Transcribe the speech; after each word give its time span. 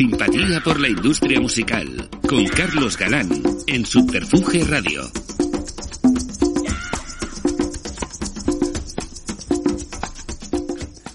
Simpatía 0.00 0.62
por 0.64 0.80
la 0.80 0.88
industria 0.88 1.38
musical 1.42 2.08
con 2.26 2.46
Carlos 2.46 2.96
Galán 2.96 3.28
en 3.66 3.84
Subterfuge 3.84 4.64
Radio. 4.64 5.02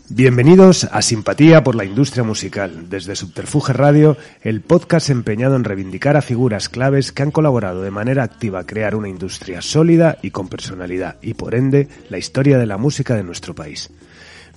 Bienvenidos 0.09 0.83
a 0.83 1.01
Simpatía 1.01 1.63
por 1.63 1.73
la 1.73 1.83
Industria 1.83 2.23
Musical, 2.23 2.87
desde 2.87 3.15
Subterfuge 3.15 3.73
Radio, 3.73 4.17
el 4.43 4.61
podcast 4.61 5.09
empeñado 5.09 5.55
en 5.55 5.63
reivindicar 5.63 6.15
a 6.15 6.21
figuras 6.21 6.69
claves 6.69 7.11
que 7.11 7.23
han 7.23 7.31
colaborado 7.31 7.81
de 7.81 7.89
manera 7.89 8.21
activa 8.21 8.59
a 8.59 8.67
crear 8.67 8.93
una 8.93 9.09
industria 9.09 9.63
sólida 9.63 10.19
y 10.21 10.29
con 10.29 10.47
personalidad, 10.47 11.17
y 11.23 11.33
por 11.33 11.55
ende, 11.55 11.87
la 12.11 12.19
historia 12.19 12.59
de 12.59 12.67
la 12.67 12.77
música 12.77 13.15
de 13.15 13.23
nuestro 13.23 13.55
país. 13.55 13.89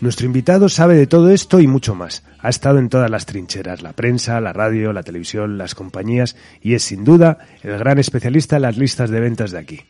Nuestro 0.00 0.26
invitado 0.26 0.68
sabe 0.68 0.94
de 0.94 1.08
todo 1.08 1.30
esto 1.30 1.58
y 1.58 1.66
mucho 1.66 1.96
más. 1.96 2.22
Ha 2.38 2.50
estado 2.50 2.78
en 2.78 2.88
todas 2.88 3.10
las 3.10 3.26
trincheras, 3.26 3.82
la 3.82 3.94
prensa, 3.94 4.40
la 4.40 4.52
radio, 4.52 4.92
la 4.92 5.02
televisión, 5.02 5.58
las 5.58 5.74
compañías, 5.74 6.36
y 6.62 6.74
es 6.74 6.84
sin 6.84 7.02
duda 7.02 7.38
el 7.64 7.76
gran 7.78 7.98
especialista 7.98 8.56
en 8.56 8.62
las 8.62 8.78
listas 8.78 9.10
de 9.10 9.18
ventas 9.18 9.50
de 9.50 9.58
aquí. 9.58 9.80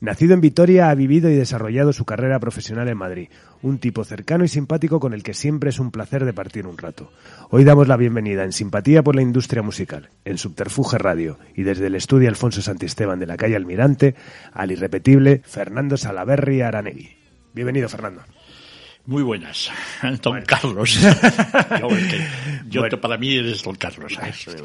Nacido 0.00 0.32
en 0.32 0.40
Vitoria, 0.40 0.88
ha 0.88 0.94
vivido 0.94 1.28
y 1.28 1.34
desarrollado 1.34 1.92
su 1.92 2.06
carrera 2.06 2.40
profesional 2.40 2.88
en 2.88 2.96
Madrid, 2.96 3.28
un 3.60 3.76
tipo 3.76 4.02
cercano 4.02 4.44
y 4.44 4.48
simpático 4.48 4.98
con 4.98 5.12
el 5.12 5.22
que 5.22 5.34
siempre 5.34 5.68
es 5.68 5.78
un 5.78 5.90
placer 5.90 6.24
de 6.24 6.32
partir 6.32 6.66
un 6.66 6.78
rato. 6.78 7.12
Hoy 7.50 7.64
damos 7.64 7.86
la 7.86 7.98
bienvenida 7.98 8.44
en 8.44 8.54
Simpatía 8.54 9.02
por 9.02 9.14
la 9.14 9.20
Industria 9.20 9.60
Musical, 9.60 10.08
en 10.24 10.38
Subterfuge 10.38 10.96
Radio 10.96 11.38
y 11.54 11.64
desde 11.64 11.88
el 11.88 11.96
estudio 11.96 12.30
Alfonso 12.30 12.62
Santisteban 12.62 13.20
de 13.20 13.26
la 13.26 13.36
calle 13.36 13.56
Almirante, 13.56 14.14
al 14.54 14.72
irrepetible 14.72 15.42
Fernando 15.44 15.98
Salaverri 15.98 16.62
Aranegui. 16.62 17.10
Bienvenido, 17.52 17.90
Fernando. 17.90 18.22
Muy 19.06 19.22
buenas, 19.22 19.70
don 20.22 20.42
Carlos. 20.42 21.00
yo, 22.68 22.82
para 23.00 23.16
mí 23.16 23.36
eres 23.36 23.62
don 23.62 23.74
Carlos. 23.74 24.16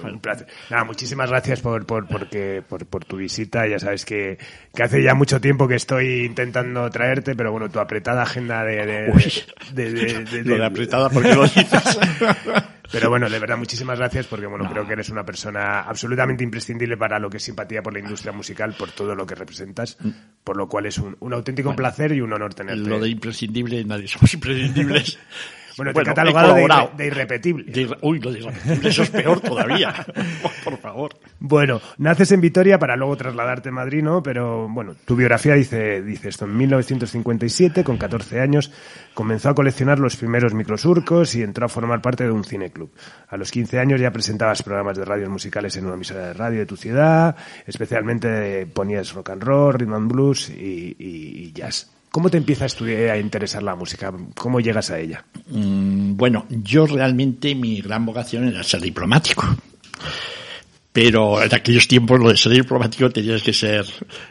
Un 0.03 0.19
placer. 0.19 0.47
Nada, 0.69 0.83
muchísimas 0.83 1.30
gracias 1.30 1.61
por, 1.61 1.86
por, 1.86 2.08
porque, 2.08 2.61
por, 2.67 2.86
por 2.86 3.06
tu 3.06 3.17
visita. 3.17 3.67
Ya 3.67 3.80
sabes 3.80 4.06
que, 4.06 4.38
que, 4.73 4.83
hace 4.83 5.02
ya 5.02 5.16
mucho 5.16 5.39
tiempo 5.39 5.67
que 5.67 5.75
estoy 5.75 6.25
intentando 6.25 6.89
traerte, 6.89 7.36
pero 7.36 7.52
bueno, 7.52 7.69
tu 7.69 7.80
apretada 7.80 8.23
agenda 8.23 8.63
de... 8.63 8.86
de, 8.86 9.11
de, 9.73 9.94
de, 9.94 10.23
de 10.25 10.44
lo 10.44 10.58
de 10.58 10.66
apretada, 10.66 11.09
porque 11.09 11.33
lo 11.33 11.44
dices? 11.44 12.00
Pero 12.91 13.09
bueno, 13.09 13.30
de 13.30 13.39
verdad, 13.39 13.58
muchísimas 13.58 13.97
gracias 13.97 14.28
porque 14.28 14.45
bueno, 14.45 14.69
creo 14.69 14.86
que 14.86 14.94
eres 14.94 15.09
una 15.09 15.25
persona 15.25 15.81
absolutamente 15.81 16.44
imprescindible 16.44 16.97
para 16.97 17.19
lo 17.19 17.30
que 17.30 17.38
es 17.38 17.44
simpatía 17.44 17.81
por 17.81 17.94
la 17.94 18.00
industria 18.00 18.31
musical, 18.31 18.75
por 18.78 18.91
todo 18.91 19.16
lo 19.16 19.25
que 19.25 19.36
representas, 19.36 19.97
por 20.44 20.58
lo 20.58 20.67
cual 20.67 20.86
es 20.86 20.97
un, 20.97 21.16
un 21.19 21.33
auténtico 21.33 21.69
bueno, 21.69 21.78
placer 21.78 22.11
y 22.13 22.22
un 22.22 22.33
honor 22.33 22.53
tenerte. 22.53 22.89
Lo 22.89 23.00
de 23.00 23.09
imprescindible, 23.09 23.83
nadie 23.86 24.08
somos 24.08 24.33
imprescindibles. 24.33 25.19
Bueno, 25.78 25.94
te 25.94 26.02
he 26.02 26.04
catalogado 26.04 26.56
de, 26.56 26.68
de, 26.98 27.08
irrepetible. 27.08 27.72
De, 27.72 27.98
uy, 28.02 28.20
lo 28.20 28.31
de 28.31 28.40
irrepetible, 28.40 28.90
eso 28.90 29.04
es 29.04 29.09
peor 29.09 29.42
todavía. 29.42 29.94
Por 30.64 30.78
favor. 30.78 31.18
Bueno, 31.40 31.81
naces 31.98 32.31
en 32.31 32.41
Vitoria 32.41 32.80
para 32.80 32.96
luego 32.96 33.18
trasladarte 33.18 33.69
a 33.69 33.72
Madrid, 33.72 34.02
¿no? 34.02 34.24
Pero 34.24 34.68
bueno, 34.69 34.96
tu 35.06 35.16
biografía 35.16 35.53
dice, 35.56 36.02
dice 36.02 36.30
esto. 36.30 36.46
En 36.46 36.56
1957, 36.58 37.84
con 37.84 37.97
14 37.97 38.40
años, 38.40 38.72
comenzó 39.14 39.50
a 39.50 39.56
coleccionar 39.56 40.00
los 40.00 40.16
primeros 40.16 40.53
microsurcos 40.53 41.35
y 41.35 41.44
entró 41.44 41.66
a 41.66 41.69
formar 41.69 42.02
parte 42.02 42.24
de 42.24 42.31
un 42.31 42.44
cineclub. 42.44 42.91
A 43.28 43.38
los 43.38 43.52
15 43.52 43.80
años 43.80 44.00
ya 44.00 44.12
presentabas 44.12 44.64
programas 44.64 44.97
de 44.97 45.06
radios 45.06 45.30
musicales 45.30 45.75
en 45.78 45.85
una 45.85 45.96
emisora 45.96 46.28
de 46.28 46.34
radio 46.34 46.59
de 46.59 46.66
tu 46.66 46.78
ciudad, 46.78 47.35
especialmente 47.66 48.66
ponías 48.68 49.14
rock 49.14 49.31
and 49.31 49.44
roll, 49.44 49.74
rhythm 49.74 49.94
and 49.94 50.12
blues 50.12 50.50
y, 50.50 50.96
y, 50.97 51.44
y 51.44 51.52
jazz. 51.53 51.94
¿Cómo 52.16 52.30
te 52.30 52.38
empieza 52.38 52.64
a, 52.64 52.68
estudiar, 52.68 53.09
a 53.09 53.18
interesar 53.18 53.62
la 53.62 53.76
música? 53.76 54.09
¿Cómo 54.36 54.62
llegas 54.62 54.90
a 54.90 54.98
ella? 54.98 55.26
Mm, 55.50 56.16
bueno, 56.16 56.46
yo 56.50 56.88
realmente 56.88 57.53
mi 57.56 57.81
gran 57.81 58.06
vocación 58.06 58.48
era 58.48 58.64
ser 58.64 58.80
diplomático. 58.80 59.46
Pero 60.94 61.44
en 61.44 61.53
aquellos 61.53 61.90
tiempos 61.90 62.18
lo 62.22 62.30
de 62.30 62.38
ser 62.38 62.53
diplomático 62.53 63.09
tenías 63.09 63.44
que 63.44 63.52
ser 63.52 63.86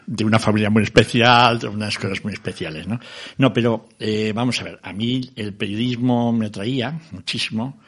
de 0.06 0.24
una 0.24 0.38
familia 0.38 0.70
muy 0.70 0.82
especial, 0.82 1.58
de 1.58 1.68
unas 1.68 1.98
cosas 1.98 2.24
muy 2.24 2.32
especiales, 2.32 2.88
¿no? 2.88 2.98
No, 3.36 3.52
pero 3.52 3.90
eh, 3.98 4.32
vamos 4.34 4.58
a 4.62 4.64
ver, 4.64 4.80
a 4.82 4.94
mí 4.94 5.32
el 5.36 5.52
periodismo 5.52 6.32
me 6.32 6.46
atraía 6.46 6.98
muchísimo. 7.10 7.82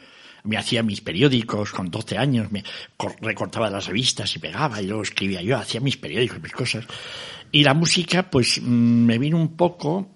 Me 0.44 0.58
hacía 0.58 0.82
mis 0.82 1.00
periódicos 1.00 1.72
con 1.72 1.90
12 1.90 2.18
años, 2.18 2.52
me 2.52 2.62
recortaba 3.22 3.70
las 3.70 3.86
revistas 3.86 4.36
y 4.36 4.40
pegaba 4.40 4.80
y 4.80 4.86
luego 4.86 5.02
escribía 5.02 5.40
yo, 5.40 5.56
hacía 5.56 5.80
mis 5.80 5.96
periódicos, 5.96 6.40
mis 6.42 6.52
cosas. 6.52 6.84
Y 7.56 7.64
la 7.64 7.72
música, 7.72 8.28
pues 8.28 8.60
me 8.60 9.16
vino 9.16 9.38
un 9.38 9.56
poco, 9.56 10.06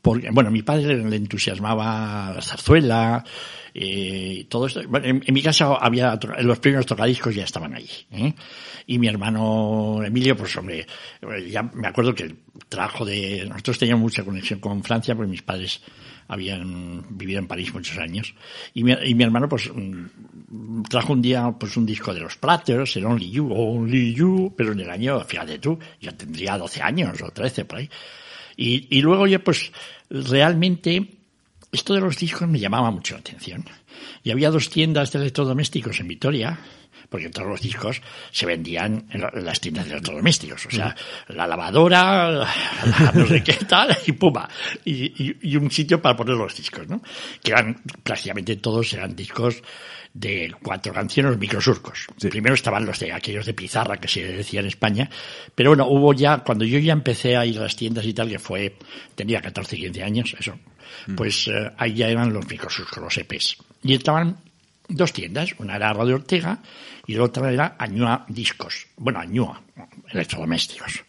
porque, 0.00 0.30
bueno, 0.30 0.52
mi 0.52 0.62
padre 0.62 1.02
le 1.02 1.16
entusiasmaba 1.16 2.32
la 2.32 2.40
zarzuela, 2.40 3.24
eh, 3.74 4.46
todo 4.48 4.68
esto. 4.68 4.82
Bueno, 4.88 5.20
en, 5.26 5.34
mi 5.34 5.42
casa 5.42 5.74
había, 5.74 6.16
los 6.38 6.60
primeros 6.60 6.86
tocadiscos 6.86 7.34
ya 7.34 7.42
estaban 7.42 7.74
allí, 7.74 8.06
¿eh? 8.12 8.32
Y 8.86 9.00
mi 9.00 9.08
hermano 9.08 10.04
Emilio, 10.04 10.36
pues 10.36 10.56
hombre, 10.56 10.86
ya 11.50 11.64
me 11.64 11.88
acuerdo 11.88 12.14
que 12.14 12.32
trajo 12.68 13.04
de, 13.04 13.44
nosotros 13.48 13.80
teníamos 13.80 14.02
mucha 14.02 14.22
conexión 14.22 14.60
con 14.60 14.84
Francia, 14.84 15.16
porque 15.16 15.32
mis 15.32 15.42
padres 15.42 15.82
habían 16.28 17.04
vivido 17.10 17.40
en 17.40 17.46
París 17.46 17.72
muchos 17.72 17.98
años. 17.98 18.34
Y 18.74 18.84
mi, 18.84 18.92
y 19.04 19.14
mi 19.14 19.24
hermano, 19.24 19.48
pues, 19.48 19.70
trajo 20.88 21.12
un 21.14 21.22
día, 21.22 21.50
pues, 21.58 21.76
un 21.76 21.86
disco 21.86 22.14
de 22.14 22.20
los 22.20 22.36
Platters, 22.36 22.96
el 22.96 23.06
Only 23.06 23.30
You, 23.30 23.52
Only 23.52 24.14
You, 24.14 24.54
pero 24.56 24.72
en 24.72 24.80
el 24.80 24.90
año, 24.90 25.20
fíjate 25.24 25.58
tú, 25.58 25.78
yo 26.00 26.14
tendría 26.14 26.58
12 26.58 26.82
años 26.82 27.20
o 27.22 27.30
13 27.30 27.64
por 27.64 27.78
ahí. 27.78 27.90
Y, 28.56 28.86
y 28.96 29.00
luego 29.00 29.26
ya, 29.26 29.38
pues, 29.38 29.72
realmente, 30.10 31.08
esto 31.72 31.94
de 31.94 32.00
los 32.00 32.16
discos 32.16 32.46
me 32.46 32.60
llamaba 32.60 32.90
mucho 32.90 33.14
la 33.14 33.20
atención. 33.20 33.64
Y 34.22 34.30
había 34.30 34.50
dos 34.50 34.68
tiendas 34.68 35.12
de 35.12 35.20
electrodomésticos 35.20 35.98
en 36.00 36.08
Vitoria, 36.08 36.58
porque 37.08 37.30
todos 37.30 37.48
los 37.48 37.60
discos 37.60 38.02
se 38.30 38.46
vendían 38.46 39.06
en 39.10 39.44
las 39.44 39.60
tiendas 39.60 39.86
de 39.86 39.92
electrodomésticos, 39.92 40.66
o 40.66 40.70
sea, 40.70 40.94
la 41.28 41.46
lavadora, 41.46 42.30
la 42.30 43.12
no 43.14 43.26
sé 43.26 43.42
qué 43.42 43.54
tal, 43.66 43.96
y 44.06 44.12
puma, 44.12 44.48
y, 44.84 45.06
y, 45.24 45.36
y, 45.42 45.56
un 45.56 45.70
sitio 45.70 46.02
para 46.02 46.16
poner 46.16 46.34
los 46.34 46.54
discos, 46.56 46.86
¿no? 46.88 47.02
Que 47.42 47.52
eran, 47.52 47.82
prácticamente 48.02 48.56
todos 48.56 48.92
eran 48.92 49.16
discos 49.16 49.62
de 50.12 50.54
cuatro 50.62 50.92
canciones, 50.92 51.38
microsurcos. 51.38 52.06
Sí. 52.16 52.28
Primero 52.28 52.54
estaban 52.54 52.84
los 52.84 52.98
de 52.98 53.12
aquellos 53.12 53.46
de 53.46 53.54
pizarra 53.54 53.98
que 53.98 54.08
se 54.08 54.24
decía 54.24 54.60
en 54.60 54.66
España, 54.66 55.08
pero 55.54 55.70
bueno, 55.70 55.86
hubo 55.88 56.12
ya, 56.12 56.38
cuando 56.38 56.64
yo 56.64 56.78
ya 56.78 56.92
empecé 56.92 57.36
a 57.36 57.46
ir 57.46 57.58
a 57.58 57.62
las 57.62 57.76
tiendas 57.76 58.04
y 58.04 58.12
tal, 58.12 58.28
que 58.28 58.38
fue, 58.38 58.76
tenía 59.14 59.40
14, 59.40 59.76
15 59.76 60.02
años, 60.02 60.36
eso, 60.38 60.58
pues 61.16 61.48
eh, 61.48 61.70
ahí 61.76 61.94
ya 61.94 62.08
eran 62.08 62.32
los 62.32 62.46
microsurcos, 62.48 63.02
los 63.02 63.16
EPs. 63.16 63.58
Y 63.82 63.94
estaban 63.94 64.36
dos 64.88 65.12
tiendas, 65.12 65.54
una 65.58 65.76
era 65.76 65.92
Radio 65.92 66.16
Ortega 66.16 66.58
y 67.06 67.14
la 67.14 67.24
otra 67.24 67.52
era 67.52 67.76
Añua 67.78 68.24
Discos. 68.28 68.86
Bueno, 68.96 69.20
Añua, 69.20 69.62
electrodomésticos. 70.10 71.04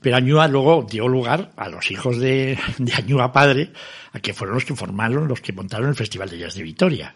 Pero 0.00 0.16
Añua 0.16 0.48
luego 0.48 0.86
dio 0.88 1.08
lugar 1.08 1.52
a 1.56 1.68
los 1.68 1.90
hijos 1.90 2.18
de, 2.18 2.58
de 2.78 2.94
Añua 2.94 3.32
padre, 3.32 3.72
a 4.12 4.20
que 4.20 4.34
fueron 4.34 4.54
los 4.54 4.64
que 4.64 4.74
formaron, 4.74 5.28
los 5.28 5.40
que 5.40 5.52
montaron 5.52 5.88
el 5.88 5.94
Festival 5.94 6.30
de 6.30 6.38
Jazz 6.38 6.54
de 6.54 6.62
Vitoria. 6.62 7.14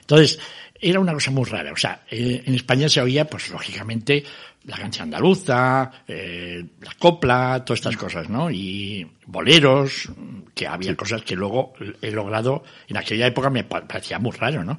Entonces, 0.00 0.38
era 0.80 1.00
una 1.00 1.12
cosa 1.12 1.30
muy 1.30 1.44
rara. 1.44 1.72
O 1.72 1.76
sea, 1.76 2.02
eh, 2.10 2.42
en 2.44 2.54
España 2.54 2.88
se 2.88 3.00
oía, 3.00 3.24
pues 3.24 3.50
lógicamente, 3.50 4.22
la 4.64 4.76
canción 4.76 5.04
andaluza, 5.04 5.90
eh, 6.06 6.64
la 6.80 6.92
copla, 6.98 7.64
todas 7.64 7.80
estas 7.80 7.96
cosas, 7.96 8.28
¿no? 8.28 8.50
Y 8.50 9.06
boleros, 9.26 10.08
que 10.54 10.66
había 10.66 10.90
sí. 10.90 10.96
cosas 10.96 11.22
que 11.22 11.34
luego 11.34 11.72
he 12.00 12.10
logrado, 12.10 12.62
en 12.86 12.96
aquella 12.96 13.26
época 13.26 13.50
me 13.50 13.64
parecía 13.64 14.18
muy 14.18 14.32
raro, 14.32 14.64
¿no? 14.64 14.78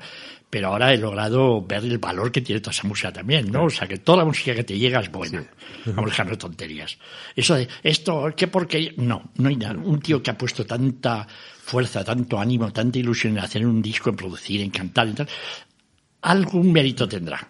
Pero 0.50 0.70
ahora 0.70 0.92
he 0.92 0.98
logrado 0.98 1.64
ver 1.64 1.84
el 1.84 2.00
valor 2.00 2.32
que 2.32 2.42
tiene 2.42 2.60
toda 2.60 2.72
esa 2.72 2.88
música 2.88 3.14
también, 3.14 3.52
¿no? 3.52 3.66
O 3.66 3.70
sea, 3.70 3.88
que 3.88 4.00
toda 4.00 4.20
la 4.20 4.26
música 4.26 4.56
que 4.56 4.64
te 4.64 4.78
llega 4.78 5.00
es 5.00 5.12
buena. 5.12 5.42
Sí. 5.42 5.92
Vamos 5.92 6.10
a 6.10 6.12
dejar 6.12 6.30
de 6.32 6.38
tonterías. 6.38 6.98
Eso 7.36 7.56
de, 7.56 7.68
esto, 7.84 8.34
¿qué 8.36 8.48
porque 8.48 8.94
No, 8.98 9.30
no 9.36 9.50
hay 9.50 9.56
nada. 9.58 9.78
Un 9.78 10.00
tío 10.00 10.24
que 10.24 10.32
ha 10.32 10.38
puesto 10.38 10.66
tanta 10.66 11.28
fuerza, 11.28 12.04
tanto 12.04 12.40
ánimo, 12.40 12.74
tanta 12.74 12.98
ilusión 12.98 13.34
en 13.34 13.44
hacer 13.44 13.66
un 13.66 13.80
disco, 13.82 14.10
en 14.10 14.16
producir, 14.16 14.62
en 14.62 14.72
cantar, 14.72 15.08
y 15.10 15.14
tal, 15.14 15.28
algún 16.22 16.72
mérito 16.72 17.08
tendrá. 17.08 17.48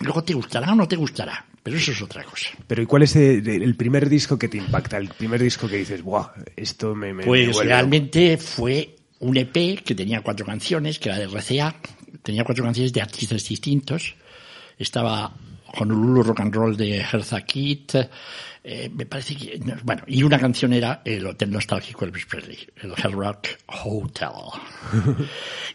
Luego 0.00 0.24
te 0.24 0.32
gustará 0.34 0.72
o 0.72 0.76
no 0.76 0.88
te 0.88 0.96
gustará, 0.96 1.44
pero 1.62 1.76
eso 1.76 1.92
es 1.92 2.00
otra 2.00 2.22
cosa. 2.24 2.48
Pero 2.66 2.82
¿y 2.82 2.86
cuál 2.86 3.02
es 3.02 3.16
el, 3.16 3.46
el 3.46 3.74
primer 3.74 4.08
disco 4.08 4.38
que 4.38 4.48
te 4.48 4.56
impacta? 4.56 4.96
El 4.96 5.08
primer 5.08 5.42
disco 5.42 5.68
que 5.68 5.76
dices, 5.76 6.02
¡buah! 6.02 6.28
Esto 6.56 6.94
me. 6.94 7.12
me 7.12 7.24
pues 7.24 7.56
me 7.56 7.64
realmente 7.64 8.38
fue 8.38 8.96
un 9.20 9.36
EP 9.36 9.82
que 9.82 9.94
tenía 9.94 10.22
cuatro 10.22 10.46
canciones, 10.46 10.98
que 10.98 11.08
era 11.08 11.18
de 11.18 11.26
RCA, 11.26 11.74
tenía 12.22 12.44
cuatro 12.44 12.64
canciones 12.64 12.92
de 12.92 13.00
artistas 13.00 13.48
distintos. 13.48 14.14
Estaba 14.78 15.32
Honolulu 15.78 16.22
Rock 16.22 16.40
and 16.40 16.54
Roll 16.54 16.76
de 16.76 16.98
Hertha 16.98 17.42
Kitt, 17.42 17.94
eh, 18.70 18.90
me 18.94 19.06
parece 19.06 19.34
que, 19.34 19.58
bueno, 19.82 20.02
y 20.06 20.22
una 20.22 20.38
canción 20.38 20.74
era 20.74 21.00
el 21.04 21.26
Hotel 21.26 21.50
Nostálgico 21.50 22.04
Elvis 22.04 22.26
Presley, 22.26 22.58
el 22.82 22.92
Hard 22.92 23.12
Rock 23.12 23.48
Hotel. 23.66 24.28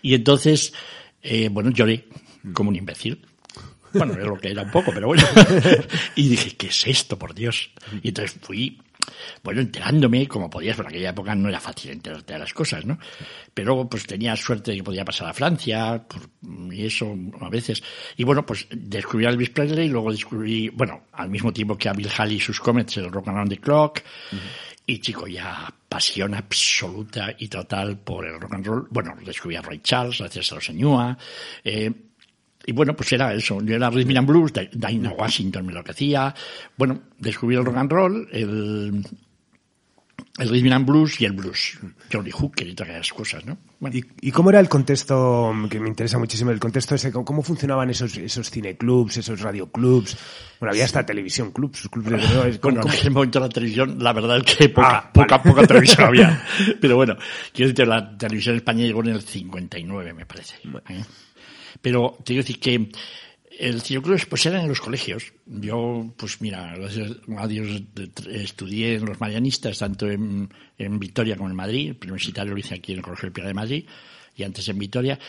y 0.02 0.14
entonces, 0.14 0.74
eh, 1.22 1.50
bueno, 1.50 1.72
lloré 1.72 2.06
como 2.54 2.70
un 2.70 2.76
imbécil. 2.76 3.26
Bueno, 3.94 4.14
es 4.14 4.26
lo 4.26 4.38
que 4.38 4.52
era 4.52 4.64
un 4.64 4.72
poco, 4.72 4.92
pero 4.94 5.08
bueno. 5.08 5.24
y 6.16 6.30
dije, 6.30 6.52
¿qué 6.56 6.68
es 6.68 6.86
esto, 6.88 7.18
por 7.18 7.34
Dios? 7.34 7.72
Y 8.02 8.10
entonces 8.10 8.38
fui 8.42 8.80
bueno, 9.44 9.62
enterándome 9.62 10.28
como 10.28 10.50
podías, 10.50 10.76
por 10.76 10.88
aquella 10.88 11.10
época 11.10 11.36
no 11.36 11.50
era 11.50 11.60
fácil 11.60 11.92
enterarte 11.92 12.34
de 12.34 12.40
las 12.40 12.54
cosas, 12.54 12.86
¿no? 12.86 12.98
Pero 13.54 13.88
pues 13.90 14.06
tenía 14.06 14.36
suerte 14.36 14.72
de 14.72 14.78
que 14.78 14.84
podía 14.84 15.06
pasar 15.06 15.30
a 15.30 15.34
Francia, 15.34 16.06
y 16.72 16.86
eso 16.86 17.16
a 17.40 17.50
veces. 17.50 17.84
Y 18.18 18.24
bueno, 18.24 18.46
pues 18.46 18.68
descubrí 18.72 19.26
a 19.26 19.30
Elvis 19.30 19.50
Presley, 19.50 19.88
y 19.88 19.90
luego 19.90 20.12
descubrí, 20.12 20.70
bueno, 20.70 21.04
al 21.14 21.30
mismo 21.30 21.52
tiempo 21.52 21.78
que 21.78 21.90
a 21.90 21.94
Bill 21.94 22.10
Haley 22.16 22.38
y 22.38 22.40
sus 22.40 22.60
Comets, 22.60 22.98
el 22.98 23.12
Rock 23.12 23.28
Around 23.28 23.50
the 23.50 23.58
Clock, 23.58 24.02
y 24.86 25.00
chico, 25.00 25.28
ya 25.28 25.74
pasión 25.88 26.34
absoluta 26.34 27.34
y 27.38 27.48
total 27.48 28.00
por 28.00 28.26
el 28.26 28.40
rock 28.40 28.54
and 28.54 28.66
roll. 28.66 28.88
Bueno, 28.90 29.16
descubrí 29.24 29.56
a 29.56 29.62
Ray 29.62 29.80
Charles, 29.80 30.20
gracias 30.20 30.52
a 30.52 30.56
los 30.56 30.66
Señua, 30.66 31.18
eh, 31.64 31.92
y 32.66 32.72
bueno, 32.72 32.96
pues 32.96 33.12
era 33.14 33.34
eso. 33.34 33.62
Yo 33.62 33.76
era 33.76 33.90
Rhythm 33.90 34.18
and 34.18 34.28
Blues, 34.28 34.54
Dinah 34.72 35.12
Washington 35.12 35.66
me 35.66 35.74
lo 35.74 35.84
que 35.84 35.92
hacía. 35.92 36.34
Bueno, 36.78 37.02
descubrí 37.20 37.56
el 37.56 37.66
rock 37.66 37.78
and 37.78 37.92
roll, 37.92 38.28
el, 38.32 39.04
el 40.40 40.50
Rhythm 40.50 40.72
and 40.72 40.86
Blues 40.86 41.20
y 41.20 41.26
el 41.26 41.34
blues. 41.34 41.80
Johnny 42.12 42.32
Hooker 42.32 42.68
y 42.68 42.74
todas 42.74 42.94
esas 42.94 43.14
cosas, 43.14 43.46
¿no? 43.46 43.58
Bueno. 43.84 43.98
¿Y, 43.98 44.30
¿Y, 44.30 44.32
cómo 44.32 44.50
era 44.50 44.62
el 44.62 44.70
contexto, 44.70 45.54
que 45.70 45.78
me 45.78 45.90
interesa 45.90 46.18
muchísimo, 46.18 46.52
el 46.52 46.60
contexto 46.62 46.96
ese, 46.96 47.12
cómo 47.12 47.44
funcionaban 47.44 47.90
esos, 47.90 48.16
esos 48.16 48.50
cineclubs, 48.50 49.18
esos 49.18 49.42
radioclubs? 49.42 50.18
Bueno, 50.58 50.72
había 50.72 50.86
hasta 50.86 51.06
televisión 51.06 51.52
clubs, 51.52 51.90
clubs 51.90 52.10
de. 52.10 52.60
Bueno, 52.62 52.80
en 52.82 52.90
aquel 52.90 53.12
momento 53.12 53.42
la 53.42 53.50
televisión, 53.50 53.98
la 54.00 54.14
verdad 54.14 54.38
es 54.38 54.56
que 54.56 54.70
poca, 54.70 54.90
ah, 54.90 55.12
poca, 55.12 55.38
vale. 55.38 55.50
poca 55.50 55.68
televisión 55.68 56.02
había. 56.08 56.46
Pero 56.80 56.96
bueno, 56.96 57.18
quiero 57.52 57.72
decir, 57.72 57.86
la 57.86 58.18
televisión 58.18 58.56
española 58.56 58.88
llegó 58.88 59.02
en 59.02 59.10
el 59.10 59.22
59, 59.22 60.14
me 60.14 60.26
parece. 60.26 60.56
¿eh? 60.88 61.04
Pero 61.82 62.20
quiero 62.24 62.42
decir 62.42 62.62
que 62.62 62.90
el 63.60 63.82
club 63.82 64.20
pues 64.30 64.46
era 64.46 64.62
en 64.62 64.68
los 64.68 64.82
colegios. 64.82 65.34
Yo, 65.46 66.14
pues 66.18 66.42
mira, 66.42 66.74
gracias 66.76 67.12
a 67.38 67.48
Dios 67.48 67.84
estudié 68.30 68.96
en 68.96 69.06
los 69.06 69.20
marianistas, 69.20 69.78
tanto 69.78 70.10
en, 70.10 70.50
en 70.78 71.00
Vitoria 71.00 71.36
como 71.36 71.50
en 71.50 71.56
Madrid. 71.56 71.96
El 72.02 72.08
universitario 72.08 72.54
lo 72.54 72.60
hice 72.60 72.76
aquí 72.76 72.94
en 72.94 73.00
el 73.00 73.04
Colegio 73.04 73.28
del 73.28 73.34
Pilar 73.34 73.48
de 73.48 73.54
Madrid 73.54 73.86
y 74.36 74.44
antes 74.44 74.68
en 74.68 74.80
Vitoria. 74.80 75.20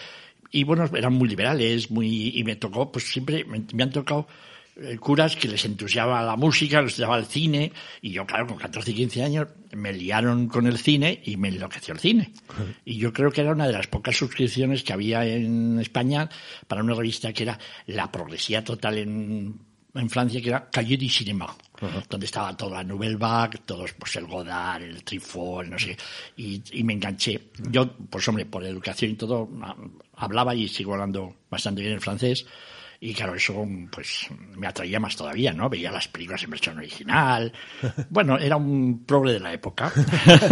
Y 0.50 0.64
bueno, 0.64 0.88
eran 0.94 1.12
muy 1.14 1.28
liberales, 1.28 1.90
muy, 1.90 2.28
y 2.38 2.44
me 2.44 2.56
tocó, 2.56 2.92
pues 2.92 3.10
siempre 3.10 3.44
me, 3.44 3.82
han 3.82 3.90
tocado 3.90 4.28
curas 5.00 5.36
que 5.36 5.48
les 5.48 5.64
entusiasmaba 5.64 6.22
la 6.22 6.36
música, 6.36 6.82
les 6.82 6.92
entusiasmaba 6.92 7.20
el 7.20 7.26
cine, 7.26 7.72
y 8.02 8.10
yo, 8.10 8.26
claro, 8.26 8.46
con 8.46 8.58
14 8.58 8.90
y 8.90 8.94
15 8.94 9.22
años 9.22 9.48
me 9.72 9.92
liaron 9.92 10.48
con 10.48 10.66
el 10.66 10.78
cine 10.78 11.20
y 11.24 11.36
me 11.36 11.48
enloqueció 11.48 11.94
el 11.94 12.00
cine. 12.00 12.32
Y 12.84 12.96
yo 12.98 13.12
creo 13.12 13.30
que 13.30 13.40
era 13.40 13.52
una 13.52 13.66
de 13.66 13.72
las 13.72 13.86
pocas 13.86 14.16
suscripciones 14.16 14.82
que 14.82 14.92
había 14.92 15.24
en 15.24 15.78
España 15.78 16.28
para 16.66 16.82
una 16.82 16.94
revista 16.94 17.32
que 17.32 17.44
era 17.44 17.58
la 17.86 18.10
progresía 18.10 18.64
total 18.64 18.98
en, 18.98 19.60
en 19.94 20.10
Francia, 20.10 20.40
que 20.40 20.48
era 20.48 20.68
Cahiers 20.70 21.02
du 21.02 21.08
Cinéma, 21.08 21.46
uh 21.46 21.86
-huh. 21.86 22.08
donde 22.08 22.26
estaba 22.26 22.56
toda 22.56 22.78
la 22.78 22.84
Nouvelle 22.84 23.16
Vague, 23.16 23.60
todos, 23.64 23.92
pues 23.94 24.16
el 24.16 24.26
Godard, 24.26 24.82
el 24.82 25.04
Truffaut, 25.04 25.66
no 25.66 25.78
sé, 25.78 25.96
y, 26.36 26.62
y, 26.72 26.82
me 26.82 26.94
enganché. 26.94 27.50
Yo, 27.70 27.96
pues 28.10 28.26
hombre, 28.28 28.44
por 28.46 28.64
educación 28.64 29.12
y 29.12 29.14
todo, 29.14 29.48
hablaba 30.16 30.54
y 30.54 30.66
sigo 30.68 30.94
hablando 30.94 31.36
bastante 31.48 31.82
bien 31.82 31.94
el 31.94 32.00
francés, 32.00 32.44
y 33.00 33.14
claro, 33.14 33.34
eso 33.34 33.66
pues 33.90 34.28
me 34.56 34.66
atraía 34.66 35.00
más 35.00 35.16
todavía, 35.16 35.52
¿no? 35.52 35.68
Veía 35.68 35.90
las 35.90 36.08
películas 36.08 36.42
en 36.44 36.50
versión 36.50 36.78
original. 36.78 37.52
Bueno, 38.10 38.38
era 38.38 38.56
un 38.56 39.04
progre 39.04 39.32
de 39.32 39.40
la 39.40 39.52
época. 39.52 39.92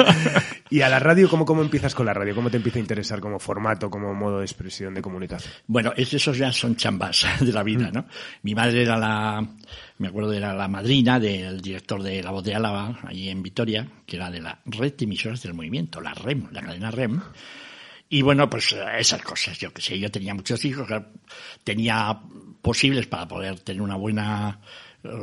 ¿Y 0.71 0.81
a 0.81 0.89
la 0.89 0.99
radio 0.99 1.29
cómo, 1.29 1.45
cómo 1.45 1.63
empiezas 1.63 1.95
con 1.95 2.07
la 2.07 2.15
radio? 2.15 2.35
¿Cómo 2.35 2.51
te 2.51 2.57
empieza 2.57 2.79
a 2.79 2.81
interesar 2.81 3.21
como 3.21 3.39
formato, 3.39 3.91
como 3.91 4.15
modo 4.15 4.39
de 4.39 4.45
expresión 4.45 4.95
de 4.95 5.03
comunicación? 5.03 5.53
Bueno, 5.67 5.93
esos 5.97 6.37
ya 6.37 6.51
son 6.53 6.77
chambas 6.77 7.27
de 7.41 7.53
la 7.53 7.63
vida, 7.63 7.91
¿no? 7.93 8.07
Mi 8.43 8.55
madre 8.55 8.83
era 8.83 8.97
la, 8.97 9.47
me 9.99 10.09
acuerdo, 10.09 10.33
era 10.33 10.55
la 10.55 10.69
madrina 10.69 11.21
del 11.21 11.61
director 11.61 12.03
de 12.03 12.23
La 12.23 12.31
Voz 12.31 12.45
de 12.45 12.55
Álava, 12.55 13.01
allí 13.05 13.29
en 13.29 13.43
Vitoria, 13.43 13.87
que 14.07 14.17
era 14.17 14.31
de 14.31 14.41
la 14.41 14.61
red 14.65 14.95
de 14.95 15.05
emisoras 15.05 15.43
del 15.43 15.55
movimiento, 15.55 16.01
la 16.01 16.15
REM, 16.15 16.49
la 16.51 16.63
cadena 16.63 16.91
REM. 16.91 17.21
Y 18.13 18.21
bueno, 18.21 18.51
pues 18.51 18.77
esas 18.99 19.23
cosas, 19.23 19.59
yo 19.59 19.73
que 19.73 19.81
sé, 19.81 19.99
yo 19.99 20.11
tenía 20.11 20.35
muchos 20.35 20.63
hijos, 20.67 20.87
tenía 21.65 22.21
posibles 22.61 23.07
para 23.07 23.27
poder 23.27 23.61
tener 23.61 23.81
una 23.81 23.97
buena... 23.97 24.61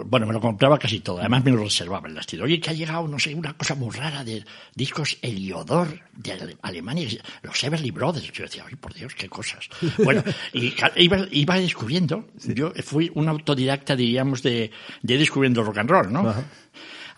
Bueno, 0.06 0.26
me 0.26 0.34
lo 0.34 0.42
compraba 0.42 0.80
casi 0.80 1.00
todo, 1.00 1.20
además 1.20 1.46
me 1.46 1.52
lo 1.52 1.64
reservaba 1.64 2.08
en 2.10 2.16
las 2.16 2.26
tiendas. 2.26 2.48
Oye, 2.48 2.60
que 2.60 2.72
ha 2.72 2.74
llegado, 2.74 3.08
no 3.08 3.20
sé, 3.20 3.36
una 3.36 3.54
cosa 3.54 3.76
muy 3.76 3.96
rara 3.96 4.24
de 4.24 4.44
discos 4.74 5.20
Heliodor 5.22 6.02
de 6.14 6.58
Alemania, 6.64 7.08
los 7.44 7.64
Everly 7.64 7.92
Brothers. 7.92 8.32
Yo 8.32 8.46
decía, 8.46 8.66
ay, 8.68 8.76
por 8.76 8.92
Dios, 8.96 9.14
qué 9.14 9.30
cosas. 9.30 9.70
Bueno, 10.04 10.24
y 10.52 10.74
iba, 10.96 11.28
iba 11.30 11.60
descubriendo, 11.60 12.28
sí. 12.40 12.56
yo 12.56 12.74
fui 12.84 13.12
un 13.14 13.30
autodidacta, 13.30 13.96
diríamos, 13.96 14.42
de, 14.42 14.72
de 15.04 15.18
descubriendo 15.20 15.62
rock 15.62 15.78
and 15.78 15.90
roll, 15.92 16.12
¿no? 16.12 16.28
Ajá 16.28 16.44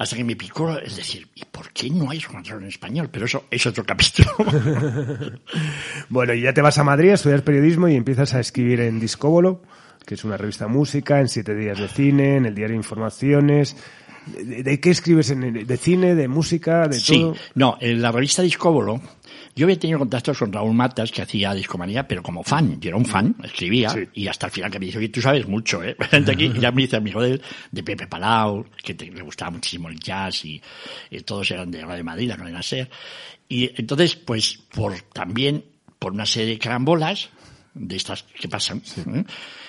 hasta 0.01 0.15
que 0.15 0.23
me 0.23 0.35
picó, 0.35 0.79
es 0.79 0.95
decir, 0.95 1.27
¿y 1.35 1.45
por 1.45 1.71
qué 1.71 1.87
no 1.91 2.09
hay 2.09 2.17
rock 2.19 2.49
en 2.49 2.63
español? 2.63 3.09
Pero 3.11 3.25
eso 3.25 3.45
es 3.51 3.67
otro 3.67 3.83
capítulo. 3.85 4.31
bueno, 6.09 6.33
y 6.33 6.41
ya 6.41 6.55
te 6.55 6.61
vas 6.63 6.79
a 6.79 6.83
Madrid 6.83 7.11
a 7.11 7.13
estudiar 7.13 7.43
periodismo 7.43 7.87
y 7.87 7.95
empiezas 7.95 8.33
a 8.33 8.39
escribir 8.39 8.79
en 8.79 8.99
Discóbolo, 8.99 9.61
que 10.03 10.15
es 10.15 10.23
una 10.23 10.37
revista 10.37 10.67
música, 10.67 11.19
en 11.19 11.27
Siete 11.27 11.53
Días 11.53 11.77
de 11.77 11.87
Cine, 11.87 12.37
en 12.37 12.47
el 12.47 12.55
diario 12.55 12.75
Informaciones. 12.75 13.77
¿De, 14.25 14.63
de 14.63 14.79
qué 14.79 14.89
escribes? 14.89 15.29
En, 15.29 15.67
¿De 15.67 15.77
cine, 15.77 16.15
de 16.15 16.27
música, 16.27 16.87
de 16.87 16.99
sí, 16.99 17.19
todo? 17.19 17.35
no, 17.53 17.77
en 17.79 18.01
la 18.01 18.11
revista 18.11 18.41
Discóbolo 18.41 19.01
yo 19.55 19.65
había 19.65 19.77
tenido 19.77 19.99
contactos 19.99 20.37
con 20.37 20.51
Raúl 20.51 20.73
Matas, 20.73 21.11
que 21.11 21.21
hacía 21.21 21.53
Discomanía, 21.53 22.07
pero 22.07 22.23
como 22.23 22.43
fan. 22.43 22.79
Yo 22.79 22.89
era 22.89 22.97
un 22.97 23.05
fan, 23.05 23.35
escribía, 23.43 23.89
sí. 23.89 24.07
y 24.13 24.27
hasta 24.27 24.47
el 24.47 24.51
final 24.51 24.71
que 24.71 24.79
me 24.79 24.85
dice, 24.85 24.97
oye, 24.97 25.09
tú 25.09 25.21
sabes 25.21 25.47
mucho, 25.47 25.83
¿eh? 25.83 25.95
Gente 26.09 26.31
aquí, 26.31 26.51
ya 26.59 26.71
me 26.71 26.83
dice 26.83 26.97
amigo 26.97 27.21
de 27.21 27.41
de 27.71 27.83
Pepe 27.83 28.07
Palau, 28.07 28.65
que 28.83 28.93
te, 28.93 29.09
le 29.09 29.21
gustaba 29.21 29.51
muchísimo 29.51 29.89
el 29.89 29.99
jazz, 29.99 30.45
y, 30.45 30.61
y 31.09 31.19
todos 31.21 31.49
eran 31.51 31.69
de 31.71 31.83
Radio 31.83 32.03
Madrid, 32.03 32.29
la 32.29 32.37
cadena 32.37 32.61
SER. 32.61 32.89
Y 33.49 33.71
entonces, 33.79 34.15
pues, 34.15 34.59
por 34.73 34.99
también, 35.13 35.65
por 35.99 36.13
una 36.13 36.25
serie 36.25 36.53
de 36.53 36.59
carambolas, 36.59 37.29
de 37.73 37.95
estas 37.95 38.23
que 38.23 38.47
pasan, 38.47 38.81
sí. 38.83 39.01
¿eh? 39.01 39.23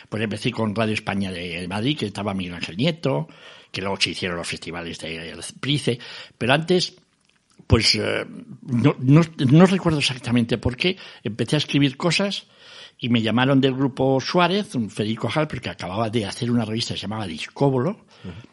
pues 0.08 0.22
empecé 0.22 0.50
con 0.50 0.74
Radio 0.74 0.94
España 0.94 1.32
de 1.32 1.66
Madrid, 1.68 1.98
que 1.98 2.06
estaba 2.06 2.34
Miguel 2.34 2.54
Ángel 2.54 2.76
Nieto, 2.76 3.28
que 3.72 3.80
luego 3.80 3.98
se 3.98 4.10
hicieron 4.10 4.36
los 4.36 4.46
festivales 4.46 4.98
de 4.98 5.34
Price, 5.58 5.98
pero 6.36 6.52
antes 6.52 6.94
pues 7.72 7.94
eh, 7.94 8.26
no, 8.66 8.94
no, 8.98 9.22
no, 9.50 9.64
recuerdo 9.64 9.98
exactamente 9.98 10.58
por 10.58 10.76
qué, 10.76 10.98
empecé 11.24 11.56
a 11.56 11.58
escribir 11.58 11.96
cosas 11.96 12.46
y 12.98 13.08
me 13.08 13.22
llamaron 13.22 13.62
del 13.62 13.72
grupo 13.72 14.20
Suárez, 14.20 14.74
un 14.74 14.90
Federico 14.90 15.30
Halper, 15.34 15.58
que 15.62 15.70
acababa 15.70 16.10
de 16.10 16.26
hacer 16.26 16.50
una 16.50 16.66
revista 16.66 16.92
que 16.92 17.00
se 17.00 17.04
llamaba 17.04 17.26
Discóbolo, 17.26 17.92
uh 17.92 18.28
-huh. 18.28 18.46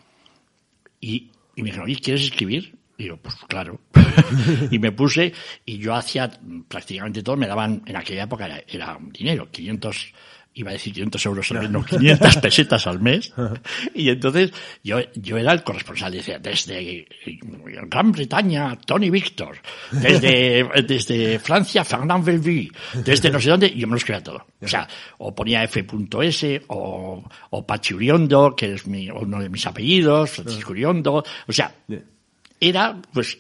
y, 1.02 1.32
y, 1.54 1.64
me 1.64 1.66
dijeron, 1.66 1.88
oye, 1.88 2.00
¿quieres 2.00 2.24
escribir? 2.24 2.78
Y 2.98 3.08
yo, 3.08 3.18
pues 3.18 3.36
claro. 3.50 3.82
y 4.72 4.80
me 4.80 4.94
puse, 4.94 5.34
y 5.66 5.80
yo 5.80 5.96
hacía 5.96 6.32
prácticamente 6.70 7.22
todo, 7.22 7.36
me 7.36 7.48
daban, 7.48 7.84
en 7.88 7.98
aquella 7.98 8.24
época 8.24 8.46
era, 8.46 8.64
era 8.70 8.98
dinero, 9.12 9.52
500 9.52 10.14
iba 10.54 10.72
a 10.72 10.74
decir 10.74 10.94
500 10.94 11.26
euros 11.26 11.52
al 11.52 11.60
mes, 11.60 11.70
no, 11.70 11.86
500 11.86 12.38
pesetas 12.42 12.88
al 12.88 13.00
mes. 13.00 13.34
Y 13.94 14.10
entonces 14.10 14.52
yo, 14.84 15.00
yo 15.16 15.38
era 15.38 15.54
el 15.54 15.64
corresponsal, 15.64 16.12
decía, 16.12 16.40
desde 16.40 17.08
Gran 17.88 18.12
Bretaña, 18.12 18.78
Tony 18.86 19.10
Víctor, 19.10 19.58
desde, 19.92 20.68
desde 20.88 21.40
Francia, 21.40 21.86
Fernand 21.86 22.26
Velvy, 22.26 22.72
desde 23.06 23.30
no 23.30 23.40
sé 23.40 23.50
dónde, 23.50 23.68
y 23.68 23.80
yo 23.80 23.88
me 23.88 23.92
lo 23.92 23.98
escribía 23.98 24.24
todo. 24.24 24.48
O 24.62 24.68
sea, 24.68 24.88
o 25.20 25.34
ponía 25.34 25.64
F.S, 25.64 26.62
o, 26.68 27.24
o 27.52 27.68
Pachi 27.68 27.94
Uriondo, 27.94 28.56
que 28.56 28.74
es 28.74 28.88
mi, 28.88 29.10
uno 29.10 29.40
de 29.40 29.50
mis 29.50 29.66
apellidos, 29.66 30.32
Francisco 30.32 30.72
Uriondo, 30.72 31.24
o 31.48 31.54
sea, 31.54 31.74
era, 32.60 33.00
pues, 33.14 33.38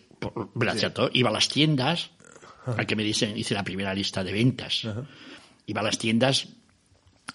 me 0.55 0.65
lo 0.65 0.71
hacía 0.71 0.93
todo. 0.93 1.09
Iba 1.13 1.29
a 1.29 1.33
las 1.33 1.49
tiendas, 1.49 2.11
a 2.65 2.85
que 2.85 2.95
me 2.95 3.03
dicen, 3.03 3.37
hice 3.37 3.53
la 3.53 3.63
primera 3.63 3.93
lista 3.93 4.23
de 4.23 4.31
ventas. 4.31 4.87
Iba 5.65 5.81
a 5.81 5.83
las 5.83 5.97
tiendas 5.97 6.47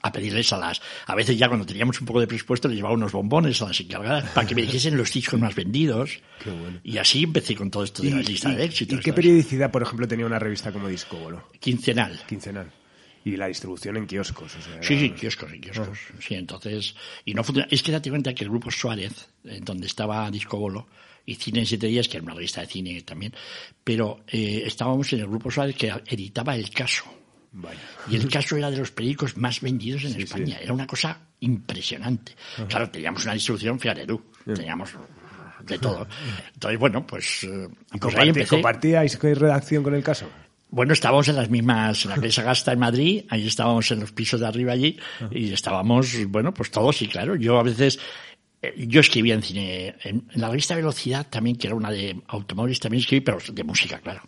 a 0.02 0.12
pedirles 0.12 0.52
a 0.52 0.58
las, 0.58 0.80
a 1.06 1.14
veces 1.14 1.36
ya 1.36 1.48
cuando 1.48 1.66
teníamos 1.66 2.00
un 2.00 2.06
poco 2.06 2.20
de 2.20 2.26
presupuesto 2.26 2.68
les 2.68 2.76
llevaba 2.76 2.94
unos 2.94 3.12
bombones 3.12 3.60
a 3.62 3.68
las 3.68 3.80
encargadas 3.80 4.30
para 4.30 4.46
que 4.46 4.54
me 4.54 4.62
dijesen 4.62 4.96
los 4.96 5.12
discos 5.12 5.40
más 5.40 5.54
vendidos. 5.54 6.18
Qué 6.42 6.50
bueno. 6.50 6.80
Y 6.82 6.98
así 6.98 7.22
empecé 7.22 7.54
con 7.54 7.70
todo 7.70 7.84
esto 7.84 8.02
de 8.02 8.10
la 8.10 8.18
lista 8.18 8.52
y, 8.52 8.56
de 8.56 8.64
éxitos. 8.64 8.98
¿Y 8.98 9.02
qué 9.02 9.12
periodicidad, 9.12 9.70
por 9.70 9.82
ejemplo, 9.82 10.06
tenía 10.06 10.26
una 10.26 10.38
revista 10.38 10.72
como 10.72 10.88
Discóbolo? 10.88 11.48
Quincenal. 11.60 12.20
Quincenal. 12.26 12.70
Y 13.24 13.36
la 13.36 13.46
distribución 13.46 13.96
en 13.96 14.06
kioscos. 14.06 14.54
O 14.54 14.60
sea, 14.60 14.82
sí, 14.82 14.98
sí, 14.98 15.10
kioscos, 15.10 15.50
en 15.52 15.60
kioscos. 15.60 15.88
Oh. 15.88 16.20
Sí, 16.20 16.34
entonces, 16.34 16.94
y 17.24 17.32
no 17.32 17.42
funciona. 17.42 17.66
Es 17.70 17.82
que 17.82 17.90
date 17.90 18.10
cuenta 18.10 18.34
que 18.34 18.44
el 18.44 18.50
grupo 18.50 18.70
Suárez, 18.70 19.30
en 19.44 19.64
donde 19.64 19.86
estaba 19.86 20.30
Discobolo, 20.30 20.86
y 21.26 21.36
Cine 21.36 21.60
en 21.60 21.66
Siete 21.66 21.86
Días, 21.86 22.08
que 22.08 22.18
era 22.18 22.24
una 22.24 22.34
revista 22.34 22.60
de 22.60 22.66
cine 22.66 23.02
también, 23.02 23.32
pero 23.82 24.24
eh, 24.28 24.62
estábamos 24.66 25.12
en 25.12 25.20
el 25.20 25.26
grupo 25.26 25.50
Suárez 25.50 25.76
que 25.76 25.92
editaba 26.06 26.54
El 26.54 26.70
Caso. 26.70 27.04
Y 28.08 28.16
El 28.16 28.28
Caso 28.28 28.56
era 28.56 28.70
de 28.70 28.76
los 28.78 28.90
periódicos 28.90 29.36
más 29.36 29.60
vendidos 29.60 30.04
en 30.04 30.20
España. 30.20 30.58
Era 30.60 30.72
una 30.72 30.86
cosa 30.86 31.18
impresionante. 31.40 32.34
Claro, 32.68 32.90
teníamos 32.90 33.24
una 33.24 33.34
distribución 33.34 33.78
fiarerú, 33.78 34.22
teníamos 34.44 34.90
de 35.66 35.78
todo. 35.78 36.06
Entonces, 36.52 36.78
bueno, 36.78 37.06
pues... 37.06 37.44
Eh, 37.44 37.68
pues 38.00 38.16
ahí 38.16 38.28
empecé. 38.28 38.48
¿Compartíais 38.48 39.18
redacción 39.20 39.82
con 39.82 39.94
El 39.94 40.02
Caso? 40.02 40.28
Bueno, 40.70 40.92
estábamos 40.92 41.28
en 41.28 41.36
las 41.36 41.48
mismas, 41.48 42.04
en 42.04 42.10
la 42.10 42.16
Casa 42.16 42.42
Gasta 42.42 42.72
en 42.72 42.80
Madrid, 42.80 43.24
ahí 43.30 43.46
estábamos 43.46 43.88
en 43.92 44.00
los 44.00 44.10
pisos 44.10 44.40
de 44.40 44.46
arriba 44.48 44.72
allí, 44.72 44.98
y 45.30 45.52
estábamos, 45.52 46.16
bueno, 46.26 46.52
pues 46.52 46.72
todos, 46.72 47.00
y 47.00 47.06
claro, 47.06 47.36
yo 47.36 47.60
a 47.60 47.62
veces 47.62 48.00
yo 48.76 49.00
escribía 49.00 49.34
en 49.34 49.42
cine, 49.42 49.94
en, 50.02 50.28
la 50.34 50.48
revista 50.48 50.74
Velocidad 50.74 51.26
también, 51.28 51.56
que 51.56 51.66
era 51.66 51.76
una 51.76 51.90
de 51.90 52.20
automóviles, 52.28 52.80
también 52.80 53.00
escribí, 53.00 53.20
pero 53.20 53.38
de 53.52 53.64
música, 53.64 53.98
claro. 53.98 54.22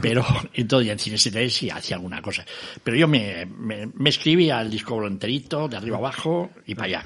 Pero 0.00 0.24
entonces 0.54 0.92
en 0.92 0.98
cine 0.98 1.18
7 1.18 1.50
sí 1.50 1.70
hacía 1.70 1.96
alguna 1.96 2.22
cosa. 2.22 2.44
Pero 2.82 2.96
yo 2.96 3.08
me, 3.08 3.46
me, 3.46 3.86
me 3.86 4.10
escribía 4.10 4.60
el 4.60 4.70
disco 4.70 5.04
enterito, 5.06 5.68
de 5.68 5.76
arriba 5.76 5.98
abajo 5.98 6.50
y 6.66 6.74
para 6.74 6.86
allá. 6.86 7.04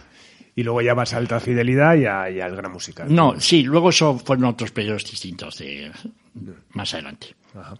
Y 0.56 0.62
luego 0.62 0.82
ya 0.82 0.94
vas 0.94 1.14
a 1.14 1.18
alta 1.18 1.40
fidelidad 1.40 1.94
y, 1.96 2.06
a, 2.06 2.30
y 2.30 2.40
al 2.40 2.56
gran 2.56 2.72
musical. 2.72 3.14
No, 3.14 3.38
sí, 3.40 3.62
luego 3.62 3.90
eso 3.90 4.18
fueron 4.18 4.46
otros 4.46 4.72
periodos 4.72 5.08
distintos 5.10 5.58
de 5.58 5.90
más 6.72 6.92
adelante. 6.94 7.34
Ajá. 7.54 7.76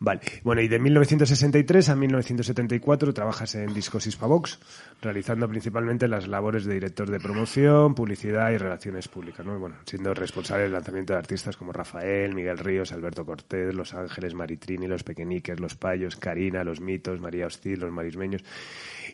Vale. 0.00 0.20
Bueno, 0.44 0.60
y 0.60 0.68
de 0.68 0.78
1963 0.78 1.88
a 1.88 1.96
1974 1.96 3.12
trabajas 3.12 3.56
en 3.56 3.74
Discos 3.74 4.06
Hispavox, 4.06 4.60
realizando 5.02 5.48
principalmente 5.48 6.06
las 6.06 6.28
labores 6.28 6.64
de 6.64 6.74
director 6.74 7.10
de 7.10 7.18
promoción, 7.18 7.96
publicidad 7.96 8.52
y 8.52 8.58
relaciones 8.58 9.08
públicas, 9.08 9.44
¿no? 9.44 9.58
Bueno, 9.58 9.74
siendo 9.84 10.14
responsable 10.14 10.64
del 10.64 10.72
lanzamiento 10.72 11.14
de 11.14 11.18
artistas 11.18 11.56
como 11.56 11.72
Rafael, 11.72 12.32
Miguel 12.32 12.58
Ríos, 12.58 12.92
Alberto 12.92 13.26
Cortés, 13.26 13.74
Los 13.74 13.92
Ángeles, 13.92 14.34
Maritrini, 14.34 14.86
Los 14.86 15.02
Pequeñiques, 15.02 15.58
Los 15.58 15.74
Payos, 15.74 16.14
Karina, 16.14 16.62
Los 16.62 16.80
Mitos, 16.80 17.20
María 17.20 17.46
Hostil, 17.46 17.80
Los 17.80 17.90
Marismeños 17.90 18.44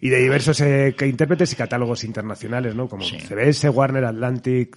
y 0.02 0.10
de 0.10 0.18
diversos 0.18 0.60
eh, 0.60 0.94
intérpretes 1.00 1.52
y 1.54 1.56
catálogos 1.56 2.04
internacionales, 2.04 2.74
¿no? 2.74 2.88
Como 2.88 3.04
CBS, 3.04 3.70
Warner, 3.70 4.04
Atlantic, 4.04 4.76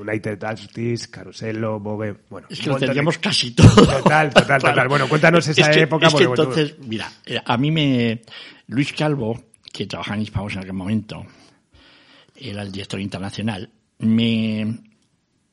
United 0.00 0.42
Artists, 0.42 1.08
Carosello, 1.08 1.78
Bobe, 1.78 2.16
bueno. 2.28 2.46
Es 2.50 2.60
que 2.60 2.68
lo 2.68 2.76
teníamos 2.76 3.18
casi 3.18 3.52
todo. 3.52 3.68
Total, 3.86 4.32
total, 4.32 4.60
total. 4.60 4.88
Bueno, 4.88 5.08
cuéntanos 5.08 5.46
esa 5.46 5.70
época. 5.72 6.08
Es 6.08 6.14
que 6.14 6.24
entonces, 6.24 6.78
mira, 6.80 7.10
eh, 7.24 7.40
a 7.44 7.56
mí 7.56 7.70
me, 7.70 8.22
Luis 8.66 8.92
Calvo, 8.92 9.44
que 9.72 9.86
trabajaba 9.86 10.16
en 10.16 10.22
Hispavos 10.22 10.54
en 10.54 10.60
aquel 10.60 10.72
momento, 10.72 11.24
era 12.34 12.62
el 12.62 12.72
director 12.72 13.00
internacional, 13.00 13.70
me, 13.98 14.64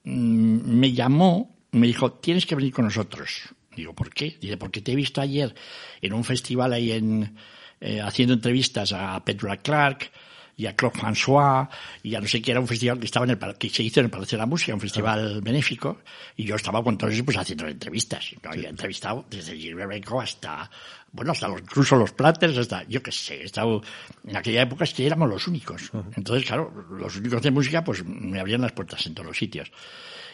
mm, 0.03 0.79
me 0.79 0.93
llamó, 0.93 1.55
me 1.71 1.87
dijo, 1.87 2.13
tienes 2.13 2.45
que 2.45 2.55
venir 2.55 2.73
con 2.73 2.85
nosotros. 2.85 3.49
Digo, 3.75 3.93
¿por 3.93 4.09
qué? 4.09 4.37
Dice, 4.41 4.57
porque 4.57 4.81
te 4.81 4.93
he 4.93 4.95
visto 4.95 5.21
ayer 5.21 5.53
en 6.01 6.13
un 6.13 6.23
festival 6.23 6.73
ahí 6.73 6.91
en, 6.91 7.35
eh, 7.79 8.01
haciendo 8.01 8.33
entrevistas 8.33 8.91
a 8.93 9.23
Petra 9.23 9.57
Clark, 9.57 10.09
y 10.57 10.65
a 10.65 10.75
Claude 10.75 10.99
François 10.99 11.69
y 12.03 12.15
a 12.15 12.19
no 12.19 12.27
sé 12.27 12.41
qué, 12.41 12.51
era 12.51 12.59
un 12.59 12.67
festival 12.67 12.99
que 12.99 13.05
estaba 13.05 13.25
en 13.25 13.31
el 13.31 13.57
que 13.57 13.69
se 13.69 13.83
hizo 13.83 13.99
en 13.99 14.07
el 14.07 14.09
Palacio 14.09 14.37
de 14.37 14.41
la 14.41 14.47
Música, 14.47 14.73
un 14.73 14.81
festival 14.81 15.39
benéfico, 15.41 15.99
y 16.35 16.45
yo 16.45 16.55
estaba 16.55 16.83
con 16.83 16.97
todos 16.97 17.13
ellos 17.13 17.25
pues 17.25 17.37
haciendo 17.37 17.67
entrevistas. 17.67 18.33
¿no? 18.43 18.49
Había 18.49 18.69
entrevistado 18.69 19.25
desde 19.29 19.55
Gilbert 19.55 20.05
hasta, 20.19 20.69
bueno, 21.11 21.31
hasta 21.31 21.47
los, 21.47 21.61
incluso 21.61 21.95
los 21.95 22.11
Platters, 22.11 22.57
hasta, 22.57 22.83
yo 22.87 23.03
qué 23.03 23.11
sé, 23.11 23.41
he 23.41 23.45
estado, 23.45 23.83
en 24.25 24.35
aquella 24.35 24.63
época 24.63 24.83
es 24.83 24.93
que 24.93 25.05
éramos 25.05 25.29
los 25.29 25.47
únicos. 25.47 25.91
Entonces, 26.15 26.45
claro, 26.45 26.73
los 26.89 27.15
únicos 27.15 27.41
de 27.43 27.51
música, 27.51 27.83
pues 27.83 28.03
me 28.03 28.39
abrían 28.39 28.61
las 28.61 28.71
puertas 28.71 29.05
en 29.05 29.13
todos 29.13 29.27
los 29.27 29.37
sitios. 29.37 29.71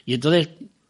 Y 0.06 0.14
entonces, 0.14 0.50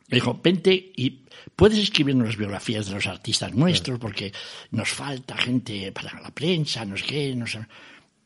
me 0.10 0.16
dijo, 0.16 0.40
vente 0.44 0.92
y 0.96 1.24
puedes 1.56 1.80
escribir 1.80 2.16
unas 2.16 2.38
biografías 2.38 2.86
de 2.86 2.94
los 2.94 3.08
artistas 3.08 3.52
nuestros 3.56 3.98
porque 3.98 4.32
nos 4.70 4.90
falta 4.90 5.36
gente 5.38 5.92
para 5.92 6.22
la 6.22 6.30
prensa, 6.30 6.86
no 6.86 6.96
sé 6.96 7.04
qué, 7.04 7.36
no 7.36 7.48
sé. 7.48 7.66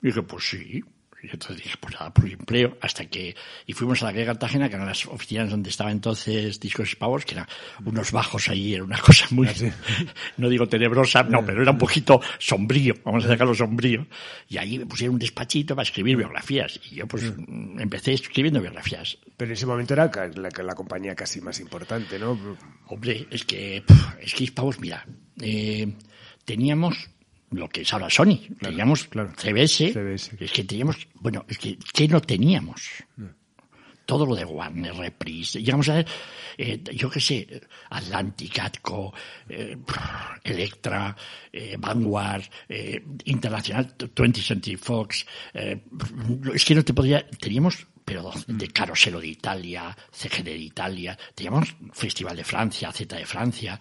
Y 0.02 0.08
dije, 0.08 0.22
pues 0.24 0.50
sí, 0.50 0.84
y 1.22 1.28
entonces 1.32 1.58
dije, 1.58 1.76
pues 1.80 1.96
nada, 1.96 2.14
por 2.14 2.30
empleo, 2.30 2.78
hasta 2.80 3.06
que, 3.06 3.36
y 3.66 3.74
fuimos 3.74 4.04
a 4.04 4.06
la 4.06 4.14
calle 4.14 4.26
Cartagena, 4.26 4.70
que 4.70 4.76
eran 4.76 4.88
las 4.88 5.06
oficinas 5.08 5.50
donde 5.50 5.70
estaba 5.72 5.92
entonces 5.92 6.60
Discos 6.60 6.94
y 6.94 6.96
Pavos, 6.96 7.26
que 7.26 7.34
eran 7.34 7.48
unos 7.84 8.12
bajos 8.12 8.50
ahí, 8.50 8.76
era 8.76 8.84
una 8.84 9.00
cosa 9.02 9.26
muy, 9.32 9.48
ah, 9.48 9.54
no 10.38 10.48
digo 10.48 10.68
tenebrosa, 10.68 11.24
no, 11.24 11.44
pero 11.44 11.64
era 11.64 11.72
un 11.72 11.78
poquito 11.78 12.22
sombrío, 12.38 12.94
vamos 13.04 13.26
a 13.26 13.30
sacarlo 13.30 13.56
sombrío. 13.56 14.06
Y 14.48 14.58
ahí 14.58 14.78
me 14.78 14.86
pusieron 14.86 15.16
un 15.16 15.20
despachito 15.20 15.76
para 15.76 15.84
escribir 15.84 16.18
biografías. 16.18 16.80
Y 16.92 16.96
yo 16.96 17.08
pues 17.08 17.34
mm. 17.36 17.80
empecé 17.80 18.14
escribiendo 18.14 18.62
biografías. 18.62 19.18
Pero 19.36 19.50
en 19.50 19.54
ese 19.54 19.66
momento 19.66 19.94
era 19.94 20.12
la, 20.36 20.50
la 20.50 20.76
compañía 20.76 21.16
casi 21.16 21.42
más 21.42 21.60
importante, 21.60 22.20
¿no? 22.20 22.38
Hombre, 22.88 23.28
es 23.32 23.44
que, 23.44 23.84
es 24.22 24.34
que 24.34 24.52
Pavos, 24.52 24.80
mira, 24.80 25.06
eh, 25.42 25.92
teníamos 26.46 27.10
lo 27.52 27.70
que 27.70 27.82
es 27.82 27.94
ahora 27.94 28.10
Sony. 28.10 28.40
teníamos 28.60 29.08
CBS, 29.38 29.94
Es 30.40 30.52
que 30.52 30.64
teníamos, 30.64 31.08
bueno, 31.16 31.46
es 31.48 31.58
que, 31.58 31.78
¿qué 31.94 32.08
no 32.08 32.22
teníamos? 32.22 33.04
Todo 34.06 34.26
lo 34.26 34.36
de 34.36 34.46
Warner, 34.46 34.96
Reprise. 34.96 35.62
Llegamos 35.62 35.90
a 35.90 35.96
ver, 35.96 36.08
eh, 36.58 36.82
yo 36.94 37.10
qué 37.10 37.20
sé, 37.20 37.62
Atlantic, 37.90 38.58
Atco, 38.60 39.14
eh, 39.50 39.78
Electra, 40.44 41.16
eh, 41.52 41.76
Vanguard, 41.78 42.44
Internacional, 43.26 43.96
20th 43.98 44.42
Century 44.42 44.78
Fox. 44.78 45.26
es 45.54 46.66
que 46.66 46.76
no 46.76 46.84
te 46.84 46.94
podría, 46.94 47.28
teníamos 47.30 47.86
pero 48.08 48.32
de 48.48 48.70
Caroselo 48.70 49.20
de 49.20 49.28
Italia, 49.28 49.94
CGD 50.14 50.46
de 50.46 50.58
Italia, 50.58 51.18
teníamos 51.36 51.76
Festival 51.92 52.38
de 52.38 52.46
Francia, 52.46 52.90
Z 52.94 53.18
de 53.18 53.26
Francia. 53.26 53.78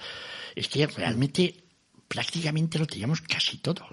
Es 0.52 0.66
que 0.66 0.88
realmente 0.88 1.65
prácticamente 2.08 2.78
lo 2.78 2.86
teníamos 2.86 3.20
casi 3.20 3.58
todo. 3.58 3.86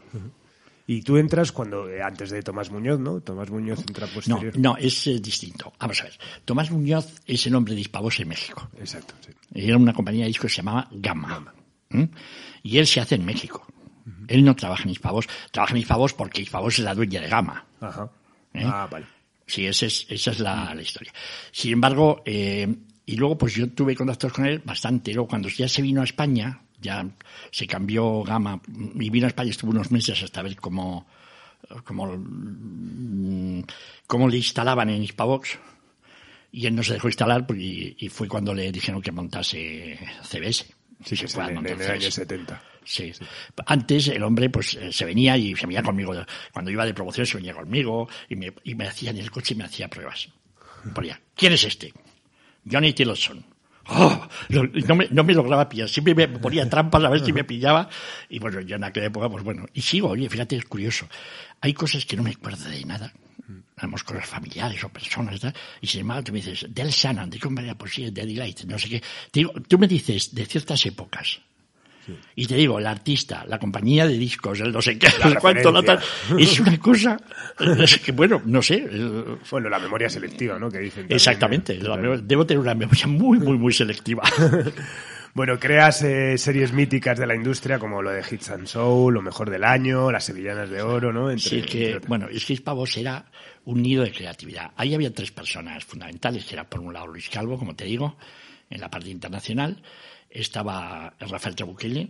Y 0.85 1.01
tú 1.01 1.17
entras 1.17 1.51
cuando, 1.51 1.89
eh, 1.89 2.01
antes 2.01 2.29
de 2.29 2.41
Tomás 2.41 2.69
Muñoz, 2.69 2.99
¿no? 2.99 3.21
Tomás 3.21 3.49
Muñoz 3.49 3.79
entra 3.79 4.05
posterior. 4.07 4.57
No, 4.57 4.73
no, 4.73 4.77
es 4.77 5.07
eh, 5.07 5.19
distinto. 5.19 5.71
Vamos 5.79 6.01
a 6.01 6.05
ver. 6.05 6.19
Tomás 6.43 6.71
Muñoz 6.71 7.21
es 7.25 7.45
el 7.47 7.55
hombre 7.55 7.73
de 7.73 7.81
Hispavos 7.81 8.19
en 8.19 8.27
México. 8.27 8.69
Exacto, 8.77 9.13
sí. 9.25 9.31
Era 9.53 9.77
una 9.77 9.93
compañía 9.93 10.23
de 10.23 10.27
discos 10.27 10.51
que 10.51 10.55
se 10.55 10.61
llamaba 10.61 10.89
Gamma. 10.91 11.53
Y 12.63 12.77
él 12.77 12.87
se 12.87 12.99
hace 12.99 13.15
en 13.15 13.25
México. 13.25 13.65
Él 14.27 14.43
no 14.43 14.55
trabaja 14.55 14.83
en 14.83 14.89
Hispavos. 14.89 15.27
Trabaja 15.51 15.73
en 15.73 15.81
Hispavos 15.81 16.13
porque 16.13 16.41
Hispavos 16.41 16.79
es 16.79 16.83
la 16.83 16.95
dueña 16.95 17.21
de 17.21 17.29
Gamma. 17.29 17.65
Ajá. 17.79 18.11
¿Eh? 18.53 18.63
Ah, 18.65 18.87
vale. 18.91 19.05
Sí, 19.45 19.65
esa 19.65 19.85
es, 19.85 20.05
esa 20.09 20.31
es 20.31 20.39
la, 20.39 20.75
historia. 20.81 21.13
Sin 21.51 21.73
embargo, 21.73 22.23
y 22.25 23.15
luego 23.15 23.37
pues 23.37 23.53
yo 23.53 23.69
tuve 23.69 23.95
contactos 23.95 24.33
con 24.33 24.45
él 24.45 24.61
bastante. 24.65 25.13
Luego 25.13 25.29
cuando 25.29 25.49
ya 25.49 25.67
se 25.67 25.81
vino 25.81 26.01
a 26.01 26.05
España, 26.05 26.61
ya 26.83 27.07
se 27.49 27.65
cambió 27.65 28.21
gama 28.23 28.61
y 28.95 29.09
vino 29.09 29.25
a 29.25 29.29
España, 29.29 29.49
estuvo 29.49 29.71
unos 29.71 29.89
meses 29.89 30.21
hasta 30.21 30.43
ver 30.43 30.55
cómo, 30.57 31.07
cómo, 31.83 32.23
cómo 34.05 34.27
le 34.27 34.37
instalaban 34.37 34.89
en 34.89 35.01
Hispavox 35.01 35.57
y 36.51 36.67
él 36.67 36.75
no 36.75 36.83
se 36.83 36.93
dejó 36.93 37.07
instalar 37.07 37.47
y, 37.57 38.07
fue 38.09 38.27
cuando 38.27 38.53
le 38.53 38.71
dijeron 38.71 39.01
que 39.01 39.11
montase 39.11 39.97
CBS. 40.21 40.65
Sí, 41.03 41.17
que 41.17 41.27
fue 41.27 41.45
en, 41.45 41.65
el 41.65 41.81
año 41.81 42.11
70. 42.11 42.63
Sí. 42.85 43.11
Antes 43.65 44.07
el 44.09 44.23
hombre 44.23 44.49
pues 44.49 44.75
eh, 44.75 44.91
se 44.91 45.05
venía 45.05 45.35
y 45.35 45.55
se 45.55 45.65
venía 45.65 45.81
conmigo. 45.81 46.13
Cuando 46.51 46.69
iba 46.69 46.85
de 46.85 46.93
promoción 46.93 47.25
se 47.25 47.37
venía 47.37 47.53
conmigo 47.53 48.07
y 48.29 48.35
me, 48.35 48.53
y 48.63 48.75
me 48.75 48.87
hacía 48.87 49.09
en 49.09 49.17
el 49.17 49.31
coche 49.31 49.55
y 49.55 49.57
me 49.57 49.63
hacía 49.63 49.87
pruebas. 49.87 50.29
Ponía, 50.93 51.19
¿quién 51.35 51.53
es 51.53 51.63
este? 51.63 51.93
Johnny 52.69 52.93
Tillotson. 52.93 53.52
¡Oh! 53.87 54.27
no, 54.49 54.95
me, 54.95 55.07
no 55.09 55.23
me 55.23 55.33
lograba 55.33 55.67
pillar. 55.67 55.89
Siempre 55.89 56.15
me 56.15 56.27
ponía 56.27 56.67
trampas 56.69 57.03
a 57.03 57.09
ver 57.09 57.23
si 57.23 57.33
me 57.33 57.43
pillaba. 57.43 57.89
Y 58.29 58.39
bueno, 58.39 58.61
yo 58.61 58.75
en 58.75 58.83
aquella 58.83 59.07
época, 59.07 59.29
pues 59.29 59.43
bueno. 59.43 59.65
Y 59.73 59.81
sigo, 59.81 60.09
oye, 60.09 60.29
fíjate, 60.29 60.55
es 60.55 60.65
curioso. 60.65 61.07
Hay 61.61 61.73
cosas 61.73 62.05
que 62.05 62.15
no 62.15 62.23
me 62.23 62.31
acuerdo 62.31 62.69
de 62.69 62.85
nada. 62.85 63.11
Tenemos 63.75 64.03
cosas 64.03 64.25
familiares 64.25 64.83
o 64.83 64.89
personas, 64.89 65.41
¿verdad? 65.41 65.55
Y 65.81 65.87
sin 65.87 66.01
embargo, 66.01 66.23
tú 66.23 66.31
me 66.31 66.39
dices, 66.39 66.67
Del 66.69 66.89
Shannon, 66.89 67.29
de 67.29 67.39
era, 67.61 67.75
pues 67.75 67.93
sí, 67.93 68.09
de 68.09 68.25
Delight, 68.25 68.63
no 68.65 68.79
sé 68.79 68.89
qué. 68.89 69.03
digo, 69.33 69.51
tú 69.67 69.77
me 69.77 69.87
dices 69.87 70.33
de 70.33 70.45
ciertas 70.45 70.85
épocas. 70.85 71.41
Y 72.35 72.47
te 72.47 72.55
digo, 72.55 72.79
el 72.79 72.87
artista, 72.87 73.45
la 73.47 73.59
compañía 73.59 74.07
de 74.07 74.17
discos, 74.17 74.59
el 74.59 74.71
no 74.71 74.81
sé 74.81 74.97
qué, 74.97 75.07
el 75.23 75.37
cuánto, 75.39 75.71
la 75.71 75.83
tal, 75.83 75.99
es 76.37 76.59
una 76.59 76.77
cosa 76.79 77.17
que, 78.03 78.11
bueno, 78.11 78.41
no 78.45 78.61
sé. 78.61 78.87
Bueno, 79.49 79.69
la 79.69 79.79
memoria 79.79 80.09
selectiva, 80.09 80.59
¿no? 80.59 80.69
Que 80.69 80.79
dicen. 80.79 81.05
Exactamente. 81.09 81.79
debo 82.23 82.45
tener 82.45 82.59
una 82.59 82.75
memoria 82.75 83.07
muy, 83.07 83.39
muy, 83.39 83.57
muy 83.57 83.73
selectiva. 83.73 84.23
Bueno, 85.35 85.59
creas 85.59 86.03
eh, 86.03 86.37
series 86.37 86.73
míticas 86.73 87.17
de 87.17 87.25
la 87.25 87.33
industria 87.33 87.79
como 87.79 88.03
lo 88.03 88.11
de 88.11 88.21
Hits 88.21 88.51
and 88.51 88.67
Soul, 88.67 89.15
Lo 89.15 89.23
Mejor 89.23 89.49
del 89.49 89.63
Año, 89.63 90.11
Las 90.11 90.25
Sevillanas 90.25 90.69
de 90.69 90.83
Oro, 90.83 91.11
¿no? 91.11 91.35
sí, 91.39 91.63
que, 91.63 91.99
bueno, 92.07 92.27
es 92.31 92.45
que 92.45 92.55
Pavos 92.57 92.95
era 92.97 93.25
un 93.65 93.81
nido 93.81 94.03
de 94.03 94.11
creatividad. 94.11 94.71
Ahí 94.75 94.93
había 94.93 95.13
tres 95.13 95.31
personas 95.31 95.83
fundamentales, 95.83 96.45
que 96.45 96.55
era 96.55 96.69
por 96.69 96.79
un 96.79 96.93
lado 96.93 97.07
Luis 97.07 97.29
Calvo, 97.29 97.57
como 97.57 97.75
te 97.75 97.85
digo, 97.85 98.17
en 98.69 98.81
la 98.81 98.89
parte 98.89 99.09
internacional, 99.09 99.81
estaba 100.29 101.13
Rafael 101.19 101.55
Trabuquelle, 101.55 102.09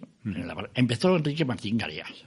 empezó 0.74 1.16
Enrique 1.16 1.46
Martín 1.46 1.78
Galeas, 1.78 2.26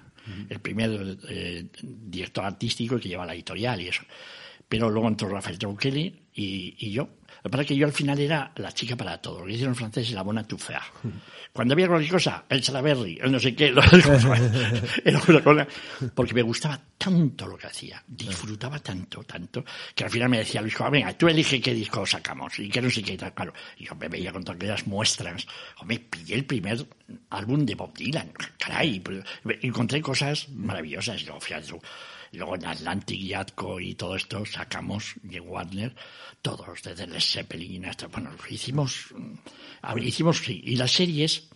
el 0.49 0.61
primer 0.61 1.19
eh, 1.29 1.67
director 1.83 2.45
artístico 2.45 2.99
que 2.99 3.09
lleva 3.09 3.25
la 3.25 3.35
editorial 3.35 3.81
y 3.81 3.89
eso. 3.89 4.03
Pero 4.69 4.91
luego 4.91 5.09
entró 5.09 5.29
Rafael 5.29 5.59
Tronquelli 5.59 6.27
y, 6.35 6.75
y 6.79 6.91
yo. 6.91 7.09
Que 7.47 7.51
pasa 7.51 7.63
es 7.63 7.69
que 7.69 7.77
yo 7.77 7.87
al 7.87 7.93
final 7.93 8.19
era 8.19 8.51
la 8.57 8.73
chica 8.73 8.97
para 8.97 9.19
todo. 9.19 9.39
Lo 9.39 9.47
que 9.47 9.53
hicieron 9.53 9.71
los 9.71 9.79
franceses, 9.79 10.13
la 10.13 10.23
buena 10.23 10.43
tufea. 10.43 10.83
Cuando 11.53 11.75
había 11.75 11.87
cualquier 11.87 12.11
cosa, 12.11 12.45
el 12.49 12.61
Salaberry, 12.61 13.21
el 13.23 13.31
no 13.31 13.39
sé 13.39 13.55
qué, 13.55 13.69
era 15.05 15.21
una 15.29 15.45
cosa, 15.45 15.69
porque 16.13 16.35
me 16.35 16.43
gustaba 16.43 16.81
tanto 16.99 17.47
lo 17.47 17.57
que 17.57 17.69
hacía, 17.69 18.03
disfrutaba 18.05 18.81
tanto, 18.81 19.23
tanto, 19.23 19.65
que 19.95 20.03
al 20.03 20.11
final 20.11 20.29
me 20.29 20.39
decía 20.39 20.61
Luis, 20.61 20.75
"Joder, 20.75 20.91
venga, 20.91 21.13
tú 21.17 21.29
elige 21.29 21.61
qué 21.61 21.73
disco 21.73 22.05
sacamos 22.05 22.59
y 22.59 22.69
qué 22.69 22.83
no 22.83 22.91
sé 22.91 23.01
qué 23.03 23.13
y 23.13 23.17
tal. 23.17 23.33
Claro, 23.33 23.53
y 23.79 23.85
yo 23.85 23.95
me 23.95 24.09
veía 24.09 24.33
con 24.33 24.43
todas 24.43 24.57
aquellas 24.57 24.87
muestras. 24.89 25.47
Me 25.85 26.01
pillé 26.01 26.35
el 26.35 26.47
primer 26.47 26.85
álbum 27.31 27.65
de 27.65 27.77
Bob 27.77 27.97
Dylan. 27.97 28.33
Caray, 28.59 29.01
encontré 29.63 30.03
cosas 30.03 30.49
maravillosas. 30.49 31.23
Y 31.23 31.27
luego, 31.27 31.41
fíjate 31.41 31.69
y 32.37 32.39
luego 32.39 32.55
en 32.57 32.67
Atlantic 32.67 33.19
y 33.19 33.33
Atco 33.33 33.81
y 33.81 33.95
todo 33.95 34.15
esto 34.15 34.45
sacamos, 34.45 35.15
en 35.27 35.49
Warner, 35.49 35.95
todos, 36.43 36.83
desde 36.83 37.07
Led 37.07 37.19
Zeppelin 37.19 37.87
hasta, 37.87 38.09
bueno, 38.09 38.29
hicimos, 38.51 39.15
ver, 39.83 40.05
hicimos, 40.05 40.37
sí, 40.37 40.61
y 40.63 40.77
las 40.77 40.93
series, 40.93 41.49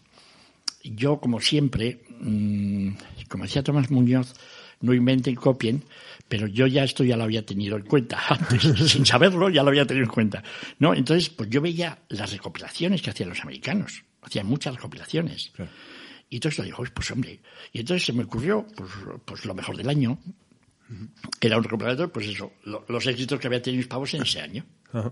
yo 0.82 1.20
como 1.20 1.38
siempre, 1.38 2.00
mm, 2.18 2.92
como 3.28 3.44
decía 3.44 3.62
Tomás 3.62 3.90
Muñoz, 3.90 4.32
no 4.80 4.94
inventen, 4.94 5.34
copien, 5.34 5.84
pero 6.26 6.46
yo 6.46 6.66
ya 6.66 6.82
esto 6.82 7.04
ya 7.04 7.18
lo 7.18 7.25
había 7.25 7.44
tenido 7.44 7.76
en 7.76 7.84
cuenta 7.84 8.18
antes, 8.30 8.90
sin 8.90 9.04
saberlo 9.04 9.50
ya 9.50 9.62
lo 9.62 9.68
había 9.68 9.84
tenido 9.84 10.06
en 10.06 10.12
cuenta, 10.12 10.42
¿no? 10.78 10.94
Entonces, 10.94 11.28
pues 11.28 11.50
yo 11.50 11.60
veía 11.60 11.99
las 12.08 12.32
recopilaciones 12.32 13.02
que 13.02 13.10
hacían 13.10 13.28
los 13.28 13.42
americanos, 13.42 14.02
hacían 14.22 14.46
muchas 14.46 14.76
recopilaciones. 14.76 15.52
Y 16.30 16.37
entonces 16.37 16.58
lo 16.58 16.64
digo, 16.64 16.82
pues 16.94 17.10
hombre, 17.10 17.38
y 17.70 17.80
entonces 17.80 18.06
se 18.06 18.14
me 18.14 18.25
ocurrió, 18.25 18.66
pues, 18.75 18.90
pues 19.26 19.44
lo 19.44 19.54
mejor 19.54 19.76
del 19.76 19.90
año, 19.90 20.18
era 21.40 21.56
un 21.56 21.64
recopilatorio, 21.64 22.12
pues 22.12 22.26
eso, 22.26 22.52
lo- 22.64 22.85
los 22.88 23.06
éxitos 23.06 23.38
que 23.38 23.47
había 23.47 23.62
tenido 23.62 23.78
mis 23.78 23.87
pavos 23.88 24.12
en 24.14 24.23
ese 24.23 24.40
año. 24.40 24.64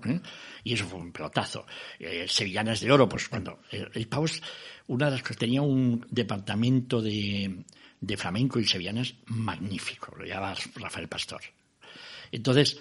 ¿eh? 0.07 0.21
Y 0.65 0.75
eso 0.75 0.87
fue 0.87 0.99
un 0.99 1.13
pelotazo. 1.13 1.65
Eh, 1.99 2.27
Sevillanas 2.29 2.81
de 2.81 2.91
Oro, 2.91 3.09
pues 3.09 3.29
cuando 3.29 3.61
eh, 3.71 3.87
el 3.95 4.09
pavos, 4.09 4.43
una 4.89 5.07
de 5.07 5.13
las 5.13 5.23
cosas, 5.23 5.37
tenía 5.39 5.63
un 5.63 6.05
departamento 6.11 7.01
de, 7.01 7.65
de 8.01 8.17
flamenco 8.17 8.59
y 8.59 8.65
sevillanas 8.67 9.15
magnífico, 9.27 10.15
lo 10.17 10.25
llamaba 10.25 10.57
Rafael 10.77 11.09
Pastor. 11.09 11.43
Entonces, 12.33 12.81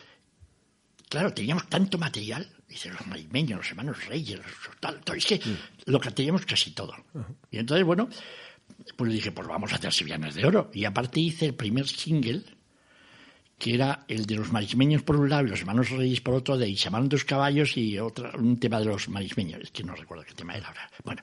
claro, 1.10 1.34
teníamos 1.34 1.68
tanto 1.70 1.98
material, 1.98 2.52
dice 2.68 2.90
los 2.90 3.06
marismeños, 3.08 3.60
los 3.60 3.70
hermanos 3.70 4.06
reyes, 4.08 4.38
los- 4.40 4.80
tal, 4.80 5.00
tal, 5.02 5.18
es 5.18 5.26
que 5.26 5.40
lo 5.86 6.00
que 6.00 6.12
teníamos 6.12 6.46
casi 6.46 6.72
todo. 6.72 6.96
Y 7.52 7.60
entonces, 7.60 7.86
bueno, 7.86 8.10
pues 8.96 9.12
dije, 9.14 9.32
pues 9.32 9.48
vamos 9.48 9.72
a 9.72 9.76
hacer 9.76 9.94
sevillanas 9.94 10.36
de 10.36 10.46
oro. 10.46 10.70
Y 10.74 10.84
aparte 10.86 11.20
hice 11.20 11.46
el 11.46 11.54
primer 11.56 11.88
single, 11.88 12.44
que 13.58 13.74
era 13.74 14.06
el 14.08 14.26
de 14.26 14.36
los 14.36 14.52
marismeños 14.52 15.02
por 15.02 15.16
un 15.16 15.30
lado 15.30 15.48
y 15.48 15.50
los 15.50 15.60
hermanos 15.62 15.90
reyes 15.90 16.22
por 16.22 16.36
otro, 16.36 16.58
de 16.58 16.70
Y 16.70 16.78
se 16.78 16.86
llamaron 16.86 17.10
dos 17.10 17.26
caballos 17.26 17.76
y 17.78 17.98
otra, 18.00 18.32
un 18.38 18.60
tema 18.60 18.80
de 18.80 18.86
los 18.86 19.10
marismeños, 19.10 19.62
es 19.64 19.72
que 19.72 19.84
no 19.84 19.96
recuerdo 19.96 20.24
qué 20.26 20.34
tema 20.34 20.56
era 20.56 20.68
ahora. 20.68 20.90
Bueno, 21.04 21.22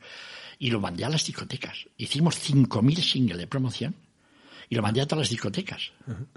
y 0.58 0.70
lo 0.70 0.80
mandé 0.80 1.04
a 1.04 1.08
las 1.08 1.24
discotecas. 1.24 1.86
Hicimos 1.96 2.36
5.000 2.50 2.96
singles 3.00 3.38
de 3.38 3.46
promoción 3.46 3.94
y 4.68 4.74
lo 4.74 4.82
mandé 4.82 5.00
a 5.00 5.06
todas 5.06 5.20
las 5.24 5.30
discotecas. 5.30 5.92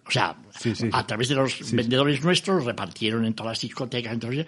O 0.05 0.11
sea, 0.11 0.35
Sí, 0.51 0.75
sí, 0.75 0.83
sí. 0.83 0.89
a 0.91 1.05
través 1.07 1.29
de 1.29 1.35
los 1.35 1.71
vendedores 1.71 2.23
nuestros 2.23 2.65
repartieron 2.65 3.25
en 3.25 3.33
todas 3.33 3.53
las 3.53 3.61
discotecas. 3.61 4.13
Entonces, 4.13 4.45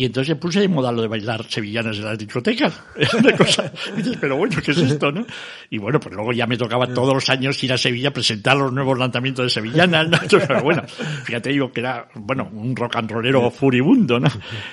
y 0.00 0.06
entonces 0.06 0.28
se 0.28 0.36
puse 0.36 0.60
de 0.60 0.68
moda 0.68 0.90
lo 0.90 1.02
de 1.02 1.08
bailar 1.08 1.44
sevillanas 1.46 1.98
en 1.98 2.04
las 2.06 2.16
discotecas. 2.16 2.72
Una 3.18 3.36
cosa. 3.36 3.70
pero 4.18 4.34
bueno, 4.34 4.56
¿qué 4.64 4.70
es 4.70 4.78
esto, 4.78 5.12
no? 5.12 5.26
Y 5.68 5.76
bueno, 5.76 6.00
pues 6.00 6.14
luego 6.14 6.32
ya 6.32 6.46
me 6.46 6.56
tocaba 6.56 6.86
todos 6.86 7.12
los 7.12 7.28
años 7.28 7.62
ir 7.62 7.70
a 7.70 7.76
Sevilla 7.76 8.08
a 8.08 8.12
presentar 8.14 8.56
los 8.56 8.72
nuevos 8.72 8.98
lanzamientos 8.98 9.44
de 9.44 9.50
sevillanas, 9.50 10.08
¿no? 10.08 10.18
Pero 10.30 10.62
bueno, 10.62 10.84
fíjate, 10.86 11.50
digo 11.50 11.70
que 11.70 11.80
era, 11.80 12.08
bueno, 12.14 12.48
un 12.50 12.74
rock 12.74 12.96
and 12.96 13.10
rollero 13.10 13.50
furibundo, 13.50 14.18
¿no? 14.18 14.30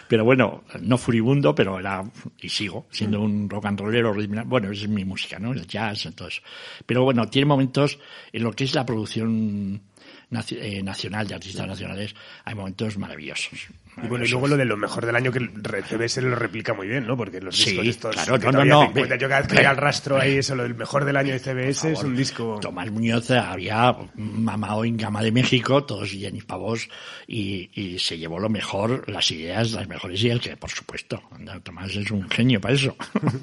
Pero 0.07 0.23
bueno, 0.23 0.63
no 0.79 0.97
furibundo, 0.97 1.53
pero 1.53 1.77
era, 1.77 2.05
y 2.39 2.47
sigo, 2.47 2.87
siendo 2.89 3.19
un 3.19 3.49
rock 3.49 3.65
and 3.65 3.81
rollero. 3.81 4.15
Bueno, 4.45 4.71
es 4.71 4.87
mi 4.87 5.03
música, 5.03 5.39
¿no? 5.39 5.51
El 5.51 5.67
jazz, 5.67 6.05
entonces. 6.05 6.41
Pero 6.85 7.03
bueno, 7.03 7.27
tiene 7.27 7.47
momentos 7.47 7.99
en 8.31 8.43
lo 8.43 8.53
que 8.53 8.63
es 8.63 8.73
la 8.73 8.85
producción 8.85 9.81
nacional 10.29 11.27
de 11.27 11.35
artistas 11.35 11.67
nacionales, 11.67 12.15
hay 12.43 12.55
momentos 12.55 12.97
maravillosos. 12.97 13.67
Y 14.03 14.07
bueno, 14.07 14.25
y 14.25 14.27
luego 14.27 14.47
lo 14.47 14.57
de 14.57 14.65
lo 14.65 14.77
mejor 14.77 15.05
del 15.05 15.15
año 15.15 15.31
que 15.31 15.39
CBS 15.39 16.21
lo 16.21 16.35
replica 16.35 16.73
muy 16.73 16.87
bien, 16.87 17.07
¿no? 17.07 17.17
Porque 17.17 17.41
los 17.41 17.55
Sí, 17.57 17.71
discos 17.71 17.87
estos 17.87 18.15
claro, 18.15 18.39
que 18.39 18.45
no, 18.51 18.65
no, 18.65 18.91
no, 18.93 19.15
yo 19.15 19.27
cada 19.27 19.41
vez 19.41 19.47
que 19.47 19.65
al 19.65 19.77
rastro 19.77 20.17
ahí 20.17 20.37
eso, 20.37 20.55
lo 20.55 20.63
del 20.63 20.75
mejor 20.75 21.05
del 21.05 21.17
año 21.17 21.33
de 21.33 21.39
CBS 21.39 21.91
es 21.91 22.03
un 22.03 22.15
disco... 22.15 22.59
Tomás 22.61 22.91
Muñoz 22.91 23.31
había 23.31 23.95
mamado 24.15 24.85
en 24.85 24.97
Gama 24.97 25.23
de 25.23 25.31
México, 25.31 25.83
todos 25.83 26.11
Jenny 26.11 26.41
Pavos, 26.41 26.89
y, 27.27 27.71
y 27.73 27.97
se 27.97 28.19
llevó 28.19 28.39
lo 28.39 28.49
mejor, 28.49 29.09
las 29.09 29.31
ideas, 29.31 29.71
las 29.71 29.87
mejores 29.87 30.21
ideas, 30.21 30.41
que 30.41 30.55
por 30.57 30.69
supuesto, 30.69 31.23
anda, 31.31 31.59
Tomás 31.61 31.95
es 31.95 32.11
un 32.11 32.29
genio 32.29 32.61
para 32.61 32.75
eso. 32.75 32.95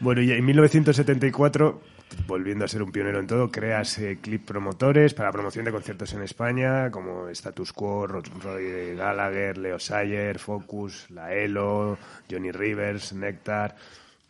Bueno, 0.00 0.22
y 0.22 0.32
en 0.32 0.44
1974, 0.44 1.82
volviendo 2.26 2.64
a 2.64 2.68
ser 2.68 2.82
un 2.82 2.92
pionero 2.92 3.20
en 3.20 3.26
todo, 3.26 3.50
creas 3.50 3.98
eh, 3.98 4.18
clip 4.20 4.44
promotores 4.46 5.14
para 5.14 5.30
promoción 5.32 5.64
de 5.64 5.72
conciertos 5.72 6.12
en 6.12 6.22
España, 6.22 6.90
como 6.90 7.28
Status 7.28 7.72
Quo, 7.72 8.06
Ro- 8.06 8.22
Roy 8.42 8.94
Gallagher, 8.96 9.58
Leo 9.58 9.78
Sayer, 9.78 10.38
Focus, 10.38 11.06
La 11.10 11.34
Elo, 11.34 11.98
Johnny 12.30 12.50
Rivers, 12.52 13.12
Nectar, 13.12 13.76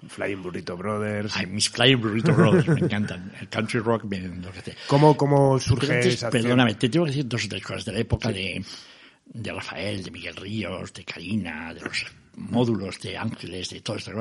Flying 0.08 0.42
Burrito 0.42 0.76
Brothers. 0.76 1.36
Ay, 1.36 1.46
mis 1.46 1.68
Flying 1.68 2.00
Burrito 2.00 2.32
Brothers 2.32 2.68
me 2.68 2.80
encantan. 2.80 3.32
El 3.40 3.48
country 3.48 3.80
rock 3.80 4.04
me 4.04 4.16
enloquece. 4.16 4.74
¿Cómo, 4.86 5.16
cómo 5.16 5.58
surge 5.58 5.92
antes, 5.94 6.14
esa 6.14 6.30
perdóname, 6.30 6.74
te 6.74 6.88
tengo 6.88 7.04
que 7.04 7.10
decir 7.10 7.28
dos 7.28 7.44
o 7.44 7.48
tres 7.48 7.62
cosas 7.62 7.84
de 7.84 7.92
la 7.92 7.98
época 7.98 8.30
de, 8.32 8.64
de 9.26 9.52
Rafael, 9.52 10.02
de 10.02 10.10
Miguel 10.10 10.36
Ríos, 10.36 10.92
de 10.94 11.04
Karina, 11.04 11.74
de 11.74 11.80
los 11.82 12.06
módulos 12.36 13.00
de 13.00 13.16
Ángeles, 13.16 13.70
de 13.70 13.80
todo 13.80 13.96
esto. 13.96 14.12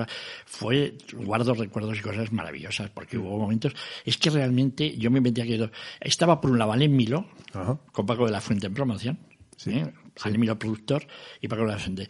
Fue, 0.45 0.97
guardo 1.13 1.53
recuerdos 1.53 1.97
y 1.97 2.01
cosas 2.01 2.31
maravillosas, 2.31 2.89
porque 2.89 3.17
hubo 3.17 3.37
momentos, 3.37 3.73
es 4.05 4.17
que 4.17 4.29
realmente 4.29 4.97
yo 4.97 5.11
me 5.11 5.21
metía 5.21 5.45
que 5.45 5.69
estaba 6.01 6.41
por 6.41 6.51
un 6.51 6.59
lado 6.59 6.73
Alain 6.73 6.95
Milo, 6.95 7.25
Ajá. 7.53 7.79
con 7.91 8.05
Paco 8.05 8.25
de 8.25 8.31
la 8.31 8.41
Fuente 8.41 8.67
en 8.67 8.73
promoción, 8.73 9.19
¿eh? 9.65 9.85
Alain 10.21 10.39
Milo 10.39 10.59
productor 10.59 11.05
y 11.41 11.47
Paco 11.47 11.63
de 11.63 11.67
la 11.69 11.77
Fuente. 11.77 12.07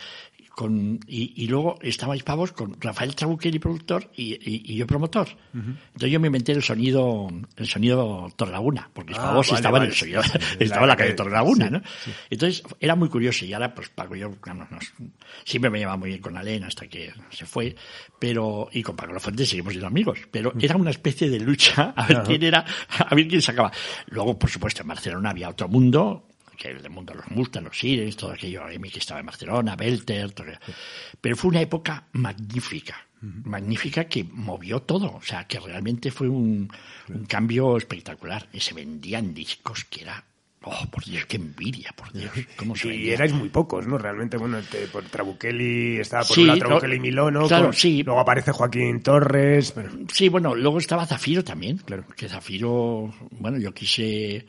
Con, 0.59 0.99
y, 1.07 1.41
y 1.41 1.47
luego 1.47 1.79
estabais 1.81 2.21
pavos 2.23 2.51
con 2.51 2.75
Rafael 2.81 3.15
Trabuqueri 3.15 3.59
productor 3.59 4.11
y, 4.17 4.33
y- 4.33 4.73
y 4.73 4.75
yo 4.75 4.85
promotor. 4.85 5.29
Entonces 5.53 6.11
yo 6.11 6.19
me 6.19 6.27
inventé 6.27 6.51
el 6.51 6.61
sonido, 6.61 7.29
el 7.55 7.65
sonido 7.65 8.27
Torrelaguna, 8.35 8.89
porque 8.93 9.13
Ah, 9.15 9.21
pavos 9.21 9.47
vale, 9.47 9.55
estaba 9.57 9.77
en 9.77 9.83
el 9.85 9.93
sonido, 9.93 10.21
Sí, 10.21 10.31
estaba 10.59 10.81
en 10.81 10.87
la 10.89 10.95
calle 10.97 11.13
Torrelaguna, 11.13 11.65
sí, 11.67 11.71
¿no? 11.71 11.81
Entonces 12.29 12.63
era 12.81 12.95
muy 12.97 13.07
curioso 13.07 13.45
y 13.45 13.53
ahora 13.53 13.73
pues 13.73 13.87
Paco 13.87 14.17
y 14.17 14.19
yo, 14.19 14.31
nos- 14.47 14.93
siempre 15.45 15.71
me 15.71 15.79
llevaba 15.79 15.95
muy 15.95 16.09
bien 16.09 16.21
con 16.21 16.35
Alain 16.35 16.65
hasta 16.65 16.87
que 16.89 17.13
se 17.29 17.45
fue, 17.45 17.73
pero, 18.19 18.67
y 18.73 18.83
con 18.83 18.97
Paco 18.97 19.13
La 19.13 19.21
Fuente 19.21 19.45
seguimos 19.45 19.71
siendo 19.71 19.87
amigos, 19.87 20.19
pero 20.29 20.51
era 20.59 20.75
una 20.75 20.89
especie 20.89 21.29
de 21.29 21.39
lucha 21.39 21.93
a 21.95 22.05
ver 22.05 22.17
quién 22.23 22.43
era, 22.43 22.65
a 22.97 23.15
ver 23.15 23.29
quién 23.29 23.41
sacaba. 23.41 23.71
Luego, 24.07 24.37
por 24.37 24.49
supuesto, 24.49 24.81
en 24.81 24.89
Barcelona 24.89 25.29
había 25.29 25.47
otro 25.47 25.69
mundo, 25.69 26.27
que 26.59 26.67
el 26.69 26.89
mundo 26.89 27.13
de 27.13 27.19
los 27.19 27.31
Mustang, 27.31 27.63
los 27.63 27.79
Sirens, 27.79 28.17
todo 28.17 28.31
aquello, 28.33 28.67
Emi 28.69 28.89
que 28.89 28.99
estaba 28.99 29.21
en 29.21 29.25
Barcelona, 29.25 29.75
Belter, 29.77 30.31
todo 30.33 30.43
aquello. 30.47 30.59
pero 31.21 31.35
fue 31.37 31.51
una 31.51 31.61
época 31.61 32.03
magnífica, 32.11 32.97
magnífica 33.21 34.03
que 34.05 34.23
movió 34.25 34.81
todo, 34.81 35.15
o 35.15 35.21
sea, 35.21 35.45
que 35.47 35.59
realmente 35.59 36.11
fue 36.11 36.27
un, 36.27 36.69
un 37.07 37.25
cambio 37.25 37.77
espectacular, 37.77 38.47
y 38.53 38.59
se 38.59 38.73
vendían 38.73 39.33
discos 39.33 39.85
que 39.85 40.01
era, 40.01 40.23
oh, 40.63 40.85
por 40.91 41.05
Dios, 41.05 41.25
qué 41.27 41.37
envidia, 41.37 41.91
por 41.95 42.11
Dios, 42.11 42.31
cómo 42.57 42.75
se 42.75 42.93
Y 42.93 43.09
erais 43.11 43.31
muy 43.33 43.47
pocos, 43.49 43.87
¿no? 43.87 43.97
Realmente, 43.97 44.35
bueno, 44.37 44.59
te- 44.69 44.87
por 44.87 45.03
Trabuchelli, 45.05 45.97
estaba 45.99 46.23
por 46.25 46.35
Sí, 46.35 46.41
un 46.41 46.47
lado 46.47 46.59
Trabuchelli 46.59 46.99
Miló, 46.99 47.31
¿no? 47.31 47.47
claro, 47.47 47.71
sí. 47.71 48.03
Luego 48.03 48.19
aparece 48.19 48.51
Joaquín 48.51 49.01
Torres, 49.01 49.71
pero... 49.71 49.91
Sí, 50.13 50.27
bueno, 50.29 50.55
luego 50.55 50.77
estaba 50.79 51.05
Zafiro 51.05 51.43
también. 51.43 51.77
Claro. 51.77 52.05
Que 52.17 52.27
Zafiro, 52.27 53.13
bueno, 53.31 53.57
yo 53.59 53.73
quise 53.73 54.45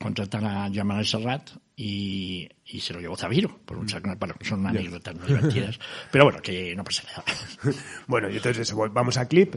contratar 0.00 0.44
a 0.44 0.70
Jamal 0.72 1.06
Serrat 1.06 1.50
y, 1.76 2.48
y 2.66 2.80
se 2.80 2.92
lo 2.92 3.00
llevó 3.00 3.16
Zafiro. 3.16 3.58
Por 3.64 3.78
un, 3.78 3.86
bueno, 4.18 4.34
son 4.42 4.66
anécdotas 4.66 5.14
muy 5.16 5.26
divertidas. 5.28 5.78
Pero 6.10 6.24
bueno, 6.24 6.40
que 6.40 6.74
no 6.76 6.84
pasa 6.84 7.02
nada. 7.08 7.24
Bueno, 8.06 8.28
y 8.28 8.36
entonces 8.36 8.68
eso, 8.68 8.76
vamos 8.90 9.16
a 9.16 9.26
clip. 9.28 9.54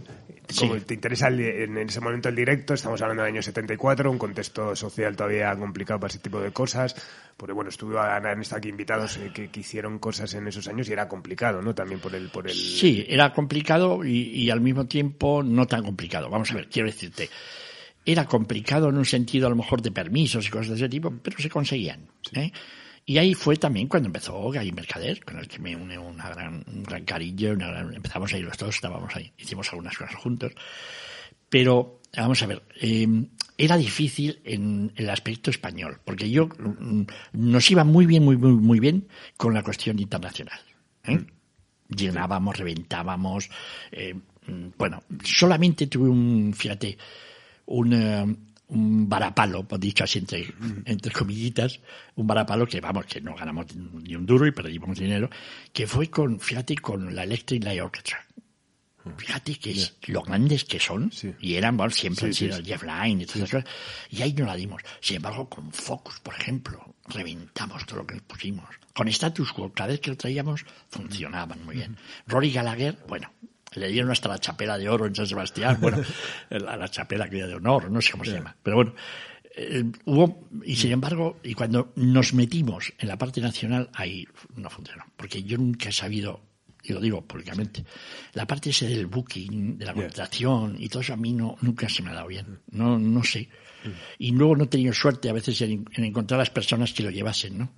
Como 0.60 0.76
Sí. 0.76 0.82
te 0.82 0.94
interesa 0.94 1.28
el- 1.28 1.40
en 1.42 1.78
ese 1.78 2.00
momento 2.00 2.30
el 2.30 2.36
directo, 2.36 2.74
estamos 2.76 3.02
hablando 3.02 3.24
del 3.24 3.34
año 3.34 3.42
74, 3.42 4.12
un 4.12 4.18
contexto 4.20 4.76
social 4.76 5.16
todavía 5.16 5.56
complicado 5.56 6.00
para 6.00 6.10
ese 6.12 6.20
tipo 6.20 6.40
de 6.40 6.52
cosas. 6.52 6.96
Porque 7.36 7.52
bueno, 7.54 7.70
estuvo, 7.70 8.00
han 8.00 8.26
han 8.26 8.42
estado 8.42 8.60
aquí 8.60 8.70
invitados 8.70 9.18
eh, 9.18 9.32
que, 9.34 9.50
que 9.50 9.60
hicieron 9.62 9.98
cosas 10.00 10.34
en 10.36 10.48
esos 10.48 10.68
años 10.68 10.88
y 10.88 10.94
era 10.94 11.08
complicado, 11.08 11.62
¿no? 11.62 11.74
También 11.76 12.00
por 12.00 12.14
el... 12.16 12.30
Por 12.30 12.48
el... 12.48 12.54
Sí, 12.56 13.06
era 13.10 13.34
complicado 13.34 14.06
y, 14.06 14.30
y 14.30 14.50
al 14.52 14.62
mismo 14.62 14.86
tiempo 14.86 15.44
no 15.44 15.66
tan 15.66 15.84
complicado. 15.84 16.30
Vamos 16.30 16.52
a 16.52 16.56
ver, 16.56 16.70
quiero 16.70 16.88
decirte, 16.88 17.30
era 18.06 18.26
complicado 18.26 18.90
en 18.90 18.98
un 18.98 19.06
sentido 19.06 19.48
a 19.48 19.50
lo 19.50 19.56
mejor 19.56 19.82
de 19.82 19.92
permisos 19.92 20.46
y 20.48 20.50
cosas 20.50 20.70
de 20.70 20.76
ese 20.76 20.90
tipo, 20.90 21.12
pero 21.22 21.38
se 21.40 21.50
conseguían. 21.50 22.08
¿eh? 22.34 22.52
Y 23.08 23.18
ahí 23.18 23.34
fue 23.34 23.56
también 23.58 23.88
cuando 23.88 24.08
empezó 24.08 24.50
Gay 24.52 24.72
Mercader, 24.72 25.24
con 25.24 25.38
el 25.40 25.48
que 25.48 25.60
me 25.60 25.76
une 25.76 25.98
una 25.98 26.30
gran, 26.30 26.64
un 26.68 26.84
gran 26.84 27.04
cariño. 27.06 27.52
una 27.52 27.68
gran- 27.68 27.94
empezamos 27.96 28.34
ahí 28.34 28.42
los 28.42 28.58
dos, 28.58 28.76
estábamos 28.76 29.16
ahí, 29.16 29.32
hicimos 29.38 29.70
algunas 29.72 29.98
cosas 29.98 30.16
juntos. 30.16 30.54
Pero, 31.50 32.02
vamos 32.18 32.42
a 32.42 32.48
ver, 32.48 32.64
eh, 32.82 33.08
era 33.58 33.78
difícil 33.78 34.42
en 34.44 34.92
el 34.96 35.10
aspecto 35.10 35.50
español, 35.52 36.00
porque 36.04 36.30
yo 36.30 36.48
mm, 36.48 37.04
nos 37.34 37.70
iba 37.72 37.84
muy 37.84 38.06
bien, 38.06 38.24
muy, 38.24 38.38
muy, 38.38 38.52
muy 38.54 38.80
bien 38.80 39.08
con 39.38 39.54
la 39.54 39.64
cuestión 39.64 40.00
internacional. 40.00 40.60
¿eh? 41.06 41.20
Llenábamos, 41.88 42.58
reventábamos. 42.58 43.50
Eh, 43.92 44.16
mm, 44.48 44.68
bueno, 44.78 45.04
solamente 45.24 45.88
tuve 45.88 46.10
un, 46.10 46.54
fíjate, 46.56 46.98
un, 47.66 47.94
eh, 47.94 48.36
un 48.68 49.10
varapalo, 49.10 49.66
dicho 49.80 50.04
así 50.04 50.20
entre, 50.20 50.54
entre 50.86 51.12
comillitas, 51.12 51.80
un 52.16 52.26
varapalo 52.28 52.66
que 52.68 52.82
vamos, 52.82 53.06
que 53.06 53.22
no 53.22 53.36
ganamos 53.36 53.76
ni 53.76 54.16
un 54.16 54.26
duro 54.26 54.48
y 54.48 54.52
perdimos 54.52 54.98
dinero, 54.98 55.30
que 55.72 55.86
fue 55.88 56.10
con, 56.10 56.40
fíjate, 56.40 56.76
con 56.78 57.14
la 57.16 57.24
Electric 57.24 57.64
Light 57.64 57.82
Orchestra. 57.82 58.26
Fíjate 59.18 59.54
que 59.60 59.70
es 59.70 59.98
lo 60.08 60.24
grandes 60.24 60.66
que 60.66 60.80
son, 60.80 61.12
Sí. 61.12 61.32
y 61.40 61.54
eran, 61.54 61.78
bueno, 61.78 61.92
siempre 61.92 62.22
Sí, 62.22 62.26
han 62.26 62.34
sido 62.34 62.58
sí, 62.58 62.64
Jeff 62.66 62.82
Lynne 62.82 63.22
y 63.22 63.26
todas 63.28 63.36
esas 63.36 63.52
cosas, 63.52 63.70
y 64.10 64.22
ahí 64.24 64.34
no 64.34 64.48
la 64.48 64.56
dimos. 64.56 64.82
Sin 65.00 65.18
embargo, 65.18 65.48
con 65.48 65.72
Focus, 65.72 66.20
por 66.22 66.34
ejemplo, 66.34 66.96
reventamos 67.10 67.86
todo 67.86 67.98
lo 68.00 68.08
que 68.08 68.20
pusimos. 68.22 68.66
Con 68.96 69.08
Status 69.10 69.54
Quo, 69.54 69.72
cada 69.74 69.90
vez 69.90 70.00
que 70.00 70.10
lo 70.10 70.18
traíamos, 70.18 70.66
funcionaban 70.90 71.64
muy 71.66 71.76
bien. 71.76 71.98
Rory 72.26 72.52
Gallagher, 72.52 72.98
bueno, 73.08 73.32
le 73.80 73.90
dieron 73.90 74.12
hasta 74.12 74.30
la 74.30 74.40
chapela 74.40 74.78
de 74.78 74.90
oro 74.90 75.06
en 75.06 75.16
San 75.16 75.28
Sebastián, 75.28 75.78
bueno, 75.80 76.02
la, 76.50 76.78
la 76.78 76.88
chapela 76.88 77.26
aquella 77.26 77.48
de 77.48 77.56
honor, 77.56 77.90
no 77.92 78.02
sé 78.02 78.12
cómo 78.12 78.26
se 78.26 78.32
llama, 78.32 78.56
pero 78.62 78.78
bueno, 78.78 78.94
eh, 79.58 79.86
hubo, 80.06 80.50
y 80.66 80.76
sin 80.76 80.92
embargo, 80.92 81.40
y 81.42 81.54
cuando 81.54 81.94
nos 81.96 82.34
metimos 82.34 82.92
en 83.00 83.08
la 83.08 83.18
parte 83.18 83.40
nacional, 83.40 83.90
ahí 83.94 84.28
no 84.56 84.70
funcionó, 84.70 85.06
porque 85.16 85.44
yo 85.44 85.58
nunca 85.58 85.90
he 85.90 85.94
sabido, 85.94 86.42
y 86.84 86.92
lo 86.92 87.00
digo 87.00 87.22
públicamente, 87.22 87.86
la 88.34 88.46
parte 88.46 88.72
ese 88.72 88.88
del 88.88 89.06
booking, 89.08 89.78
de 89.78 89.86
la 89.86 89.94
contratación 89.94 90.76
y 90.78 90.90
todo 90.90 91.02
eso 91.02 91.14
a 91.14 91.18
mí 91.18 91.32
no, 91.32 91.58
nunca 91.62 91.88
se 91.88 92.04
me 92.04 92.10
ha 92.10 92.14
dado 92.14 92.28
bien, 92.28 92.60
no, 92.72 93.00
no 93.00 93.24
sé. 93.24 93.50
Y 94.18 94.32
luego 94.32 94.56
no 94.56 94.64
he 94.64 94.68
tenido 94.68 94.94
suerte 94.94 95.30
a 95.30 95.34
veces 95.34 95.62
en, 95.62 95.86
en 95.94 96.04
encontrar 96.04 96.40
las 96.40 96.50
personas 96.50 96.92
que 96.92 97.04
lo 97.04 97.12
llevasen, 97.12 97.58
¿no? 97.60 97.72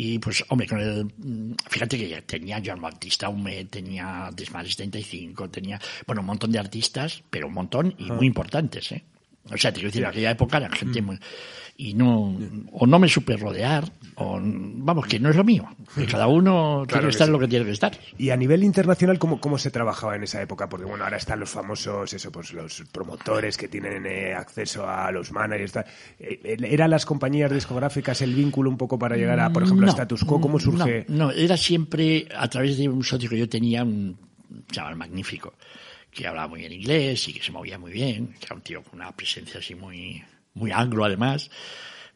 Y 0.00 0.20
pues, 0.20 0.44
hombre, 0.50 0.68
con 0.68 0.78
el, 0.78 1.06
mm, 1.06 1.56
fíjate 1.68 1.98
que 1.98 2.08
ya 2.08 2.22
tenía 2.22 2.62
John 2.64 2.80
Bautista 2.80 3.28
Hume, 3.28 3.64
tenía 3.64 4.30
Desmares 4.32 4.74
75, 4.76 5.50
tenía, 5.50 5.80
bueno, 6.06 6.20
un 6.20 6.28
montón 6.28 6.52
de 6.52 6.60
artistas, 6.60 7.24
pero 7.28 7.48
un 7.48 7.54
montón 7.54 7.92
y 7.98 8.04
muy 8.04 8.28
importantes, 8.28 8.92
¿eh? 8.92 9.02
O 9.52 9.56
sea, 9.56 9.72
te 9.72 9.76
quiero 9.76 9.88
decir, 9.88 10.02
en 10.02 10.08
aquella 10.08 10.30
época 10.30 10.58
era 10.58 10.70
gente 10.70 11.02
muy, 11.02 11.18
y 11.80 11.94
no, 11.94 12.36
o 12.72 12.86
no 12.88 12.98
me 12.98 13.08
supe 13.08 13.36
rodear, 13.36 13.84
o, 14.16 14.36
vamos, 14.42 15.06
que 15.06 15.20
no 15.20 15.30
es 15.30 15.36
lo 15.36 15.44
mío. 15.44 15.64
Que 15.94 16.06
cada 16.06 16.26
uno 16.26 16.78
tiene 16.78 16.86
Claro 16.88 17.06
que 17.06 17.10
estar 17.10 17.26
sí. 17.28 17.32
lo 17.32 17.38
que 17.38 17.46
tiene 17.46 17.64
que 17.64 17.70
estar. 17.70 17.96
Y 18.18 18.30
a 18.30 18.36
nivel 18.36 18.64
internacional, 18.64 19.16
¿cómo, 19.20 19.40
¿cómo 19.40 19.58
se 19.58 19.70
trabajaba 19.70 20.16
en 20.16 20.24
esa 20.24 20.42
época? 20.42 20.68
Porque 20.68 20.86
bueno, 20.86 21.04
ahora 21.04 21.18
están 21.18 21.38
los 21.38 21.50
famosos, 21.50 22.12
eso, 22.12 22.32
pues 22.32 22.52
los 22.52 22.82
promotores 22.90 23.56
que 23.56 23.68
tienen 23.68 24.04
eh, 24.06 24.34
acceso 24.34 24.88
a 24.88 25.12
los 25.12 25.30
managers. 25.30 25.70
tal. 25.70 25.86
Eh, 26.18 26.56
¿Eran 26.62 26.90
las 26.90 27.06
compañías 27.06 27.52
discográficas 27.52 28.20
el 28.22 28.34
vínculo 28.34 28.70
un 28.70 28.76
poco 28.76 28.98
para 28.98 29.16
llegar 29.16 29.38
a, 29.38 29.50
por 29.50 29.62
ejemplo, 29.62 29.86
a 29.86 29.90
Status 29.90 30.24
Quo? 30.24 30.40
¿Cómo 30.40 30.58
surge? 30.58 31.06
No, 31.06 31.26
no, 31.26 31.30
era 31.30 31.56
siempre 31.56 32.26
a 32.36 32.48
través 32.48 32.76
de 32.76 32.88
un 32.88 33.04
socio 33.04 33.30
que 33.30 33.38
yo 33.38 33.48
tenía, 33.48 33.84
un 33.84 34.18
chaval 34.72 34.96
magnífico, 34.96 35.54
que 36.18 36.26
hablaba 36.26 36.48
muy 36.48 36.60
bien 36.60 36.72
inglés 36.72 37.28
y 37.28 37.32
que 37.32 37.40
se 37.40 37.52
movía 37.52 37.78
muy 37.78 37.92
bien, 37.92 38.34
que 38.40 38.46
era 38.46 38.56
un 38.56 38.62
tío 38.62 38.82
con 38.82 38.98
una 38.98 39.14
presencia 39.14 39.60
así 39.60 39.76
muy, 39.76 40.20
muy 40.54 40.72
anglo 40.72 41.04
además, 41.04 41.48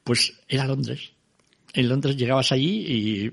pues 0.02 0.40
era 0.48 0.66
Londres. 0.66 1.12
En 1.72 1.88
Londres 1.88 2.16
llegabas 2.16 2.50
allí 2.50 2.84
y, 2.84 3.30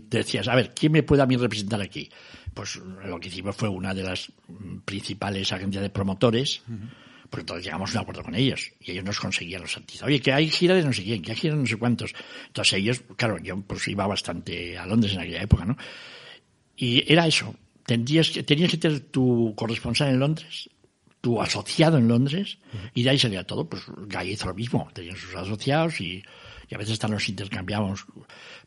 te 0.00 0.18
decías, 0.18 0.48
a 0.48 0.54
ver, 0.54 0.74
¿quién 0.74 0.92
me 0.92 1.02
puede 1.02 1.22
a 1.22 1.26
mí 1.26 1.34
representar 1.34 1.80
aquí? 1.80 2.10
Pues 2.52 2.76
lo 2.76 3.18
que 3.18 3.28
hicimos 3.28 3.56
fue 3.56 3.70
una 3.70 3.94
de 3.94 4.02
las 4.02 4.30
principales 4.84 5.50
agencias 5.50 5.82
de 5.82 5.88
promotores, 5.88 6.62
porque 7.30 7.46
todos 7.46 7.64
llegamos 7.64 7.90
a 7.90 8.00
un 8.00 8.02
acuerdo 8.02 8.22
con 8.22 8.34
ellos 8.34 8.72
y 8.80 8.90
ellos 8.90 9.04
nos 9.04 9.18
conseguían 9.18 9.62
los 9.62 9.74
artistas. 9.78 10.06
Oye, 10.06 10.20
que 10.20 10.34
hay 10.34 10.50
gira 10.50 10.74
de 10.74 10.82
no 10.82 10.92
sé 10.92 11.02
quién, 11.02 11.22
que 11.22 11.30
hay 11.30 11.38
gira 11.38 11.54
de 11.54 11.60
no 11.60 11.66
sé 11.66 11.76
cuántos. 11.76 12.12
Entonces 12.48 12.74
ellos, 12.74 13.02
claro, 13.16 13.38
yo 13.38 13.58
pues 13.62 13.88
iba 13.88 14.06
bastante 14.06 14.76
a 14.76 14.84
Londres 14.84 15.14
en 15.14 15.20
aquella 15.20 15.42
época, 15.42 15.64
¿no? 15.64 15.78
Y 16.76 17.10
era 17.10 17.26
eso. 17.26 17.54
Tendrías 17.90 18.30
que, 18.30 18.44
tenías 18.44 18.70
que 18.70 18.76
tener 18.76 19.00
tu 19.00 19.52
corresponsal 19.56 20.10
en 20.10 20.20
Londres, 20.20 20.70
tu 21.20 21.42
asociado 21.42 21.98
en 21.98 22.06
Londres, 22.06 22.58
y 22.94 23.02
de 23.02 23.10
ahí 23.10 23.18
salía 23.18 23.42
todo. 23.42 23.68
Pues 23.68 23.82
Guy 23.88 24.30
hizo 24.30 24.46
lo 24.46 24.54
mismo. 24.54 24.88
Tenían 24.94 25.16
sus 25.16 25.34
asociados 25.34 26.00
y, 26.00 26.22
y 26.68 26.74
a 26.76 26.78
veces 26.78 26.92
hasta 26.92 27.08
nos 27.08 27.28
intercambiábamos. 27.28 28.06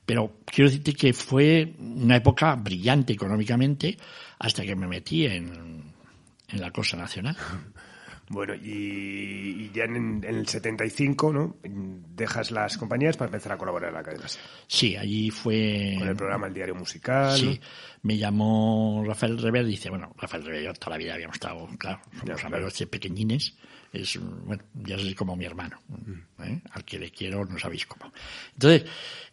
Pero 0.05 0.39
quiero 0.43 0.69
decirte 0.69 0.91
que 0.93 1.13
fue 1.13 1.73
una 1.79 2.17
época 2.17 2.53
brillante 2.55 3.13
económicamente 3.13 3.97
hasta 4.39 4.63
que 4.63 4.75
me 4.75 4.87
metí 4.87 5.25
en, 5.25 5.93
en 6.49 6.59
la 6.59 6.71
cosa 6.71 6.97
nacional. 6.97 7.37
Bueno, 8.33 8.55
y, 8.55 9.65
y 9.65 9.71
ya 9.73 9.83
en, 9.83 10.23
en 10.23 10.35
el 10.35 10.47
75, 10.47 11.31
¿no? 11.31 11.57
Dejas 11.63 12.49
las 12.49 12.77
compañías 12.77 13.15
para 13.15 13.27
empezar 13.27 13.51
a 13.51 13.57
colaborar 13.57 13.89
en 13.89 13.95
la 13.95 14.03
cadena 14.03 14.25
Sí, 14.67 14.95
allí 14.95 15.29
fue... 15.29 15.95
con 15.99 16.07
el 16.07 16.15
programa 16.15 16.47
El 16.47 16.53
Diario 16.53 16.73
Musical. 16.73 17.37
Sí, 17.37 17.61
me 18.01 18.17
llamó 18.17 19.03
Rafael 19.05 19.37
Rever, 19.37 19.65
dice, 19.65 19.89
bueno, 19.89 20.13
Rafael 20.17 20.43
Rever, 20.43 20.63
yo 20.63 20.73
toda 20.73 20.91
la 20.91 20.97
vida 20.97 21.13
habíamos 21.13 21.35
estado, 21.35 21.67
claro, 21.77 21.99
somos 22.19 22.41
Ya, 22.41 22.47
amigos 22.47 22.77
de 22.79 22.87
pequeñines, 22.87 23.55
es, 23.93 24.19
bueno, 24.19 24.63
ya 24.73 24.95
es 24.95 25.15
como 25.15 25.35
mi 25.35 25.45
hermano, 25.45 25.79
¿eh? 26.43 26.59
al 26.71 26.83
que 26.83 26.97
le 26.97 27.11
quiero 27.11 27.45
no 27.45 27.59
sabéis 27.59 27.85
cómo. 27.85 28.11
Entonces, 28.53 28.89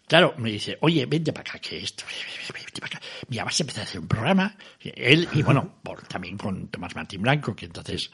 claro, 0.07 0.35
me 0.37 0.51
dice, 0.53 0.77
oye, 0.83 1.07
vente 1.07 1.33
para 1.33 1.49
acá, 1.49 1.59
que 1.59 1.79
esto, 1.79 2.05
vente 2.53 2.81
para 2.81 2.99
acá. 2.99 3.07
Mira, 3.29 3.45
vas 3.45 3.59
a 3.59 3.63
empezar 3.63 3.83
a 3.83 3.87
hacer 3.87 4.01
un 4.01 4.09
programa, 4.09 4.55
él, 4.81 5.27
y 5.33 5.43
bueno, 5.43 5.81
por, 5.83 6.03
también 6.03 6.37
con 6.37 6.69
Tomás 6.69 6.95
Martín 6.95 7.23
Blanco, 7.23 7.57
que 7.57 7.65
entonces, 7.67 8.11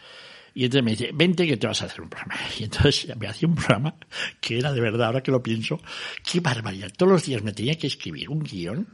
y 0.59 0.65
entonces 0.65 0.85
me 0.85 0.91
dice, 0.93 1.11
vente 1.15 1.47
que 1.47 1.57
te 1.59 1.67
vas 1.67 1.83
a 1.83 1.85
hacer 1.85 2.01
un 2.01 2.09
programa. 2.09 2.35
Y 2.59 2.65
entonces 2.65 3.15
me 3.17 3.29
hacía 3.29 3.47
un 3.47 3.55
programa 3.55 3.95
que 4.41 4.59
era 4.59 4.73
de 4.73 4.81
verdad, 4.81 5.07
ahora 5.09 5.23
que 5.23 5.31
lo 5.31 5.43
pienso, 5.43 5.79
qué 6.25 6.41
barbaridad. 6.41 6.91
Todos 6.97 7.13
los 7.13 7.25
días 7.27 7.43
me 7.43 7.53
tenía 7.53 7.77
que 7.77 7.87
escribir 7.87 8.31
un 8.31 8.41
guion, 8.43 8.89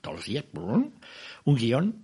todos 0.00 0.16
los 0.16 0.24
días, 0.26 0.44
un 0.54 1.54
guion, 1.56 2.02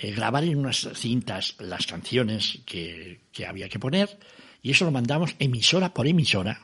eh, 0.00 0.12
grabar 0.12 0.44
en 0.44 0.58
unas 0.58 0.88
cintas 0.94 1.56
las 1.60 1.86
canciones 1.86 2.58
que, 2.66 3.22
que 3.32 3.46
había 3.46 3.68
que 3.68 3.78
poner, 3.78 4.18
y 4.62 4.70
eso 4.70 4.84
lo 4.84 4.90
mandamos 4.90 5.34
emisora 5.38 5.92
por 5.94 6.06
emisora. 6.06 6.60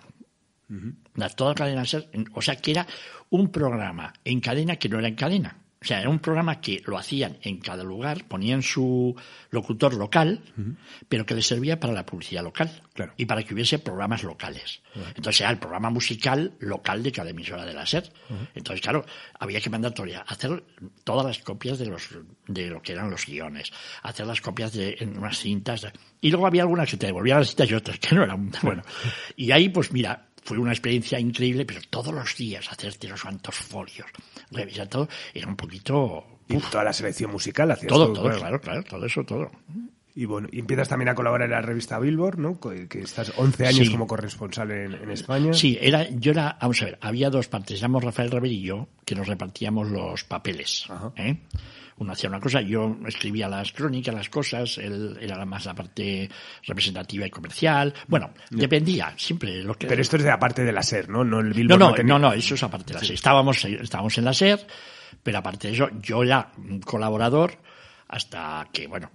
Las 1.14 1.34
todas 1.34 1.54
cadenas, 1.56 1.94
en- 2.12 2.28
o 2.34 2.42
sea 2.42 2.56
que 2.56 2.72
era 2.72 2.86
un 3.30 3.50
programa 3.50 4.12
en 4.24 4.40
cadena 4.40 4.76
que 4.76 4.88
no 4.90 4.98
era 4.98 5.08
en 5.08 5.14
cadena. 5.14 5.56
O 5.80 5.84
sea, 5.84 6.00
era 6.00 6.08
un 6.10 6.18
programa 6.18 6.60
que 6.60 6.82
lo 6.86 6.98
hacían 6.98 7.38
en 7.42 7.58
cada 7.60 7.84
lugar, 7.84 8.24
ponían 8.26 8.62
su 8.62 9.14
locutor 9.50 9.94
local, 9.94 10.40
pero 11.08 11.24
que 11.24 11.34
les 11.36 11.46
servía 11.46 11.78
para 11.78 11.92
la 11.92 12.04
publicidad 12.04 12.42
local 12.42 12.82
Claro. 12.94 13.12
y 13.16 13.26
para 13.26 13.44
que 13.44 13.54
hubiese 13.54 13.78
programas 13.78 14.24
locales. 14.24 14.80
Entonces 15.14 15.40
era 15.42 15.50
el 15.50 15.58
programa 15.58 15.90
musical 15.90 16.52
local 16.58 17.04
de 17.04 17.12
cada 17.12 17.30
emisora 17.30 17.64
de 17.64 17.74
la 17.74 17.86
SER. 17.86 18.10
Entonces, 18.56 18.80
claro, 18.80 19.06
había 19.38 19.60
que 19.60 19.70
mandar 19.70 19.92
todavía 19.92 20.22
hacer 20.22 20.64
todas 21.04 21.24
las 21.24 21.38
copias 21.38 21.78
de 21.78 21.86
los 21.86 22.08
de 22.48 22.66
lo 22.70 22.82
que 22.82 22.92
eran 22.92 23.08
los 23.10 23.24
guiones, 23.24 23.70
hacer 24.02 24.26
las 24.26 24.40
copias 24.40 24.72
de 24.72 24.96
en 24.98 25.16
unas 25.16 25.38
cintas. 25.38 25.86
Y 26.20 26.30
luego 26.30 26.48
había 26.48 26.62
algunas 26.62 26.90
que 26.90 26.96
te 26.96 27.06
devolvían 27.06 27.38
las 27.38 27.48
cintas 27.50 27.70
y 27.70 27.74
otras 27.74 27.98
que 28.00 28.16
no 28.16 28.24
eran. 28.24 28.50
Bueno, 28.62 28.82
y 29.36 29.52
ahí, 29.52 29.68
pues 29.68 29.92
mira, 29.92 30.27
fue 30.48 30.58
una 30.58 30.72
experiencia 30.72 31.20
increíble, 31.20 31.66
pero 31.66 31.80
todos 31.90 32.14
los 32.14 32.34
días 32.36 32.70
hacerte 32.72 33.06
los 33.06 33.22
cuantos 33.22 33.54
folios, 33.54 34.06
revisar 34.50 34.88
todo, 34.88 35.08
era 35.34 35.46
un 35.46 35.56
poquito... 35.56 36.24
Y 36.48 36.56
toda 36.56 36.84
la 36.84 36.92
selección 36.94 37.30
musical 37.30 37.70
hacías 37.70 37.88
Todo, 37.92 38.10
todo, 38.12 38.22
bueno. 38.22 38.38
claro, 38.38 38.60
claro, 38.62 38.82
todo 38.82 39.04
eso, 39.04 39.22
todo. 39.24 39.50
Y 40.14 40.24
bueno, 40.24 40.48
y 40.50 40.60
empiezas 40.60 40.88
también 40.88 41.10
a 41.10 41.14
colaborar 41.14 41.44
en 41.44 41.50
la 41.52 41.60
revista 41.60 41.98
Billboard, 41.98 42.38
¿no? 42.38 42.58
Co- 42.58 42.72
Que 42.88 43.00
estás 43.02 43.32
11 43.36 43.66
años 43.66 43.86
Sí. 43.86 43.92
como 43.92 44.06
corresponsal 44.06 44.70
en, 44.70 44.94
en 44.94 45.10
España. 45.10 45.52
Sí, 45.52 45.76
era, 45.80 46.08
yo 46.08 46.32
era, 46.32 46.56
vamos 46.60 46.80
a 46.80 46.86
ver, 46.86 46.98
había 47.02 47.28
dos 47.28 47.48
partes, 47.48 47.78
éramos 47.78 48.02
Rafael 48.02 48.30
Rever 48.30 48.50
y 48.50 48.62
yo, 48.62 48.88
que 49.04 49.14
nos 49.14 49.28
repartíamos 49.28 49.88
los 49.90 50.24
papeles. 50.24 50.86
Ajá. 50.88 51.12
¿eh? 51.16 51.36
Uno 52.00 52.12
hacía 52.12 52.28
una 52.28 52.38
cosa, 52.40 52.60
yo 52.60 52.96
escribía 53.06 53.48
las 53.48 53.72
crónicas, 53.72 54.14
las 54.14 54.28
cosas, 54.28 54.78
él 54.78 55.18
era 55.20 55.44
más 55.44 55.64
la 55.66 55.74
parte 55.74 56.30
representativa 56.66 57.26
y 57.26 57.30
comercial. 57.30 57.92
Bueno, 58.06 58.30
dependía, 58.50 59.12
siempre 59.16 59.62
lo 59.64 59.74
que... 59.74 59.86
Pero 59.88 60.00
esto 60.02 60.16
es 60.16 60.22
de 60.22 60.30
aparte 60.30 60.62
de 60.64 60.72
la 60.72 60.82
SER, 60.82 61.08
¿no? 61.08 61.24
No 61.24 61.40
el 61.40 61.48
No, 61.48 61.54
Billboard. 61.54 61.78
no, 61.80 61.94
tenía- 61.94 62.12
no, 62.14 62.18
no, 62.20 62.32
eso 62.32 62.54
es 62.54 62.62
aparte 62.62 62.92
de 62.92 63.00
la 63.00 63.04
SER. 63.04 63.14
Estábamos, 63.14 63.64
estábamos 63.64 64.16
en 64.16 64.24
la 64.24 64.32
SER, 64.32 64.64
pero 65.22 65.38
aparte 65.38 65.68
de 65.68 65.74
eso, 65.74 65.88
yo 66.00 66.22
era 66.22 66.52
un 66.56 66.80
colaborador 66.80 67.58
hasta 68.08 68.68
que, 68.72 68.86
bueno, 68.86 69.10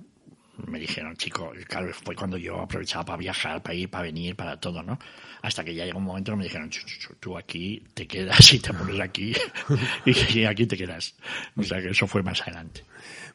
me 0.68 0.80
dijeron, 0.80 1.16
chico, 1.18 1.52
claro, 1.68 1.92
fue 1.94 2.16
cuando 2.16 2.38
yo 2.38 2.60
aprovechaba 2.60 3.04
para 3.06 3.18
viajar, 3.18 3.64
para 3.64 3.74
ir, 3.74 3.90
para 3.90 4.04
venir, 4.04 4.36
para 4.36 4.60
todo, 4.60 4.84
¿no? 4.84 5.00
Hasta 5.42 5.64
que 5.64 5.74
ya 5.74 5.86
llegó 5.86 5.98
un 5.98 6.06
momento 6.06 6.32
que 6.32 6.38
me 6.38 6.44
dijeron, 6.44 6.70
"Chu, 6.70 6.86
chu, 6.86 7.00
chu, 7.00 7.16
tú 7.20 7.38
aquí 7.38 7.82
te 7.94 8.08
quedas 8.08 8.54
y 8.54 8.60
te 8.60 8.74
pones 8.74 9.00
aquí 9.00 9.34
y 10.06 10.46
aquí 10.46 10.66
te 10.68 10.78
quedas. 10.78 11.16
O 11.56 11.64
sea 11.64 11.82
que 11.82 11.90
eso 11.90 12.08
fue 12.08 12.22
más 12.22 12.42
adelante. 12.42 12.84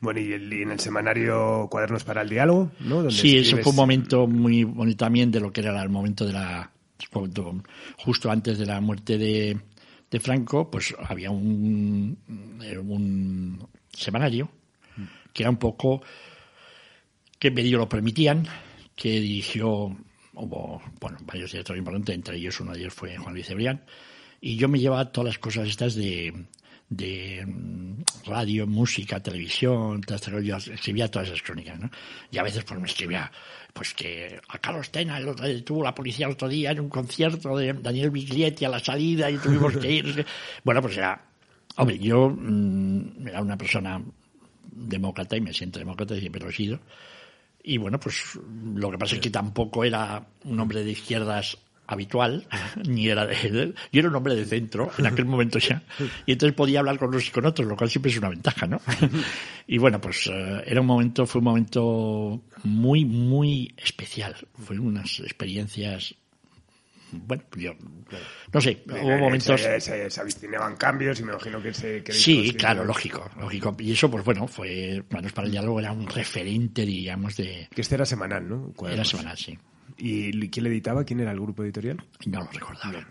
Bueno, 0.01 0.21
y, 0.21 0.33
en 0.33 0.71
el 0.71 0.81
semanario 0.81 1.67
Cuadernos 1.71 2.05
para 2.05 2.23
el 2.23 2.29
Diálogo, 2.29 2.71
¿no? 2.81 2.97
Donde 2.97 3.11
Sí, 3.11 3.39
eso 3.39 3.59
fue 3.59 3.71
un 3.71 3.77
momento 3.77 4.27
muy 4.27 4.63
bonito 4.65 5.05
también 5.05 5.31
de 5.31 5.41
lo 5.41 5.53
que 5.53 5.61
era 5.61 5.83
el 5.83 5.89
momento 5.89 6.25
de 6.25 6.33
la. 6.33 6.71
justo 7.97 8.31
antes 8.31 8.59
de 8.59 8.67
la 8.67 8.81
muerte 8.81 9.19
de, 9.19 9.59
de 10.11 10.21
Franco, 10.21 10.71
pues 10.71 10.95
había 11.09 11.31
un, 11.31 12.17
un 12.29 13.69
semanario 13.93 14.49
que 15.33 15.43
era 15.43 15.51
un 15.51 15.57
poco. 15.57 16.03
Que 17.39 17.51
medio 17.51 17.79
lo 17.79 17.89
permitían, 17.89 18.47
que 18.97 19.21
dirigió 19.21 19.97
hubo, 20.39 20.81
bueno, 21.01 21.19
varios 21.23 21.53
directores 21.53 21.79
importantes, 21.79 22.15
entre 22.15 22.37
ellos 22.37 22.61
uno 22.61 22.73
de 22.73 22.81
ellos 22.81 22.95
fue 22.95 23.17
Juan 23.17 23.35
Luis 23.35 23.47
Cebrián, 23.47 23.85
y 24.41 24.57
yo 24.57 24.69
me 24.69 24.79
llevaba 24.79 25.11
todas 25.11 25.29
las 25.29 25.39
cosas 25.39 25.69
estas 25.69 25.95
de, 25.95 26.47
de 26.89 27.45
mm, 27.45 28.03
radio, 28.27 28.67
música, 28.67 29.21
televisión, 29.21 30.01
yo 30.43 30.57
escribía 30.57 31.11
todas 31.11 31.29
esas 31.29 31.43
crónicas, 31.43 31.79
¿no? 31.79 31.91
Y 32.31 32.39
a 32.39 32.43
veces 32.43 32.65
pues 32.65 32.81
me 32.81 32.87
escribía, 32.87 33.31
pues 33.73 33.95
que 33.95 34.41
a 34.49 34.59
Carlos 34.59 34.91
Tena 34.91 35.19
el 35.19 35.29
otro, 35.29 35.47
tuvo 35.65 35.83
la 35.83 35.95
policía 35.95 36.27
el 36.27 36.33
otro 36.33 36.49
día 36.49 36.71
en 36.71 36.81
un 36.81 36.89
concierto 36.89 37.57
de 37.57 37.73
Daniel 37.73 38.11
Biglietti 38.11 38.65
a 38.65 38.69
la 38.69 38.81
salida 38.81 39.31
y 39.31 39.39
tuvimos 39.39 39.77
que 39.77 39.91
ir. 39.91 40.27
Bueno, 40.65 40.81
pues 40.81 40.97
era, 40.97 41.21
hombre, 41.77 41.99
yo 41.99 42.31
mm, 42.31 43.27
era 43.27 43.43
una 43.43 43.59
persona 43.59 44.01
demócrata 44.71 45.37
y 45.37 45.41
me 45.41 45.53
siento 45.53 45.81
demócrata 45.81 46.17
y 46.17 46.21
siempre 46.21 46.41
lo 46.41 46.51
he 46.51 46.53
sido. 46.53 46.81
Y 47.63 47.79
bueno, 47.79 47.99
pues 48.01 48.39
lo 48.75 48.91
que 48.91 48.99
pasa 48.99 49.17
es 49.17 49.21
que 49.21 49.31
tampoco 49.31 49.85
era 49.85 50.27
un 50.45 50.61
hombre 50.61 50.85
de 50.85 50.93
izquierdas 50.93 51.59
habitual, 51.89 52.47
ni 52.87 53.09
era 53.09 53.27
de, 53.27 53.75
yo 53.91 54.01
era 54.01 54.09
un 54.09 54.15
hombre 54.15 54.37
de 54.37 54.45
centro 54.45 54.91
en 54.99 55.07
aquel 55.07 55.25
momento 55.27 55.59
ya, 55.59 55.83
y 56.27 56.33
entonces 56.33 56.55
podía 56.55 56.81
hablar 56.81 56.99
con 56.99 57.09
unos 57.09 57.27
y 57.27 57.31
con 57.31 57.47
otros, 57.47 57.67
lo 57.67 57.77
cual 57.77 57.91
siempre 57.91 58.13
es 58.13 58.19
una 58.19 58.29
ventaja, 58.29 58.67
¿no? 58.67 58.81
Y 59.67 59.77
bueno, 59.77 60.01
pues 60.01 60.31
eh, 60.33 60.63
era 60.67 60.81
un 60.81 60.87
momento, 60.87 61.27
fue 61.27 61.41
un 61.41 61.45
momento 61.45 62.43
muy, 62.65 63.05
muy 63.05 63.75
especial, 63.77 64.35
fueron 64.55 64.87
unas 64.87 65.21
experiencias 65.21 66.15
bueno, 67.13 67.43
yo 67.57 67.73
no 68.53 68.61
sé, 68.61 68.83
hubo 68.87 69.19
momentos... 69.19 69.61
Se, 69.61 69.81
se, 69.81 70.11
se 70.11 70.21
avistinaban 70.21 70.77
cambios 70.77 71.21
y 71.21 71.25
me 71.25 71.33
imagino 71.33 71.63
que 71.63 71.73
se... 71.73 72.03
Que 72.03 72.13
sí, 72.13 72.55
claro, 72.55 72.85
lógico, 72.85 73.31
lógico. 73.39 73.77
Y 73.79 73.93
eso, 73.93 74.11
pues 74.11 74.25
bueno, 74.25 74.47
fue, 74.47 75.03
bueno, 75.11 75.29
para 75.35 75.47
el 75.47 75.53
diálogo 75.53 75.81
era 75.81 75.93
un 75.93 76.07
referente, 76.07 76.85
digamos, 76.85 77.37
de... 77.37 77.69
Que 77.75 77.81
este 77.81 77.95
era 77.95 78.05
semanal, 78.05 78.49
¿no? 78.49 78.73
Era 78.89 79.05
semanal, 79.05 79.37
sí. 79.37 79.59
¿Y 79.97 80.49
quién 80.49 80.65
le 80.65 80.71
editaba? 80.71 81.05
¿Quién 81.05 81.21
era 81.21 81.33
el 81.33 81.41
grupo 81.41 81.65
editorial? 81.65 82.03
No 82.27 82.41
lo 82.41 82.51
recordaba. 82.51 83.07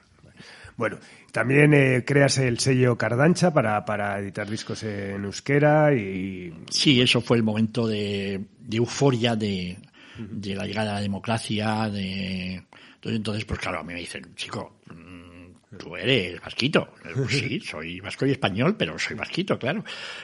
Bueno, 0.77 0.99
también 1.31 1.73
eh, 1.73 2.03
creas 2.05 2.37
el 2.37 2.59
sello 2.59 2.95
Cardancha 2.97 3.51
para, 3.51 3.83
para 3.83 4.19
editar 4.19 4.47
discos 4.47 4.83
en 4.83 5.25
euskera 5.25 5.93
y... 5.93 6.53
Sí, 6.69 7.01
eso 7.01 7.19
fue 7.19 7.37
el 7.37 7.43
momento 7.43 7.87
de, 7.87 8.45
de 8.59 8.77
euforia 8.77 9.35
de, 9.35 9.75
de 10.19 10.53
la 10.53 10.65
llegada 10.65 10.91
a 10.91 10.95
la 10.95 11.01
democracia, 11.01 11.89
de... 11.89 12.63
Entonces, 13.07 13.45
pues 13.45 13.59
claro, 13.59 13.79
a 13.79 13.83
mí 13.83 13.93
me 13.93 13.99
dicen, 13.99 14.35
chico, 14.35 14.79
mm, 14.93 15.77
tú 15.77 15.95
eres 15.95 16.39
vasquito. 16.41 16.93
Pues 17.15 17.31
sí, 17.31 17.59
soy 17.65 17.99
vasco 17.99 18.25
y 18.25 18.31
español, 18.31 18.75
pero 18.77 18.97
soy 18.99 19.15
vasquito, 19.15 19.57
claro. 19.57 19.83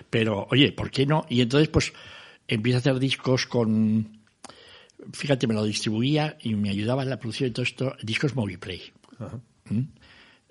Pero, 0.09 0.47
oye, 0.51 0.71
¿por 0.71 0.91
qué 0.91 1.05
no? 1.05 1.25
Y 1.29 1.41
entonces, 1.41 1.69
pues, 1.69 1.93
empiezo 2.47 2.77
a 2.77 2.79
hacer 2.79 2.99
discos 2.99 3.45
con 3.45 4.23
fíjate, 5.11 5.47
me 5.47 5.53
lo 5.53 5.63
distribuía 5.63 6.37
y 6.41 6.55
me 6.55 6.69
ayudaba 6.69 7.03
en 7.03 7.09
la 7.09 7.19
producción 7.19 7.49
de 7.49 7.53
todo 7.53 7.63
esto, 7.63 7.95
discos 8.01 8.35
Moviplay. 8.35 8.81
¿Mm? 9.69 9.81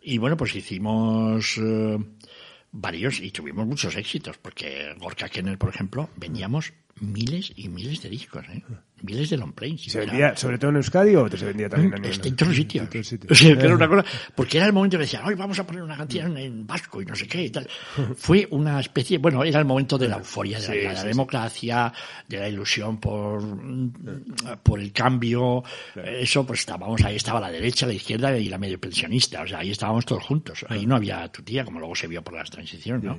Y 0.03 0.19
bueno, 0.19 0.37
pues 0.37 0.55
hicimos 0.55 1.59
eh, 1.59 1.99
varios 2.73 3.21
y 3.21 3.31
tuvimos 3.31 3.67
muchos 3.67 3.97
éxitos, 3.97 4.37
porque 4.39 4.95
Gorka 4.99 5.29
Kenner, 5.29 5.59
por 5.59 5.71
ejemplo, 5.71 6.11
vendíamos 6.17 6.73
miles 7.01 7.53
y 7.57 7.69
miles 7.69 8.03
de 8.03 8.11
discos, 8.11 8.45
¿eh? 8.49 8.63
Miles 9.03 9.31
de 9.31 9.37
long 9.37 9.53
plays. 9.53 9.83
¿Se 9.83 10.01
vendía 10.01 10.37
sobre 10.37 10.59
todo 10.59 10.71
en 10.71 10.77
Euskadi 10.77 11.17
o 11.17 11.29
te 11.29 11.37
se 11.37 11.47
vendía 11.47 11.69
también 11.69 11.95
en, 11.95 12.05
este, 12.05 12.29
en 12.29 12.37
todos 12.37 12.49
los 12.49 12.57
sitios? 12.57 12.89
O 13.33 13.35
sea, 13.35 13.53
era 13.53 13.75
una 13.75 13.89
cosa, 13.89 14.05
porque 14.35 14.59
era 14.59 14.67
el 14.67 14.73
momento 14.73 14.97
que 14.99 15.05
decían, 15.05 15.25
hoy 15.25 15.35
vamos 15.35 15.59
a 15.59 15.67
poner 15.67 15.83
una 15.83 15.97
canción 15.97 16.37
en 16.37 16.67
vasco 16.67 17.01
y 17.01 17.07
no 17.07 17.15
sé 17.15 17.27
qué 17.27 17.45
y 17.45 17.51
tal. 17.51 17.69
Fue 18.17 18.47
una 18.51 18.81
especie, 18.81 19.19
bueno, 19.19 19.43
era 19.45 19.59
el 19.59 19.65
momento 19.65 19.97
de 19.99 20.09
la 20.09 20.17
euforia, 20.17 20.61
de, 20.61 20.69
la, 20.69 20.75
de 20.75 20.95
la, 20.95 21.05
democracia, 21.05 21.93
de 22.29 22.39
la 22.39 22.49
ilusión 22.49 22.99
por, 22.99 23.43
por 24.63 24.81
el 24.81 24.93
cambio. 24.93 25.65
Eso, 25.95 26.47
pues 26.47 26.61
estábamos, 26.61 27.03
ahí 27.05 27.17
estaba 27.17 27.41
la 27.41 27.51
derecha, 27.51 27.87
la 27.87 27.95
izquierda 27.95 28.37
y 28.37 28.49
la 28.49 28.59
medio 28.59 28.79
pensionista. 28.79 29.43
O 29.43 29.47
sea, 29.47 29.59
ahí 29.59 29.71
estábamos 29.71 30.05
todos 30.05 30.23
juntos. 30.25 30.65
Ahí 30.69 30.87
no 30.87 30.97
había 30.97 31.29
tutía, 31.29 31.65
como 31.65 31.79
luego 31.79 31.95
se 31.95 32.07
vio 32.07 32.23
por 32.23 32.35
las 32.35 32.51
transiciones, 32.51 33.03
¿no? 33.05 33.19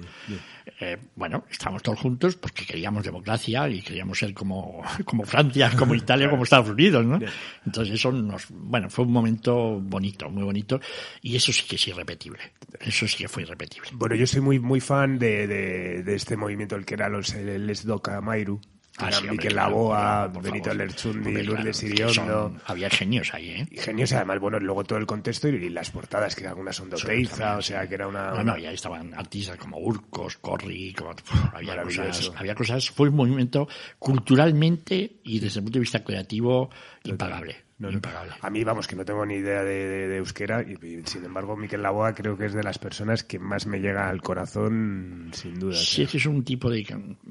Eh, 0.79 0.97
bueno, 1.15 1.45
estábamos 1.49 1.83
todos 1.83 1.99
juntos 1.99 2.35
porque 2.35 2.65
queríamos 2.65 3.03
democracia 3.03 3.67
y 3.69 3.81
queríamos 3.81 4.17
ser 4.17 4.33
como, 4.33 4.81
como 5.05 5.23
Francia, 5.23 5.71
como 5.79 5.95
Italia, 5.95 6.29
como 6.29 6.43
Estados 6.43 6.69
Unidos, 6.69 7.05
¿no? 7.05 7.19
Entonces 7.65 7.95
eso 7.95 8.12
nos, 8.12 8.47
bueno, 8.49 8.89
fue 8.89 9.05
un 9.05 9.12
momento 9.12 9.79
bonito, 9.79 10.29
muy 10.29 10.43
bonito, 10.43 10.79
y 11.21 11.36
eso 11.36 11.51
sí 11.51 11.63
que 11.67 11.75
es 11.75 11.88
irrepetible. 11.88 12.39
Eso 12.79 13.07
sí 13.07 13.17
que 13.17 13.27
fue 13.27 13.43
irrepetible. 13.43 13.89
Bueno, 13.93 14.15
yo 14.15 14.27
soy 14.27 14.41
muy, 14.41 14.59
muy 14.59 14.79
fan 14.79 15.17
de, 15.19 15.47
de, 15.47 16.03
de 16.03 16.15
este 16.15 16.38
movimiento, 16.38 16.75
el 16.75 16.86
que 16.86 16.95
era 16.95 17.09
los, 17.09 17.33
el 17.33 17.67
Lesdoca 17.67 18.19
Mairu. 18.21 18.59
Ah, 18.99 19.12
sí, 19.12 19.27
Miquel 19.27 19.53
claro, 19.53 19.69
Laboa, 19.71 20.27
Benito. 20.27 20.73
Lerchundi, 20.73 21.34
claro, 21.34 21.45
Lourdes 21.56 21.79
que 21.79 21.88
Iriondo. 21.88 22.56
había 22.65 22.89
genios 22.91 23.34
ahí, 23.34 23.49
¿eh? 23.49 23.67
Y 23.71 23.77
genios, 23.77 24.12
y 24.12 24.15
además, 24.15 24.39
bueno, 24.39 24.60
luego 24.60 24.84
todo 24.84 24.99
el 24.99 25.08
contexto 25.08 25.49
y, 25.49 25.56
y 25.56 25.69
las 25.69 25.89
portadas, 25.89 26.36
que 26.36 26.47
algunas 26.47 26.75
son 26.75 26.89
de 26.91 26.97
Oteiza, 26.97 27.58
o 27.58 27.62
sea, 27.62 27.88
que 27.88 27.95
era 27.95 28.08
una... 28.08 28.32
No, 28.32 28.43
no, 28.43 28.58
ya 28.58 28.71
estaban 28.71 29.13
artistas 29.15 29.58
como 29.58 29.79
Urcos, 29.79 30.38
Corri, 30.38 30.93
como, 30.93 31.15
había 31.53 31.82
cosas, 31.82 32.32
había 32.36 32.53
cosas, 32.53 32.89
fue 32.91 33.10
un 33.10 33.15
movimiento 33.15 33.67
culturalmente 33.97 35.17
y 35.23 35.39
desde 35.39 35.60
el 35.60 35.63
punto 35.63 35.77
de 35.77 35.82
vista 35.82 36.03
creativo 36.03 36.69
impagable. 37.03 37.56
No, 37.83 37.89
no. 37.89 37.95
impagable. 37.95 38.33
A 38.41 38.49
mí, 38.49 38.63
vamos, 38.63 38.87
que 38.87 38.95
no 38.95 39.05
tengo 39.05 39.25
ni 39.25 39.35
idea 39.35 39.63
de, 39.63 39.87
de- 39.87 40.07
de 40.07 40.17
euskera 40.17 40.63
y, 40.63 40.73
y, 40.85 41.01
sin 41.05 41.23
embargo, 41.25 41.55
Miquel 41.55 41.81
Laboa 41.83 42.13
creo 42.15 42.37
que 42.37 42.45
es 42.45 42.53
de 42.53 42.63
las 42.63 42.79
personas 42.79 43.23
que 43.23 43.39
más 43.39 43.65
me 43.67 43.79
llega 43.79 44.09
al 44.09 44.21
corazón, 44.21 45.29
sin 45.33 45.59
duda. 45.59 45.75
Sí, 45.75 46.07
es 46.11 46.25
un 46.25 46.43
tipo 46.43 46.69
de... 46.69 46.85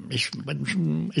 Es, 0.09 0.29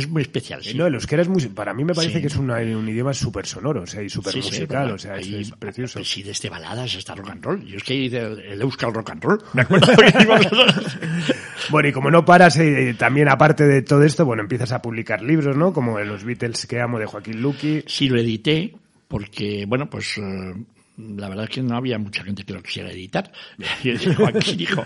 muy 0.07 0.21
especial, 0.21 0.63
sí. 0.63 0.77
No, 0.77 0.85
el 0.87 0.93
euskera 0.95 1.21
es 1.21 1.27
muy, 1.29 1.41
para 1.47 1.73
mí 1.73 1.83
me 1.83 1.93
parece 1.93 2.15
Sí. 2.15 2.21
que 2.21 2.27
es 2.27 2.35
una- 2.35 2.57
un 2.57 2.87
idioma 2.87 3.13
súper 3.13 3.45
sonoro, 3.45 3.81
o 3.83 3.87
sea, 3.87 4.01
y 4.03 4.09
súper 4.09 4.33
Sí, 4.33 4.39
musical, 4.39 4.91
o 4.91 4.97
sea, 4.97 5.17
es, 5.17 5.51
precioso. 5.51 5.99
pues 5.99 6.09
sí, 6.09 6.23
desde 6.23 6.49
baladas 6.49 6.95
hasta 6.95 7.15
rock 7.15 7.29
and 7.31 7.43
roll. 7.43 7.63
Yo 7.65 7.77
es 7.77 7.83
que 7.83 8.05
el, 8.05 8.39
el 8.39 8.61
Euskal 8.61 8.93
Rock 8.93 9.09
and 9.11 9.23
Roll. 9.23 9.41
¿Me 9.53 9.61
acuerdo 9.63 9.87
que 9.97 11.33
Bueno, 11.69 11.89
y 11.89 11.91
como 11.91 12.11
no 12.11 12.25
paras, 12.25 12.57
eh, 12.57 12.95
también 12.97 13.29
aparte 13.29 13.65
de 13.65 13.81
todo 13.81 14.03
esto, 14.03 14.25
bueno, 14.25 14.41
empiezas 14.43 14.71
a 14.71 14.81
publicar 14.81 15.21
libros, 15.21 15.55
¿no? 15.57 15.73
Como 15.73 15.99
Los 15.99 16.23
Beatles 16.23 16.65
que 16.65 16.79
amo 16.81 16.99
de 16.99 17.05
Joaquín 17.05 17.41
Luqui. 17.41 17.83
Sí, 17.87 18.09
lo 18.09 18.19
edité 18.19 18.75
porque, 19.13 19.65
bueno, 19.67 19.87
pues 19.91 20.17
eh, 20.17 20.53
la 20.97 21.29
verdad 21.29 21.43
es 21.43 21.51
que 21.51 21.61
no 21.61 21.77
había 21.77 21.99
mucha 21.99 22.23
gente 22.23 22.43
que 22.43 22.53
lo 22.53 22.63
quisiera 22.63 22.89
editar. 22.91 23.31
Y 23.83 23.95
Joaquín, 23.95 24.59
hijo, 24.59 24.83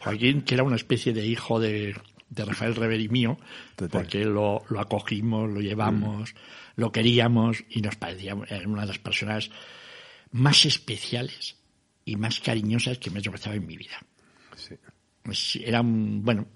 Joaquín, 0.00 0.42
que 0.42 0.54
era 0.54 0.64
una 0.64 0.74
especie 0.74 1.12
de 1.12 1.24
hijo 1.24 1.60
de, 1.60 1.94
de 2.28 2.44
Rafael 2.44 2.74
Reveri 2.74 3.08
mío, 3.08 3.38
Total. 3.76 4.02
porque 4.02 4.24
lo, 4.24 4.64
lo 4.68 4.80
acogimos, 4.80 5.48
lo 5.48 5.60
llevamos, 5.60 6.34
lo 6.74 6.90
queríamos 6.90 7.62
y 7.70 7.80
nos 7.80 7.94
parecía 7.94 8.34
una 8.34 8.80
de 8.80 8.88
las 8.88 8.98
personas 8.98 9.48
más 10.32 10.66
especiales 10.66 11.54
y 12.04 12.16
más 12.16 12.40
cariñosas 12.40 12.98
que 12.98 13.12
me 13.12 13.20
he 13.20 13.22
tropezado 13.22 13.54
en 13.54 13.64
mi 13.64 13.76
vida. 13.76 14.00
Sí. 14.56 14.74
Pues 15.22 15.54
era 15.54 15.82
un, 15.82 16.24
bueno, 16.24 16.48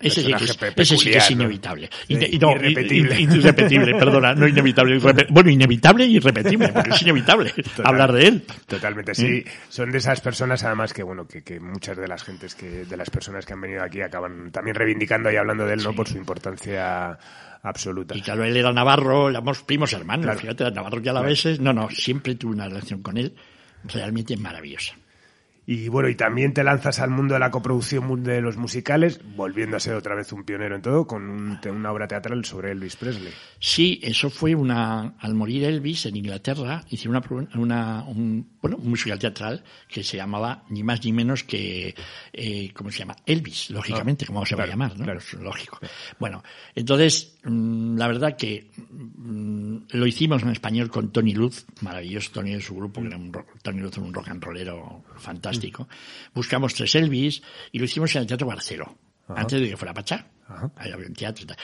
ese 0.00 0.22
sí, 0.22 0.32
que 0.32 0.44
es, 0.44 0.58
ese 0.76 0.96
sí 0.96 1.10
que 1.10 1.18
es 1.18 1.30
inevitable. 1.32 1.90
Sí, 2.06 2.14
Ine- 2.14 2.38
no, 2.40 2.52
irrepetible. 2.52 3.20
irrepetible, 3.20 3.94
perdona, 3.96 4.32
no 4.34 4.46
inevitable. 4.46 4.98
bueno, 5.30 5.50
inevitable 5.50 6.06
y 6.06 6.16
irrepetible, 6.16 6.68
porque 6.68 6.90
es 6.90 7.02
inevitable 7.02 7.52
hablar 7.82 8.12
de 8.12 8.26
él. 8.28 8.44
Totalmente, 8.66 9.14
sí. 9.14 9.44
Son 9.68 9.90
de 9.90 9.98
esas 9.98 10.20
personas, 10.20 10.62
además, 10.62 10.92
que 10.92 11.02
bueno, 11.02 11.26
que, 11.26 11.42
que 11.42 11.58
muchas 11.58 11.96
de 11.96 12.06
las 12.06 12.22
gentes 12.22 12.54
que, 12.54 12.84
de 12.84 12.96
las 12.96 13.10
personas 13.10 13.44
que 13.44 13.52
han 13.52 13.60
venido 13.60 13.82
aquí 13.82 14.00
acaban 14.00 14.50
también 14.52 14.76
reivindicando 14.76 15.30
y 15.32 15.36
hablando 15.36 15.66
de 15.66 15.74
él, 15.74 15.82
¿no? 15.82 15.92
Por 15.92 16.08
su 16.08 16.16
importancia 16.18 17.18
absoluta. 17.62 18.16
Y 18.16 18.20
claro, 18.20 18.44
él 18.44 18.56
era 18.56 18.72
navarro, 18.72 19.28
éramos 19.30 19.62
primos 19.62 19.92
hermanos, 19.92 20.24
Claro. 20.26 20.38
fíjate, 20.40 20.70
navarro 20.70 21.00
ya 21.00 21.10
a 21.10 21.14
la 21.14 21.22
veces. 21.22 21.58
No, 21.58 21.72
no, 21.72 21.88
siempre 21.90 22.36
tuve 22.36 22.52
una 22.52 22.68
relación 22.68 23.02
con 23.02 23.16
él 23.16 23.34
realmente 23.92 24.36
maravillosa. 24.36 24.94
Y 25.66 25.88
bueno, 25.88 26.08
y 26.10 26.14
también 26.14 26.52
te 26.52 26.62
lanzas 26.62 27.00
al 27.00 27.10
mundo 27.10 27.34
de 27.34 27.40
la 27.40 27.50
coproducción 27.50 28.22
de 28.22 28.40
los 28.42 28.56
musicales, 28.58 29.20
volviendo 29.34 29.76
a 29.76 29.80
ser 29.80 29.94
otra 29.94 30.14
vez 30.14 30.30
un 30.32 30.44
pionero 30.44 30.76
en 30.76 30.82
todo, 30.82 31.06
con 31.06 31.28
un- 31.30 31.58
una 31.70 31.90
obra 31.90 32.06
teatral 32.06 32.44
sobre 32.44 32.70
Elvis 32.72 32.96
Presley. 32.96 33.32
Sí, 33.58 33.98
eso 34.02 34.28
fue 34.28 34.54
una. 34.54 35.14
Al 35.18 35.34
morir 35.34 35.64
Elvis 35.64 36.04
en 36.06 36.16
Inglaterra, 36.16 36.84
hice 36.90 37.08
una, 37.08 37.22
una 37.54 38.04
un, 38.04 38.46
bueno, 38.60 38.76
un 38.76 38.90
musical 38.90 39.18
teatral 39.18 39.64
que 39.88 40.02
se 40.04 40.18
llamaba 40.18 40.64
ni 40.68 40.82
más 40.82 41.02
ni 41.04 41.12
menos 41.12 41.44
que. 41.44 41.94
Eh, 42.32 42.70
¿Cómo 42.74 42.90
se 42.90 42.98
llama? 42.98 43.16
Elvis, 43.24 43.70
lógicamente, 43.70 44.26
como 44.26 44.44
se 44.44 44.56
va 44.56 44.64
a 44.64 44.66
llamar, 44.66 44.98
¿no? 44.98 45.04
claro. 45.04 45.18
Es 45.18 45.32
lógico. 45.34 45.78
Bueno, 46.18 46.42
entonces, 46.74 47.33
la 47.44 48.06
verdad 48.06 48.36
que 48.36 48.70
mm, 48.76 49.76
lo 49.90 50.06
hicimos 50.06 50.42
en 50.42 50.50
español 50.50 50.88
con 50.90 51.12
Tony 51.12 51.34
Luz, 51.34 51.66
maravilloso 51.82 52.30
Tony 52.32 52.54
de 52.54 52.60
su 52.60 52.74
grupo, 52.74 53.02
que 53.02 53.08
era 53.08 53.16
un 53.16 53.32
rock, 53.32 53.48
Tony 53.62 53.80
Luz, 53.80 53.98
un 53.98 54.14
rock 54.14 54.28
and 54.28 54.42
rollero 54.42 55.04
fantástico. 55.16 55.86
Buscamos 56.34 56.72
tres 56.74 56.94
Elvis 56.94 57.42
y 57.70 57.78
lo 57.78 57.84
hicimos 57.84 58.14
en 58.16 58.22
el 58.22 58.26
Teatro 58.26 58.46
Barcelo, 58.46 58.96
antes 59.28 59.60
de 59.60 59.68
que 59.68 59.76
fuera 59.76 59.92
Pachá. 59.92 60.26
Ahí 60.76 60.90
había 60.90 61.06
un 61.06 61.14
teatro 61.14 61.44
y 61.44 61.46
tal. 61.46 61.56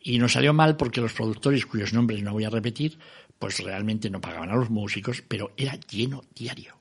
Y 0.00 0.18
nos 0.18 0.32
salió 0.32 0.52
mal 0.52 0.76
porque 0.76 1.00
los 1.00 1.12
productores, 1.12 1.66
cuyos 1.66 1.92
nombres 1.92 2.22
no 2.22 2.32
voy 2.32 2.44
a 2.44 2.50
repetir, 2.50 2.98
pues 3.38 3.58
realmente 3.58 4.10
no 4.10 4.20
pagaban 4.20 4.50
a 4.50 4.56
los 4.56 4.70
músicos, 4.70 5.22
pero 5.26 5.52
era 5.56 5.74
lleno 5.74 6.22
diario. 6.34 6.76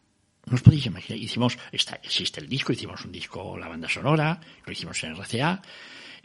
No 0.45 0.55
os 0.55 0.61
podéis 0.61 0.85
imaginar. 0.85 1.19
Hicimos, 1.19 1.57
está, 1.71 1.95
existe 1.95 2.39
el 2.39 2.47
disco, 2.47 2.73
hicimos 2.73 3.03
un 3.03 3.11
disco, 3.11 3.57
la 3.57 3.67
banda 3.67 3.89
sonora, 3.89 4.39
lo 4.65 4.71
hicimos 4.71 5.03
en 5.03 5.15
RCA, 5.15 5.61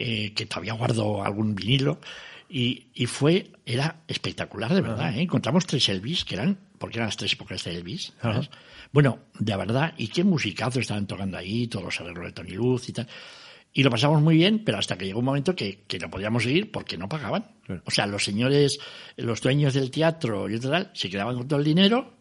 eh, 0.03 0.33
que 0.33 0.47
todavía 0.47 0.73
guardo 0.73 1.23
algún 1.23 1.55
vinilo. 1.55 2.01
Y, 2.49 2.87
y 2.95 3.05
fue, 3.05 3.53
era 3.67 4.03
espectacular, 4.09 4.73
de 4.73 4.81
verdad. 4.81 5.15
¿eh? 5.15 5.21
Encontramos 5.21 5.67
tres 5.67 5.91
Elvis, 5.91 6.25
que 6.25 6.37
eran, 6.37 6.59
porque 6.79 6.97
eran 6.97 7.09
las 7.09 7.19
tres 7.19 7.35
épocas 7.35 7.63
de 7.65 7.77
Elvis. 7.77 8.15
¿sabes? 8.23 8.49
Bueno, 8.93 9.19
de 9.39 9.55
verdad, 9.55 9.93
y 9.99 10.09
qué 10.09 10.25
musicazo 10.25 10.81
estaban 10.81 11.07
tocando 11.07 11.37
ahí, 11.37 11.67
todos 11.67 11.85
los 11.85 12.01
arreglos 12.01 12.25
de 12.25 12.33
Tony 12.33 12.53
Luz 12.53 12.89
y 12.89 12.93
tal. 12.95 13.07
Y 13.75 13.83
lo 13.83 13.91
pasamos 13.91 14.23
muy 14.23 14.37
bien, 14.37 14.65
pero 14.65 14.79
hasta 14.79 14.97
que 14.97 15.05
llegó 15.05 15.19
un 15.19 15.27
momento 15.27 15.55
que, 15.55 15.83
que 15.87 15.99
no 15.99 16.09
podíamos 16.09 16.45
seguir 16.45 16.73
porque 16.73 16.97
no 16.97 17.07
pagaban. 17.07 17.45
O 17.85 17.91
sea, 17.91 18.07
los 18.07 18.25
señores, 18.25 18.81
los 19.17 19.43
dueños 19.43 19.75
del 19.75 19.91
teatro 19.91 20.49
y 20.49 20.59
tal, 20.59 20.91
se 20.95 21.11
quedaban 21.11 21.37
con 21.37 21.47
todo 21.47 21.59
el 21.59 21.65
dinero 21.67 22.20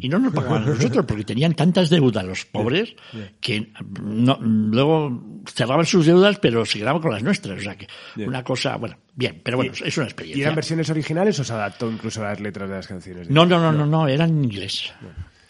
y 0.00 0.08
no 0.08 0.18
nos 0.18 0.32
pagaban 0.34 0.62
a 0.62 0.66
nosotros 0.66 1.04
porque 1.06 1.24
tenían 1.24 1.54
tantas 1.54 1.90
deudas 1.90 2.24
los 2.24 2.44
pobres 2.44 2.94
que 3.40 3.72
no, 4.02 4.38
luego 4.40 5.42
cerraban 5.46 5.86
sus 5.86 6.06
deudas 6.06 6.38
pero 6.38 6.64
se 6.64 6.78
quedaban 6.78 7.00
con 7.02 7.12
las 7.12 7.22
nuestras. 7.22 7.58
O 7.58 7.62
sea 7.62 7.76
que 7.76 7.86
una 8.24 8.42
cosa, 8.44 8.76
bueno, 8.76 8.96
bien, 9.14 9.40
pero 9.42 9.56
bueno, 9.56 9.72
es 9.72 9.96
una 9.96 10.06
¿Y 10.06 10.08
experiencia. 10.08 10.42
eran 10.44 10.54
versiones 10.54 10.90
originales 10.90 11.38
o 11.40 11.44
se 11.44 11.52
adaptó 11.52 11.90
incluso 11.90 12.20
a 12.22 12.30
las 12.30 12.40
letras 12.40 12.68
de 12.68 12.76
las 12.76 12.86
canciones? 12.86 13.30
No, 13.30 13.46
no, 13.46 13.58
no, 13.60 13.72
no, 13.72 13.86
no, 13.86 14.08
eran 14.08 14.30
en 14.30 14.44
inglés. 14.44 14.92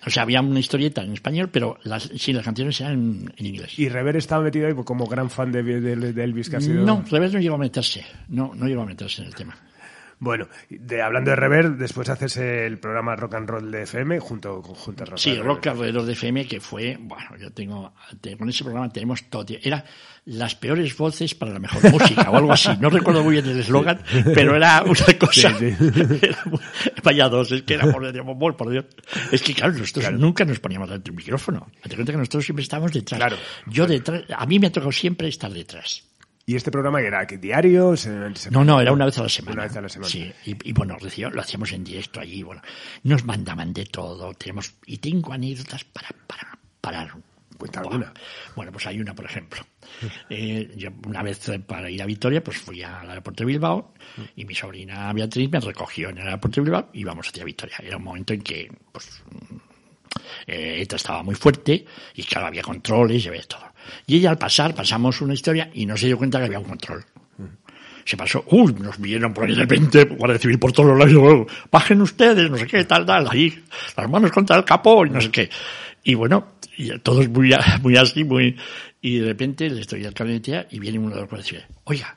O 0.06 0.08
sea, 0.08 0.22
había 0.22 0.40
una 0.40 0.58
historieta 0.60 1.02
en 1.02 1.12
español, 1.12 1.50
pero 1.52 1.78
las, 1.82 2.04
sí, 2.16 2.32
las 2.32 2.42
canciones 2.42 2.80
eran 2.80 2.92
en, 2.94 3.34
en 3.36 3.46
inglés. 3.46 3.78
Y 3.78 3.90
Rever 3.90 4.16
estaba 4.16 4.42
metido 4.42 4.66
ahí 4.66 4.74
como 4.84 5.06
gran 5.06 5.28
fan 5.28 5.52
de, 5.52 5.62
de- 5.62 5.80
de 6.14 6.24
Elvis 6.24 6.46
sido... 6.58 6.86
No, 6.86 7.04
Revés 7.10 7.34
no 7.34 7.38
llegó 7.38 7.56
a 7.56 7.58
meterse. 7.58 8.02
No, 8.28 8.52
no 8.54 8.66
llegó 8.66 8.80
a 8.80 8.86
meterse 8.86 9.20
en 9.20 9.28
el 9.28 9.34
tema. 9.34 9.54
Bueno, 10.22 10.48
de, 10.68 11.00
hablando 11.00 11.30
de 11.30 11.37
Rever, 11.37 11.70
después 11.76 12.09
haces 12.11 12.37
el 12.37 12.78
programa 12.78 13.16
Rock 13.16 13.35
and 13.37 13.48
Roll 13.48 13.70
de 13.70 13.83
FM 13.85 14.20
junto, 14.20 14.62
junto 14.62 15.02
a 15.02 15.06
Rock 15.06 15.18
Sí, 15.18 15.30
and 15.30 15.38
Roll. 15.38 15.46
Rock 15.56 15.66
alrededor 15.68 16.04
de 16.04 16.12
FM, 16.12 16.46
que 16.46 16.61
fue, 16.61 16.98
bueno, 17.00 17.37
yo 17.38 17.50
tengo, 17.52 17.94
te- 18.20 18.37
con 18.37 18.48
ese 18.50 18.62
programa 18.62 18.90
tenemos 18.90 19.24
todo. 19.30 19.46
Era 19.62 19.83
las 20.26 20.54
peores 20.54 20.94
voces 20.94 21.35
para 21.35 21.52
la 21.54 21.59
mejor 21.59 21.90
música 21.90 22.30
o 22.30 22.37
algo 22.37 22.52
así. 22.52 22.68
No 22.78 22.90
recuerdo 22.90 23.24
muy 23.24 23.33
bien 23.33 23.46
el 23.46 23.61
eslogan, 23.61 24.02
pero 24.35 24.54
era 24.54 24.83
una 24.83 25.18
cosa. 25.18 25.59
Sí, 25.59 25.74
Era 26.22 26.38
muy- 26.44 26.61
vaya 27.02 27.28
dos, 27.30 27.50
es 27.52 27.62
que 27.62 27.72
era 27.74 27.90
por, 27.90 28.38
por, 28.38 28.56
por 28.59 28.70
Dios. 28.70 28.85
Es 29.33 29.40
que 29.42 29.54
claro, 29.54 29.72
nosotros 29.72 30.12
nunca 30.12 30.44
nos 30.44 30.61
poníamos 30.61 30.88
delante 30.90 31.11
del 31.11 31.16
micrófono. 31.16 31.66
Te 31.83 31.94
cuenta 31.94 32.12
que 32.12 32.18
nosotros 32.18 32.44
siempre 32.44 32.62
estábamos 32.62 32.92
detrás. 32.92 33.18
Claro. 33.18 33.37
Yo 33.66 33.87
detrás, 33.87 34.24
a 34.37 34.44
mí 34.44 34.59
me 34.59 34.66
ha 34.66 34.70
tocado 34.70 34.92
siempre 34.92 35.28
estar 35.28 35.50
detrás. 35.50 36.04
¿Y 36.50 36.56
este 36.56 36.72
programa 36.72 36.98
que 37.00 37.06
era? 37.06 37.24
¿Que 37.28 37.38
diario? 37.38 37.96
Se- 37.96 38.34
se- 38.34 38.50
No, 38.50 38.64
no, 38.64 38.80
era 38.80 38.92
una 38.92 39.04
vez 39.04 39.16
a 39.18 39.22
la 39.22 39.28
semana. 39.28 39.52
Una 39.54 39.62
vez 39.64 39.76
a 39.76 39.80
la 39.82 39.88
semana. 39.88 40.10
Sí, 40.10 40.32
y, 40.46 40.68
y 40.70 40.72
bueno, 40.72 40.96
lo 41.00 41.40
hacíamos 41.40 41.70
en 41.70 41.84
directo 41.84 42.18
allí, 42.18 42.42
bueno, 42.42 42.60
nos 43.04 43.24
mandaban 43.24 43.72
de 43.72 43.84
todo, 43.86 44.34
tenemos, 44.34 44.74
y 44.86 44.96
tengo 44.98 45.32
anécdotas 45.32 45.84
para, 45.84 46.08
para, 46.26 46.58
para. 46.80 47.16
Cuenta 47.56 47.80
alguna. 47.80 48.12
Bueno, 48.56 48.72
pues 48.72 48.84
hay 48.88 48.98
una, 49.00 49.14
por 49.14 49.26
ejemplo. 49.26 49.60
Eh, 50.30 50.72
yo 50.76 50.90
una 51.06 51.22
vez 51.22 51.48
eh, 51.50 51.58
para 51.60 51.90
ir 51.90 52.00
a 52.02 52.06
Vitoria, 52.06 52.42
pues 52.42 52.56
fui 52.58 52.82
al 52.82 53.08
aeropuerto 53.10 53.42
de 53.42 53.46
Bilbao 53.46 53.92
y 54.36 54.44
mi 54.44 54.54
sobrina 54.54 55.12
Beatriz 55.12 55.50
me 55.50 55.60
recogió 55.60 56.08
en 56.10 56.18
el 56.18 56.26
aeropuerto 56.26 56.60
de 56.60 56.64
Bilbao 56.64 56.88
y 56.92 57.00
íbamos 57.00 57.28
hacia 57.28 57.44
Vitoria. 57.44 57.76
Era 57.82 57.96
un 57.96 58.04
momento 58.04 58.32
en 58.32 58.40
que, 58.42 58.70
pues, 58.92 59.22
eh, 60.46 60.80
ETA 60.82 60.96
estaba 60.96 61.22
muy 61.22 61.34
fuerte 61.34 61.84
y 62.14 62.22
claro, 62.22 62.46
había 62.46 62.62
controles 62.62 63.24
y 63.24 63.28
había 63.28 63.42
todo. 63.42 63.69
Y 64.07 64.16
ella 64.16 64.31
al 64.31 64.38
pasar, 64.38 64.74
pasamos 64.74 65.20
una 65.20 65.35
historia 65.35 65.70
y 65.74 65.87
no 65.87 65.96
se 65.96 66.07
dio 66.07 66.18
cuenta 66.18 66.38
que 66.38 66.46
había 66.46 66.59
un 66.59 66.64
control. 66.64 67.05
Se 68.05 68.16
pasó, 68.16 68.44
uy, 68.48 68.74
nos 68.74 68.98
vieron 68.98 69.33
por 69.33 69.44
ahí 69.44 69.55
de 69.55 69.61
repente, 69.61 70.05
Guardia 70.05 70.38
Civil 70.38 70.59
por 70.59 70.72
todos 70.72 70.90
los 70.90 70.98
lados, 70.98 71.46
y 71.48 71.68
bajen 71.70 72.00
ustedes, 72.00 72.50
no 72.50 72.57
sé 72.57 72.66
qué, 72.66 72.85
tal, 72.85 73.05
tal, 73.05 73.29
ahí, 73.31 73.62
las 73.96 74.11
manos 74.11 74.33
contra 74.33 74.57
el 74.57 74.64
capó 74.64 75.05
y 75.07 75.11
no 75.11 75.20
sé 75.20 75.31
qué. 75.31 75.50
Y 76.03 76.14
bueno, 76.14 76.55
y 76.76 76.98
todos 77.00 77.29
muy, 77.29 77.55
muy 77.83 77.96
así, 77.96 78.24
muy, 78.24 78.57
y 79.00 79.18
de 79.18 79.29
repente 79.29 79.68
le 79.68 79.83
estoy 79.83 80.05
al 80.07 80.14
carnetía 80.14 80.66
y 80.70 80.79
viene 80.79 80.98
uno 80.98 81.14
de 81.14 81.20
los 81.20 81.31
guardias 81.31 81.64
oiga, 81.85 82.16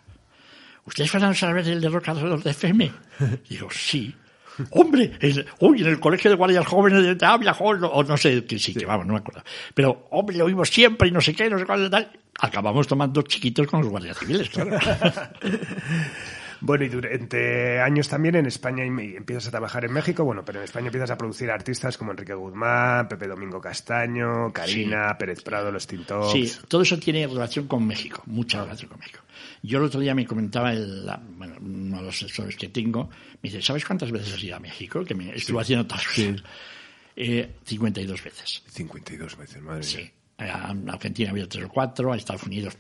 ¿ustedes 0.86 1.12
van 1.12 1.24
a 1.26 1.34
saber 1.34 1.68
el 1.68 1.82
de 1.82 1.90
Rock 1.90 2.10
alrededor 2.10 2.42
de 2.42 2.52
FM? 2.52 2.92
Digo, 3.50 3.70
sí. 3.70 4.16
Hombre, 4.72 5.12
uy, 5.60 5.82
en 5.82 5.88
el 5.88 6.00
colegio 6.00 6.30
de 6.30 6.38
guardias 6.38 6.66
jóvenes 6.66 7.04
de 7.04 7.16
Tabla, 7.16 7.56
o 7.60 8.04
no 8.04 8.18
sé 8.18 8.46
qué 8.46 8.60
sí, 8.60 8.74
que 8.74 8.86
vamos, 8.86 9.06
no 9.06 9.14
me 9.14 9.20
acuerdo. 9.20 9.44
Pero, 9.74 10.08
hombre, 10.12 10.38
lo 10.38 10.46
oímos 10.46 10.70
siempre 10.70 11.08
y 11.08 11.12
no 11.12 11.22
sé 11.22 11.34
qué, 11.34 11.50
no 11.50 11.58
sé 11.58 11.66
cuál, 11.66 11.90
tal. 11.90 12.12
Acabamos 12.40 12.88
tomando 12.88 13.22
chiquitos 13.24 13.68
con 13.68 13.82
los 13.82 13.90
guardias 13.90 14.18
civiles, 14.18 14.50
claro. 14.50 14.78
Bueno, 16.66 16.86
y 16.86 16.90
durante 16.90 17.82
años 17.82 18.08
también 18.08 18.36
en 18.36 18.46
España 18.46 18.86
em- 18.86 18.98
empiezas 19.18 19.48
a 19.48 19.52
trabajar 19.52 19.84
en 19.84 19.92
México, 19.92 20.24
bueno, 20.24 20.46
pero 20.46 20.60
en 20.60 20.64
España 20.64 20.86
empiezas 20.88 21.12
a 21.12 21.18
producir 21.18 21.52
artistas 21.52 21.98
como 21.98 22.12
Enrique 22.12 22.34
Guzmán, 22.34 23.10
Pepe 23.10 23.28
Domingo 23.28 23.60
Castaño, 23.60 24.54
Karina, 24.54 25.18
Pérez 25.18 25.42
Prado, 25.44 25.72
Los 25.72 25.86
Tintops. 25.88 26.32
Sí, 26.32 26.50
todo 26.70 26.84
eso 26.84 26.98
tiene 26.98 27.28
relación 27.28 27.68
con 27.68 27.86
México, 27.86 28.24
mucha 28.28 28.64
relación 28.64 28.90
con 28.90 29.00
México. 29.00 29.20
Yo 29.62 29.80
el 29.80 29.84
otro 29.86 30.00
día 30.00 30.16
me 30.16 30.26
comentaba 30.26 30.72
el, 30.72 31.06
la- 31.06 31.22
bueno, 31.22 31.56
uno 31.62 31.98
de 31.98 32.04
los 32.04 32.16
asesores 32.24 32.56
que 32.56 32.70
tengo, 32.70 33.10
me 33.42 33.50
dice, 33.50 33.62
¿sabes 33.62 33.84
cuántas 33.84 34.10
veces 34.12 34.34
has 34.34 34.42
ido 34.44 34.56
a 34.56 34.60
México? 34.62 35.04
Que 35.04 35.16
me 35.16 35.36
estuvo 35.36 35.60
haciendo 35.60 35.86
todas 35.86 36.08
cosas. 36.08 36.44
Eh, 37.18 37.56
52 37.66 38.24
veces. 38.24 38.64
52 38.70 39.38
veces, 39.38 39.62
madre 39.62 39.84
Sí. 39.84 39.98
mía. 39.98 40.12
A 40.40 40.74
Argentina 40.94 41.30
había 41.30 41.48
tres 41.48 41.66
o 41.66 41.70
cuatro, 41.70 42.12
a 42.12 42.18
Estados 42.18 42.44
Unidos. 42.44 42.76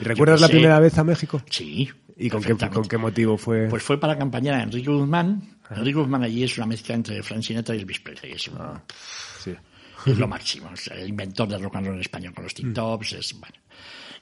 ¿Y 0.00 0.04
recuerdas 0.04 0.40
la 0.40 0.48
primera 0.48 0.78
vez 0.80 0.98
a 0.98 1.04
México? 1.04 1.42
Sí. 1.48 1.88
¿Y 2.22 2.28
con 2.28 2.42
qué, 2.42 2.54
con 2.54 2.84
qué 2.86 2.98
motivo 2.98 3.36
fue? 3.38 3.66
Pues 3.68 3.82
fue 3.82 3.98
para 3.98 4.12
acompañar 4.12 4.54
a 4.56 4.62
Enrique 4.62 4.90
Guzmán. 4.90 5.56
Enrique 5.70 5.98
Guzmán 5.98 6.22
allí 6.22 6.42
es 6.44 6.56
una 6.58 6.66
mezcla 6.66 6.94
entre 6.94 7.22
Frank 7.22 7.42
Sinatra 7.42 7.74
y 7.74 7.78
Elvis 7.78 8.00
Presley. 8.00 8.32
Es, 8.32 8.48
un- 8.48 8.58
Ah, 8.60 8.82
sí. 9.42 9.54
es 10.06 10.18
lo 10.18 10.28
máximo. 10.28 10.70
Es 10.74 10.86
el 10.88 11.08
inventor 11.08 11.48
del 11.48 11.62
rock 11.62 11.76
and 11.76 11.86
roll 11.86 11.94
en 11.96 12.02
español 12.02 12.34
con 12.34 12.44
los 12.44 12.52
TikToks. 12.54 13.12
Es, 13.14 13.32
bueno. 13.40 13.54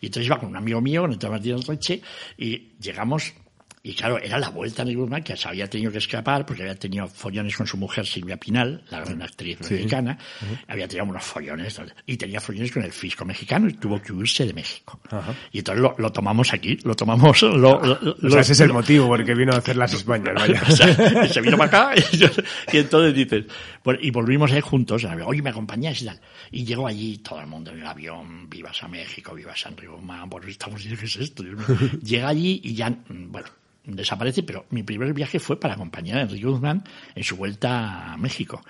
Y 0.01 0.07
entonces 0.07 0.27
iba 0.27 0.39
con 0.39 0.51
un 0.51 0.57
amigo 0.57 0.81
mío, 0.81 1.03
con 1.03 1.13
el 1.13 1.19
Martínez 1.31 1.67
Reche, 1.67 2.01
y 2.37 2.75
llegamos, 2.81 3.33
y 3.83 3.95
claro, 3.95 4.19
era 4.19 4.38
la 4.38 4.51
vuelta 4.51 4.85
de 4.85 4.95
Guzmán, 4.95 5.23
que 5.23 5.37
se 5.37 5.49
había 5.49 5.69
tenido 5.69 5.91
que 5.93 5.99
escapar 5.99 6.45
porque 6.45 6.62
había 6.62 6.75
tenido 6.75 7.07
follones 7.09 7.57
con 7.57 7.67
su 7.67 7.77
mujer 7.77 8.07
Silvia 8.07 8.37
Pinal, 8.37 8.83
la 8.91 9.01
gran 9.01 9.23
actriz 9.23 9.59
mexicana, 9.71 10.19
había 10.67 10.88
tenido 10.88 11.07
unos 11.07 11.25
follones, 11.25 11.81
y 12.07 12.17
tenía 12.17 12.41
follones 12.41 12.73
con 12.73 12.83
el 12.83 12.93
fisco 12.93 13.25
mexicano 13.25 13.69
y 13.69 13.75
tuvo 13.75 14.01
que 14.03 14.12
huirse 14.12 14.47
de 14.47 14.53
México. 14.55 15.01
Y 15.53 15.59
entonces 15.59 15.83
lo, 15.83 15.95
lo 15.99 16.11
tomamos 16.12 16.53
aquí, 16.53 16.77
lo 16.85 16.95
tomamos, 16.95 17.41
lo, 17.43 17.57
lo- 17.59 17.79
O 17.79 18.14
lo- 18.21 18.31
sea, 18.31 18.41
ese 18.41 18.53
es 18.53 18.61
el 18.61 18.73
motivo 18.73 19.07
por 19.07 19.21
el 19.21 19.27
que 19.27 19.35
vino 19.35 19.53
a 19.53 19.59
hacer 19.59 19.77
las 19.77 19.93
Españas, 19.95 20.35
vaya. 20.35 20.62
o 20.67 20.71
sea, 20.73 21.27
se 21.29 21.41
vino 21.41 21.57
para 21.57 21.91
acá 21.93 22.03
y, 22.73 22.77
entonces 22.77 23.14
dices, 23.14 23.45
bueno, 23.85 24.01
y 24.03 24.11
volvimos 24.11 24.51
a 24.53 24.57
ir 24.57 24.62
juntos, 24.62 25.05
oye, 25.25 25.43
me 25.43 25.51
acompañáis 25.51 26.03
y 26.03 26.07
tal. 26.07 26.21
Y 26.51 26.64
llegó 26.64 26.87
allí 26.87 27.19
todo 27.19 27.41
el 27.41 27.47
mundo 27.47 27.71
en 27.71 27.81
el 27.81 27.87
avión, 27.87 28.49
vivas 28.51 28.83
a 28.83 28.88
México, 28.88 29.35
vivas 29.35 29.64
a 29.64 29.69
Enrique 29.71 29.88
Guzmán, 29.93 30.29
bueno, 30.29 30.49
estamos 30.49 30.79
diciendo, 30.83 31.01
¿qué 31.01 31.07
es 31.07 31.17
esto? 31.17 31.43
Llega 32.03 32.29
allí 32.29 32.61
y 32.64 32.75
ya, 32.75 32.91
mm, 32.91 33.31
bueno, 33.31 33.49
desaparece, 33.96 34.42
pero 34.42 34.66
mi 34.70 34.83
primer 34.83 35.12
viaje 35.12 35.38
fue 35.38 35.59
para 35.59 35.74
acompañar 35.74 36.18
a 36.18 36.22
Enrique 36.22 36.46
Guzmán 36.46 36.85
en 37.14 37.24
su 37.24 37.37
vuelta 37.37 38.12
a 38.12 38.16
México. 38.16 38.62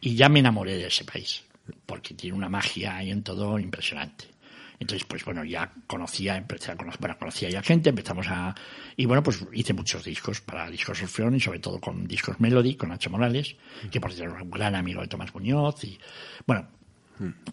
Y 0.00 0.14
ya 0.14 0.28
me 0.28 0.40
enamoré 0.40 0.76
de 0.76 0.86
ese 0.86 1.04
país, 1.04 1.44
porque 1.84 2.14
tiene 2.14 2.36
una 2.36 2.48
magia 2.48 2.96
ahí 2.96 3.10
en 3.10 3.22
todo 3.22 3.58
impresionante. 3.58 4.36
Entonces, 4.78 5.06
pues 5.08 5.24
bueno, 5.24 5.42
ya 5.44 5.72
conocía, 5.86 6.36
empecé 6.36 6.72
a 6.72 6.76
conocer, 6.76 7.00
bueno, 7.00 7.16
conocía 7.18 7.48
ya 7.48 7.62
gente, 7.62 7.88
empezamos 7.88 8.26
a, 8.28 8.54
y 8.96 9.06
bueno, 9.06 9.22
pues 9.22 9.42
hice 9.52 9.72
muchos 9.72 10.04
discos 10.04 10.42
para 10.42 10.68
discos 10.70 11.02
Orfeón 11.02 11.34
y 11.34 11.40
sobre 11.40 11.60
todo 11.60 11.80
con 11.80 12.06
discos 12.06 12.38
Melody, 12.40 12.74
con 12.74 12.90
Nacho 12.90 13.08
Morales, 13.08 13.56
que 13.90 14.00
por 14.00 14.12
cierto 14.12 14.34
era 14.34 14.42
un 14.42 14.50
gran 14.50 14.74
amigo 14.74 15.00
de 15.00 15.08
Tomás 15.08 15.34
Muñoz 15.34 15.82
y, 15.84 15.98
bueno, 16.46 16.68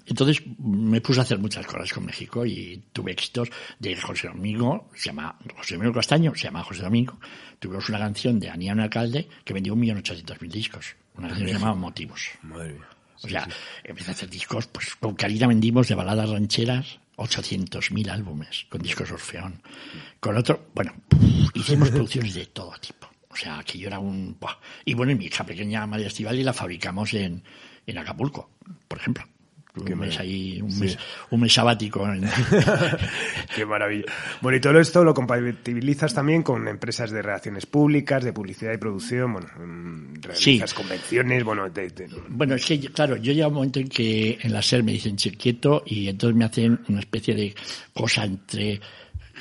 entonces 0.05 0.43
me 0.59 1.01
puse 1.01 1.19
a 1.19 1.23
hacer 1.23 1.39
muchas 1.39 1.65
cosas 1.65 1.91
con 1.93 2.05
México 2.05 2.45
y 2.45 2.81
tuve 2.91 3.11
éxitos 3.11 3.49
de 3.79 3.95
José 3.95 4.27
Domingo, 4.27 4.89
se 4.95 5.09
llama 5.09 5.37
José 5.55 5.75
Domingo 5.75 5.93
Castaño, 5.93 6.33
se 6.35 6.43
llama 6.43 6.63
José 6.63 6.83
Domingo. 6.83 7.19
Tuvimos 7.59 7.87
una 7.89 7.99
canción 7.99 8.39
de 8.39 8.49
Anía 8.49 8.73
un 8.73 8.81
alcalde 8.81 9.27
que 9.43 9.53
vendió 9.53 9.73
un 9.73 9.79
millón 9.79 9.97
ochocientos 9.97 10.41
mil 10.41 10.51
discos. 10.51 10.95
Una 11.15 11.29
canción 11.29 11.47
que 11.47 11.53
se 11.53 11.59
llamaba 11.59 11.77
Motivos. 11.77 12.29
Madre 12.41 12.73
mía. 12.73 12.87
O 13.23 13.27
sea, 13.29 13.47
empecé 13.83 14.11
a 14.11 14.13
hacer 14.13 14.29
discos, 14.29 14.67
pues 14.67 14.95
con 14.95 15.15
Karina 15.15 15.47
vendimos 15.47 15.87
de 15.87 15.95
baladas 15.95 16.29
rancheras 16.29 16.99
800.000 17.17 18.09
álbumes 18.09 18.65
con 18.69 18.81
discos 18.81 19.11
Orfeón. 19.11 19.61
Con 20.19 20.35
otro, 20.35 20.67
bueno, 20.73 20.93
hicimos 21.53 21.89
producciones 21.91 22.33
de 22.33 22.47
todo 22.47 22.73
tipo. 22.81 23.07
O 23.29 23.35
sea, 23.35 23.63
que 23.65 23.77
yo 23.79 23.87
era 23.87 23.99
un... 23.99 24.37
Y 24.85 24.93
bueno, 24.93 25.11
y 25.11 25.15
mi 25.15 25.25
hija 25.25 25.43
pequeña 25.45 25.87
María 25.87 26.07
Estivali 26.07 26.43
la 26.43 26.53
fabricamos 26.53 27.13
en, 27.13 27.43
en 27.87 27.97
Acapulco, 27.97 28.49
por 28.87 28.99
ejemplo. 28.99 29.25
Tuve 29.73 29.93
un 29.93 29.99
mes 30.01 30.19
ahí, 30.19 30.61
un 30.61 30.77
mes, 30.79 30.97
un 31.31 31.41
mes 31.41 31.51
sabático. 31.51 32.07
Qué 33.55 33.65
maravilla. 33.65 34.05
Bueno, 34.41 34.57
y 34.57 34.61
todo 34.61 34.79
esto 34.79 35.03
lo 35.03 35.13
compatibilizas 35.15 36.13
también 36.13 36.43
con 36.43 36.67
empresas 36.67 37.09
de 37.09 37.21
relaciones 37.23 37.65
públicas, 37.65 38.23
de 38.23 38.33
publicidad 38.33 38.71
y 38.73 38.77
producción, 38.77 39.33
bueno, 39.33 39.47
mm, 39.57 40.21
realizas 40.21 40.69
Sí. 40.69 40.75
convenciones, 40.75 41.43
bueno, 41.43 41.69
de- 41.69 41.89
de- 41.89 42.07
Bueno, 42.29 42.53
es 42.55 42.65
que, 42.65 42.79
claro, 42.79 43.15
yo 43.17 43.33
llega 43.33 43.47
un 43.47 43.55
momento 43.55 43.79
en 43.79 43.87
que 43.89 44.37
en 44.41 44.53
la 44.53 44.61
SER 44.61 44.83
me 44.83 44.91
dicen 44.91 45.15
"Che, 45.17 45.31
quieto 45.31 45.81
y 45.85 46.07
entonces 46.07 46.35
me 46.37 46.45
hacen 46.45 46.79
una 46.87 46.99
especie 46.99 47.33
de 47.33 47.55
cosa 47.93 48.25
entre 48.25 48.79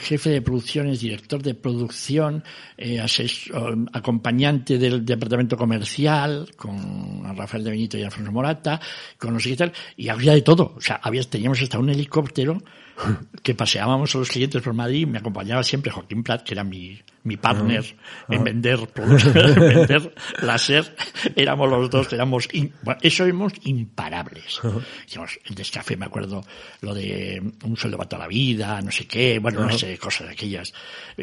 jefe 0.02 0.30
de 0.30 0.42
producciones, 0.42 1.00
director 1.00 1.42
de 1.42 1.54
producción, 1.54 2.44
eh, 2.76 2.98
asesor- 3.00 3.88
acompañante 3.92 4.76
del 4.78 5.04
departamento 5.04 5.56
comercial, 5.56 6.50
con 6.56 7.22
Rafael 7.36 7.64
de 7.64 7.70
Benito 7.70 7.96
y 7.96 8.02
Alfonso 8.02 8.32
Morata, 8.32 8.80
con 9.18 9.32
sé 9.40 9.50
qué 9.50 9.56
tal, 9.56 9.72
y 9.96 10.08
había 10.08 10.32
de 10.34 10.42
todo. 10.42 10.74
O 10.76 10.80
sea, 10.80 10.96
había, 11.02 11.22
teníamos 11.22 11.62
hasta 11.62 11.78
un 11.78 11.88
helicóptero 11.88 12.58
que 13.42 13.54
paseábamos 13.54 14.14
a 14.14 14.18
los 14.18 14.28
clientes 14.28 14.62
por 14.62 14.74
Madrid, 14.74 15.06
me 15.06 15.18
acompañaba 15.18 15.62
siempre 15.62 15.92
Joaquín 15.92 16.22
Prat, 16.22 16.42
que 16.42 16.54
era 16.54 16.64
mi, 16.64 17.00
mi 17.24 17.36
partner 17.36 17.84
en 18.28 18.44
vender 18.44 18.80
en 18.96 19.54
vender 19.54 20.14
láser. 20.42 20.94
Éramos 21.36 21.68
los 21.70 21.90
dos, 21.90 22.12
éramos, 22.12 22.48
bueno, 22.82 23.00
eso 23.02 23.24
éramos 23.24 23.52
imparables. 23.64 24.60
Hicimos 25.06 25.38
el 25.44 25.54
descafé, 25.54 25.96
me 25.96 26.06
acuerdo, 26.06 26.44
lo 26.80 26.94
de 26.94 27.42
un 27.64 27.76
sueldo 27.76 27.96
para 27.96 28.08
toda 28.08 28.22
la 28.22 28.28
vida, 28.28 28.80
no 28.82 28.90
sé 28.90 29.06
qué, 29.06 29.38
bueno, 29.38 29.60
no 29.60 29.76
sé, 29.76 29.96
cosas 29.98 30.28
de 30.28 30.32
aquellas, 30.32 30.72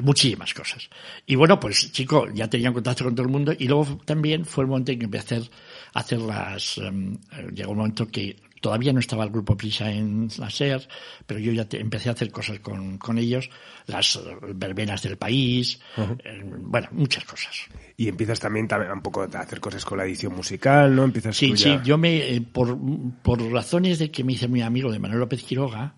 muchísimas 0.02 0.54
cosas. 0.54 0.90
Y 1.26 1.36
bueno, 1.36 1.60
pues 1.60 1.92
chico, 1.92 2.28
ya 2.34 2.50
tenía 2.50 2.72
contacto 2.72 3.04
con 3.04 3.16
todo 3.16 3.26
el 3.26 3.32
mundo 3.32 3.54
y 3.58 3.68
luego 3.68 4.00
también 4.06 4.46
fue 4.46 4.64
el 4.64 4.70
momento 4.70 4.92
en 4.92 5.00
que 5.00 5.06
empecé 5.06 5.36
a 5.36 5.38
hacer, 5.38 5.52
hacer 5.94 6.20
las, 6.20 6.78
em, 6.78 7.18
llegó 7.54 7.72
un 7.72 7.78
momento 7.78 8.08
que 8.08 8.36
Todavía 8.62 8.94
no 8.94 9.00
estaba 9.00 9.24
el 9.24 9.30
grupo 9.30 9.56
Prisa 9.56 9.92
en 9.92 10.30
la 10.38 10.50
SER, 10.50 10.88
pero 11.26 11.40
yo 11.40 11.52
ya 11.52 11.68
empecé 11.72 12.10
a 12.10 12.14
hacer 12.14 12.32
cosas 12.32 12.60
con, 12.60 12.98
con, 12.98 13.18
ellos, 13.18 13.50
las 13.88 14.20
verbenas 14.54 15.02
del 15.04 15.18
país, 15.18 15.80
eh, 15.98 16.44
bueno, 16.44 16.88
muchas 16.92 17.24
cosas. 17.26 17.68
Y 17.98 18.08
empiezas 18.08 18.40
también, 18.40 18.68
también, 18.68 18.92
un 18.92 19.02
poco 19.02 19.22
a 19.22 19.40
hacer 19.40 19.60
cosas 19.60 19.84
con 19.86 19.98
la 19.98 20.06
edición 20.06 20.36
musical, 20.36 20.96
¿no? 20.96 21.04
Empiezas 21.04 21.36
sí, 21.36 21.56
sí, 21.56 21.78
yo 21.84 21.98
me, 21.98 22.36
eh, 22.36 22.42
por, 22.42 22.78
por 23.22 23.42
razones 23.52 24.00
de 24.00 24.12
que 24.12 24.24
me 24.24 24.34
hice 24.34 24.48
muy 24.48 24.62
amigo 24.62 24.92
de 24.92 25.00
Manuel 25.00 25.22
López 25.22 25.44
Quiroga, 25.44 25.96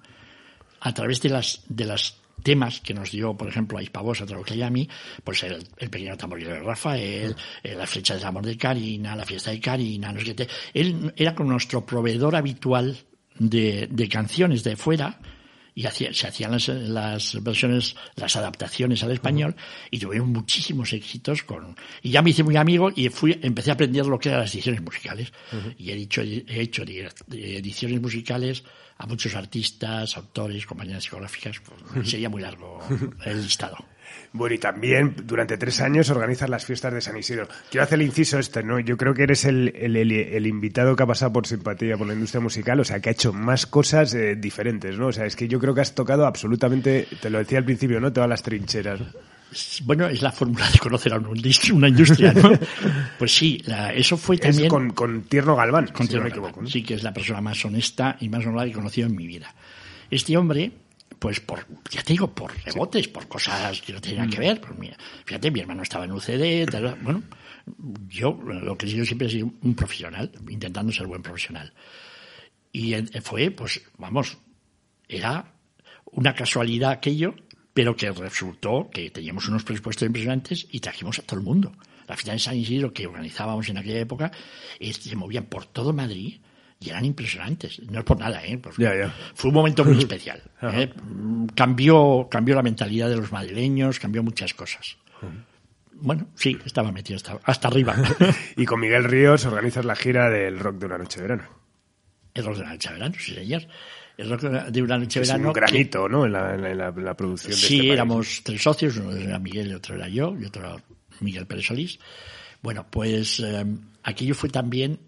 a 0.79 0.93
través 0.93 1.21
de 1.21 1.29
las, 1.29 1.63
de 1.67 1.85
las 1.85 2.20
temas 2.41 2.81
que 2.81 2.93
nos 2.93 3.11
dio, 3.11 3.35
por 3.35 3.47
ejemplo, 3.47 3.77
a 3.77 3.83
Hispavosa, 3.83 4.25
a 4.25 4.69
mí, 4.69 4.87
pues 5.23 5.43
el, 5.43 5.63
el 5.77 5.89
pequeño 5.89 6.17
tamborero 6.17 6.51
de 6.51 6.59
Rafael, 6.59 7.35
eh, 7.63 7.75
la 7.75 7.87
flecha 7.87 8.15
del 8.15 8.25
amor 8.25 8.45
de 8.45 8.57
Karina, 8.57 9.15
la 9.15 9.25
fiesta 9.25 9.51
de 9.51 9.59
Karina, 9.59 10.11
no 10.11 10.19
sé 10.19 10.35
qué. 10.35 10.47
Él 10.73 11.13
era 11.15 11.35
con 11.35 11.47
nuestro 11.47 11.85
proveedor 11.85 12.35
habitual 12.35 12.97
de, 13.37 13.87
de 13.89 14.09
canciones 14.09 14.63
de 14.63 14.75
fuera, 14.75 15.19
y 15.73 15.85
hacía, 15.85 16.13
se 16.13 16.27
hacían 16.27 16.51
las, 16.51 16.67
las, 16.67 17.43
versiones, 17.43 17.95
las 18.15 18.35
adaptaciones 18.35 19.03
al 19.03 19.11
español 19.11 19.55
y 19.89 19.99
tuvieron 19.99 20.31
muchísimos 20.31 20.93
éxitos 20.93 21.43
con, 21.43 21.75
y 22.01 22.11
ya 22.11 22.21
me 22.21 22.31
hice 22.31 22.43
muy 22.43 22.57
amigo 22.57 22.91
y 22.95 23.09
fui, 23.09 23.39
empecé 23.41 23.71
a 23.71 23.73
aprender 23.73 24.05
lo 24.05 24.19
que 24.19 24.29
eran 24.29 24.41
las 24.41 24.53
ediciones 24.53 24.81
musicales 24.81 25.31
y 25.77 25.91
he 25.91 25.95
dicho, 25.95 26.21
he 26.21 26.61
hecho 26.61 26.83
ediciones 26.83 28.01
musicales 28.01 28.63
a 28.97 29.07
muchos 29.07 29.35
artistas, 29.35 30.15
autores, 30.15 30.65
compañías 30.65 30.99
discográficas, 30.99 31.59
pues, 31.59 32.09
sería 32.09 32.29
muy 32.29 32.41
largo 32.41 32.79
el 33.25 33.41
listado. 33.41 33.77
Bueno, 34.33 34.55
y 34.55 34.59
también 34.59 35.15
durante 35.25 35.57
tres 35.57 35.81
años 35.81 36.09
organizas 36.09 36.49
las 36.49 36.65
fiestas 36.65 36.93
de 36.93 37.01
San 37.01 37.17
Isidro. 37.17 37.47
Quiero 37.69 37.83
hacer 37.83 37.99
el 37.99 38.05
inciso 38.05 38.39
este, 38.39 38.63
¿no? 38.63 38.79
Yo 38.79 38.97
creo 38.97 39.13
que 39.13 39.23
eres 39.23 39.45
el, 39.45 39.73
el, 39.75 39.95
el, 39.95 40.47
invitado 40.47 40.95
que 40.95 41.03
ha 41.03 41.07
pasado 41.07 41.33
por 41.33 41.45
simpatía 41.45 41.97
por 41.97 42.07
la 42.07 42.13
industria 42.13 42.39
musical, 42.39 42.79
o 42.79 42.83
sea, 42.83 42.99
que 42.99 43.09
ha 43.09 43.11
hecho 43.11 43.33
más 43.33 43.65
cosas 43.65 44.13
eh, 44.13 44.35
diferentes, 44.35 44.97
¿no? 44.97 45.07
O 45.07 45.11
sea, 45.11 45.25
es 45.25 45.35
que 45.35 45.47
yo 45.47 45.59
creo 45.59 45.75
que 45.75 45.81
has 45.81 45.93
tocado 45.93 46.25
absolutamente, 46.25 47.07
te 47.21 47.29
lo 47.29 47.39
decía 47.39 47.57
al 47.57 47.65
principio, 47.65 47.99
¿no? 47.99 48.13
Todas 48.13 48.29
las 48.29 48.41
trincheras. 48.41 49.01
Bueno, 49.83 50.07
es 50.07 50.21
la 50.21 50.31
fórmula 50.31 50.69
de 50.69 50.79
conocer 50.79 51.13
a 51.13 51.17
una 51.17 51.89
industria, 51.89 52.33
¿no? 52.33 52.51
Pues 53.19 53.35
sí, 53.35 53.61
eso 53.93 54.17
fue 54.17 54.37
también... 54.37 54.65
Es 54.65 54.69
con, 54.69 54.91
con 54.91 55.23
Tierno 55.23 55.55
Galván, 55.55 55.87
con 55.87 56.07
si 56.07 56.15
no 56.15 56.21
me 56.21 56.29
equivoco. 56.29 56.65
Sí, 56.65 56.83
que 56.83 56.93
es 56.93 57.03
la 57.03 57.13
persona 57.13 57.41
más 57.41 57.63
honesta 57.65 58.17
y 58.19 58.29
más 58.29 58.45
honrada 58.45 58.65
que 58.65 58.71
he 58.71 58.75
conocido 58.75 59.07
en 59.07 59.15
mi 59.15 59.27
vida. 59.27 59.53
Este 60.09 60.37
hombre 60.37 60.71
pues 61.19 61.39
por, 61.39 61.65
ya 61.89 62.01
te 62.03 62.13
digo, 62.13 62.33
por 62.33 62.53
rebotes, 62.63 63.07
por 63.07 63.27
cosas 63.27 63.81
que 63.81 63.93
no 63.93 64.01
tenían 64.01 64.29
que 64.29 64.37
mm. 64.37 64.41
ver. 64.41 64.61
Pues 64.61 64.95
fíjate, 65.25 65.51
mi 65.51 65.59
hermano 65.59 65.83
estaba 65.83 66.05
en 66.05 66.11
UCD, 66.11 66.69
bueno, 67.01 67.23
yo 68.07 68.33
lo 68.41 68.77
que 68.77 68.87
yo 68.87 69.05
siempre 69.05 69.27
he 69.27 69.31
sido 69.31 69.51
un 69.61 69.75
profesional, 69.75 70.31
intentando 70.49 70.91
ser 70.91 71.07
buen 71.07 71.21
profesional. 71.21 71.73
Y 72.71 72.93
fue, 73.21 73.51
pues, 73.51 73.81
vamos, 73.97 74.37
era 75.07 75.53
una 76.05 76.33
casualidad 76.33 76.91
aquello, 76.91 77.35
pero 77.73 77.95
que 77.95 78.11
resultó 78.11 78.89
que 78.91 79.09
teníamos 79.11 79.47
unos 79.47 79.63
presupuestos 79.63 80.05
impresionantes 80.05 80.67
y 80.71 80.79
trajimos 80.79 81.19
a 81.19 81.23
todo 81.23 81.39
el 81.39 81.45
mundo. 81.45 81.73
La 82.07 82.15
fiesta 82.15 82.33
de 82.33 82.39
San 82.39 82.57
Isidro 82.57 82.93
que 82.93 83.07
organizábamos 83.07 83.69
en 83.69 83.77
aquella 83.77 83.99
época 83.99 84.31
se 84.79 85.15
movían 85.15 85.45
por 85.45 85.65
todo 85.65 85.93
Madrid 85.93 86.39
y 86.81 86.89
eran 86.89 87.05
impresionantes. 87.05 87.79
No 87.89 87.99
es 87.99 88.05
por 88.05 88.19
nada, 88.19 88.43
¿eh? 88.43 88.57
Pues 88.57 88.75
fue 89.35 89.49
un 89.49 89.53
momento 89.53 89.85
muy 89.85 89.97
especial. 89.99 90.41
¿eh? 90.63 90.91
Cambió, 91.53 92.27
cambió 92.29 92.55
la 92.55 92.63
mentalidad 92.63 93.07
de 93.07 93.17
los 93.17 93.31
madrileños, 93.31 93.99
cambió 93.99 94.23
muchas 94.23 94.53
cosas. 94.55 94.97
Bueno, 95.93 96.27
sí, 96.33 96.57
estaba 96.65 96.91
metido 96.91 97.17
hasta, 97.17 97.39
hasta 97.43 97.67
arriba. 97.67 97.95
y 98.57 98.65
con 98.65 98.79
Miguel 98.79 99.03
Ríos 99.03 99.45
organizas 99.45 99.85
la 99.85 99.95
gira 99.95 100.31
del 100.31 100.59
rock 100.59 100.77
de 100.77 100.85
una 100.87 100.97
noche 100.97 101.21
de 101.21 101.27
verano. 101.27 101.49
El 102.33 102.45
rock 102.45 102.55
de 102.55 102.61
una 102.61 102.71
noche 102.71 102.89
de 102.89 102.93
verano, 102.95 103.15
sí, 103.19 103.35
señor. 103.35 103.61
El 104.17 104.29
rock 104.29 104.41
de 104.41 104.81
una 104.81 104.97
noche 104.97 105.19
de 105.19 105.27
verano. 105.27 105.47
un 105.49 105.53
granito, 105.53 106.09
¿no? 106.09 106.25
En 106.25 106.31
la, 106.33 106.55
en 106.55 107.05
la, 107.05 107.13
producción 107.15 107.51
de 107.51 107.57
Sí, 107.57 107.77
este 107.77 107.93
éramos 107.93 108.41
tres 108.43 108.61
socios, 108.63 108.97
uno 108.97 109.15
era 109.15 109.37
Miguel 109.37 109.69
y 109.69 109.73
otro 109.75 109.93
era 109.95 110.07
yo, 110.07 110.35
y 110.39 110.45
otro 110.45 110.63
era 110.63 110.83
Miguel 111.19 111.45
Pérez 111.45 111.67
Solís. 111.67 111.99
Bueno, 112.63 112.87
pues 112.89 113.39
eh, 113.39 113.65
aquello 114.01 114.33
fue 114.33 114.49
también 114.49 114.99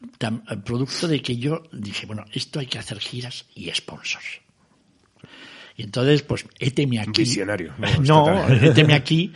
eh, 0.00 0.56
producto 0.64 1.08
de 1.08 1.20
que 1.20 1.36
yo 1.36 1.62
dije, 1.72 2.06
bueno, 2.06 2.24
esto 2.32 2.60
hay 2.60 2.66
que 2.66 2.78
hacer 2.78 2.98
giras 2.98 3.46
y 3.54 3.70
sponsors. 3.70 4.40
Y 5.76 5.82
entonces, 5.82 6.22
pues, 6.22 6.46
éteme 6.58 7.00
aquí. 7.00 7.22
Visionario. 7.22 7.74
No, 8.00 8.48
éteme 8.48 8.94
aquí 9.00 9.32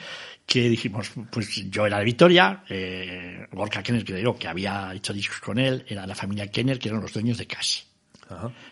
que 0.46 0.68
dijimos, 0.68 1.10
pues 1.30 1.70
yo 1.70 1.86
era 1.86 1.98
de 1.98 2.04
Victoria, 2.04 2.64
eh, 2.68 3.46
Gorka 3.52 3.82
Kenner, 3.82 4.04
que 4.04 4.14
digo, 4.14 4.38
que 4.38 4.46
había 4.46 4.92
hecho 4.94 5.12
discos 5.14 5.40
con 5.40 5.58
él, 5.58 5.84
era 5.88 6.06
la 6.06 6.14
familia 6.14 6.50
Kenner, 6.50 6.78
que 6.78 6.88
eran 6.88 7.00
los 7.00 7.12
dueños 7.12 7.38
de 7.38 7.46
Cash. 7.46 7.82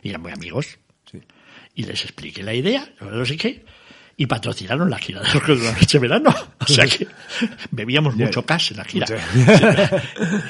Y 0.02 0.10
eran 0.10 0.20
muy 0.20 0.32
amigos. 0.32 0.78
Y 1.74 1.84
les 1.84 2.02
expliqué 2.04 2.42
la 2.42 2.52
idea, 2.52 2.92
no 3.00 3.24
sé 3.24 3.36
qué, 3.36 3.64
y 4.16 4.26
patrocinaron 4.26 4.90
la 4.90 4.98
gira 4.98 5.20
de 5.22 5.56
la 5.56 5.72
noche 5.72 5.98
verano. 5.98 6.34
O 6.60 6.66
sea 6.66 6.86
que 6.86 7.06
bebíamos 7.70 8.16
mucho 8.16 8.44
cash 8.44 8.72
en 8.72 8.76
la 8.78 8.84
gira. 8.84 9.06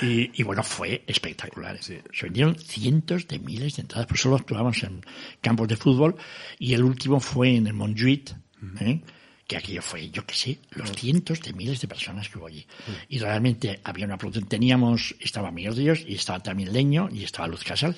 y, 0.03 0.43
bueno, 0.43 0.63
fue 0.63 1.05
espectacular. 1.07 1.79
Se 1.83 2.03
vendieron 2.23 2.57
cientos 2.57 3.27
de 3.29 3.39
miles 3.39 3.77
de 3.77 3.83
entradas, 3.83 4.07
pues 4.07 4.21
solo 4.21 4.37
actuábamos 4.37 4.83
en 4.83 5.05
campos 5.41 5.69
de 5.69 5.77
fútbol 5.77 6.17
y 6.59 6.75
el 6.75 6.83
último 6.83 7.21
fue 7.21 7.57
en 7.57 7.67
el 7.67 7.75
Montjuic, 7.75 8.35
¿eh? 8.81 9.01
que 9.47 9.57
aquello 9.57 9.83
fue, 9.83 10.09
yo 10.11 10.25
qué 10.25 10.35
sé, 10.35 10.59
los 10.71 10.93
cientos 10.93 11.41
de 11.43 11.53
miles 11.53 11.81
de 11.81 11.89
personas 11.89 12.29
que 12.29 12.39
hubo 12.39 12.47
allí. 12.47 12.67
Y 13.09 13.19
realmente 13.19 13.81
había 13.85 14.07
una 14.07 14.17
producción, 14.17 14.49
teníamos, 14.49 15.15
estaba 15.21 15.51
Miguel 15.51 15.77
Ríos 15.77 16.05
y 16.07 16.15
estaba 16.15 16.41
también 16.41 16.73
Leño 16.73 17.09
y 17.13 17.25
estaba 17.25 17.49
Luz 17.49 17.65
Casal. 17.65 17.97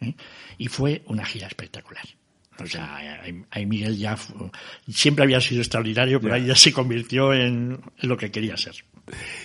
¿eh? 0.00 0.14
Y 0.58 0.68
fue 0.68 1.02
una 1.06 1.24
gira 1.24 1.46
espectacular. 1.46 2.04
O 2.62 2.66
sea, 2.66 2.98
ahí 3.50 3.66
Miguel 3.66 3.96
ya 3.96 4.16
siempre 4.88 5.24
había 5.24 5.40
sido 5.40 5.60
extraordinario, 5.60 6.20
pero 6.20 6.34
ahí 6.34 6.46
ya 6.46 6.56
se 6.56 6.72
convirtió 6.72 7.32
en, 7.32 7.80
lo 8.00 8.16
que 8.16 8.30
quería 8.30 8.56
ser. 8.56 8.74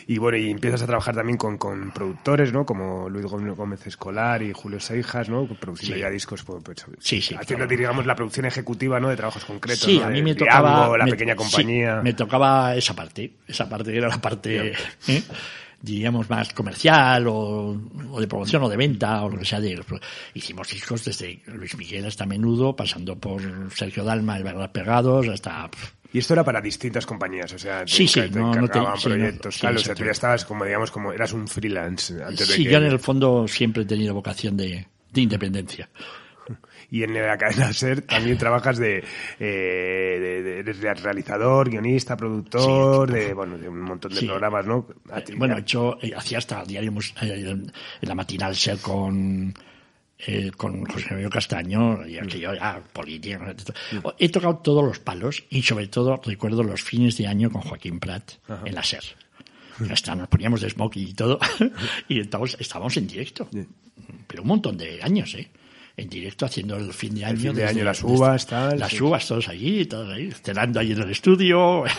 Y 0.05 0.19
bueno, 0.19 0.37
y 0.37 0.51
empiezas 0.51 0.83
a 0.83 0.85
trabajar 0.85 1.15
también 1.15 1.37
con, 1.37 1.57
con 1.57 1.91
productores, 1.91 2.53
¿no? 2.53 2.65
Como 2.65 3.09
Luis 3.09 3.25
Gómez 3.25 3.85
Escolar 3.87 4.41
y 4.43 4.53
Julio 4.53 4.79
Seijas, 4.79 5.29
¿no? 5.29 5.47
Produciendo 5.47 5.97
ya 5.97 6.09
discos, 6.09 6.43
pues, 6.43 6.63
pues, 6.63 6.85
sí, 6.99 7.21
sí, 7.21 7.35
haciendo, 7.35 7.65
digamos, 7.65 8.05
la 8.05 8.15
producción 8.15 8.45
ejecutiva, 8.45 8.99
¿no? 8.99 9.09
De 9.09 9.15
trabajos 9.15 9.43
concretos. 9.45 9.83
Sí, 9.83 9.99
a 10.01 10.09
mí 10.09 10.21
me 10.21 10.35
tocaba... 10.35 10.95
la 10.97 11.05
pequeña 11.05 11.35
compañía. 11.35 12.01
me 12.03 12.13
tocaba 12.13 12.75
esa 12.75 12.95
parte. 12.95 13.33
Esa 13.47 13.67
parte 13.67 13.97
era 13.97 14.07
la 14.07 14.21
parte... 14.21 14.73
¿eh? 15.07 15.23
Diríamos, 15.81 16.29
más 16.29 16.53
comercial 16.53 17.25
o, 17.27 17.77
de 18.19 18.27
promoción 18.27 18.63
o 18.63 18.69
de 18.69 18.77
venta 18.77 19.23
o 19.23 19.29
lo 19.29 19.37
que 19.37 19.45
sea. 19.45 19.59
De, 19.59 19.79
hicimos 20.33 20.69
discos 20.69 21.05
desde 21.05 21.41
Luis 21.47 21.77
Miguel 21.77 22.05
hasta 22.05 22.25
Menudo, 22.25 22.75
pasando 22.75 23.17
por 23.17 23.41
Sergio 23.73 24.03
Dalma, 24.03 24.37
El 24.37 24.43
Verdad 24.43 24.71
Pegados, 24.71 25.27
hasta... 25.27 25.69
Y 26.13 26.19
esto 26.19 26.33
era 26.33 26.43
para 26.43 26.61
distintas 26.61 27.05
compañías, 27.05 27.51
o 27.51 27.59
sea, 27.59 27.83
sí, 27.85 28.07
sí, 28.07 28.21
no, 28.31 28.53
no 28.53 28.67
te, 28.69 28.79
proyectos, 29.03 29.61
o 29.61 29.77
sea, 29.77 29.93
tú 29.93 30.05
ya 30.05 30.11
estabas 30.11 30.45
como, 30.45 30.63
digamos, 30.63 30.89
como 30.89 31.11
eras 31.11 31.33
un 31.33 31.49
freelance 31.49 32.13
antes 32.23 32.47
de 32.47 32.55
Sí, 32.55 32.63
yo 32.63 32.77
en 32.77 32.85
el 32.85 32.99
fondo 32.99 33.45
siempre 33.45 33.83
he 33.83 33.85
tenido 33.85 34.13
vocación 34.13 34.55
de, 34.55 34.87
de 35.11 35.21
independencia 35.21 35.89
y 36.89 37.03
en 37.03 37.13
la 37.13 37.37
cadena 37.37 37.73
SER 37.73 38.01
también 38.01 38.37
trabajas 38.39 38.77
de, 38.77 39.03
eh, 39.39 40.63
de, 40.63 40.93
realizador, 40.95 41.69
guionista, 41.69 42.15
productor, 42.15 43.11
de, 43.11 43.33
bueno, 43.33 43.57
de 43.57 43.67
un 43.67 43.81
montón 43.81 44.13
de 44.13 44.21
programas, 44.21 44.65
¿no? 44.65 44.87
Bueno, 45.35 45.57
hecho, 45.57 45.97
eh, 46.01 46.13
hacía 46.15 46.37
hasta 46.37 46.63
diario 46.63 46.93
eh, 47.21 47.49
en 47.49 47.71
la 48.01 48.15
matinal 48.15 48.55
SER 48.55 48.79
con 48.79 49.53
eh, 50.19 50.51
con 50.57 50.83
José 50.85 51.11
Manuel 51.11 51.29
Castaño 51.29 52.07
y 52.07 52.17
aquello 52.17 52.55
ya 52.55 52.81
político. 52.91 53.43
He 54.17 54.29
tocado 54.29 54.57
todos 54.57 54.83
los 54.83 54.97
palos 54.97 55.43
y 55.51 55.61
sobre 55.61 55.87
todo 55.89 56.19
recuerdo 56.25 56.63
los 56.63 56.81
fines 56.81 57.17
de 57.17 57.27
año 57.27 57.51
con 57.51 57.61
Joaquín 57.61 57.99
Prat 57.99 58.31
en 58.65 58.73
la 58.73 58.81
SER. 58.81 59.03
Hasta 59.91 60.15
nos 60.15 60.27
poníamos 60.27 60.61
de 60.61 60.71
smoking 60.71 61.07
y 61.09 61.13
todo 61.13 61.37
y 62.07 62.19
estábamos, 62.19 62.57
estábamos 62.59 62.97
en 62.97 63.07
directo. 63.07 63.47
Pero 64.27 64.41
un 64.41 64.47
montón 64.47 64.75
de 64.75 65.03
años, 65.03 65.35
¿eh? 65.35 65.51
En 65.97 66.09
directo 66.09 66.45
haciendo 66.45 66.77
el 66.77 66.93
fin 66.93 67.15
de 67.15 67.25
año. 67.25 67.33
El 67.33 67.41
fin 67.41 67.55
de 67.55 67.65
año, 67.65 67.83
las 67.83 68.03
uvas, 68.03 68.45
tal, 68.45 68.79
Las 68.79 68.91
sí. 68.91 69.01
uvas, 69.01 69.27
todos 69.27 69.49
allí, 69.49 69.83
todos 69.87 70.13
ahí, 70.13 70.31
cenando 70.31 70.79
allí 70.79 70.91
en 70.91 71.01
el 71.01 71.09
estudio. 71.09 71.83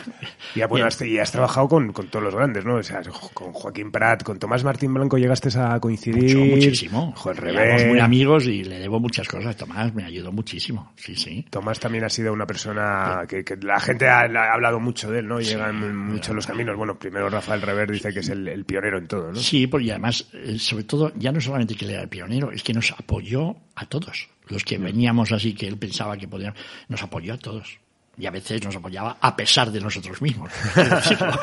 Y, 0.54 0.62
bueno, 0.64 0.86
has, 0.86 1.00
y 1.02 1.18
has 1.18 1.30
trabajado 1.30 1.68
con, 1.68 1.92
con 1.92 2.08
todos 2.08 2.24
los 2.24 2.34
grandes, 2.34 2.64
¿no? 2.64 2.76
O 2.76 2.82
sea, 2.82 3.02
con 3.34 3.52
Joaquín 3.52 3.92
Prat, 3.92 4.22
con 4.22 4.38
Tomás 4.38 4.64
Martín 4.64 4.94
Blanco 4.94 5.18
llegaste 5.18 5.50
a 5.58 5.78
coincidir. 5.78 6.36
Mucho, 6.36 6.54
muchísimo. 6.54 7.14
Éramos 7.36 7.84
muy 7.84 8.00
amigos 8.00 8.46
y 8.46 8.64
le 8.64 8.78
debo 8.78 8.98
muchas 8.98 9.28
cosas. 9.28 9.56
Tomás 9.56 9.94
me 9.94 10.04
ayudó 10.04 10.32
muchísimo. 10.32 10.92
Sí, 10.96 11.14
sí. 11.14 11.44
Tomás 11.50 11.78
también 11.78 12.04
ha 12.04 12.08
sido 12.08 12.32
una 12.32 12.46
persona 12.46 13.24
que, 13.28 13.44
que 13.44 13.56
la 13.56 13.78
gente 13.78 14.08
ha, 14.08 14.20
ha 14.22 14.54
hablado 14.54 14.80
mucho 14.80 15.10
de 15.10 15.20
él, 15.20 15.28
¿no? 15.28 15.38
Llegan 15.38 16.06
muchos 16.08 16.34
los 16.34 16.46
caminos. 16.46 16.76
Bueno, 16.76 16.98
primero 16.98 17.28
Rafael 17.28 17.60
Rever 17.60 17.90
dice 17.90 18.12
que 18.12 18.20
es 18.20 18.28
el, 18.30 18.48
el 18.48 18.64
pionero 18.64 18.98
en 18.98 19.06
todo, 19.06 19.32
¿no? 19.32 19.36
Sí, 19.36 19.66
porque 19.66 19.90
además, 19.90 20.28
eh, 20.32 20.58
sobre 20.58 20.84
todo, 20.84 21.12
ya 21.16 21.30
no 21.30 21.40
solamente 21.40 21.74
que 21.74 21.84
él 21.84 21.92
era 21.92 22.02
el 22.02 22.08
pionero, 22.08 22.50
es 22.52 22.62
que 22.62 22.72
nos 22.72 22.90
apoyó 22.92 23.56
a 23.78 23.86
todos. 23.86 24.28
Los 24.48 24.64
que 24.64 24.78
veníamos 24.78 25.32
así, 25.32 25.54
que 25.54 25.66
él 25.66 25.76
pensaba 25.78 26.16
que 26.16 26.28
podíamos, 26.28 26.58
nos 26.88 27.02
apoyó 27.02 27.34
a 27.34 27.38
todos. 27.38 27.78
Y 28.18 28.26
a 28.26 28.30
veces 28.32 28.64
nos 28.64 28.74
apoyaba 28.74 29.16
a 29.20 29.36
pesar 29.36 29.70
de 29.70 29.80
nosotros 29.80 30.20
mismos. 30.20 30.50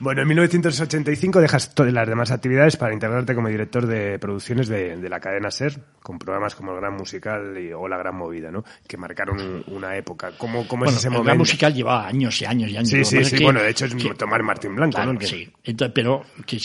Bueno, 0.00 0.22
en 0.22 0.28
1985 0.28 1.40
dejas 1.40 1.74
todas 1.74 1.92
las 1.92 2.08
demás 2.08 2.30
actividades 2.30 2.76
para 2.78 2.94
integrarte 2.94 3.34
como 3.34 3.48
director 3.48 3.86
de 3.86 4.18
producciones 4.18 4.66
de, 4.68 4.96
de 4.96 5.08
la 5.10 5.20
cadena 5.20 5.50
SER, 5.50 5.78
con 6.02 6.18
programas 6.18 6.54
como 6.54 6.72
El 6.72 6.78
Gran 6.80 6.94
Musical 6.94 7.58
y- 7.58 7.70
o 7.74 7.86
La 7.86 7.98
Gran 7.98 8.16
Movida, 8.16 8.50
¿no? 8.50 8.64
Que 8.88 8.96
marcaron 8.96 9.38
un- 9.38 9.64
una 9.66 9.94
época. 9.96 10.30
¿Cómo, 10.38 10.66
cómo 10.66 10.84
bueno, 10.84 10.92
es 10.92 10.96
ese 10.98 11.08
el 11.08 11.12
momento? 11.12 11.26
gran 11.26 11.38
musical 11.38 11.74
llevaba 11.74 12.06
años 12.08 12.40
y 12.40 12.44
años 12.46 12.70
y 12.70 12.76
años. 12.78 12.88
Sí, 12.88 13.04
sí, 13.04 13.24
sí. 13.24 13.36
que- 13.36 13.44
bueno, 13.44 13.60
de 13.62 13.68
hecho 13.70 13.84
es 13.84 13.94
que- 13.94 14.14
Tomás 14.14 14.40
Martín 14.42 14.74
Blanco, 14.74 14.94
Claro, 14.96 15.12
¿no? 15.12 15.18
Que- 15.18 15.26
sí. 15.26 15.52
Entonces, 15.64 15.92
pero 15.94 16.24
que 16.46 16.58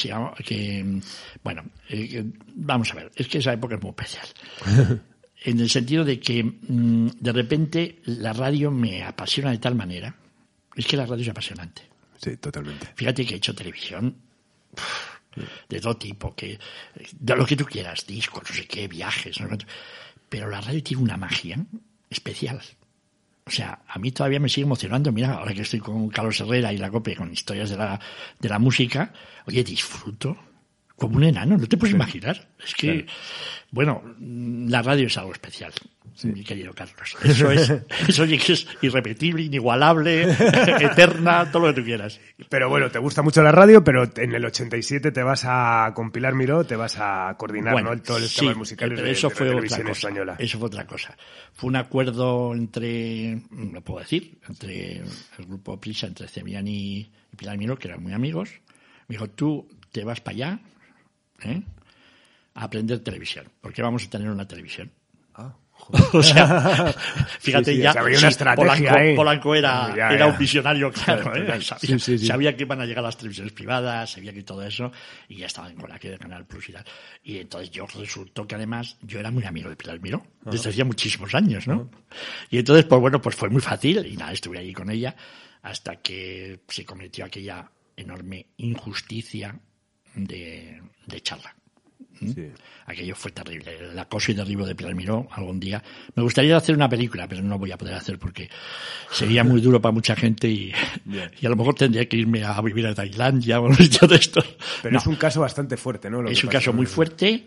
que, 0.46 1.00
bueno, 1.44 1.64
eh, 1.90 2.24
vamos 2.56 2.90
a 2.92 2.96
ver, 2.96 3.12
es 3.16 3.28
que 3.28 3.40
esa 3.40 3.52
época 3.52 3.76
es 3.76 3.82
muy 3.82 3.90
especial. 3.90 4.28
en 5.46 5.60
el 5.60 5.70
sentido 5.70 6.04
de 6.04 6.20
que 6.20 6.44
mm, 6.44 7.08
de 7.20 7.32
repente 7.32 8.02
la 8.06 8.34
radio 8.34 8.72
me 8.72 9.04
apasiona 9.04 9.52
de 9.52 9.60
tal 9.60 9.76
manera, 9.76 10.16
es 10.76 10.88
que 10.88 10.98
la 10.98 11.06
radio 11.06 11.22
es 11.22 11.30
apasionante. 11.30 11.84
Sí, 12.20 12.36
totalmente. 12.38 12.88
Fíjate 12.96 13.26
que 13.26 13.36
he 13.36 13.38
hecho 13.38 13.54
televisión 13.54 14.16
pff, 14.76 15.44
de 15.70 15.80
todo 15.80 15.98
tipo, 15.98 16.34
que 16.36 16.58
de 17.20 17.36
lo 17.36 17.46
que 17.46 17.56
tú 17.56 17.66
quieras, 17.66 18.08
discos, 18.08 18.44
no 18.50 18.56
sé 18.56 18.66
qué, 18.66 18.88
viajes, 18.88 19.40
no 19.40 19.46
sé 19.46 19.50
cuánto. 19.50 19.66
pero 20.28 20.50
la 20.50 20.62
radio 20.62 20.82
tiene 20.82 21.04
una 21.04 21.18
magia 21.18 21.64
especial. 22.10 22.60
O 23.46 23.52
sea, 23.52 23.84
a 23.88 24.00
mí 24.00 24.12
todavía 24.12 24.40
me 24.40 24.50
sigue 24.50 24.66
emocionando. 24.66 25.12
Mira, 25.12 25.36
ahora 25.36 25.54
que 25.54 25.62
estoy 25.62 25.80
con 25.80 26.10
Carlos 26.10 26.40
Herrera 26.40 26.74
y 26.74 26.80
la 26.80 26.90
COPE 26.90 27.16
con 27.16 27.32
historias 27.32 27.70
de 27.70 27.78
la, 27.78 28.00
de 28.40 28.50
la 28.50 28.58
música, 28.58 29.14
oye, 29.46 29.64
disfruto 29.64 30.36
como 30.98 31.18
un 31.18 31.24
enano, 31.24 31.58
no 31.58 31.68
te 31.68 31.78
puedes 31.78 31.94
imaginar. 31.94 32.48
Es 32.64 32.74
que, 32.74 33.06
bueno, 33.72 34.02
la 34.20 34.82
radio 34.82 35.08
es 35.08 35.18
algo 35.18 35.34
especial, 35.34 35.74
mi 36.24 36.44
querido 36.44 36.74
Carlos. 36.74 37.18
Eso 37.22 37.52
es, 37.52 37.70
eso 38.08 38.26
sí 38.26 38.36
es 38.36 38.68
irrepetible, 38.82 39.44
inigualable, 39.44 40.24
eterna, 40.80 41.52
todo 41.52 41.68
lo 41.68 41.74
que 41.74 41.82
tú 41.82 41.86
quieras. 41.86 42.22
Pero 42.50 42.70
bueno, 42.70 42.90
te 42.90 43.00
gusta 43.00 43.22
mucho 43.22 43.44
la 43.44 43.52
radio, 43.52 43.84
pero 43.84 44.10
en 44.16 44.34
el 44.34 44.46
87 44.46 45.12
te 45.12 45.24
vas 45.24 45.44
a 45.46 45.92
compilar 45.94 46.34
Miró, 46.34 46.64
te 46.64 46.78
vas 46.78 46.96
a 46.98 47.36
coordinar 47.38 47.74
Bueno, 47.74 47.94
¿no? 47.94 48.02
todos 48.02 48.22
los 48.22 48.32
sí, 48.32 48.40
temas 48.40 48.56
musicales 48.56 48.96
pero 48.96 49.08
de, 49.08 49.12
eso 49.14 49.30
de 49.30 49.36
fue 49.36 49.46
la 49.48 49.52
otra 49.52 49.62
televisión 49.68 49.88
cosa. 49.88 50.08
española. 50.08 50.36
Eso 50.40 50.60
fue 50.60 50.68
otra 50.68 50.88
cosa. 50.88 51.18
Fue 51.54 51.68
un 51.68 51.76
acuerdo 51.76 52.54
entre, 52.54 53.42
lo 53.52 53.82
puedo 53.82 54.00
decir, 54.00 54.38
entre 54.48 55.00
el 55.00 55.46
grupo 55.46 55.78
Prisa, 55.80 56.08
entre 56.08 56.30
Cebrián 56.30 56.68
y, 56.70 57.00
y 57.00 57.36
Pilar 57.36 57.58
Miró, 57.58 57.78
que 57.78 57.90
eran 57.90 58.02
muy 58.02 58.14
amigos. 58.14 58.50
Me 59.10 59.16
dijo, 59.16 59.30
tú 59.30 59.68
te 59.92 60.06
vas 60.06 60.22
para 60.22 60.36
allá 60.36 60.60
¿eh? 61.44 61.62
a 62.56 62.64
aprender 62.64 63.00
televisión, 63.00 63.48
porque 63.62 63.82
vamos 63.82 64.06
a 64.06 64.10
tener 64.10 64.30
una 64.30 64.48
televisión. 64.48 64.92
o 66.14 66.24
sea, 66.24 66.94
fíjate 67.40 67.72
Sí, 67.72 67.78
sí, 67.78 67.84
ya, 67.84 67.94
una 68.02 68.18
sí, 68.18 68.26
estrategia 68.28 68.56
Polanco, 68.56 68.98
ahí. 68.98 69.16
Polanco 69.16 69.56
era, 69.56 69.94
Ya, 69.96 70.08
era 70.10 70.20
ya. 70.20 70.28
un 70.28 70.38
visionario 70.38 70.90
claro, 70.92 71.36
¿eh? 71.36 71.60
sabía, 71.62 72.56
que 72.56 72.64
iban 72.64 72.80
a 72.80 72.86
llegar 72.86 73.04
las 73.04 73.18
televisiones 73.18 73.52
privadas, 73.52 74.12
sabía 74.12 74.34
que 74.34 74.42
todo 74.44 74.64
eso, 74.64 74.92
y 75.28 75.36
ya 75.36 75.48
estaban 75.48 75.76
con 75.76 75.92
aquel 75.92 76.12
de 76.12 76.18
Canal 76.18 76.46
Plus 76.46 76.70
y 76.70 76.72
tal. 76.72 76.86
Y 77.24 77.38
entonces 77.40 77.72
yo 77.72 77.86
resultó 77.88 78.48
que 78.48 78.56
además 78.56 78.98
yo 79.02 79.20
era 79.20 79.32
muy 79.32 79.44
amigo 79.44 79.70
de 79.70 79.76
Pilar 79.76 80.00
Miró, 80.00 80.26
desde 80.44 80.70
hacía 80.70 80.86
muchísimos 80.86 81.36
años, 81.36 81.68
¿no? 81.68 81.92
Y 82.50 82.58
entonces, 82.58 82.86
pues 82.86 83.02
bueno, 83.02 83.22
pues 83.22 83.36
fue 83.36 83.50
muy 83.50 83.62
fácil, 83.62 84.06
y 84.06 84.16
nada, 84.16 84.32
estuve 84.32 84.60
allí 84.60 84.72
con 84.72 84.90
ella, 84.90 85.14
hasta 85.62 85.98
que 85.98 86.62
se 86.70 86.86
cometió 86.86 87.26
aquella 87.26 87.70
enorme 87.98 88.48
injusticia 88.58 89.60
de, 90.16 90.82
de 91.06 91.22
charla. 91.22 91.56
Sí. 92.20 92.48
Aquello 92.86 93.14
fue 93.16 93.32
terrible. 93.32 93.78
El 93.92 94.00
acoso 94.00 94.32
y 94.32 94.36
derribo 94.36 94.66
de 94.66 94.74
Pilar 94.74 94.96
Miró 94.96 95.28
algún 95.32 95.60
día. 95.60 95.84
Me 96.16 96.24
gustaría 96.24 96.56
hacer 96.56 96.74
una 96.76 96.88
película, 96.88 97.28
pero 97.28 97.42
no 97.42 97.60
voy 97.60 97.72
a 97.74 97.78
poder 97.78 97.94
hacer 97.96 98.18
porque 98.18 98.50
sería 99.12 99.44
muy 99.44 99.60
duro 99.60 99.82
para 99.82 99.92
mucha 99.92 100.16
gente 100.16 100.48
y, 100.48 100.72
y 101.42 101.46
a 101.46 101.50
lo 101.50 101.58
mejor 101.58 101.76
tendría 101.76 102.08
que 102.08 102.16
irme 102.16 102.44
a 102.44 102.60
vivir 102.62 102.88
a 102.88 102.96
Tailandia 102.96 103.60
o 103.60 103.74
sitio 103.76 104.08
de 104.08 104.16
estos. 104.16 104.46
Pero 104.82 104.94
No, 104.94 105.00
es 105.00 105.08
un 105.08 105.16
caso 105.18 105.42
bastante 105.42 105.76
fuerte, 105.76 106.10
¿no? 106.10 106.22
Lo 106.22 106.30
es 106.30 106.40
que 106.40 106.46
un 106.48 106.52
caso 106.54 106.72
muy 106.72 106.86
fuerte 106.86 107.46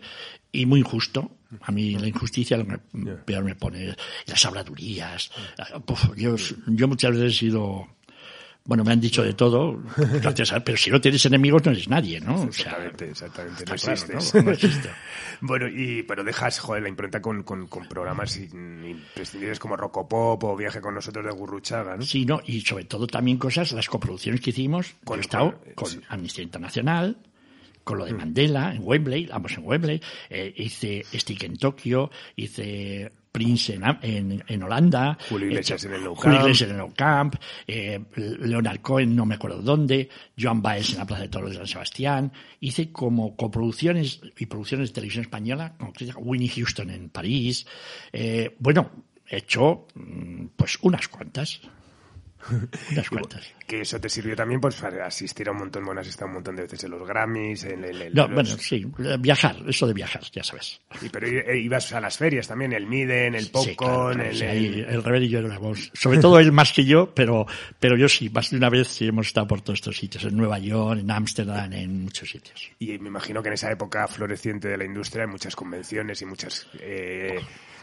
y 0.51 0.65
muy 0.67 0.81
injusto. 0.81 1.31
A 1.61 1.71
mí 1.71 1.95
la 1.97 2.07
injusticia 2.07 2.55
lo 2.57 2.67
que 2.67 2.79
me- 2.93 3.13
peor 3.15 3.43
me 3.43 3.55
pone. 3.55 3.95
Las 4.27 4.45
habladurías. 4.45 5.31
Yo, 6.15 6.35
yo 6.67 6.87
muchas 6.87 7.11
veces 7.11 7.33
he 7.33 7.37
sido... 7.39 7.87
Bueno, 8.69 8.83
me 8.83 8.91
han 8.93 9.01
dicho 9.01 9.23
de 9.23 9.33
todo, 9.33 9.81
gracias 10.21 10.53
a- 10.53 10.59
pero 10.63 10.77
si 10.77 10.91
no 10.91 11.01
tienes 11.01 11.25
enemigos 11.25 11.65
no 11.65 11.71
eres 11.71 11.89
nadie, 11.89 12.21
¿no? 12.21 12.35
O 12.35 12.51
sea, 12.51 12.77
Exactamente, 12.77 13.09
exactamente. 13.09 13.65
No 13.65 13.75
claro, 13.75 13.91
existes. 13.93 14.33
¿no? 14.35 14.41
No 14.43 14.51
existe. 14.51 14.89
bueno, 15.41 15.67
y, 15.67 16.03
pero 16.03 16.23
dejas, 16.23 16.59
joder, 16.59 16.83
la 16.83 16.89
impronta 16.89 17.19
con, 17.19 17.41
con, 17.41 17.65
con 17.65 17.87
programas 17.89 18.37
in- 18.37 18.85
imprescindibles 18.85 19.57
como 19.57 19.75
Rocopop 19.75 20.43
o 20.43 20.55
Viaje 20.55 20.81
con 20.81 20.93
nosotros 20.93 21.25
de 21.25 21.31
Gurruchaga, 21.31 21.97
¿no? 21.97 22.03
Sí, 22.03 22.25
no, 22.25 22.41
y 22.45 22.61
sobre 22.61 22.85
todo 22.85 23.07
también 23.07 23.39
cosas, 23.39 23.71
las 23.71 23.89
coproducciones 23.89 24.39
que 24.39 24.51
hicimos, 24.51 24.93
Con- 25.03 25.15
yo 25.17 25.21
he 25.21 25.21
estado 25.21 25.51
con- 25.61 25.73
con 25.73 25.87
sí. 25.89 25.99
Amnistía 26.07 26.43
Internacional, 26.43 27.17
con 27.83 27.97
lo 27.97 28.05
de 28.05 28.13
Mandela, 28.13 28.75
en 28.75 28.81
Wembley, 28.83 29.25
vamos 29.25 29.51
en 29.53 29.65
Wembley, 29.65 29.99
eh, 30.29 30.53
hice 30.57 31.03
Stick 31.11 31.41
en 31.43 31.57
Tokio, 31.57 32.11
hice 32.35 33.11
Prince 33.31 33.73
en, 33.73 33.83
en, 34.01 34.43
en 34.47 34.63
Holanda, 34.63 35.17
Julio 35.29 35.47
he 35.47 35.51
Iglesias 35.51 35.85
en 35.85 35.93
el 35.93 36.03
Nou 36.03 36.15
Camp. 36.15 36.41
Iglesias 36.41 36.69
en 36.69 36.79
el 36.79 36.93
Camp, 36.93 37.35
eh, 37.67 37.99
Leonard 38.15 38.81
Cohen, 38.81 39.15
no 39.15 39.25
me 39.25 39.35
acuerdo 39.35 39.61
dónde, 39.61 40.09
Joan 40.37 40.61
Baez 40.61 40.91
en 40.91 40.97
la 40.99 41.05
Plaza 41.05 41.23
de 41.23 41.29
Toros 41.29 41.51
de 41.51 41.57
San 41.57 41.67
Sebastián, 41.67 42.31
hice 42.59 42.91
como 42.91 43.35
coproducciones 43.35 44.21
y 44.37 44.45
producciones 44.47 44.89
de 44.89 44.93
televisión 44.93 45.23
española, 45.23 45.75
llama 46.05 46.19
Winnie 46.21 46.49
Houston 46.49 46.89
en 46.89 47.09
París, 47.09 47.65
eh, 48.13 48.55
bueno, 48.59 48.89
he 49.27 49.37
hecho 49.37 49.87
mm, 49.93 50.47
pues 50.55 50.77
unas 50.81 51.07
cuantas. 51.07 51.61
Unas 52.91 53.09
cuantas. 53.09 53.53
Que 53.67 53.81
eso 53.81 53.99
te 53.99 54.09
sirvió 54.09 54.35
también 54.35 54.59
pues, 54.59 54.75
para 54.75 55.05
asistir 55.05 55.47
a 55.47 55.51
un 55.51 55.59
montón, 55.59 55.85
bueno, 55.85 56.01
has 56.01 56.07
estado 56.07 56.27
un 56.27 56.35
montón 56.35 56.55
de 56.55 56.63
veces 56.63 56.83
en 56.85 56.91
los 56.91 57.07
Grammys, 57.07 57.63
en 57.65 57.83
el... 57.83 58.13
No, 58.13 58.23
los- 58.25 58.33
bueno, 58.33 58.49
sí, 58.57 58.85
viajar, 59.19 59.57
eso 59.67 59.85
de 59.85 59.93
viajar, 59.93 60.23
ya 60.31 60.43
sabes. 60.43 60.79
y- 61.01 61.09
pero 61.09 61.27
i- 61.27 61.59
ibas 61.65 61.91
a 61.93 61.99
las 62.01 62.17
ferias 62.17 62.47
también, 62.47 62.73
el 62.73 62.87
Miden, 62.87 63.35
el 63.35 63.43
Sí, 63.45 63.49
claro, 63.51 63.65
Popcorn, 63.75 64.13
claro, 64.15 64.29
el... 64.29 64.35
sí, 64.37 64.45
el- 64.45 64.85
el 64.85 65.03
Rever 65.03 65.23
y 65.23 65.29
yo 65.29 65.39
éramos, 65.39 65.91
sobre 65.93 66.17
todo 66.19 66.39
él 66.39 66.51
más 66.51 66.71
que 66.73 66.85
yo, 66.85 67.13
pero, 67.13 67.45
pero 67.79 67.95
yo 67.97 68.09
sí, 68.09 68.29
más 68.29 68.49
de 68.49 68.57
una 68.57 68.69
vez 68.69 68.87
sí 68.87 69.07
hemos 69.07 69.27
estado 69.27 69.47
por 69.47 69.61
todos 69.61 69.77
estos 69.79 69.97
sitios, 69.97 70.23
en 70.23 70.35
Nueva 70.35 70.57
York, 70.59 70.99
en 71.01 71.11
Ámsterdam, 71.11 71.71
en 71.73 72.03
muchos 72.05 72.29
sitios. 72.31 72.71
Y 72.79 72.97
me 72.99 73.09
imagino 73.09 73.41
que 73.43 73.49
en 73.49 73.53
esa 73.53 73.71
época 73.71 74.07
floreciente 74.07 74.67
de 74.69 74.77
la 74.77 74.85
industria 74.85 75.25
hay 75.25 75.29
muchas 75.29 75.55
convenciones 75.55 76.21
y 76.21 76.25
muchas... 76.25 76.67
eh, 76.79 77.39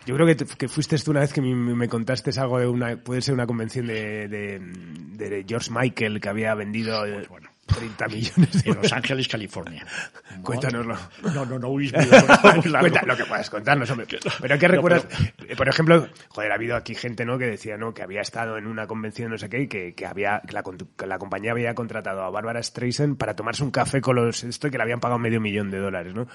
yo 0.07 0.15
creo 0.15 0.27
que, 0.27 0.35
te- 0.37 0.47
que 0.47 0.69
fuiste 0.69 0.97
tú 0.99 1.11
una 1.11 1.21
vez 1.21 1.33
que 1.33 1.41
me, 1.43 1.55
me 1.55 1.89
contaste 1.89 2.31
algo 2.41 2.59
de 2.59 2.67
una... 2.67 2.97
Puede 2.97 3.21
ser 3.21 3.35
una 3.35 3.47
convención 3.47 3.87
de, 3.87 4.29
de, 4.29 4.59
de 4.61 5.45
George 5.47 5.71
Michael 5.71 6.21
que 6.21 6.29
había 6.29 6.55
vendido 6.55 7.05
eh, 7.05 7.27
bueno. 7.29 7.51
30 7.67 8.07
millones 8.09 8.63
de 8.63 8.71
En 8.71 8.77
Los 8.77 8.93
Ángeles, 8.93 9.27
California. 9.29 9.85
Cuéntanoslo. 10.43 10.97
No, 11.35 11.45
no, 11.45 11.59
no, 11.59 11.69
huís 11.69 11.93
lo 13.07 13.17
que 13.17 13.25
puedas 13.25 13.51
contarnos, 13.51 13.91
hombre. 13.91 14.07
Pero 14.41 14.59
¿qué 14.59 14.69
No, 14.69 14.75
recuerdas? 14.75 15.07
pero- 15.37 15.51
Eh, 15.53 15.57
Por 15.57 15.69
ejemplo, 15.69 16.09
joder, 16.29 16.53
ha 16.53 16.55
habido 16.55 16.77
aquí 16.77 16.95
gente, 16.95 17.25
¿no? 17.25 17.37
Que 17.39 17.47
decía, 17.47 17.77
¿no? 17.77 17.93
Que 17.93 18.03
había 18.03 18.21
estado 18.21 18.57
en 18.57 18.67
una 18.69 18.87
convención, 18.87 19.31
no 19.33 19.39
sé 19.39 19.49
qué, 19.49 19.63
y 19.63 19.67
que, 19.69 19.95
que 19.95 20.07
había, 20.07 20.41
que 20.47 20.53
la, 20.53 20.63
que 20.97 21.07
la 21.07 21.19
compañía 21.19 21.51
había 21.51 21.75
contratado 21.75 22.23
a 22.23 22.31
Bárbara 22.31 22.63
Streisand 22.63 23.17
para 23.19 23.35
tomarse 23.35 23.65
un 23.65 23.73
café 23.73 24.01
con 24.01 24.15
los, 24.17 24.45
esto 24.45 24.69
y 24.69 24.71
que 24.71 24.77
le 24.79 24.85
habían 24.85 25.01
pagado 25.01 25.19
medio 25.19 25.41
millón 25.41 25.71
de 25.71 25.79
dólares, 25.79 26.15
¿no? 26.15 26.29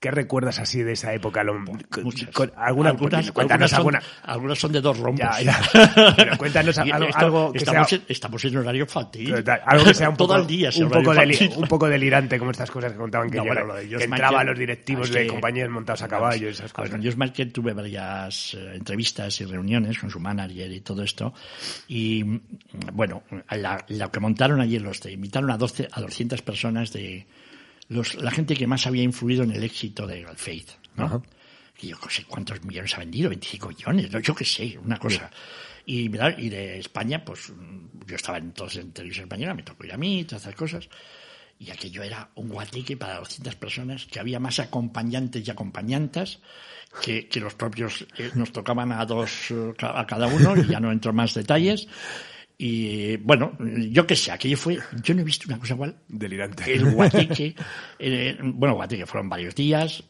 ¿Qué 0.00 0.12
recuerdas 0.12 0.60
así 0.60 0.80
de 0.84 0.92
esa 0.92 1.12
época? 1.12 1.42
Lo- 1.42 1.58
Muchas. 1.58 2.30
con- 2.30 2.52
alguna, 2.56 2.90
algunas, 2.90 3.32
cuéntanos 3.32 3.72
algunas, 3.72 3.72
alguna. 3.72 4.00
son, 4.00 4.30
algunas 4.30 4.58
son 4.60 4.70
de 4.72 4.80
dos 4.80 4.96
rombos. 4.96 5.18
Ya, 5.20 5.42
ya. 5.42 6.14
Pero 6.16 6.38
cuéntanos 6.38 6.78
algo, 6.78 7.04
esto- 7.06 7.18
algo 7.18 7.52
que 7.52 7.58
estamos, 7.58 7.88
sea, 7.88 7.98
en, 7.98 8.04
estamos 8.08 8.44
en 8.44 8.56
horario 8.58 8.82
infantil. 8.84 9.34
algo 9.66 9.84
que 9.84 9.94
sea 9.94 10.08
un 10.10 10.16
Todo 10.18 10.28
poco, 10.28 10.40
el 10.40 10.46
día. 10.46 10.70
un, 10.76 10.88
poco 10.88 11.12
infantil. 11.14 11.52
un 11.56 11.66
poco 11.66 11.88
delirante, 11.88 12.38
como 12.38 12.52
estas 12.52 12.70
cosas 12.70 12.92
que 12.92 12.98
contaban 12.98 13.28
que, 13.28 13.38
No, 13.38 13.44
bueno, 13.46 13.64
lo 13.64 13.74
de 13.74 13.82
que 13.82 13.88
George 13.88 14.04
entraba 14.04 14.30
Michael, 14.30 14.48
a 14.48 14.50
los 14.52 14.58
directivos 14.60 15.08
es 15.08 15.14
de 15.14 15.20
que- 15.22 15.26
compañías 15.26 15.68
montados 15.68 16.02
a 16.02 16.08
caballo 16.08 16.46
y 16.46 16.50
esas 16.52 16.72
cosas. 16.72 16.90
con 16.92 17.02
George 17.02 17.18
Michael 17.18 17.52
tuve 17.52 17.72
varias 17.72 18.54
eh, 18.54 18.74
entrevistas 18.76 19.40
y 19.40 19.46
reuniones 19.46 19.98
con 19.98 20.10
su 20.10 20.20
manager 20.20 20.70
y 20.70 20.80
todo 20.80 21.02
esto. 21.02 21.34
Y 21.88 22.22
mm, 22.22 22.40
bueno, 22.92 23.24
la, 23.50 23.84
la 23.88 24.10
que 24.12 24.20
montaron 24.20 24.60
ayer 24.60 24.80
los 24.80 25.00
de, 25.00 25.10
invitaron 25.10 25.50
a 25.50 25.56
12, 25.58 25.88
a 25.90 26.00
200 26.00 26.40
personas 26.42 26.92
de 26.92 27.26
los, 27.88 28.14
la 28.16 28.30
gente 28.30 28.54
que 28.54 28.66
más 28.66 28.86
había 28.86 29.02
influido 29.02 29.42
en 29.44 29.52
el 29.52 29.64
éxito 29.64 30.06
de 30.06 30.26
Faith, 30.36 30.70
¿no? 30.96 31.04
Ajá. 31.04 31.22
Y 31.80 31.88
yo 31.88 31.96
no 32.02 32.10
sé 32.10 32.24
cuántos 32.24 32.62
millones 32.64 32.94
ha 32.94 32.98
vendido, 32.98 33.28
25 33.28 33.68
millones, 33.68 34.10
yo 34.22 34.34
qué 34.34 34.44
sé, 34.44 34.76
una 34.78 34.98
cosa. 34.98 35.30
Y, 35.86 36.06
y 36.06 36.48
de 36.48 36.78
España, 36.80 37.24
pues 37.24 37.52
yo 38.06 38.16
estaba 38.16 38.38
entonces 38.38 38.84
en 38.84 38.92
televisión 38.92 39.24
española, 39.24 39.54
me 39.54 39.62
tocó 39.62 39.84
ir 39.84 39.92
a 39.92 39.96
mí, 39.96 40.24
todas 40.24 40.42
esas 40.42 40.56
cosas. 40.56 40.88
Y 41.60 41.70
aquello 41.70 42.02
era 42.02 42.30
un 42.34 42.48
guateque 42.48 42.96
para 42.96 43.18
200 43.18 43.54
personas, 43.56 44.06
que 44.06 44.18
había 44.18 44.40
más 44.40 44.58
acompañantes 44.58 45.46
y 45.46 45.50
acompañantas 45.50 46.40
que, 47.02 47.28
que 47.28 47.40
los 47.40 47.54
propios, 47.54 48.06
eh, 48.16 48.30
nos 48.34 48.52
tocaban 48.52 48.92
a 48.92 49.04
dos, 49.06 49.50
eh, 49.50 49.74
a 49.80 50.06
cada 50.06 50.26
uno, 50.26 50.56
y 50.56 50.66
ya 50.66 50.80
no 50.80 50.90
entro 50.90 51.10
en 51.10 51.16
más 51.16 51.34
detalles. 51.34 51.86
Y 52.60 53.16
bueno, 53.18 53.56
yo 53.60 54.04
qué 54.04 54.16
sé, 54.16 54.32
aquello 54.32 54.56
fue, 54.56 54.78
yo 55.04 55.14
no 55.14 55.20
he 55.20 55.24
visto 55.24 55.46
una 55.46 55.60
cosa 55.60 55.74
igual. 55.74 55.96
Delirante. 56.08 56.74
El 56.74 56.90
guateque, 56.90 57.54
eh, 58.00 58.36
bueno, 58.42 58.74
guateque 58.74 59.06
fueron 59.06 59.28
varios 59.28 59.54
días, 59.54 60.02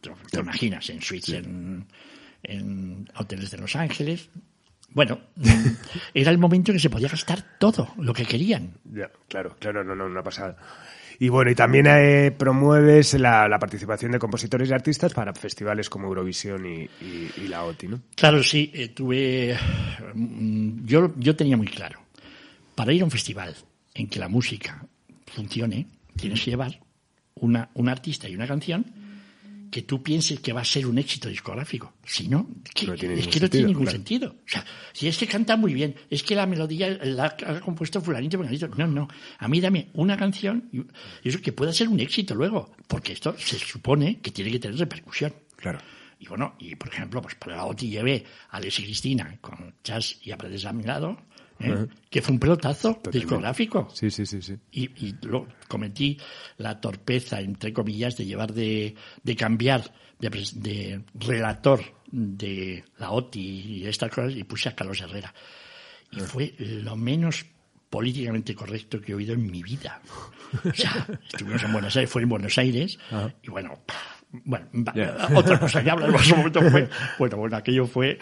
te, 0.00 0.10
te 0.30 0.38
imaginas, 0.40 0.88
en 0.90 1.02
suites, 1.02 1.34
en, 1.34 1.84
en 2.44 3.08
hoteles 3.16 3.50
de 3.50 3.58
Los 3.58 3.74
Ángeles. 3.74 4.30
Bueno, 4.90 5.20
era 6.14 6.30
el 6.30 6.38
momento 6.38 6.70
en 6.70 6.76
que 6.76 6.82
se 6.82 6.88
podía 6.88 7.08
gastar 7.08 7.58
todo 7.58 7.92
lo 7.98 8.14
que 8.14 8.24
querían. 8.24 8.74
Ya, 8.84 9.10
claro, 9.28 9.56
claro, 9.58 9.82
no, 9.82 9.96
no, 9.96 10.06
una 10.06 10.22
pasada. 10.22 10.56
Y 11.18 11.28
bueno, 11.28 11.50
y 11.50 11.54
también 11.54 11.86
eh, 11.88 12.30
promueves 12.36 13.14
la, 13.14 13.48
participación 13.58 14.12
de 14.12 14.18
compositores 14.18 14.68
y 14.68 14.72
artistas 14.72 15.14
para 15.14 15.32
festivales 15.32 15.88
como 15.88 16.08
Eurovisión 16.08 16.66
y 16.66 16.88
la 17.48 17.64
OTI, 17.64 17.88
¿no? 17.88 18.00
Claro, 18.14 18.42
sí, 18.42 18.70
eh, 18.74 18.88
tuve. 18.88 19.56
mm, 20.14 20.84
Yo, 20.84 21.12
yo 21.16 21.34
tenía 21.34 21.56
muy 21.56 21.68
claro. 21.68 22.00
Para 22.74 22.92
ir 22.92 23.02
a 23.02 23.04
un 23.06 23.10
festival 23.10 23.54
en 23.94 24.08
que 24.08 24.18
la 24.18 24.28
música 24.28 24.84
funcione, 25.26 25.86
tienes 26.16 26.42
que 26.42 26.50
llevar 26.50 26.78
una, 27.34 27.70
un 27.74 27.88
artista 27.88 28.28
y 28.28 28.34
una 28.34 28.46
canción 28.46 28.84
que 29.70 29.82
tú 29.82 30.02
pienses 30.02 30.40
que 30.40 30.52
va 30.52 30.60
a 30.60 30.64
ser 30.64 30.86
un 30.86 30.98
éxito 30.98 31.28
discográfico. 31.28 31.94
Si 32.04 32.28
no, 32.28 32.48
que- 32.74 32.86
No 32.86 32.94
tiene 32.94 33.14
es 33.20 33.26
que 33.28 33.40
no 33.40 33.50
tiene 33.50 33.66
ningún 33.68 33.84
claro. 33.84 33.96
sentido. 33.96 34.30
O 34.44 34.48
sea, 34.48 34.64
si 34.92 35.08
es 35.08 35.18
que 35.18 35.26
canta 35.26 35.56
muy 35.56 35.74
bien, 35.74 35.94
es 36.10 36.22
que 36.22 36.34
la 36.34 36.46
melodía 36.46 36.88
la 37.04 37.26
ha 37.46 37.60
compuesto 37.60 38.00
fulanito, 38.00 38.36
fulanito. 38.38 38.68
No, 38.68 38.86
no. 38.86 39.08
A 39.38 39.48
mí 39.48 39.60
dame 39.60 39.90
una 39.94 40.16
canción 40.16 40.68
y 40.72 41.28
eso 41.28 41.40
que 41.40 41.52
pueda 41.52 41.72
ser 41.72 41.88
un 41.88 42.00
éxito 42.00 42.34
luego, 42.34 42.74
porque 42.86 43.12
esto 43.12 43.34
se 43.38 43.58
supone 43.58 44.20
que 44.20 44.30
tiene 44.30 44.50
que 44.50 44.58
tener 44.58 44.78
repercusión. 44.78 45.34
Claro. 45.56 45.78
Y 46.18 46.28
bueno, 46.28 46.54
y 46.58 46.74
por 46.76 46.88
ejemplo, 46.88 47.20
pues 47.20 47.34
para 47.34 47.56
la 47.56 47.64
OTI 47.66 47.90
llevé 47.90 48.24
a 48.50 48.56
Alex 48.56 48.80
y 48.80 48.84
Cristina 48.84 49.36
con 49.40 49.74
Chas 49.82 50.18
y 50.22 50.30
Aprendes 50.30 50.64
a 50.64 50.72
mi 50.72 50.82
lado, 50.82 51.18
¿eh? 51.60 51.86
que 52.10 52.22
fue 52.22 52.34
un 52.34 52.40
pelotazo 52.40 52.88
Totalmente. 52.94 53.18
discográfico. 53.18 53.88
Sí, 53.92 54.10
sí, 54.10 54.26
sí, 54.26 54.42
sí. 54.42 54.56
Y, 54.72 54.84
y 55.06 55.14
lo, 55.22 55.46
cometí 55.68 56.18
la 56.58 56.80
torpeza, 56.80 57.40
entre 57.40 57.72
comillas, 57.72 58.16
de 58.16 58.26
llevar 58.26 58.52
de, 58.52 58.94
de 59.22 59.36
cambiar 59.36 59.92
de, 60.18 60.30
de 60.54 61.02
relator 61.14 61.80
de 62.10 62.84
la 62.98 63.10
OTI 63.10 63.40
y 63.40 63.86
estas 63.86 64.10
cosas 64.10 64.34
y 64.34 64.44
puse 64.44 64.68
a 64.68 64.74
Carlos 64.74 65.00
Herrera. 65.00 65.34
Y 66.12 66.20
fue 66.20 66.54
lo 66.58 66.96
menos 66.96 67.44
políticamente 67.90 68.54
correcto 68.54 69.00
que 69.00 69.12
he 69.12 69.14
oído 69.14 69.34
en 69.34 69.50
mi 69.50 69.62
vida. 69.62 70.00
O 70.64 70.72
sea, 70.72 71.06
estuvimos 71.30 71.62
en 71.62 71.72
Buenos 71.72 71.96
Aires, 71.96 72.10
fue 72.10 72.22
en 72.22 72.28
Buenos 72.28 72.58
Aires, 72.58 72.98
y 73.42 73.50
bueno, 73.50 73.80
bueno, 74.44 74.66
Ya. 74.94 75.16
otra 75.34 75.58
cosa 75.58 75.82
que 75.82 75.90
habla 75.90 76.06
en 76.08 76.14
ese 76.14 76.34
momento 76.36 76.60
fue, 76.70 76.88
bueno, 77.18 77.36
bueno, 77.36 77.56
aquello 77.56 77.86
fue, 77.86 78.18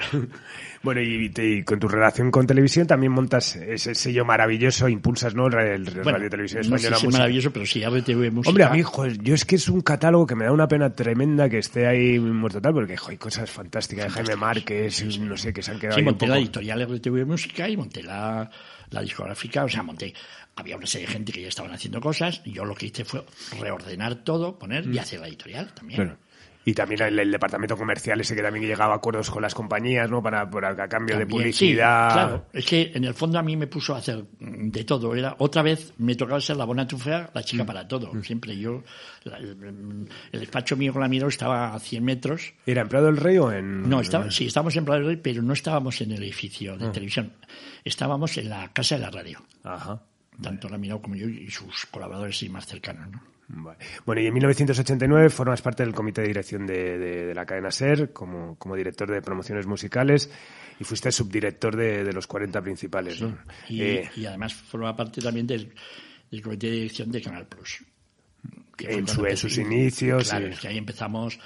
Bueno, 0.82 1.00
y, 1.00 1.30
te- 1.30 1.46
y 1.46 1.62
con 1.64 1.78
tu 1.78 1.88
relación 1.88 2.30
con 2.30 2.46
televisión 2.46 2.86
también 2.86 3.10
montas 3.12 3.56
ese 3.56 3.94
sello 3.94 4.24
maravilloso, 4.26 4.88
impulsas, 4.88 5.34
¿no? 5.34 5.46
El, 5.46 5.54
el 5.56 5.84
bueno, 6.02 6.12
Radio 6.18 6.28
Televisión 6.30 6.60
no 6.68 6.76
sé 6.78 6.88
Española 6.88 6.96
si 6.98 7.06
es 7.06 7.12
maravilloso, 7.12 7.50
pero 7.52 7.64
sí, 7.66 7.82
RTV 7.84 8.30
Música. 8.32 8.48
Hombre, 8.50 8.64
a 8.64 8.70
mí, 8.70 8.82
joder, 8.82 9.18
yo 9.22 9.34
es 9.34 9.44
que 9.46 9.56
es 9.56 9.68
un 9.68 9.80
catálogo 9.80 10.26
que 10.26 10.34
me 10.36 10.44
da 10.44 10.52
una 10.52 10.68
pena 10.68 10.90
tremenda 10.94 11.48
que 11.48 11.58
esté 11.58 11.86
ahí 11.86 12.18
muerto 12.20 12.60
tal, 12.60 12.74
porque, 12.74 12.96
joder, 12.98 13.12
hay 13.12 13.18
cosas 13.18 13.50
fantásticas 13.50 14.04
de 14.06 14.10
Jaime 14.10 14.36
Márquez, 14.36 15.18
no 15.20 15.36
sé, 15.38 15.52
que 15.54 15.62
se 15.62 15.70
han 15.70 15.78
quedado 15.78 15.94
Sí, 15.94 16.00
ahí 16.00 16.06
un 16.06 16.10
monté 16.12 16.26
la 16.26 16.34
poco... 16.34 16.42
editorial 16.44 16.82
RTV 16.86 17.26
Música 17.26 17.68
y 17.68 17.76
monté 17.78 18.02
la, 18.02 18.50
la 18.90 19.00
discográfica, 19.00 19.64
o 19.64 19.68
sea, 19.68 19.82
monté, 19.82 20.14
había 20.56 20.76
una 20.76 20.86
serie 20.86 21.06
de 21.06 21.12
gente 21.12 21.32
que 21.32 21.42
ya 21.42 21.48
estaban 21.48 21.72
haciendo 21.72 22.00
cosas, 22.00 22.42
yo 22.44 22.64
lo 22.64 22.74
que 22.74 22.86
hice 22.86 23.04
fue 23.04 23.24
reordenar 23.60 24.16
todo, 24.16 24.58
poner 24.58 24.86
y 24.86 24.98
hacer 24.98 25.20
la 25.20 25.28
editorial 25.28 25.72
también. 25.74 26.02
Mm. 26.02 26.04
Claro. 26.04 26.18
Y 26.66 26.72
también 26.72 27.02
el, 27.02 27.18
el 27.18 27.30
departamento 27.30 27.76
comercial 27.76 28.20
ese 28.22 28.34
que 28.34 28.42
también 28.42 28.64
llegaba 28.66 28.94
a 28.94 28.96
acuerdos 28.96 29.30
con 29.30 29.42
las 29.42 29.54
compañías, 29.54 30.08
¿no? 30.10 30.22
Para, 30.22 30.48
por, 30.48 30.64
a 30.64 30.88
cambio 30.88 31.18
de 31.18 31.26
publicidad. 31.26 32.08
sí, 32.08 32.14
claro. 32.14 32.46
Es 32.54 32.64
que 32.64 32.90
en 32.94 33.04
el 33.04 33.12
fondo 33.12 33.38
a 33.38 33.42
mí 33.42 33.54
me 33.56 33.66
puso 33.66 33.94
a 33.94 33.98
hacer 33.98 34.24
mm, 34.38 34.70
de 34.70 34.84
todo. 34.84 35.14
Era 35.14 35.36
otra 35.38 35.60
vez 35.62 35.92
me 35.98 36.14
tocaba 36.14 36.40
ser 36.40 36.56
la 36.56 36.64
buena 36.64 36.86
tufea, 36.86 37.30
la 37.34 37.40
Mm. 37.42 37.44
chica 37.44 37.64
para 37.66 37.86
todo. 37.86 38.10
Siempre 38.22 38.56
yo, 38.56 38.82
la- 39.24 39.36
el, 39.38 40.08
el 40.32 40.40
despacho 40.40 40.74
mío 40.76 40.92
con 40.92 41.02
la 41.02 41.08
Miro 41.08 41.28
estaba 41.28 41.74
a 41.74 41.78
100 41.78 42.02
metros. 42.04 42.54
¿Era 42.64 42.80
empleado 42.82 43.06
del 43.08 43.18
rey 43.18 43.36
o 43.36 43.52
en...? 43.52 43.88
No, 43.88 44.00
estaba, 44.00 44.30
sí, 44.30 44.46
estábamos 44.46 44.74
en 44.76 44.84
Plaza 44.86 44.98
del 45.00 45.06
Rey, 45.08 45.16
pero 45.16 45.42
no 45.42 45.52
estábamos 45.52 46.00
en 46.00 46.12
el 46.12 46.22
edificio 46.22 46.74
Ah. 46.74 46.76
de 46.78 46.88
televisión. 46.90 47.32
Estábamos 47.84 48.38
en 48.38 48.48
la 48.48 48.72
casa 48.72 48.94
de 48.94 49.02
la 49.02 49.10
radio. 49.10 49.42
Ajá. 49.64 50.00
Tanto 50.42 50.68
la 50.68 50.78
Miro 50.78 51.00
como 51.02 51.14
yo 51.14 51.28
y 51.28 51.50
sus 51.50 51.86
colaboradores 51.86 52.42
y 52.42 52.48
más 52.48 52.66
cercanos, 52.66 53.10
¿no? 53.10 53.22
Bueno, 54.06 54.22
y 54.22 54.26
en 54.26 54.34
1989 54.34 55.28
formas 55.30 55.60
parte 55.62 55.82
del 55.84 55.94
comité 55.94 56.22
de 56.22 56.28
dirección 56.28 56.66
de, 56.66 56.98
de- 56.98 57.26
de 57.26 57.34
la 57.34 57.44
cadena 57.44 57.70
SER 57.70 58.12
como, 58.12 58.56
como 58.58 58.74
director 58.74 59.10
de 59.10 59.20
promociones 59.22 59.66
musicales 59.66 60.30
y 60.80 60.84
fuiste 60.84 61.12
subdirector 61.12 61.76
de, 61.76 62.04
de 62.04 62.12
los 62.12 62.26
40 62.26 62.60
principales, 62.62 63.20
¿no? 63.20 63.36
Y, 63.68 63.82
Eh, 63.82 64.10
y 64.16 64.26
además 64.26 64.54
forma 64.54 64.96
parte 64.96 65.20
también 65.20 65.46
del, 65.46 65.72
del 66.30 66.42
comité 66.42 66.66
de 66.68 66.72
dirección 66.72 67.10
de 67.12 67.20
Canal 67.22 67.46
Plus. 67.46 67.84
Que 68.76 68.92
En 68.94 69.06
su- 69.06 69.24
sus 69.36 69.58
inicios, 69.58 70.28
Claro, 70.30 70.46
sí. 70.46 70.52
es 70.54 70.60
que 70.60 70.68
ahí 70.68 70.78
empezamos, 70.78 71.38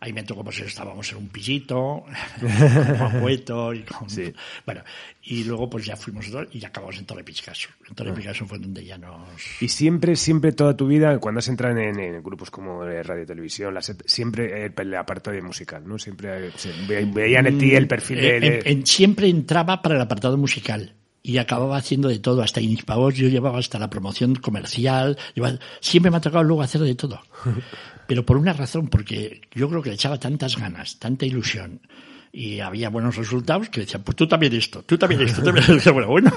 ahí 0.00 0.12
me 0.12 0.22
tocó, 0.22 0.44
pues 0.44 0.60
estábamos 0.60 1.10
en 1.12 1.18
un 1.18 1.28
pisito, 1.28 2.04
con 2.98 3.20
Cueto 3.20 3.72
y 3.74 3.82
con... 3.82 4.08
Sí. 4.10 4.32
Bueno, 4.64 4.82
y 5.22 5.44
luego 5.44 5.68
pues 5.68 5.84
ya 5.86 5.96
fuimos 5.96 6.26
y 6.52 6.58
ya 6.58 6.68
acabamos 6.68 6.96
en 6.98 7.06
Torre 7.06 7.24
Picasso. 7.24 7.68
En 7.86 7.92
Ah. 7.92 7.94
Torre 7.94 8.12
Picasso 8.12 8.46
fue 8.46 8.58
donde 8.58 8.84
ya 8.84 8.98
nos... 8.98 9.28
y 9.60 9.68
siempre, 9.68 10.16
siempre 10.16 10.52
toda 10.52 10.76
tu 10.76 10.86
vida, 10.86 11.18
cuando 11.18 11.38
has 11.38 11.48
entrado 11.48 11.76
en, 11.78 11.98
en 11.98 12.22
grupos 12.22 12.50
como 12.50 12.84
eh, 12.84 13.02
Radio 13.02 13.22
y 13.24 13.26
Televisión, 13.26 13.74
la 13.74 13.80
siempre 13.82 14.66
eh, 14.66 14.72
el 14.76 14.94
apartado 14.94 15.34
de 15.34 15.42
musical, 15.42 15.86
¿no? 15.86 15.98
Siempre 15.98 16.48
eh, 16.48 16.52
se- 16.56 16.72
veían 17.06 17.46
en 17.46 17.58
ti 17.58 17.74
el 17.74 17.86
perfil 17.88 18.20
de... 18.20 18.40
De- 18.40 18.46
en- 18.46 18.78
en- 18.78 18.86
siempre 18.86 19.28
entraba 19.28 19.82
para 19.82 19.96
el 19.96 20.00
apartado 20.00 20.36
musical 20.36 20.94
y 21.22 21.38
acababa 21.38 21.76
haciendo 21.76 22.08
de 22.08 22.20
todo, 22.20 22.40
hasta 22.42 22.60
Inispavos 22.60 23.14
yo 23.16 23.26
llevaba 23.28 23.58
hasta 23.58 23.78
la 23.80 23.90
promoción 23.90 24.36
comercial, 24.36 25.18
llevaba- 25.34 25.58
siempre 25.80 26.10
me 26.10 26.18
ha 26.18 26.20
tocado 26.20 26.44
luego 26.44 26.62
hacer 26.62 26.80
de 26.82 26.94
todo. 26.94 27.20
Pero 28.06 28.24
por 28.24 28.36
una 28.36 28.52
razón, 28.52 28.88
porque 28.88 29.40
yo 29.54 29.68
creo 29.68 29.82
que 29.82 29.90
le 29.90 29.94
echaba 29.94 30.18
tantas 30.18 30.56
ganas, 30.56 30.98
tanta 30.98 31.26
ilusión 31.26 31.80
y 32.36 32.60
había 32.60 32.90
buenos 32.90 33.16
resultados 33.16 33.70
que 33.70 33.80
decían, 33.80 34.02
pues 34.02 34.14
tú 34.14 34.28
también 34.28 34.52
esto, 34.52 34.82
tú 34.82 34.98
también 34.98 35.22
esto, 35.22 35.40
tú 35.40 35.46
también 35.46 35.70
esto. 35.78 35.94
Bueno, 35.94 36.08
bueno, 36.08 36.30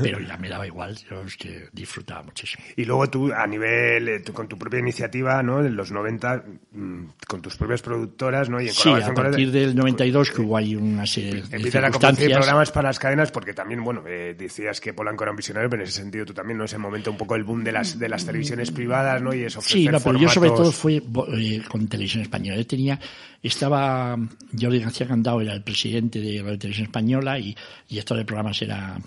pero 0.00 0.20
ya 0.20 0.36
me 0.36 0.48
daba 0.48 0.68
igual, 0.68 0.96
yo 1.10 1.20
es 1.22 1.36
que 1.36 1.64
disfrutaba 1.72 2.22
muchísimo. 2.22 2.62
Y 2.76 2.84
luego 2.84 3.10
tú, 3.10 3.32
a 3.32 3.44
nivel, 3.48 4.08
eh, 4.08 4.20
tú 4.20 4.32
con 4.32 4.46
tu 4.46 4.56
propia 4.56 4.78
iniciativa, 4.78 5.42
¿no? 5.42 5.58
En 5.58 5.74
los 5.74 5.90
90, 5.90 6.44
mm, 6.70 7.04
con 7.26 7.42
tus 7.42 7.56
propias 7.56 7.82
productoras, 7.82 8.48
¿no? 8.48 8.60
Y 8.60 8.68
en 8.68 8.72
Sí, 8.72 8.82
colaboración 8.84 9.10
a 9.10 9.14
con 9.14 9.24
partir 9.24 9.50
del 9.50 9.74
92 9.74 10.30
que 10.30 10.42
hubo 10.42 10.56
ahí 10.56 10.76
una 10.76 11.06
serie 11.06 11.42
de 11.42 11.56
Empiezan 11.56 11.86
a 11.86 11.90
conducir 11.90 12.30
programas 12.30 12.70
para 12.70 12.90
las 12.90 13.00
cadenas 13.00 13.32
porque 13.32 13.52
también, 13.52 13.82
bueno, 13.82 14.04
eh, 14.06 14.36
decías 14.38 14.80
que 14.80 14.94
Polanco 14.94 15.24
era 15.24 15.32
un 15.32 15.36
visionario, 15.38 15.68
pero 15.68 15.82
en 15.82 15.88
ese 15.88 16.02
sentido 16.02 16.24
tú 16.24 16.34
también, 16.34 16.56
¿no? 16.56 16.66
Ese 16.66 16.78
momento 16.78 17.10
un 17.10 17.16
poco 17.16 17.34
el 17.34 17.42
boom 17.42 17.64
de 17.64 17.72
las, 17.72 17.98
de 17.98 18.08
las 18.08 18.24
televisiones 18.24 18.70
privadas, 18.70 19.20
¿no? 19.20 19.34
Y 19.34 19.42
eso 19.42 19.60
Sí, 19.60 19.88
no, 19.88 19.98
pero 19.98 20.20
yo 20.20 20.28
sobre 20.28 20.50
todo 20.50 20.70
fue 20.70 21.02
eh, 21.36 21.62
con 21.68 21.88
televisión 21.88 22.22
española. 22.22 22.58
Yo 22.58 22.66
tenía, 22.68 23.00
estaba 23.42 24.16
Jordi 24.56 24.78
García 24.78 25.08
Era 25.40 25.52
el 25.54 25.62
presidente 25.62 26.20
de 26.20 26.42
la 26.42 26.56
televisión 26.58 26.86
española 26.86 27.38
y 27.38 27.56
director 27.88 28.16
de 28.16 28.24
programas 28.24 28.60
era 28.62 28.98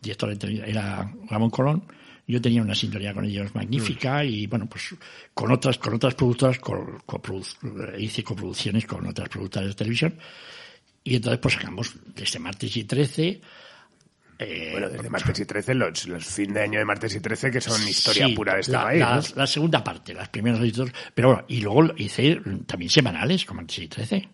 director 0.00 0.36
de 0.36 0.70
era 0.70 1.10
Ramón 1.30 1.50
Colón. 1.50 1.84
Yo 2.26 2.40
tenía 2.40 2.62
una 2.62 2.74
sintonía 2.74 3.12
con 3.12 3.24
ellos 3.24 3.54
magnífica 3.54 4.24
y 4.24 4.46
bueno, 4.46 4.66
pues 4.68 4.94
con 5.34 5.50
otras 5.50 5.78
con 5.78 5.94
otras 5.94 6.14
productoras 6.14 6.58
co- 6.60 6.98
coprodu- 7.06 7.98
hice 7.98 8.22
coproducciones 8.22 8.86
con 8.86 9.06
otras 9.06 9.28
productoras 9.28 9.68
de 9.70 9.74
televisión 9.74 10.14
y 11.04 11.16
entonces 11.16 11.40
pues 11.40 11.54
sacamos 11.54 11.94
desde 12.14 12.38
martes 12.38 12.76
y 12.76 12.84
13 12.84 13.40
eh, 14.38 14.68
Bueno, 14.72 14.88
desde 14.88 15.08
Martes 15.10 15.38
y 15.40 15.44
13, 15.44 15.74
los, 15.74 16.06
los 16.08 16.24
fin 16.24 16.52
de 16.52 16.62
año 16.62 16.78
de 16.78 16.84
Martes 16.84 17.14
y 17.14 17.20
13, 17.20 17.50
que 17.50 17.60
son 17.60 17.86
historia 17.86 18.26
Sí, 18.26 18.32
pura 18.34 18.54
de 18.54 18.60
este 18.60 18.72
la, 18.72 18.82
país, 18.82 19.00
la- 19.00 19.16
¿no? 19.16 19.22
la 19.36 19.46
segunda 19.46 19.84
parte, 19.84 20.14
las 20.14 20.28
primeras 20.30 20.60
editores. 20.60 20.92
Pero 21.14 21.28
bueno, 21.28 21.44
y 21.48 21.60
luego 21.60 21.92
hice 21.96 22.40
también 22.66 22.90
semanales, 22.90 23.44
como 23.44 23.60
antes 23.60 23.78
y 23.78 23.88
13. 23.88 24.28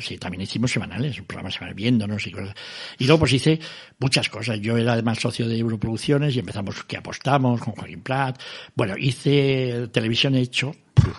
Sí, 0.00 0.18
también 0.18 0.42
hicimos 0.42 0.70
semanales, 0.72 1.18
un 1.18 1.26
programa 1.26 1.50
semanal 1.50 1.74
viéndonos 1.74 2.26
y 2.26 2.32
cosas. 2.32 2.54
Y 2.98 3.04
luego 3.04 3.20
pues 3.20 3.32
hice 3.32 3.58
muchas 3.98 4.28
cosas. 4.28 4.60
Yo 4.60 4.76
era 4.76 4.92
además 4.94 5.18
socio 5.18 5.48
de 5.48 5.56
Europroducciones 5.56 6.34
y 6.36 6.40
empezamos 6.40 6.84
que 6.84 6.96
apostamos 6.96 7.60
con 7.60 7.74
Joaquín 7.74 8.02
Prat. 8.02 8.40
Bueno, 8.74 8.94
hice 8.98 9.88
televisión 9.92 10.34
hecho, 10.34 10.74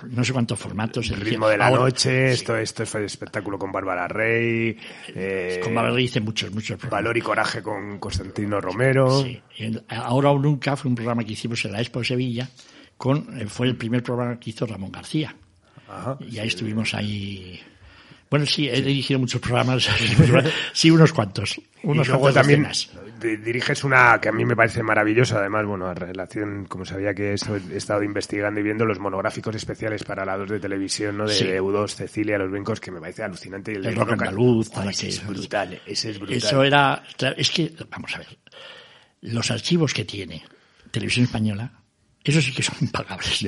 no 0.09 0.23
sé 0.23 0.33
cuántos 0.33 0.59
formatos. 0.59 1.09
El 1.09 1.21
ritmo 1.21 1.47
de 1.47 1.57
la 1.57 1.67
Ahora- 1.67 1.83
noche, 1.83 2.27
sí, 2.27 2.33
esto, 2.33 2.55
esto 2.57 2.85
fue 2.85 2.99
el 2.99 3.05
espectáculo 3.07 3.57
con 3.57 3.71
Bárbara 3.71 4.07
Rey, 4.07 4.77
eh, 5.15 5.59
Con 5.63 5.73
Bárbara 5.73 5.99
hice 5.99 6.19
muchos, 6.19 6.51
muchos 6.51 6.77
programas. 6.77 7.03
Valor 7.03 7.17
y 7.17 7.21
Coraje 7.21 7.63
con 7.63 7.99
Constantino 7.99 8.59
Romero. 8.61 9.23
Sí, 9.23 9.41
ahora 9.87 10.29
o 10.31 10.37
nunca 10.37 10.75
fue 10.75 10.89
un 10.89 10.95
programa 10.95 11.23
que 11.23 11.33
hicimos 11.33 11.63
en 11.65 11.71
la 11.71 11.79
Expo 11.81 11.99
de 11.99 12.05
Sevilla, 12.05 12.49
con, 12.97 13.39
eh, 13.39 13.47
fue 13.47 13.67
el 13.67 13.77
primer 13.77 14.03
programa 14.03 14.37
que 14.39 14.49
hizo 14.51 14.65
Ramón 14.67 14.91
García. 14.91 15.35
Ajá. 15.89 16.17
Y 16.29 16.37
ahí 16.37 16.47
estuvimos 16.47 16.93
ahí 16.93 17.59
Bueno, 18.31 18.45
sí, 18.45 18.69
he 18.69 18.81
dirigido 18.81 19.19
muchos 19.25 19.41
programas, 19.41 19.87
sí, 20.73 20.89
unos 20.89 21.13
cuantos. 21.13 21.61
Unos 21.83 22.07
y 22.07 22.11
luego 22.11 22.31
también 22.31 22.67
diriges 23.21 23.83
una 23.83 24.19
que 24.19 24.29
a 24.29 24.31
mí 24.31 24.45
me 24.45 24.55
parece 24.55 24.81
maravillosa, 24.81 25.39
además, 25.39 25.65
bueno, 25.65 25.87
a 25.87 25.93
relación, 25.93 26.65
como 26.65 26.85
sabía 26.85 27.13
que 27.13 27.31
he 27.31 27.75
estado 27.75 28.03
investigando 28.03 28.59
y 28.59 28.63
viendo 28.63 28.85
los 28.85 28.99
monográficos 28.99 29.55
especiales 29.55 30.03
para 30.03 30.25
la 30.25 30.37
2 30.37 30.49
de 30.49 30.59
televisión, 30.59 31.17
¿no? 31.17 31.27
De 31.27 31.33
sí. 31.33 31.45
EU2, 31.45 31.93
Cecilia, 31.93 32.37
Los 32.37 32.49
Brincos, 32.49 32.79
que 32.79 32.89
me 32.89 32.99
parece 32.99 33.23
alucinante. 33.23 33.73
Y 33.73 33.75
el, 33.75 33.85
el 33.85 33.93
de 33.93 33.99
rock 33.99 34.13
andaluz, 34.13 34.71
ese 34.89 35.09
es 35.09 35.27
brutal, 35.27 35.81
ese 35.85 36.11
es 36.11 36.17
brutal. 36.17 36.37
Eso 36.37 36.63
era, 36.63 37.03
es 37.37 37.51
que, 37.51 37.73
vamos 37.89 38.15
a 38.15 38.19
ver, 38.19 38.37
los 39.21 39.51
archivos 39.51 39.93
que 39.93 40.05
tiene 40.05 40.41
Televisión 40.89 41.25
Española, 41.25 41.80
esos 42.23 42.43
sí 42.43 42.51
que 42.51 42.63
son 42.63 42.75
impagables. 42.81 43.41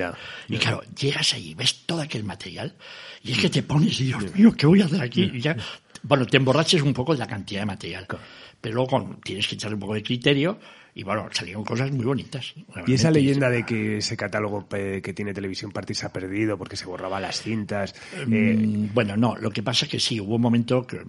Y 0.49 0.57
claro, 0.57 0.81
llegas 0.99 1.33
ahí, 1.33 1.53
ves 1.53 1.85
todo 1.85 2.01
aquel 2.01 2.23
material, 2.23 2.75
y 3.23 3.31
es 3.33 3.37
que 3.37 3.49
te 3.49 3.63
pones, 3.63 3.97
Dios 3.97 4.33
mío, 4.35 4.53
¿qué 4.57 4.65
voy 4.65 4.81
a 4.81 4.85
hacer 4.85 5.01
aquí? 5.01 5.29
Y 5.33 5.41
ya, 5.41 5.55
bueno, 6.01 6.25
te 6.25 6.37
emborraches 6.37 6.81
un 6.81 6.93
poco 6.93 7.13
de 7.13 7.19
la 7.19 7.27
cantidad 7.27 7.61
de 7.61 7.65
material. 7.65 8.07
Pero 8.59 8.75
luego 8.75 9.19
tienes 9.23 9.47
que 9.47 9.55
echarle 9.55 9.75
un 9.75 9.81
poco 9.81 9.93
de 9.93 10.03
criterio 10.03 10.59
y 10.95 11.03
bueno, 11.03 11.27
salieron 11.31 11.63
cosas 11.63 11.91
muy 11.91 12.05
bonitas. 12.05 12.53
Y 12.85 12.93
esa 12.93 13.09
leyenda 13.09 13.49
de 13.49 13.65
que 13.65 13.97
ese 13.97 14.15
catálogo 14.15 14.67
que 14.67 15.13
tiene 15.15 15.33
Televisión 15.33 15.71
Party 15.71 15.93
se 15.95 16.05
ha 16.05 16.13
perdido 16.13 16.57
porque 16.57 16.75
se 16.75 16.85
borraba 16.85 17.19
las 17.19 17.41
cintas. 17.41 17.95
Eh... 18.29 18.89
Bueno, 18.93 19.17
no, 19.17 19.35
lo 19.35 19.49
que 19.49 19.63
pasa 19.63 19.85
es 19.85 19.91
que 19.91 19.99
sí, 19.99 20.19
hubo 20.19 20.35
un 20.35 20.41
momento 20.41 20.85
que. 20.85 21.01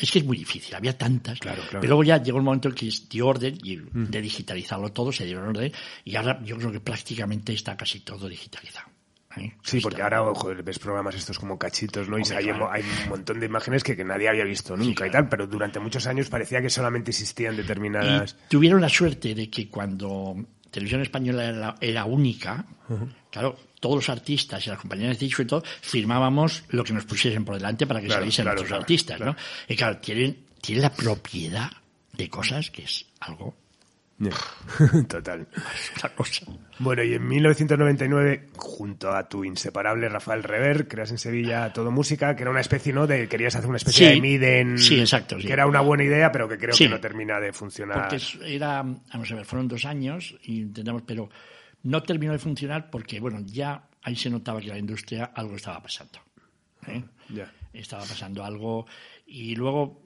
Es 0.00 0.10
que 0.10 0.20
es 0.20 0.24
muy 0.24 0.38
difícil, 0.38 0.74
había 0.74 0.96
tantas. 0.96 1.40
Claro, 1.40 1.62
claro. 1.62 1.80
Pero 1.80 1.90
luego 1.90 2.04
ya 2.04 2.22
llegó 2.22 2.38
un 2.38 2.44
momento 2.44 2.68
en 2.68 2.74
que 2.74 2.90
dio 3.10 3.26
orden 3.26 3.58
y 3.62 3.76
de 3.92 4.20
digitalizarlo 4.20 4.92
todo, 4.92 5.10
se 5.10 5.24
dieron 5.24 5.48
orden 5.48 5.72
y 6.04 6.14
ahora 6.16 6.40
yo 6.44 6.56
creo 6.56 6.70
que 6.70 6.80
prácticamente 6.80 7.52
está 7.52 7.76
casi 7.76 8.00
todo 8.00 8.28
digitalizado. 8.28 8.91
¿Eh? 9.38 9.54
Sí, 9.62 9.80
porque 9.80 10.02
ahora 10.02 10.22
joder, 10.34 10.62
ves 10.62 10.78
programas 10.78 11.14
estos 11.14 11.38
como 11.38 11.58
cachitos, 11.58 12.08
¿no? 12.08 12.18
Y 12.18 12.22
hay, 12.32 12.44
claro. 12.44 12.70
hay, 12.70 12.82
un 13.04 13.08
montón 13.10 13.40
de 13.40 13.46
imágenes 13.46 13.82
que, 13.82 13.96
que 13.96 14.04
nadie 14.04 14.28
había 14.28 14.44
visto 14.44 14.76
nunca 14.76 14.86
sí, 14.88 14.94
claro. 14.94 15.08
y 15.08 15.12
tal, 15.12 15.28
pero 15.28 15.46
durante 15.46 15.80
muchos 15.80 16.06
años 16.06 16.28
parecía 16.28 16.60
que 16.60 16.70
solamente 16.70 17.10
existían 17.10 17.56
determinadas. 17.56 18.36
Y 18.46 18.50
tuvieron 18.50 18.80
la 18.80 18.88
suerte 18.88 19.34
de 19.34 19.48
que 19.50 19.68
cuando 19.68 20.36
Televisión 20.70 21.02
Española 21.02 21.44
era, 21.44 21.74
era 21.80 22.04
única, 22.04 22.64
uh 22.88 22.94
-huh. 22.94 23.08
claro, 23.30 23.56
todos 23.80 23.96
los 23.96 24.08
artistas 24.08 24.66
y 24.66 24.70
las 24.70 24.78
compañías 24.78 25.18
de 25.18 25.26
disco 25.26 25.42
y 25.42 25.46
todo 25.46 25.62
firmábamos 25.80 26.64
lo 26.68 26.84
que 26.84 26.92
nos 26.92 27.04
pusiesen 27.04 27.44
por 27.44 27.56
delante 27.56 27.86
para 27.86 28.00
que 28.00 28.08
saliesen 28.08 28.44
nuestros 28.44 28.72
artistas, 28.72 29.20
¿no? 29.20 29.34
Y 29.68 29.76
claro, 29.76 29.98
tienen, 29.98 30.46
tienen 30.60 30.82
la 30.82 30.92
propiedad 30.92 31.70
de 32.12 32.28
cosas 32.28 32.70
que 32.70 32.84
es 32.84 33.06
algo 33.20 33.56
Total. 35.08 35.46
Otra 35.96 36.14
cosa. 36.14 36.46
Bueno, 36.78 37.02
y 37.02 37.14
en 37.14 37.26
1999, 37.26 38.48
junto 38.56 39.10
a 39.12 39.28
tu 39.28 39.44
inseparable 39.44 40.08
Rafael 40.08 40.42
Rever, 40.42 40.88
creas 40.88 41.10
en 41.10 41.18
Sevilla 41.18 41.72
Todo 41.72 41.90
Música, 41.90 42.34
que 42.36 42.42
era 42.42 42.50
una 42.50 42.60
especie, 42.60 42.92
¿no? 42.92 43.06
De 43.06 43.28
querías 43.28 43.54
hacer 43.56 43.68
una 43.68 43.76
especie 43.78 44.08
Sí. 44.08 44.14
de 44.14 44.20
Miden. 44.20 44.78
Sí, 44.78 45.00
exacto, 45.00 45.38
sí. 45.40 45.46
Que 45.46 45.52
era 45.52 45.66
una 45.66 45.80
buena 45.80 46.04
idea, 46.04 46.30
pero 46.32 46.48
que 46.48 46.58
creo 46.58 46.74
Sí. 46.74 46.84
que 46.84 46.90
no 46.90 47.00
termina 47.00 47.40
de 47.40 47.52
funcionar. 47.52 48.08
Porque 48.08 48.54
era, 48.54 48.82
vamos 48.82 49.30
a 49.30 49.34
ver, 49.34 49.44
fueron 49.44 49.68
dos 49.68 49.84
años 49.84 50.36
y 50.44 50.60
intentamos, 50.62 51.02
pero 51.06 51.28
no 51.84 52.02
terminó 52.02 52.32
de 52.32 52.38
funcionar 52.38 52.90
porque, 52.90 53.20
bueno, 53.20 53.40
ya 53.44 53.88
ahí 54.02 54.16
se 54.16 54.30
notaba 54.30 54.60
que 54.60 54.68
la 54.68 54.78
industria 54.78 55.32
algo 55.34 55.56
estaba 55.56 55.82
pasando. 55.82 56.18
¿eh? 56.86 57.02
Estaba 57.72 58.02
pasando 58.04 58.44
algo 58.44 58.86
y 59.26 59.54
luego, 59.54 60.02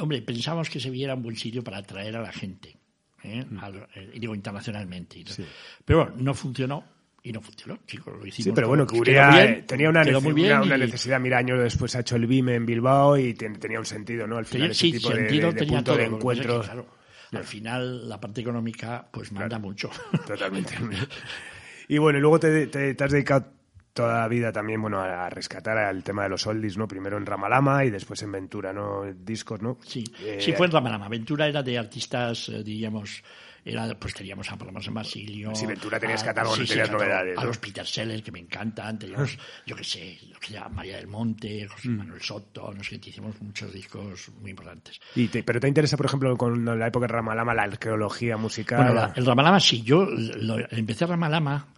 hombre, 0.00 0.20
pensábamos 0.22 0.68
que 0.68 0.80
Sevilla 0.80 1.04
era 1.06 1.14
un 1.14 1.22
buen 1.22 1.36
sitio 1.36 1.62
para 1.62 1.78
atraer 1.78 2.16
a 2.16 2.22
la 2.22 2.32
gente, 2.32 2.76
¿eh? 3.24 3.44
Al- 3.60 3.88
eh, 3.94 4.10
digo 4.18 4.34
internacionalmente. 4.34 5.22
todo. 5.24 5.34
Sí. 5.34 5.44
Pero 5.84 5.98
bueno, 6.04 6.14
no 6.18 6.34
funcionó 6.34 6.84
y 7.22 7.32
no 7.32 7.40
funcionó, 7.40 7.78
chicos, 7.86 8.12
lo 8.18 8.26
hicimos. 8.26 8.44
Sí, 8.44 8.52
pero 8.54 8.68
bueno, 8.68 8.86
cubría, 8.86 9.30
Quedó 9.30 9.42
bien, 9.46 9.66
tenía 9.66 9.88
una, 9.88 10.04
nece- 10.04 10.20
muy 10.22 10.32
bien 10.34 10.52
una, 10.52 10.62
una 10.62 10.76
y- 10.76 10.80
necesidad. 10.80 11.18
Mira, 11.20 11.38
años 11.38 11.58
después 11.58 11.94
ha 11.96 12.00
hecho 12.00 12.16
el 12.16 12.26
BIM 12.26 12.50
en 12.50 12.66
Bilbao 12.66 13.16
y 13.16 13.32
ten- 13.34 13.58
tenía 13.58 13.78
un 13.78 13.86
sentido, 13.86 14.26
¿no? 14.26 14.36
Al 14.36 14.44
final, 14.46 14.70
ese 14.72 14.90
tipo 14.92 15.08
de, 15.10 15.16
sentido 15.16 15.50
de- 15.52 15.60
de 15.60 15.66
punto 15.66 15.82
todo. 15.84 15.96
de 15.96 16.02
lo 16.04 16.10
que 16.10 16.16
encuentro. 16.16 16.60
claro, 16.62 16.86
al 17.32 17.44
final, 17.44 18.08
la 18.08 18.20
parte 18.20 18.42
económica, 18.42 19.08
pues 19.10 19.32
manda 19.32 19.58
mucho. 19.58 19.90
Totalmente. 20.26 20.74
y 21.88 21.98
bueno, 21.98 22.18
y 22.18 22.22
luego 22.22 22.38
te, 22.38 22.66
te- 22.68 22.94
te 22.94 23.04
has 23.04 23.10
dedicado 23.10 23.46
toda 23.94 24.18
la 24.20 24.28
vida 24.28 24.52
también, 24.52 24.82
bueno, 24.82 25.00
a 25.00 25.30
rescatar 25.30 25.78
al 25.78 26.02
tema 26.02 26.24
de 26.24 26.28
los 26.28 26.46
oldies, 26.46 26.76
¿no? 26.76 26.86
Primero 26.88 27.16
en 27.16 27.24
Ramalama 27.24 27.84
y 27.84 27.90
después 27.90 28.20
en 28.22 28.32
Ventura, 28.32 28.72
¿no? 28.72 29.04
Discos, 29.14 29.62
¿no? 29.62 29.78
Sí, 29.86 30.04
Eh, 30.20 30.38
sí 30.40 30.52
fue 30.52 30.66
en 30.66 30.72
Ramalama. 30.72 31.08
Ventura 31.08 31.46
era 31.46 31.62
de 31.62 31.78
artistas, 31.78 32.48
eh, 32.48 32.62
diríamos, 32.64 33.22
era, 33.64 33.88
pues 33.98 34.12
teníamos 34.12 34.50
a 34.52 34.58
Palomas 34.58 34.86
en 34.88 34.94
Basilio. 34.94 35.54
Sí, 35.54 35.64
Ventura 35.64 35.98
tenías 36.00 36.22
a- 36.22 36.26
catálogo, 36.26 36.56
tenías 36.56 36.90
novedades, 36.90 37.38
A 37.38 37.42
¿no? 37.42 37.46
los 37.46 37.58
Peter 37.58 37.86
Sellers, 37.86 38.22
que 38.22 38.32
me 38.32 38.40
encantan. 38.40 38.98
Teníamos, 38.98 39.38
yo 39.64 39.76
qué 39.76 39.84
sé, 39.84 40.18
yo 40.28 40.38
que 40.40 40.58
a 40.58 40.68
María 40.68 40.96
del 40.96 41.06
Monte, 41.06 41.66
José 41.68 41.88
Mm. 41.88 41.96
Manuel 41.98 42.20
Soto, 42.20 42.74
no 42.76 42.82
sé, 42.82 42.98
te 42.98 43.08
hicimos 43.10 43.40
muchos 43.40 43.72
discos 43.72 44.28
muy 44.40 44.50
importantes. 44.50 45.00
Y 45.14 45.28
te- 45.28 45.44
pero 45.44 45.60
te 45.60 45.68
interesa, 45.68 45.96
por 45.96 46.06
ejemplo, 46.06 46.36
con 46.36 46.64
la 46.78 46.88
época 46.88 47.06
de 47.06 47.12
Ramalama, 47.12 47.54
la 47.54 47.62
arqueología 47.62 48.36
musical. 48.36 48.78
Bueno, 48.84 48.94
la- 48.94 49.12
el 49.14 49.24
Ramalama 49.24 49.60
sí, 49.60 49.82
yo 49.82 50.04
lo- 50.04 50.58
empecé 50.70 51.06
Ramalama 51.06 51.68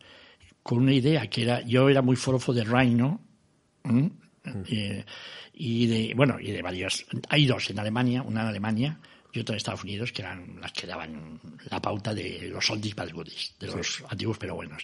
con 0.66 0.78
una 0.78 0.92
idea 0.92 1.28
que 1.28 1.42
era, 1.42 1.60
yo 1.62 1.88
era 1.88 2.02
muy 2.02 2.16
forofo 2.16 2.52
de 2.52 2.64
Rhino, 2.64 3.20
¿m? 3.84 4.10
Eh, 4.68 5.04
y 5.54 5.86
de, 5.86 6.12
bueno, 6.14 6.38
y 6.40 6.50
de 6.50 6.60
varios, 6.62 7.06
hay 7.28 7.46
dos 7.46 7.70
en 7.70 7.78
Alemania, 7.78 8.22
una 8.22 8.42
en 8.42 8.46
Alemania 8.48 8.98
y 9.32 9.40
otra 9.40 9.54
en 9.54 9.58
Estados 9.58 9.84
Unidos, 9.84 10.12
que 10.12 10.22
eran 10.22 10.60
las 10.60 10.72
que 10.72 10.86
daban 10.86 11.40
la 11.70 11.80
pauta 11.80 12.12
de 12.14 12.48
los 12.52 12.68
oldies 12.70 12.94
but 12.96 13.12
goodies, 13.12 13.54
de 13.60 13.66
los 13.68 14.02
antiguos 14.08 14.38
pero 14.38 14.54
buenos. 14.56 14.82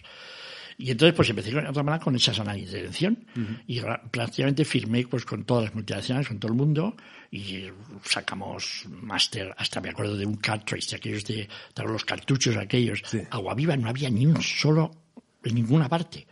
Y 0.77 0.89
entonces 0.89 1.15
pues 1.15 1.29
empecé 1.29 1.51
con 1.51 1.63
Ramalama 1.65 1.99
con 1.99 2.15
esas 2.15 2.39
análisis 2.39 2.71
de 2.71 2.77
dirección 2.79 3.25
y 3.67 3.79
ra- 3.79 4.01
prácticamente 4.09 4.65
firmé 4.65 5.05
pues 5.07 5.23
con 5.25 5.43
todas 5.45 5.65
las 5.65 5.75
multinacionales, 5.75 6.27
con 6.27 6.39
todo 6.39 6.51
el 6.51 6.57
mundo 6.57 6.95
y 7.29 7.65
sacamos 8.03 8.85
máster, 8.89 9.53
hasta 9.57 9.79
me 9.81 9.89
acuerdo 9.89 10.17
de 10.17 10.25
un 10.25 10.37
cartridge, 10.37 10.89
de 10.89 10.95
aquellos 10.97 11.23
de, 11.25 11.47
de 11.75 11.83
los 11.83 12.03
cartuchos 12.05 12.57
aquellos, 12.57 13.01
Sí. 13.05 13.19
agua 13.29 13.53
viva, 13.53 13.75
no 13.77 13.87
había 13.89 14.09
ni 14.09 14.25
un 14.25 14.41
solo 14.41 15.02
en 15.43 15.55
ninguna 15.55 15.87
parte. 15.89 16.25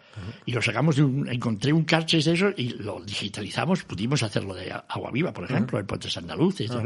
Y 0.45 0.51
lo 0.51 0.62
sacamos 0.62 0.97
de 0.97 1.03
un, 1.03 1.28
encontré 1.30 1.72
un 1.72 1.84
cartridge 1.86 2.26
de 2.26 2.34
eso 2.34 2.49
y 2.57 2.70
lo 2.70 2.99
digitalizamos, 3.01 3.84
pudimos 3.84 4.22
hacerlo 4.24 4.53
de 4.53 4.72
agua 4.72 5.09
viva, 5.12 5.32
por 5.34 5.45
ejemplo, 5.45 5.80
en 5.80 5.86
puentes 5.88 6.16
andaluces, 6.18 6.70
eso. 6.70 6.82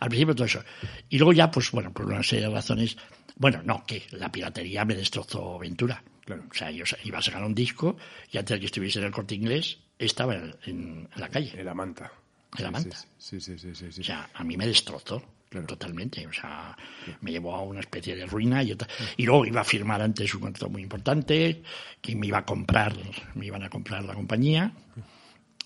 al 0.00 0.08
principio 0.08 0.34
todo 0.34 0.46
eso. 0.46 0.62
Y 1.08 1.18
luego 1.18 1.32
ya, 1.32 1.50
pues 1.50 1.70
bueno, 1.70 1.92
por 1.92 2.06
una 2.06 2.22
serie 2.22 2.46
de 2.48 2.52
razones, 2.54 2.96
bueno, 3.36 3.62
no, 3.64 3.84
que 3.86 4.02
la 4.12 4.30
piratería 4.32 4.84
me 4.84 4.94
destrozó 4.96 5.58
Ventura. 5.58 6.02
Claro. 6.24 6.42
O 6.50 6.54
sea, 6.54 6.70
yo 6.72 6.84
iba 7.04 7.18
a 7.18 7.22
sacar 7.22 7.44
un 7.44 7.54
disco 7.54 7.96
y 8.32 8.38
antes 8.38 8.56
de 8.56 8.60
que 8.60 8.66
estuviese 8.66 8.98
en 8.98 9.04
el 9.06 9.12
corte 9.12 9.34
inglés, 9.36 9.78
estaba 9.98 10.34
en, 10.34 10.54
en- 10.64 11.08
en 11.14 11.20
la 11.20 11.28
calle, 11.28 11.52
En 11.58 11.64
la 11.66 11.74
manta. 11.74 12.10
en 12.58 12.64
la 12.64 12.70
manta. 12.72 12.96
Sí, 13.16 13.40
sí, 13.40 13.56
sí, 13.58 13.74
sí, 13.74 13.92
sí. 13.92 14.00
O 14.00 14.04
sea, 14.04 14.28
a 14.34 14.42
mí 14.42 14.56
me 14.56 14.66
destrozó 14.66 15.22
Claro. 15.48 15.66
totalmente. 15.66 16.26
O 16.26 16.32
sea, 16.32 16.76
me 17.20 17.30
llevó 17.32 17.54
a 17.54 17.62
una 17.62 17.80
especie 17.80 18.14
de 18.16 18.26
ruina 18.26 18.62
y, 18.62 18.72
otra- 18.72 18.88
y 19.16 19.24
luego 19.24 19.46
iba 19.46 19.60
a 19.60 19.64
firmar 19.64 20.02
antes 20.02 20.34
un 20.34 20.40
contrato 20.40 20.68
muy 20.70 20.82
importante 20.82 21.62
que 22.00 22.14
me 22.16 22.26
iba 22.26 22.38
a 22.38 22.44
comprar, 22.44 22.94
me 23.34 23.46
iban 23.46 23.62
a 23.62 23.70
comprar 23.70 24.04
la 24.04 24.14
compañía. 24.14 24.72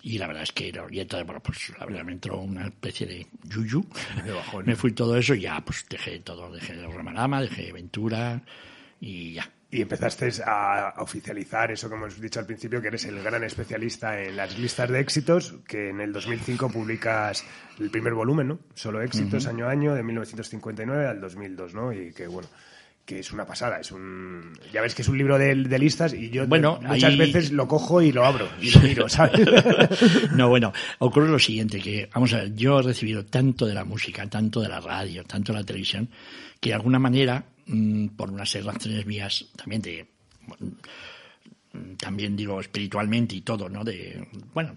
Y 0.02 0.16
la 0.16 0.26
verdad 0.26 0.44
es 0.44 0.52
que, 0.52 0.68
era- 0.68 0.86
y 0.90 1.00
entonces, 1.00 1.26
bueno, 1.26 1.42
pues 1.42 1.72
la 1.78 1.84
verdad 1.84 2.04
me 2.04 2.12
entró 2.12 2.38
una 2.38 2.66
especie 2.66 3.06
de 3.06 3.26
yuyu. 3.44 3.84
De 4.24 4.32
bajón. 4.32 4.64
Me 4.66 4.76
fui 4.76 4.92
todo 4.92 5.16
eso 5.16 5.34
y 5.34 5.40
ya, 5.42 5.60
pues 5.64 5.84
dejé 5.88 6.20
todo, 6.20 6.50
dejé 6.52 6.72
el 6.72 6.90
Ramalama, 6.92 7.42
dejé 7.42 7.72
Ventura 7.72 8.40
y 9.00 9.34
ya. 9.34 9.50
Y 9.72 9.82
empezaste 9.82 10.28
a 10.44 10.94
oficializar 10.98 11.70
eso 11.70 11.88
que 11.88 11.94
hemos 11.94 12.20
dicho 12.20 12.40
al 12.40 12.46
principio, 12.46 12.82
que 12.82 12.88
eres 12.88 13.04
el 13.04 13.22
gran 13.22 13.44
especialista 13.44 14.20
en 14.20 14.34
las 14.36 14.58
listas 14.58 14.90
de 14.90 14.98
éxitos, 14.98 15.54
que 15.68 15.90
en 15.90 16.00
el 16.00 16.12
2005 16.12 16.70
publicas 16.70 17.44
el 17.78 17.88
primer 17.88 18.14
volumen, 18.14 18.48
¿no? 18.48 18.58
Solo 18.74 19.00
éxitos 19.00 19.46
año 19.46 19.66
a 19.66 19.70
año, 19.70 19.94
de 19.94 20.02
1959 20.02 21.06
al 21.06 21.20
2002, 21.20 21.74
¿no? 21.74 21.92
Y 21.92 22.12
que, 22.12 22.26
bueno, 22.26 22.48
que 23.06 23.20
es 23.20 23.30
una 23.32 23.46
pasada, 23.46 23.78
es 23.78 23.92
un... 23.92 24.52
Ya 24.72 24.82
ves 24.82 24.94
que 24.96 25.02
es 25.02 25.08
un 25.08 25.16
libro 25.18 25.38
de, 25.38 25.54
de 25.54 25.78
listas 25.78 26.14
y 26.14 26.30
yo 26.30 26.48
Bueno, 26.48 26.80
muchas 26.82 27.12
ahí- 27.12 27.18
veces 27.18 27.52
lo 27.52 27.68
cojo 27.68 28.02
y 28.02 28.10
lo 28.10 28.24
abro 28.26 28.48
y 28.60 28.70
lo 28.72 28.80
miro, 28.80 29.08
¿sabes? 29.08 29.40
No, 30.34 30.48
bueno, 30.48 30.72
ocurre 30.98 31.28
lo 31.28 31.38
siguiente, 31.38 31.78
que, 31.80 32.08
vamos 32.12 32.32
a 32.34 32.38
ver, 32.38 32.54
yo 32.56 32.80
he 32.80 32.82
recibido 32.82 33.24
tanto 33.24 33.66
de 33.66 33.74
la 33.74 33.84
música, 33.84 34.26
tanto 34.28 34.60
de 34.60 34.68
la 34.68 34.80
radio, 34.80 35.22
tanto 35.24 35.52
de 35.52 35.60
la 35.60 35.64
televisión, 35.64 36.08
que 36.60 36.70
de 36.70 36.74
alguna 36.74 36.98
manera, 36.98 37.44
mm, 37.70 38.08
por 38.16 38.30
unas 38.30 38.52
razones 38.64 39.06
mías, 39.06 39.46
también 39.56 39.82
de, 39.82 40.06
mm, 41.72 41.94
también 41.96 42.36
digo 42.36 42.60
espiritualmente 42.60 43.36
y 43.36 43.40
todo, 43.40 43.68
¿no? 43.68 43.84
De, 43.84 44.28
bueno, 44.52 44.76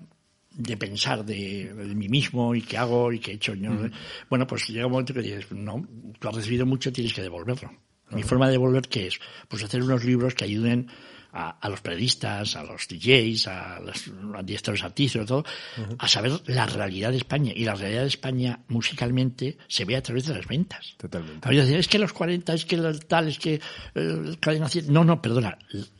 de 0.51 0.77
pensar 0.77 1.25
de, 1.25 1.73
de 1.73 1.95
mí 1.95 2.07
mismo 2.07 2.53
y 2.53 2.61
qué 2.61 2.77
hago 2.77 3.11
y 3.11 3.19
qué 3.19 3.31
he 3.31 3.35
hecho. 3.35 3.55
¿no? 3.55 3.89
Bueno, 4.29 4.45
pues 4.45 4.67
llega 4.67 4.85
un 4.85 4.91
momento 4.91 5.13
que 5.13 5.21
dices, 5.21 5.51
no, 5.51 5.87
tú 6.19 6.29
has 6.29 6.35
recibido 6.35 6.65
mucho, 6.65 6.93
tienes 6.93 7.13
que 7.13 7.21
devolverlo. 7.21 7.71
Mi 8.11 8.21
forma 8.21 8.45
de 8.45 8.53
devolver, 8.53 8.87
¿qué 8.87 9.07
es? 9.07 9.19
Pues 9.47 9.63
hacer 9.63 9.81
unos 9.81 10.03
libros 10.03 10.35
que 10.35 10.45
ayuden 10.45 10.87
a, 11.33 11.57
a 11.59 11.69
los 11.69 11.81
periodistas, 11.81 12.55
a 12.55 12.63
los 12.63 12.87
DJs, 12.87 13.47
a 13.47 13.79
los 13.79 14.11
a 14.35 14.43
diestros 14.43 14.83
artistas, 14.83 15.25
todo, 15.25 15.43
a 15.97 16.07
saber 16.07 16.31
la 16.47 16.65
realidad 16.65 17.11
de 17.11 17.17
España. 17.17 17.51
Y 17.55 17.65
la 17.65 17.75
realidad 17.75 18.01
de 18.01 18.07
España 18.07 18.59
musicalmente 18.67 19.57
se 19.67 19.85
ve 19.85 19.95
a 19.95 20.01
través 20.01 20.27
de 20.27 20.35
las 20.35 20.47
ventas. 20.47 20.95
Totalmente. 20.97 21.47
A 21.47 21.49
veces 21.49 21.65
dicen, 21.65 21.79
es 21.79 21.87
que 21.87 21.99
los 21.99 22.13
40, 22.13 22.53
es 22.53 22.65
que 22.65 22.75
el 22.75 23.05
tal, 23.05 23.27
es 23.27 23.39
que 23.39 23.59
eh, 23.95 24.35
cadena 24.39 24.69
100. 24.69 24.93
No, 24.93 25.03
no, 25.03 25.21
perdona. 25.21 25.57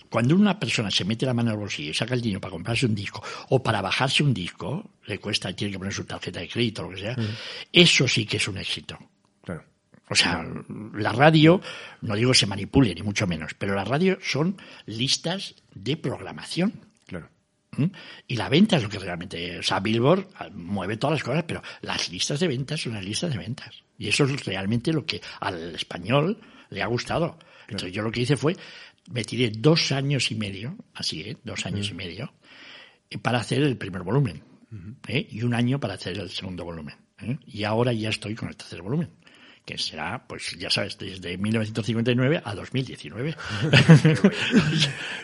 cuando 0.10 0.36
una 0.36 0.60
persona 0.60 0.92
se 0.92 1.06
mete 1.06 1.26
la 1.26 1.34
mano 1.34 1.52
al 1.52 1.58
bolsillo 1.58 1.92
y 1.92 1.94
saca 1.94 2.14
el 2.14 2.22
dinero 2.22 2.40
para 2.40 2.52
comprarse 2.52 2.86
un 2.86 2.96
disco 2.96 3.24
o 3.50 3.62
para 3.62 3.82
bajarse 3.82 4.24
un 4.24 4.34
disco, 4.34 4.92
le 5.06 5.20
cuesta, 5.20 5.52
tiene 5.54 5.74
que 5.74 5.80
poner 5.80 5.94
su 5.94 6.06
tarjeta 6.06 6.40
de 6.40 6.48
crédito 6.48 6.84
o 6.84 6.90
lo 6.90 6.96
que 6.96 7.02
sea, 7.02 7.16
eso 7.72 8.08
sí 8.08 8.26
que 8.26 8.38
es 8.38 8.48
un 8.48 8.58
éxito. 8.58 8.98
Claro. 9.44 9.64
O 10.10 10.16
sea, 10.16 10.46
la 10.94 11.12
radio, 11.14 11.62
no 12.02 12.16
digo 12.16 12.34
se 12.34 12.46
manipule, 12.46 12.94
ni 12.94 13.02
mucho 13.02 13.26
menos, 13.26 13.54
pero 13.54 13.74
la 13.74 13.86
radio 13.86 14.18
son 14.22 14.58
listas 14.86 15.56
de 15.74 15.98
programación. 15.98 16.74
Claro. 17.08 17.30
¿Mm? 17.78 17.86
Y 18.28 18.36
la 18.36 18.50
venta 18.50 18.78
es 18.78 18.84
lo 18.84 18.90
que 18.90 19.00
realmente, 19.00 19.60
o 19.60 19.64
sea, 19.64 19.80
Billboard 19.80 20.28
ah, 20.36 20.50
mueve 20.54 20.98
todas 20.98 21.16
las 21.16 21.24
cosas, 21.24 21.44
pero 21.48 21.64
las 21.82 22.10
listas 22.10 22.40
de 22.40 22.48
ventas 22.48 22.82
son 22.82 22.94
las 22.94 23.04
listas 23.04 23.32
de 23.32 23.38
ventas. 23.38 23.84
Y 23.98 24.10
eso 24.10 24.26
es 24.26 24.46
realmente 24.46 24.92
lo 24.92 25.06
que 25.06 25.22
al 25.40 25.76
español 25.76 26.38
le 26.70 26.82
ha 26.82 26.88
gustado. 26.88 27.40
Entonces 27.68 27.94
yo 27.94 28.04
lo 28.04 28.12
que 28.12 28.22
hice 28.22 28.36
fue, 28.36 28.58
me 29.10 29.24
tiré 29.24 29.52
dos 29.52 29.92
años 29.94 30.32
y 30.32 30.36
medio, 30.36 30.76
así, 30.94 31.22
¿eh? 31.22 31.38
Dos 31.44 31.66
años 31.66 31.90
y 31.90 31.94
medio, 31.94 32.34
eh, 33.10 33.18
para 33.18 33.40
hacer 33.40 33.64
el 33.64 33.78
primer 33.78 34.04
volumen. 34.04 34.44
¿eh? 35.08 35.28
Y 35.30 35.44
un 35.44 35.54
año 35.54 35.80
para 35.80 35.94
hacer 35.94 36.18
el 36.18 36.30
segundo 36.30 36.66
volumen. 36.66 36.96
¿eh? 37.20 37.38
Y 37.48 37.64
ahora 37.64 37.94
ya 37.94 38.10
estoy 38.10 38.36
con 38.36 38.50
el 38.50 38.58
tercer 38.58 38.82
volumen 38.82 39.10
que 39.66 39.78
será, 39.78 40.24
pues 40.28 40.58
ya 40.60 40.70
sabes, 40.70 40.98
desde 40.98 41.38
1959 41.38 42.42
a 42.44 42.54
2019. 42.56 43.36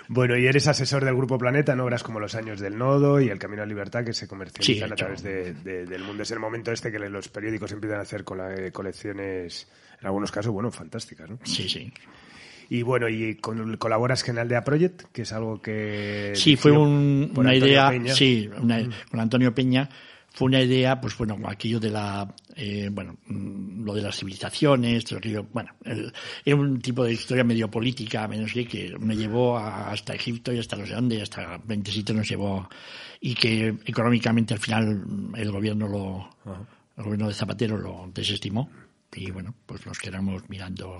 Bueno, 0.07 0.37
y 0.37 0.47
eres 0.47 0.67
asesor 0.67 1.05
del 1.05 1.15
Grupo 1.15 1.37
Planeta, 1.37 1.75
¿no? 1.75 1.83
Obras 1.85 2.03
como 2.03 2.19
Los 2.19 2.33
Años 2.35 2.59
del 2.59 2.77
Nodo 2.77 3.21
y 3.21 3.29
El 3.29 3.37
Camino 3.37 3.61
a 3.61 3.65
la 3.65 3.69
Libertad 3.69 4.03
que 4.03 4.13
se 4.13 4.27
comercializan 4.27 4.87
Sí, 4.89 4.93
a 4.93 4.95
través 4.95 5.21
de- 5.23 5.53
de- 5.53 5.85
del 5.85 6.03
mundo. 6.03 6.23
Es 6.23 6.31
el 6.31 6.39
momento 6.39 6.71
este 6.71 6.91
que 6.91 6.99
los 6.99 7.27
periódicos 7.27 7.71
empiezan 7.71 7.99
a 7.99 8.01
hacer 8.03 8.23
cola- 8.23 8.53
eh, 8.55 8.71
colecciones, 8.71 9.67
en 10.01 10.07
algunos 10.07 10.31
casos, 10.31 10.51
bueno, 10.51 10.71
fantásticas, 10.71 11.29
¿no? 11.29 11.37
Sí, 11.43 11.69
sí. 11.69 11.91
Y 12.71 12.81
bueno, 12.83 13.07
y 13.09 13.35
con, 13.35 13.77
colaboras 13.77 14.27
en 14.29 14.37
Aldea 14.39 14.63
Project, 14.63 15.03
que 15.11 15.23
es 15.23 15.33
algo 15.33 15.61
que... 15.61 16.31
Sí, 16.35 16.55
fue 16.55 16.71
un- 16.71 17.31
una 17.35 17.51
Antonio 17.51 17.67
idea, 17.67 17.89
Peña. 17.89 18.13
sí, 18.13 18.49
una- 18.61 18.87
con 19.11 19.19
Antonio 19.19 19.53
Peña, 19.53 19.89
fue 20.31 20.45
una 20.47 20.61
idea, 20.61 20.99
pues 21.01 21.17
bueno, 21.17 21.37
aquello 21.47 21.79
de 21.79 21.89
la, 21.89 22.33
eh, 22.55 22.89
bueno, 22.91 23.17
mm, 23.27 23.83
lo 23.83 23.93
de 23.93 24.01
las 24.01 24.15
civilizaciones, 24.17 25.03
todo 25.05 25.19
aquello, 25.19 25.47
bueno, 25.51 25.71
el- 25.83 26.13
era 26.45 26.55
un 26.55 26.79
tipo 26.81 27.03
de 27.03 27.13
historia 27.13 27.43
medio 27.43 27.69
política, 27.69 28.27
menos 28.27 28.51
que, 28.53 28.65
que 28.67 28.95
me 28.99 29.15
llevó 29.17 29.57
a- 29.57 29.91
hasta 29.91 30.13
Egipto 30.13 30.53
y 30.53 30.59
hasta 30.59 30.75
no 30.77 30.85
sé 30.85 30.93
dónde, 30.93 31.15
y 31.17 31.21
hasta 31.21 31.57
20 31.65 31.91
sitios 31.91 32.17
nos 32.17 32.29
llevó, 32.29 32.69
y 33.19 33.33
que 33.35 33.75
económicamente 33.85 34.53
al 34.53 34.59
final 34.59 35.05
el 35.35 35.51
gobierno 35.51 35.87
lo, 35.87 36.29
el 36.97 37.03
gobierno 37.03 37.27
de 37.27 37.33
Zapatero 37.33 37.77
lo 37.77 38.09
desestimó, 38.13 38.69
y 39.15 39.31
bueno, 39.31 39.55
pues 39.65 39.85
nos 39.85 39.97
quedamos 39.99 40.47
mirando, 40.49 40.99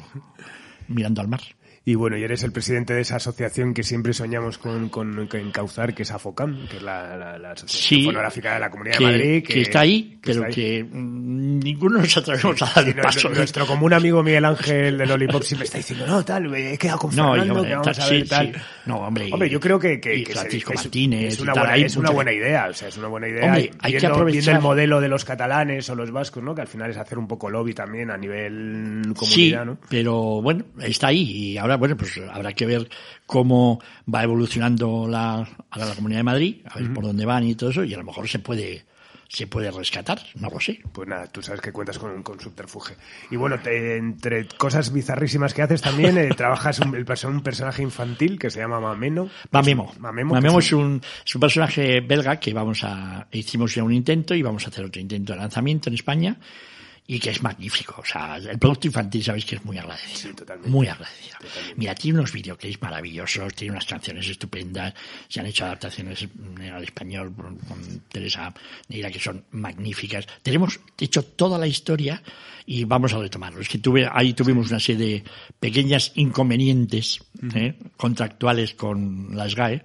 mirando 0.87 1.21
al 1.21 1.27
mar. 1.27 1.41
Y 1.89 1.95
bueno, 1.95 2.17
y 2.17 2.23
eres 2.23 2.43
el 2.43 2.51
presidente 2.51 2.93
de 2.93 3.01
esa 3.01 3.15
asociación 3.15 3.73
que 3.73 3.81
siempre 3.81 4.13
soñamos 4.13 4.59
con, 4.59 4.89
con, 4.89 5.25
con 5.25 5.39
encauzar, 5.39 5.95
que 5.95 6.03
es 6.03 6.11
AFOCAM, 6.11 6.67
que 6.67 6.77
es 6.77 6.83
la, 6.83 7.17
la, 7.17 7.39
la 7.39 7.51
Asociación 7.53 7.99
Sí, 7.99 8.05
Fonográfica 8.05 8.53
de 8.53 8.59
la 8.59 8.69
Comunidad 8.69 8.97
que, 8.99 9.05
de 9.05 9.11
Madrid. 9.11 9.43
que 9.43 9.61
está 9.61 9.79
ahí, 9.79 10.03
que 10.03 10.19
pero 10.21 10.47
está 10.47 10.47
ahí. 10.47 10.53
que 10.53 10.83
ninguno 10.93 11.99
nos 11.99 12.15
atrevemos 12.17 12.61
a 12.61 12.71
dar 12.75 12.87
el 12.87 12.93
paso. 12.95 13.01
nuestro, 13.03 13.29
nuestro 13.33 13.65
común 13.65 13.93
amigo 13.93 14.21
Miguel 14.21 14.45
Ángel 14.45 14.97
de 14.99 15.05
Lollipop 15.07 15.41
siempre 15.41 15.65
está 15.65 15.77
diciendo, 15.79 16.05
no, 16.05 16.23
tal, 16.23 16.53
he 16.53 16.77
quedado 16.77 16.99
con 16.99 17.15
No, 17.15 17.29
Fernando, 17.31 17.53
hombre, 17.55 17.69
que 17.69 17.75
vamos 17.75 17.97
tal, 17.97 18.05
a 18.05 18.09
ver, 18.11 18.21
sí, 18.23 18.29
tal. 18.29 18.53
sí. 18.53 18.61
No, 18.85 18.97
hombre, 18.97 19.29
Hombre, 19.33 19.49
yo 19.49 19.59
creo 19.59 19.79
que, 19.79 19.99
que, 19.99 20.15
y 20.15 20.23
que 20.23 20.33
Francisco 20.33 20.69
que 20.71 20.75
es, 20.77 20.83
Martínez 20.83 21.33
es 21.33 21.39
y 21.39 21.41
una, 21.41 21.53
tal, 21.53 21.61
buena, 21.63 21.73
hay 21.73 21.83
es 21.83 21.95
una 21.97 22.01
mucha- 22.09 22.13
buena 22.15 22.33
idea, 22.33 22.67
o 22.69 22.73
sea, 22.73 22.87
es 22.89 22.97
una 22.97 23.07
buena 23.07 23.27
idea. 23.29 23.45
Hombre, 23.45 23.71
hay 23.79 23.93
que 23.97 24.05
aprovechar- 24.07 24.55
el 24.57 24.61
modelo 24.61 25.01
de 25.01 25.07
los 25.07 25.25
catalanes 25.25 25.89
o 25.89 25.95
los 25.95 26.11
vascos, 26.11 26.43
¿no? 26.43 26.53
Que 26.53 26.61
al 26.61 26.67
final 26.67 26.91
es 26.91 26.97
hacer 26.97 27.17
un 27.17 27.27
poco 27.27 27.49
lobby 27.49 27.73
también 27.73 28.11
a 28.11 28.17
nivel 28.17 29.01
Sí, 29.05 29.13
comunidad, 29.15 29.65
¿no? 29.65 29.79
pero 29.89 30.39
bueno, 30.43 30.65
está 30.81 31.07
ahí 31.07 31.21
y 31.53 31.57
ahora, 31.57 31.78
bueno, 31.79 31.97
pues 31.97 32.19
habrá 32.31 32.53
que 32.53 32.65
ver 32.65 32.89
cómo 33.25 33.81
va 34.13 34.23
evolucionando 34.23 35.07
la, 35.07 35.35
ahora 35.71 35.85
la 35.87 35.95
Comunidad 35.95 36.19
de 36.19 36.23
Madrid, 36.23 36.57
a 36.69 36.77
ver 36.79 36.93
por 36.93 37.03
dónde 37.05 37.25
van 37.25 37.43
y 37.45 37.55
todo 37.55 37.69
eso, 37.71 37.83
y 37.83 37.93
a 37.93 37.97
lo 37.97 38.03
mejor 38.03 38.27
se 38.27 38.39
puede, 38.39 38.85
se 39.27 39.47
puede 39.47 39.69
rescatar, 39.71 40.19
no 40.35 40.49
lo 40.49 40.59
sé. 40.59 40.79
Pues 40.91 41.07
nada, 41.07 41.27
tú 41.27 41.41
sabes 41.41 41.61
que 41.61 41.71
cuentas 41.71 41.97
con, 41.99 42.21
con 42.23 42.39
subterfuge. 42.39 42.95
Y 43.31 43.35
bueno, 43.35 43.59
te- 43.59 43.97
entre 43.97 44.47
cosas 44.47 44.91
bizarrísimas 44.91 45.53
que 45.53 45.61
haces 45.61 45.81
también, 45.81 46.17
eh, 46.17 46.29
trabajas 46.35 46.79
un, 46.79 46.95
el 46.95 47.05
un 47.27 47.41
personaje 47.41 47.81
infantil 47.83 48.37
que 48.39 48.49
se 48.49 48.59
llama 48.59 48.79
Mameno. 48.79 49.29
Mamemo. 49.51 49.93
Mamemo, 49.99 50.33
Mamemo 50.33 50.59
es 50.59 50.73
un, 50.73 51.01
es 51.25 51.35
un 51.35 51.41
personaje 51.41 52.01
belga 52.01 52.39
que 52.39 52.53
vamos 52.53 52.83
a, 52.83 53.27
hicimos 53.31 53.75
ya 53.75 53.83
un 53.83 53.93
intento 53.93 54.33
y 54.33 54.41
vamos 54.41 54.65
a 54.65 54.69
hacer 54.69 54.85
otro 54.85 54.99
intento 55.01 55.33
de 55.33 55.39
lanzamiento 55.39 55.89
en 55.89 55.95
España 55.95 56.37
y 57.11 57.19
que 57.19 57.31
es 57.31 57.41
magnífico. 57.41 57.95
O 57.97 58.05
sea, 58.05 58.37
el 58.37 58.59
producto 58.59 58.85
infantil 58.85 59.23
sabéis 59.23 59.43
que 59.43 59.55
es 59.55 59.65
muy 59.65 59.79
agradecido. 59.79 60.15
Sí, 60.15 60.33
totalmente. 60.35 60.69
Muy 60.69 60.85
agradecido. 60.85 61.37
Mira, 61.75 61.95
tiene 61.95 62.19
unos 62.19 62.31
videoclips 62.31 62.79
maravillosos, 62.83 63.51
tiene 63.55 63.71
unas 63.71 63.85
canciones 63.85 64.29
estupendas, 64.29 64.93
se 65.27 65.39
han 65.39 65.47
hecho 65.47 65.65
adaptaciones 65.65 66.27
al 66.71 66.83
español 66.83 67.33
con 67.35 68.01
Teresa 68.09 68.53
Neira 68.89 69.09
que 69.09 69.19
son 69.19 69.43
magníficas. 69.49 70.27
Tenemos 70.43 70.79
hecho 70.99 71.23
toda 71.23 71.57
la 71.57 71.65
historia 71.65 72.21
y 72.67 72.83
vamos 72.83 73.11
a 73.13 73.17
retomarlo. 73.17 73.59
Es 73.59 73.69
que 73.69 73.79
tuve, 73.79 74.07
ahí 74.11 74.33
tuvimos 74.33 74.69
una 74.69 74.79
serie 74.79 75.07
de 75.07 75.23
pequeñas 75.59 76.11
inconvenientes 76.13 77.21
¿eh? 77.55 77.73
contractuales 77.97 78.75
con 78.75 79.35
la 79.35 79.49
SGAE 79.49 79.81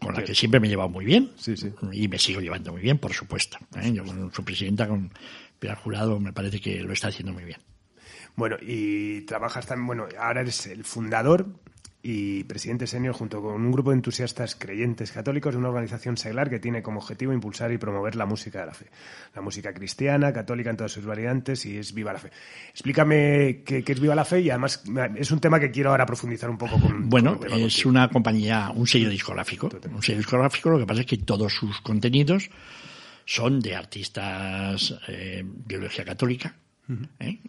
con 0.00 0.14
la 0.14 0.24
que 0.24 0.34
siempre 0.34 0.60
me 0.60 0.66
he 0.66 0.70
llevado 0.70 0.88
muy 0.88 1.04
bien 1.04 1.30
Sí, 1.36 1.56
sí. 1.56 1.70
y 1.92 2.08
me 2.08 2.18
sigo 2.18 2.40
llevando 2.40 2.72
muy 2.72 2.80
bien, 2.80 2.98
por 2.98 3.12
supuesto. 3.12 3.58
¿eh? 3.80 3.92
Yo 3.92 4.04
con 4.04 4.32
su 4.32 4.44
presidenta, 4.44 4.88
con 4.88 5.10
Pilar 5.58 5.78
Jurado, 5.78 6.20
me 6.20 6.32
parece 6.32 6.60
que 6.60 6.82
lo 6.82 6.92
está 6.92 7.08
haciendo 7.08 7.32
muy 7.32 7.44
bien. 7.44 7.60
Bueno, 8.36 8.56
y 8.60 9.22
trabajas 9.22 9.66
también, 9.66 9.86
bueno, 9.86 10.06
ahora 10.18 10.42
eres 10.42 10.66
el 10.66 10.84
fundador 10.84 11.46
y 12.08 12.44
presidente 12.44 12.86
senior 12.86 13.14
junto 13.14 13.42
con 13.42 13.54
un 13.54 13.72
grupo 13.72 13.90
de 13.90 13.96
entusiastas 13.96 14.54
creyentes 14.54 15.10
católicos 15.10 15.54
de 15.54 15.58
una 15.58 15.70
organización 15.70 16.16
seglar 16.16 16.48
que 16.48 16.60
tiene 16.60 16.80
como 16.80 17.00
objetivo 17.00 17.32
impulsar 17.32 17.72
y 17.72 17.78
promover 17.78 18.14
la 18.14 18.26
música 18.26 18.60
de 18.60 18.66
la 18.66 18.74
fe. 18.74 18.86
La 19.34 19.42
música 19.42 19.74
cristiana, 19.74 20.32
católica 20.32 20.70
en 20.70 20.76
todas 20.76 20.92
sus 20.92 21.04
variantes 21.04 21.66
y 21.66 21.78
es 21.78 21.92
Viva 21.92 22.12
la 22.12 22.20
Fe. 22.20 22.30
Explícame 22.70 23.62
qué, 23.64 23.82
qué 23.82 23.92
es 23.92 23.98
Viva 23.98 24.14
la 24.14 24.24
Fe 24.24 24.40
y 24.40 24.50
además 24.50 24.84
es 25.16 25.30
un 25.32 25.40
tema 25.40 25.58
que 25.58 25.72
quiero 25.72 25.90
ahora 25.90 26.06
profundizar 26.06 26.48
un 26.48 26.58
poco 26.58 26.78
con... 26.78 27.08
Bueno, 27.08 27.38
con 27.38 27.52
es 27.52 27.84
una 27.84 28.08
compañía, 28.08 28.70
un 28.72 28.86
sello 28.86 29.10
discográfico. 29.10 29.68
Un 29.92 30.02
sello 30.02 30.18
discográfico, 30.18 30.70
lo 30.70 30.78
que 30.78 30.86
pasa 30.86 31.00
es 31.00 31.06
que 31.06 31.16
todos 31.16 31.52
sus 31.52 31.80
contenidos 31.80 32.50
son 33.26 33.60
de 33.60 33.74
artistas 33.74 34.94
eh, 35.08 35.42
de 35.44 35.74
ideología 35.74 36.04
católica, 36.04 36.56
¿eh? 37.18 37.40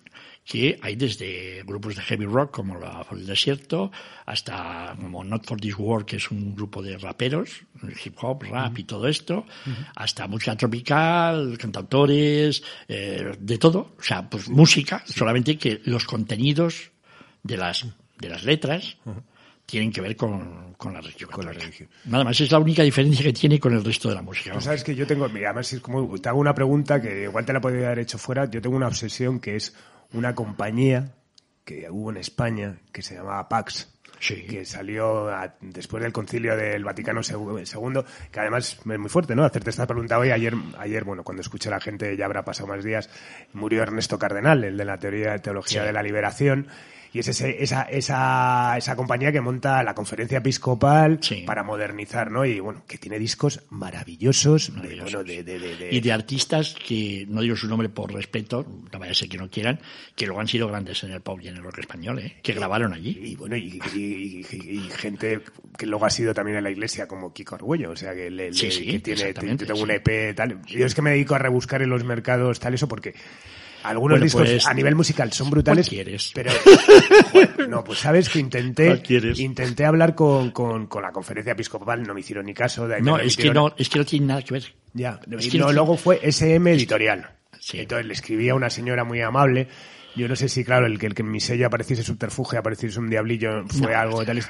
que 0.43 0.79
hay 0.81 0.95
desde 0.95 1.61
grupos 1.63 1.95
de 1.95 2.01
heavy 2.01 2.25
rock 2.25 2.51
como 2.51 2.79
La 2.79 3.05
del 3.11 3.27
Desierto, 3.27 3.91
hasta 4.25 4.95
como 4.99 5.23
Not 5.23 5.45
for 5.45 5.59
This 5.59 5.77
World, 5.77 6.05
que 6.05 6.15
es 6.15 6.31
un 6.31 6.55
grupo 6.55 6.81
de 6.81 6.97
raperos, 6.97 7.63
hip 8.03 8.15
hop, 8.21 8.43
rap 8.43 8.79
y 8.79 8.85
todo 8.85 9.07
esto, 9.07 9.45
hasta 9.95 10.27
música 10.27 10.55
tropical, 10.55 11.57
cantautores, 11.57 12.63
eh, 12.87 13.35
de 13.37 13.57
todo, 13.57 13.95
o 13.99 14.03
sea, 14.03 14.27
pues 14.27 14.49
música, 14.49 15.03
solamente 15.05 15.57
que 15.57 15.81
los 15.83 16.05
contenidos 16.05 16.91
de 17.43 17.57
las, 17.57 17.85
de 18.17 18.29
las 18.29 18.43
letras 18.43 18.97
tienen 19.67 19.91
que 19.91 20.01
ver 20.01 20.15
con, 20.15 20.73
con 20.77 20.93
la 20.93 21.01
religión. 21.01 21.29
Con 21.29 21.45
la 21.45 21.51
católica. 21.51 21.65
religión. 21.77 21.89
Nada 22.05 22.23
más, 22.23 22.39
es 22.41 22.49
la 22.51 22.57
única 22.59 22.81
diferencia 22.83 23.21
que 23.23 23.33
tiene 23.33 23.59
con 23.59 23.73
el 23.73 23.83
resto 23.83 24.09
de 24.09 24.15
la 24.15 24.21
música. 24.23 24.53
Tú 24.53 24.61
sabes 24.61 24.83
que 24.83 24.95
yo 24.95 25.05
tengo, 25.05 25.27
mira, 25.29 25.49
además 25.49 25.71
es 25.73 25.81
como, 25.81 26.17
te 26.19 26.29
hago 26.29 26.39
una 26.39 26.55
pregunta 26.55 27.01
que 27.01 27.23
igual 27.23 27.45
te 27.45 27.51
la 27.53 27.59
podría 27.61 27.87
haber 27.87 27.99
hecho 27.99 28.17
fuera, 28.17 28.45
yo 28.49 28.61
tengo 28.61 28.75
una 28.77 28.87
obsesión 28.87 29.39
que 29.39 29.55
es 29.57 29.75
una 30.13 30.33
compañía 30.33 31.13
que 31.65 31.87
hubo 31.91 32.09
en 32.11 32.17
España 32.17 32.79
que 32.93 33.01
se 33.01 33.15
llamaba 33.15 33.47
Pax. 33.49 33.93
Sí. 34.19 34.47
que 34.47 34.65
salió 34.65 35.27
a- 35.29 35.53
después 35.61 36.01
del 36.01 36.11
concilio 36.11 36.57
del 36.57 36.83
Vaticano 36.83 37.21
II, 37.21 38.01
que 38.31 38.39
además 38.39 38.79
es 38.79 38.85
muy 38.97 39.09
fuerte, 39.09 39.35
¿no? 39.35 39.43
Hacerte 39.43 39.69
esta 39.69 39.85
pregunta 39.85 40.17
hoy. 40.17 40.31
Ayer, 40.31 40.55
ayer, 40.79 41.03
bueno, 41.03 41.23
cuando 41.23 41.41
escuché 41.41 41.69
a 41.69 41.73
la 41.73 41.79
gente, 41.79 42.17
ya 42.17 42.25
habrá 42.25 42.43
pasado 42.43 42.67
más 42.67 42.83
días, 42.83 43.11
murió 43.53 43.83
Ernesto 43.83 44.17
Cardenal, 44.17 44.63
el 44.63 44.75
de 44.75 44.85
la 44.85 44.97
teoría 44.97 45.33
de 45.33 45.39
teología 45.39 45.81
Sí. 45.81 45.85
de 45.87 45.93
la 45.93 46.01
liberación. 46.01 46.65
Y 47.13 47.19
es 47.19 47.27
ese, 47.29 47.63
esa, 47.63 47.83
esa, 47.83 48.75
esa 48.77 48.95
compañía 48.95 49.31
que 49.31 49.41
monta 49.41 49.81
la 49.83 49.93
conferencia 49.95 50.39
episcopal 50.39 51.19
Sí. 51.21 51.43
para 51.45 51.63
modernizar, 51.63 52.29
¿no? 52.31 52.45
Y 52.45 52.59
bueno, 52.59 52.83
que 52.87 52.97
tiene 52.97 53.17
discos 53.19 53.61
maravillosos, 53.69 54.67
de- 54.67 54.73
Maravillosos. 54.77 55.13
bueno, 55.13 55.23
de, 55.27 55.43
de- 55.43 55.59
de- 55.59 55.75
de- 55.77 55.89
y 55.95 55.99
de 56.01 56.11
artistas 56.11 56.75
que, 56.75 57.25
no 57.29 57.41
digo 57.41 57.55
su 57.55 57.67
nombre 57.67 57.89
por 57.89 58.13
respeto, 58.13 58.65
no 58.91 58.99
vaya 58.99 59.11
a 59.11 59.15
ser 59.15 59.29
que 59.29 59.37
no 59.37 59.49
quieran, 59.49 59.79
que 60.15 60.25
luego 60.25 60.41
han 60.41 60.47
sido 60.47 60.67
grandes 60.67 61.03
en 61.03 61.11
el 61.11 61.21
pop 61.21 61.39
y 61.41 61.47
en 61.47 61.55
el 61.57 61.63
rock 61.63 61.79
español, 61.79 62.19
¿eh? 62.19 62.37
que 62.43 62.53
grabaron 62.53 62.93
allí. 62.93 63.17
y 63.21 63.35
bueno, 63.35 63.55
y, 63.55 63.79
y- 63.93 63.99
y- 63.99 64.45
y- 64.51 64.69
y 64.85 64.89
gente 64.91 65.41
que 65.77 65.85
luego 65.85 66.05
ha 66.05 66.09
sido 66.09 66.33
también 66.33 66.57
en 66.57 66.63
la 66.63 66.71
iglesia, 66.71 67.07
como 67.07 67.33
Kiko 67.33 67.55
Arguello, 67.55 67.91
o 67.91 67.95
sea, 67.95 68.13
que, 68.13 68.29
le, 68.29 68.53
Sí, 68.53 68.65
le- 68.65 68.71
sí, 68.71 68.85
que 68.87 68.99
tiene, 68.99 69.33
tengo 69.33 69.81
un. 69.81 69.91
EP 69.91 70.33
tal. 70.35 70.61
Yo 70.65 70.85
es 70.85 70.93
que 70.93 71.01
me 71.01 71.11
dedico 71.11 71.35
a 71.35 71.39
rebuscar 71.39 71.81
en 71.81 71.89
los 71.89 72.03
mercados 72.03 72.59
tal 72.59 72.73
eso 72.73 72.87
porque 72.87 73.13
algunos 73.83 74.13
Bueno, 74.15 74.23
discos 74.25 74.41
pues, 74.49 74.67
a 74.67 74.73
nivel 74.73 74.95
musical 74.95 75.31
son 75.33 75.49
brutales. 75.49 75.89
Pero 76.33 76.51
joder, 77.31 77.69
no, 77.69 77.83
pues 77.83 77.99
sabes 77.99 78.29
que 78.29 78.39
intenté 78.39 79.01
intenté 79.37 79.85
hablar 79.85 80.15
con, 80.15 80.51
con, 80.51 80.87
con 80.87 81.01
la 81.01 81.11
conferencia 81.11 81.53
episcopal, 81.53 82.03
no 82.03 82.13
me 82.13 82.19
hicieron 82.21 82.45
ni 82.45 82.53
caso. 82.53 82.87
de 82.87 83.01
No, 83.01 83.17
es 83.17 83.35
que 83.37 83.51
no, 83.51 83.73
es 83.77 83.89
que 83.89 83.99
no 83.99 84.05
tiene 84.05 84.25
nada 84.27 84.41
que 84.41 84.53
ver. 84.53 84.73
ya, 84.93 85.19
Es 85.39 85.49
que 85.49 85.57
no, 85.57 85.67
no- 85.67 85.73
luego 85.73 85.97
fue 85.97 86.19
SM 86.23 86.71
Editorial. 86.73 87.29
Sí. 87.59 87.79
Entonces 87.79 88.05
le 88.05 88.13
escribí 88.13 88.49
a 88.49 88.55
una 88.55 88.69
señora 88.69 89.03
muy 89.03 89.19
amable 89.21 89.67
Yo 90.15 90.27
no 90.27 90.35
sé 90.35 90.47
si, 90.47 90.63
claro, 90.63 90.85
el 90.85 90.97
que, 90.99 91.07
el 91.07 91.13
que 91.15 91.21
en 91.21 91.31
mi 91.31 91.39
sello 91.39 91.67
apareciese 91.67 92.01
subterfuge, 92.03 92.57
apareciese 92.57 92.99
un 92.99 93.09
diablillo, 93.09 93.65
fue 93.67 93.93
algo 93.93 94.23
tal. 94.25 94.41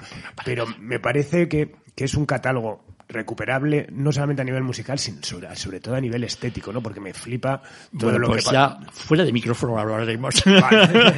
Pero 0.46 0.66
me 0.80 1.00
parece 1.00 1.48
que, 1.48 1.74
que 1.96 2.06
es 2.06 2.14
un 2.14 2.26
catálogo 2.26 2.86
recuperable 3.10 3.88
no 3.92 4.12
solamente 4.12 4.42
a 4.42 4.46
nivel 4.46 4.64
musical, 4.64 5.00
sino 5.00 5.24
sobre, 5.24 5.56
sobre 5.56 5.80
todo 5.80 5.96
a 5.96 6.02
nivel 6.02 6.24
estético, 6.24 6.74
¿no? 6.74 6.82
Porque 6.82 7.00
me 7.00 7.14
flipa 7.14 7.62
todo 7.98 8.12
bueno, 8.12 8.20
lo 8.20 8.28
pues 8.28 8.46
que 8.46 8.52
ya 8.52 8.78
fuera 8.92 9.24
de 9.24 9.32
micrófono 9.32 9.78
hablaremos. 9.80 10.44
Vale. 10.46 11.14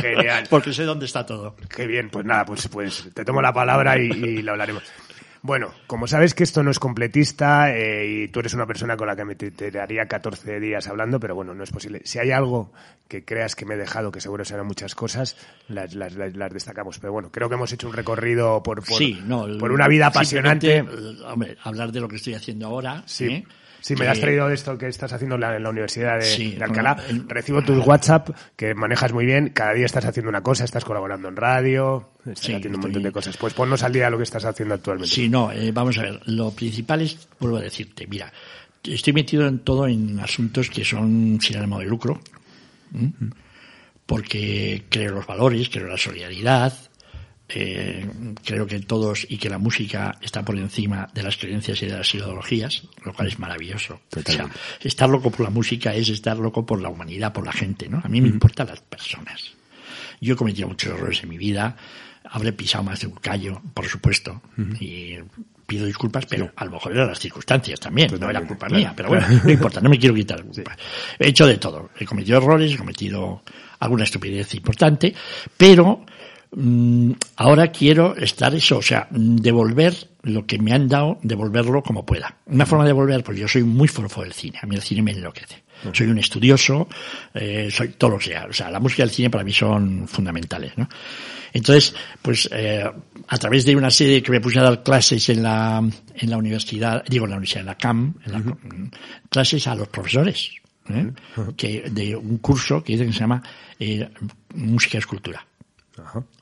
Genial. 0.00 0.46
Porque 0.50 0.72
sé 0.72 0.84
dónde 0.84 1.06
está 1.06 1.24
todo. 1.24 1.56
Qué 1.68 1.86
bien, 1.86 2.10
pues 2.10 2.24
nada, 2.24 2.44
pues, 2.44 2.68
pues 2.68 3.08
te 3.14 3.24
tomo 3.24 3.40
la 3.40 3.52
palabra 3.52 3.98
y, 3.98 4.10
y 4.10 4.42
lo 4.42 4.52
hablaremos. 4.52 4.82
Bueno, 5.44 5.74
como 5.86 6.06
sabes 6.06 6.32
que 6.32 6.42
esto 6.42 6.62
no 6.62 6.70
es 6.70 6.78
completista 6.78 7.70
eh, 7.70 8.06
y 8.06 8.28
tú 8.28 8.40
eres 8.40 8.54
una 8.54 8.64
persona 8.64 8.96
con 8.96 9.06
la 9.06 9.14
que 9.14 9.26
me 9.26 9.34
tiraría 9.34 10.06
14 10.08 10.58
días 10.58 10.88
hablando, 10.88 11.20
pero 11.20 11.34
bueno, 11.34 11.52
no 11.52 11.62
es 11.62 11.70
posible. 11.70 12.00
Si 12.04 12.18
hay 12.18 12.30
algo 12.30 12.72
que 13.08 13.26
creas 13.26 13.54
que 13.54 13.66
me 13.66 13.74
he 13.74 13.76
dejado, 13.76 14.10
que 14.10 14.22
seguro 14.22 14.46
serán 14.46 14.66
muchas 14.66 14.94
cosas, 14.94 15.36
las, 15.68 15.94
las, 15.94 16.14
las, 16.14 16.34
las 16.34 16.50
destacamos. 16.50 16.98
Pero 16.98 17.12
bueno, 17.12 17.30
creo 17.30 17.50
que 17.50 17.56
hemos 17.56 17.70
hecho 17.70 17.88
un 17.88 17.92
recorrido 17.92 18.62
por, 18.62 18.82
por, 18.82 18.96
sí, 18.96 19.20
no, 19.26 19.46
por 19.58 19.70
una 19.70 19.86
vida 19.86 20.06
apasionante. 20.06 20.80
Hombre, 21.26 21.58
hablar 21.62 21.92
de 21.92 22.00
lo 22.00 22.08
que 22.08 22.16
estoy 22.16 22.32
haciendo 22.32 22.68
ahora. 22.68 23.02
Sí. 23.04 23.26
¿eh? 23.26 23.44
Sí, 23.84 23.94
me 23.96 24.08
has 24.08 24.18
traído 24.18 24.48
esto 24.48 24.78
que 24.78 24.86
estás 24.88 25.12
haciendo 25.12 25.34
en 25.34 25.42
la, 25.42 25.56
en 25.56 25.62
la 25.62 25.68
Universidad 25.68 26.18
de, 26.18 26.24
Sí, 26.24 26.52
de 26.52 26.64
Alcalá. 26.64 26.96
Recibo 27.28 27.60
tus 27.60 27.86
WhatsApp 27.86 28.30
que 28.56 28.74
manejas 28.74 29.12
muy 29.12 29.26
bien. 29.26 29.50
Cada 29.50 29.74
día 29.74 29.84
estás 29.84 30.06
haciendo 30.06 30.30
una 30.30 30.40
cosa, 30.40 30.64
estás 30.64 30.86
colaborando 30.86 31.28
en 31.28 31.36
radio, 31.36 32.08
estás 32.20 32.38
Sí, 32.38 32.54
haciendo 32.54 32.78
un 32.78 32.84
montón 32.84 33.02
de 33.02 33.12
cosas. 33.12 33.36
Pues 33.36 33.52
ponnos 33.52 33.82
al 33.82 33.92
día 33.92 34.08
lo 34.08 34.16
que 34.16 34.22
estás 34.22 34.46
haciendo 34.46 34.74
actualmente. 34.74 35.14
Sí, 35.14 35.28
no, 35.28 35.52
eh, 35.52 35.70
vamos 35.70 35.98
a 35.98 36.02
ver. 36.02 36.18
Lo 36.24 36.50
principal 36.52 37.02
es, 37.02 37.28
vuelvo 37.38 37.58
a 37.58 37.60
decirte, 37.60 38.06
mira, 38.06 38.32
estoy 38.82 39.12
metido 39.12 39.46
en 39.46 39.58
todo 39.58 39.86
en 39.86 40.18
asuntos 40.18 40.70
que 40.70 40.82
son 40.82 41.38
sin 41.42 41.58
ánimo 41.58 41.78
de 41.78 41.84
lucro, 41.84 42.22
porque 44.06 44.84
creo 44.88 45.10
en 45.10 45.14
los 45.16 45.26
valores, 45.26 45.68
creo 45.68 45.84
en 45.84 45.90
la 45.92 45.98
solidaridad, 45.98 46.72
eh, 47.48 48.06
creo 48.44 48.66
que 48.66 48.80
todos 48.80 49.26
y 49.28 49.36
que 49.38 49.50
la 49.50 49.58
música 49.58 50.16
está 50.20 50.44
por 50.44 50.56
encima 50.56 51.08
de 51.12 51.22
las 51.22 51.36
creencias 51.36 51.82
y 51.82 51.86
de 51.86 51.98
las 51.98 52.14
ideologías, 52.14 52.84
lo 53.04 53.12
cual 53.12 53.28
es 53.28 53.38
maravilloso. 53.38 54.00
O 54.16 54.30
sea, 54.30 54.48
estar 54.80 55.08
loco 55.08 55.30
por 55.30 55.40
la 55.42 55.50
música 55.50 55.94
es 55.94 56.08
estar 56.08 56.38
loco 56.38 56.64
por 56.64 56.80
la 56.80 56.88
humanidad, 56.88 57.32
por 57.32 57.44
la 57.44 57.52
gente, 57.52 57.88
¿no? 57.88 58.00
A 58.02 58.08
mí 58.08 58.20
me 58.20 58.28
importan 58.28 58.68
las 58.68 58.80
personas. 58.80 59.52
Yo 60.20 60.34
he 60.34 60.36
cometido 60.36 60.68
muchos 60.68 60.92
errores 60.92 61.22
en 61.22 61.28
mi 61.28 61.36
vida, 61.36 61.76
habré 62.24 62.52
pisado 62.52 62.84
más 62.84 63.00
de 63.00 63.08
un 63.08 63.14
callo, 63.14 63.60
por 63.74 63.86
supuesto, 63.86 64.40
y 64.80 65.16
pido 65.66 65.86
disculpas, 65.86 66.26
pero 66.26 66.50
a 66.56 66.64
lo 66.64 66.72
mejor 66.72 66.92
eran 66.92 67.08
las 67.08 67.18
circunstancias 67.18 67.78
también, 67.78 68.10
no 68.18 68.30
era 68.30 68.40
culpa 68.40 68.66
claro, 68.66 68.80
mía, 68.80 68.92
pero 68.96 69.08
bueno, 69.10 69.26
no 69.44 69.50
importa, 69.50 69.80
no 69.80 69.90
me 69.90 69.98
quiero 69.98 70.14
quitar 70.14 70.42
culpa. 70.42 70.76
He 71.18 71.28
hecho 71.28 71.46
de 71.46 71.58
todo, 71.58 71.90
he 71.98 72.06
cometido 72.06 72.38
errores, 72.38 72.72
he 72.72 72.78
cometido 72.78 73.42
alguna 73.80 74.04
estupidez 74.04 74.54
importante, 74.54 75.14
pero 75.56 75.98
mm, 75.98 76.23
ahora 77.36 77.68
quiero 77.68 78.16
estar 78.16 78.54
eso, 78.54 78.78
o 78.78 78.82
sea, 78.82 79.08
mm, 79.10 79.36
devolver 79.36 79.94
lo 80.22 80.46
que 80.46 80.58
me 80.58 80.72
han 80.72 80.88
dado, 80.88 81.18
devolverlo 81.22 81.82
como 81.82 82.06
pueda. 82.06 82.38
Una 82.46 82.66
forma 82.66 82.84
de 82.84 82.90
devolver, 82.90 83.22
pues 83.22 83.38
yo 83.38 83.48
soy 83.48 83.62
muy 83.64 83.88
forofo 83.88 84.22
del 84.22 84.32
cine, 84.32 84.58
a 84.62 84.66
mí 84.66 84.76
el 84.76 84.82
cine 84.82 85.02
me 85.02 85.12
enloquece. 85.12 85.64
Soy 85.92 86.06
un 86.06 86.18
estudioso, 86.18 86.88
eh, 87.34 87.68
soy 87.70 87.88
todo 87.88 88.12
lo 88.12 88.18
que 88.18 88.26
sea. 88.26 88.46
O 88.48 88.52
sea, 88.52 88.70
la 88.70 88.80
música 88.80 89.02
y 89.02 89.04
el 89.04 89.10
cine 89.10 89.28
para 89.28 89.44
mí 89.44 89.52
son 89.52 90.08
fundamentales, 90.08 90.72
¿no? 90.78 90.88
Entonces, 91.52 91.94
pues, 92.22 92.48
eh, 92.52 92.82
a 93.28 93.38
través 93.38 93.66
de 93.66 93.76
una 93.76 93.90
serie 93.90 94.22
que 94.22 94.30
me 94.30 94.40
puse 94.40 94.60
a 94.60 94.62
dar 94.62 94.82
clases 94.82 95.28
en 95.28 95.42
la, 95.42 95.86
en 96.14 96.30
la 96.30 96.36
universidad, 96.38 97.04
digo 97.06 97.26
en 97.26 97.32
la 97.32 97.36
universidad, 97.36 97.60
en 97.60 97.66
la 97.66 97.76
CAM, 97.76 98.14
en 98.24 98.32
la, 98.32 98.38
mm, 98.38 98.90
clases 99.28 99.66
a 99.66 99.74
los 99.74 99.88
profesores, 99.88 100.52
¿eh? 100.88 101.12
que, 101.54 101.90
de 101.90 102.16
un 102.16 102.38
curso 102.38 102.82
que 102.82 102.94
dicen 102.94 103.08
que 103.08 103.12
se 103.12 103.20
llama 103.20 103.42
eh, 103.78 104.08
Música 104.54 104.96
y 104.96 105.00
Escultura 105.00 105.46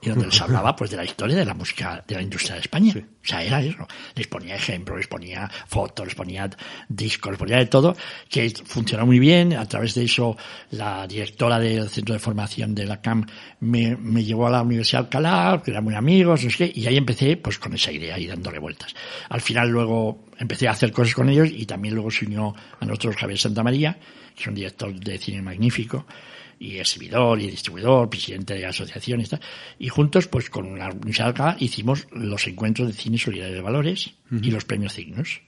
y 0.01 0.09
donde 0.09 0.27
les 0.27 0.41
hablaba 0.41 0.75
pues 0.75 0.91
de 0.91 0.97
la 0.97 1.05
historia 1.05 1.37
de 1.37 1.45
la 1.45 1.55
música 1.55 2.03
de 2.07 2.15
la 2.17 2.23
industria 2.23 2.55
de 2.55 2.61
España. 2.61 2.95
O 2.97 3.27
sea, 3.27 3.43
era 3.43 3.61
eso. 3.63 3.87
Les 4.15 4.27
ponía 4.27 4.57
ejemplos, 4.57 4.99
les 4.99 5.07
ponía 5.07 5.49
fotos, 5.67 6.07
les 6.07 6.15
ponía 6.15 6.51
discos, 6.89 7.33
les 7.33 7.39
ponía 7.39 7.59
de 7.59 7.67
todo, 7.67 7.97
que 8.29 8.53
funcionó 8.65 9.07
muy 9.07 9.19
bien. 9.19 9.53
A 9.55 9.67
través 9.67 9.95
de 9.95 10.05
eso, 10.05 10.37
la 10.71 11.07
directora 11.07 11.59
del 11.59 11.89
centro 11.89 12.15
de 12.15 12.19
formación 12.19 12.75
de 12.75 12.87
la 12.87 13.01
CAM 13.01 13.27
me, 13.61 13.97
me 13.97 14.25
llevó 14.25 14.49
a 14.49 14.51
la 14.51 14.63
Universidad 14.63 15.01
de 15.01 15.05
Alcalá, 15.07 15.63
que 15.65 15.71
eran 15.71 15.85
muy 15.85 15.95
amigos, 15.95 16.45
no 16.45 16.51
sé 16.51 16.57
qué, 16.57 16.73
y 16.75 16.87
ahí 16.87 16.97
empecé 16.97 17.37
pues 17.37 17.59
con 17.59 17.75
esa 17.75 17.93
idea 17.93 18.19
y 18.19 18.27
dándole 18.27 18.59
vueltas. 18.59 18.95
Al 19.29 19.41
final 19.41 19.69
luego 19.69 20.25
empecé 20.39 20.67
a 20.69 20.73
hacer 20.73 20.91
cosas 20.93 21.15
con 21.15 21.29
ellos 21.29 21.49
y 21.53 21.67
también 21.67 21.95
luego 21.95 22.11
se 22.11 22.27
unió 22.27 22.55
a 22.81 22.85
nosotros 22.85 23.17
Javier 23.17 23.39
Santamaría, 23.39 23.99
que 24.35 24.43
es 24.43 24.47
un 24.47 24.55
director 24.55 24.93
de 24.93 25.19
cine 25.19 25.43
magnífico 25.43 26.07
y 26.63 26.79
exhibidor 26.79 27.41
y 27.41 27.51
distribuidor, 27.51 28.09
presidente 28.09 28.55
de 28.55 28.67
asociaciones, 28.67 29.31
y 29.79 29.89
juntos, 29.89 30.29
pues 30.29 30.49
con 30.49 30.75
de 30.77 31.23
Alcalá, 31.23 31.57
hicimos 31.59 32.07
los 32.13 32.47
encuentros 32.47 32.87
de 32.89 32.95
cine 32.95 33.19
solidario 33.19 33.55
de 33.57 33.61
valores 33.61 34.15
y 34.31 34.51
los 34.51 34.65
premios 34.65 34.95
Cignos. 34.95 35.41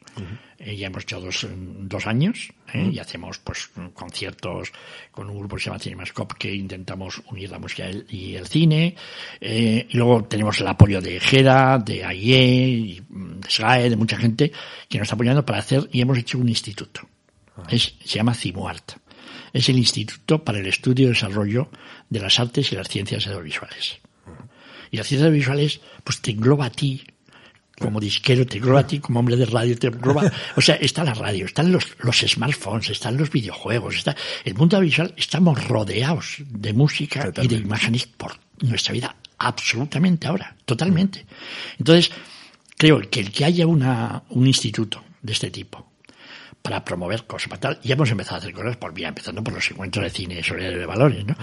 Eh, 0.59 0.77
ya 0.77 0.87
hemos 0.87 1.03
hecho 1.03 1.21
dos, 1.21 1.47
dos 1.51 2.07
años 2.07 2.53
eh, 2.73 2.89
y 2.93 2.99
hacemos 3.01 3.39
pues 3.39 3.71
conciertos 3.95 4.71
con 5.11 5.29
un 5.29 5.39
grupo 5.39 5.57
que 5.57 5.63
se 5.63 5.67
llama 5.71 5.79
Cinemascope 5.81 6.35
que 6.39 6.55
intentamos 6.55 7.21
unir 7.31 7.51
la 7.51 7.59
música 7.59 7.85
y 8.09 8.35
el- 8.37 8.47
cine. 8.47 8.95
Eh, 9.41 9.87
y 9.91 9.97
luego 9.97 10.25
tenemos 10.25 10.61
el 10.61 10.69
apoyo 10.69 11.01
de 11.01 11.19
GEDA, 11.19 11.79
de 11.79 12.05
AIE, 12.05 13.03
mm, 13.09 13.41
de 13.41 13.51
SGAE, 13.51 13.91
de 13.91 13.97
mucha 13.97 14.17
gente 14.17 14.53
que 14.89 14.99
nos 14.99 15.07
está 15.07 15.15
apoyando 15.17 15.45
para 15.45 15.59
hacer 15.59 15.89
y 15.93 16.01
hemos 16.01 16.19
hecho 16.19 16.39
un 16.39 16.49
instituto. 16.49 17.01
Es, 17.69 17.95
se 18.05 18.17
llama 18.19 18.35
CIMUART 18.35 18.97
es 19.55 19.69
el 19.69 19.79
Instituto 19.79 20.45
para 20.45 20.59
el 20.59 20.67
Estudio 20.67 21.07
y 21.07 21.11
Desarrollo 21.11 21.71
de 22.11 22.21
las 22.21 22.39
Artes 22.39 22.71
y 22.73 22.77
las 22.77 22.89
Ciencias 22.89 23.27
Audiovisuales. 23.27 24.01
Y 24.91 24.97
las 24.97 25.07
ciencias 25.07 25.29
audiovisuales, 25.29 25.81
pues 26.03 26.21
te 26.21 26.33
engloba 26.33 26.67
a 26.67 26.71
ti 26.71 27.05
como 27.79 28.01
disquero, 28.01 28.47
te 28.47 28.59
engloba 28.59 28.81
a 28.81 28.87
ti 28.87 28.99
como 28.99 29.21
hombre 29.21 29.37
de 29.37 29.47
radio, 29.47 29.77
te 29.79 29.89
engloba, 29.89 30.31
o 30.57 30.61
sea, 30.61 30.77
está 30.77 31.03
la 31.03 31.15
radio, 31.15 31.47
están 31.47 31.73
los, 31.73 31.85
los 32.01 32.19
smartphones, 32.19 32.91
están 32.91 33.17
los 33.17 33.31
videojuegos, 33.31 33.97
está, 33.97 34.17
el 34.45 34.55
mundo 34.55 34.77
audiovisual, 34.77 35.15
estamos 35.17 35.67
rodeados 35.67 36.37
de 36.39 36.73
música 36.73 37.33
y 37.43 37.49
de 37.49 37.57
imágenes 37.57 38.07
por 38.07 38.39
nuestra 38.61 38.93
vida, 38.93 39.17
absolutamente 39.39 40.27
ahora, 40.27 40.57
totalmente. 40.65 41.27
Entonces, 41.79 42.13
creo 42.77 43.01
que 43.11 43.21
el 43.21 43.33
que 43.33 43.45
haya 43.45 43.67
una, 43.67 44.23
un 44.31 44.47
instituto 44.47 45.03
de 45.23 45.33
este 45.33 45.51
tipo, 45.51 45.94
para 46.65 46.83
promover 46.83 47.27
cosas, 47.27 47.51
para 47.51 47.61
tal. 47.61 47.81
Y 47.83 47.93
hemos 47.93 48.11
empezado 48.11 48.37
a 48.37 48.39
hacer 48.39 48.55
cosas 48.55 48.79
por 48.79 48.95
vía, 48.95 49.09
empezando 49.09 49.45
por 49.45 49.53
los 49.53 49.71
encuentros 49.71 50.03
de 50.03 50.09
cine 50.09 50.43
solidario 50.43 50.79
de 50.79 50.87
valores, 50.87 51.23
¿no? 51.27 51.37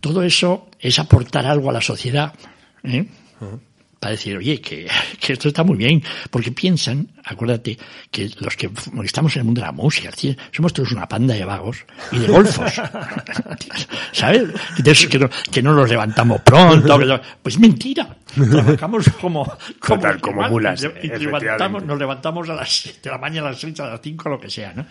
Todo 0.00 0.22
eso 0.22 0.70
es 0.80 0.98
aportar 0.98 1.44
algo 1.44 1.68
a 1.68 1.74
la 1.74 1.82
sociedad, 1.82 2.32
¿eh? 2.82 3.06
Para 3.98 4.10
decir, 4.12 4.36
oye, 4.36 4.60
que, 4.60 4.86
que 5.20 5.32
esto 5.32 5.48
está 5.48 5.64
muy 5.64 5.76
bien, 5.78 6.02
porque 6.30 6.52
piensan, 6.52 7.08
acuérdate, 7.24 7.78
que 8.10 8.30
los 8.40 8.54
que 8.56 8.70
estamos 9.04 9.34
en 9.36 9.40
el 9.40 9.44
mundo 9.46 9.60
de 9.62 9.66
la 9.66 9.72
música, 9.72 10.10
cine, 10.12 10.36
somos 10.52 10.72
todos 10.72 10.92
una 10.92 11.08
panda 11.08 11.34
de 11.34 11.44
vagos 11.44 11.78
y 12.12 12.18
de 12.18 12.26
golfos, 12.26 12.72
¿sabes? 14.12 14.44
De 14.78 14.90
esos 14.90 15.08
que 15.10 15.18
no, 15.18 15.28
que 15.50 15.62
no 15.62 15.72
los 15.72 15.88
levantamos 15.88 16.40
pronto, 16.42 16.98
que 16.98 17.04
no- 17.06 17.20
pues 17.42 17.58
mentira, 17.58 18.16
trabajamos 18.34 19.08
como, 19.20 19.44
como, 19.44 20.00
Total, 20.00 20.20
como 20.20 20.48
mulas, 20.48 20.82
y 20.82 20.86
efectivamente. 20.86 21.44
levantamos, 21.46 21.84
nos 21.84 21.98
levantamos 21.98 22.48
a 22.50 22.54
las 22.54 22.70
7 22.70 23.00
de 23.04 23.10
la 23.10 23.18
mañana, 23.18 23.48
a 23.48 23.50
las 23.50 23.60
6, 23.60 23.80
a 23.80 23.86
las 23.86 24.00
5, 24.02 24.28
lo 24.28 24.40
que 24.40 24.50
sea, 24.50 24.72
¿no? 24.74 24.86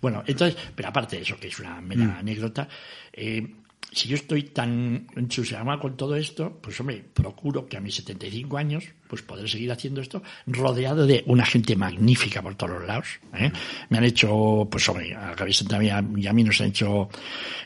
Bueno, 0.00 0.22
entonces, 0.26 0.56
pero 0.74 0.88
aparte 0.90 1.16
de 1.16 1.22
eso, 1.22 1.36
que 1.38 1.48
es 1.48 1.58
una 1.58 1.80
mera 1.80 2.18
anécdota, 2.18 2.68
eh, 3.12 3.46
si 3.92 4.08
yo 4.08 4.16
estoy 4.16 4.42
tan 4.44 5.06
entusiasmado 5.14 5.80
con 5.80 5.96
todo 5.96 6.16
esto, 6.16 6.58
pues 6.60 6.78
hombre, 6.80 7.04
procuro 7.14 7.66
que 7.66 7.76
a 7.76 7.80
mis 7.80 7.94
75 7.96 8.56
años, 8.56 8.84
pues 9.08 9.22
poder 9.22 9.48
seguir 9.48 9.70
haciendo 9.70 10.00
esto 10.00 10.22
rodeado 10.46 11.06
de 11.06 11.22
una 11.26 11.46
gente 11.46 11.76
magnífica 11.76 12.42
por 12.42 12.54
todos 12.54 12.78
los 12.78 12.86
lados. 12.86 13.20
¿eh? 13.34 13.52
Me 13.90 13.98
han 13.98 14.04
hecho, 14.04 14.66
pues 14.70 14.88
hombre, 14.88 15.14
a 15.14 15.34
Gaby 15.34 15.52
Santamaría 15.52 16.04
y 16.16 16.26
a 16.26 16.32
mí 16.32 16.42
nos 16.42 16.60
han 16.60 16.68
hecho, 16.68 17.08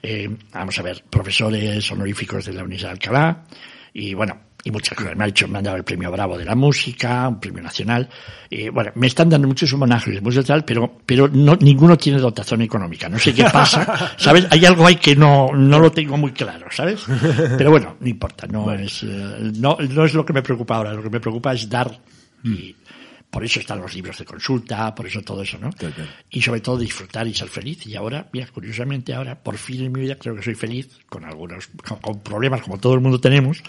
eh, 0.02 0.28
vamos 0.52 0.78
a 0.78 0.82
ver, 0.82 1.04
profesores 1.08 1.90
honoríficos 1.90 2.44
de 2.44 2.52
la 2.52 2.62
Universidad 2.62 2.90
de 2.90 2.94
Alcalá, 2.94 3.44
y 3.94 4.14
bueno, 4.14 4.47
y 4.64 4.70
muchas 4.70 4.96
cosas. 4.96 5.16
Me 5.16 5.24
han, 5.24 5.30
hecho, 5.30 5.48
me 5.48 5.58
han 5.58 5.64
dado 5.64 5.76
el 5.76 5.84
premio 5.84 6.10
Bravo 6.10 6.36
de 6.36 6.44
la 6.44 6.54
música, 6.54 7.28
un 7.28 7.40
premio 7.40 7.62
nacional. 7.62 8.08
Y 8.50 8.68
bueno, 8.68 8.90
me 8.96 9.06
están 9.06 9.28
dando 9.28 9.46
muchos 9.48 9.72
homenajes, 9.72 10.20
muchos 10.22 10.44
tal, 10.44 10.64
pero, 10.64 10.98
pero 11.06 11.28
no, 11.28 11.56
ninguno 11.56 11.96
tiene 11.96 12.18
dotación 12.18 12.62
económica. 12.62 13.08
No 13.08 13.18
sé 13.18 13.34
qué 13.34 13.44
pasa, 13.52 14.14
¿sabes? 14.16 14.46
Hay 14.50 14.64
algo 14.64 14.86
ahí 14.86 14.96
que 14.96 15.14
no, 15.14 15.50
no 15.54 15.78
lo 15.78 15.92
tengo 15.92 16.16
muy 16.16 16.32
claro, 16.32 16.66
¿sabes? 16.70 17.04
Pero 17.56 17.70
bueno, 17.70 17.96
no 18.00 18.08
importa, 18.08 18.46
no 18.46 18.72
es, 18.72 19.02
eh, 19.02 19.52
no, 19.58 19.76
no 19.78 20.04
es 20.04 20.14
lo 20.14 20.24
que 20.24 20.32
me 20.32 20.42
preocupa 20.42 20.76
ahora. 20.76 20.92
Lo 20.92 21.02
que 21.02 21.10
me 21.10 21.20
preocupa 21.20 21.52
es 21.52 21.68
dar 21.68 21.98
y, 22.44 22.74
por 23.30 23.44
eso 23.44 23.60
están 23.60 23.80
los 23.80 23.94
libros 23.94 24.18
de 24.18 24.24
consulta, 24.24 24.94
por 24.94 25.06
eso 25.06 25.20
todo 25.22 25.42
eso, 25.42 25.58
¿no? 25.58 25.70
Y 26.30 26.40
sobre 26.40 26.60
todo 26.60 26.78
disfrutar 26.78 27.26
y 27.26 27.34
ser 27.34 27.48
feliz. 27.48 27.86
Y 27.86 27.94
ahora, 27.94 28.26
mira, 28.32 28.46
curiosamente 28.52 29.12
ahora, 29.14 29.34
por 29.34 29.58
fin 29.58 29.84
en 29.84 29.92
mi 29.92 30.00
vida 30.00 30.16
creo 30.16 30.34
que 30.34 30.42
soy 30.42 30.54
feliz, 30.54 30.98
con 31.08 31.24
algunos, 31.24 31.68
con, 31.86 31.98
con 31.98 32.20
problemas 32.22 32.62
como 32.62 32.78
todo 32.78 32.94
el 32.94 33.00
mundo 33.00 33.20
tenemos. 33.20 33.62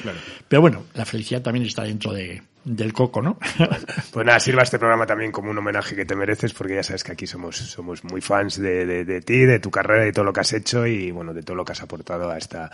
Pero 0.47 0.61
bueno, 0.61 0.85
la 0.93 1.05
felicidad 1.05 1.41
también 1.41 1.65
está 1.65 1.83
dentro 1.83 2.13
de, 2.13 2.41
del 2.63 2.93
coco, 2.93 3.21
¿no? 3.21 3.37
Pues 4.11 4.25
nada, 4.25 4.39
sirva 4.39 4.63
este 4.63 4.79
programa 4.79 5.05
también 5.05 5.31
como 5.31 5.51
un 5.51 5.57
homenaje 5.57 5.95
que 5.95 6.05
te 6.05 6.15
mereces, 6.15 6.53
porque 6.53 6.75
ya 6.75 6.83
sabes 6.83 7.03
que 7.03 7.11
aquí 7.11 7.27
somos, 7.27 7.57
somos 7.57 8.03
muy 8.03 8.21
fans 8.21 8.59
de, 8.59 8.85
de, 8.85 9.05
de 9.05 9.21
ti, 9.21 9.45
de 9.45 9.59
tu 9.59 9.69
carrera, 9.69 10.03
de 10.03 10.11
todo 10.11 10.25
lo 10.25 10.33
que 10.33 10.39
has 10.39 10.53
hecho 10.53 10.87
y 10.87 11.11
bueno, 11.11 11.33
de 11.33 11.43
todo 11.43 11.55
lo 11.55 11.63
que 11.63 11.73
has 11.73 11.81
aportado 11.81 12.31
a 12.31 12.37
esta, 12.37 12.71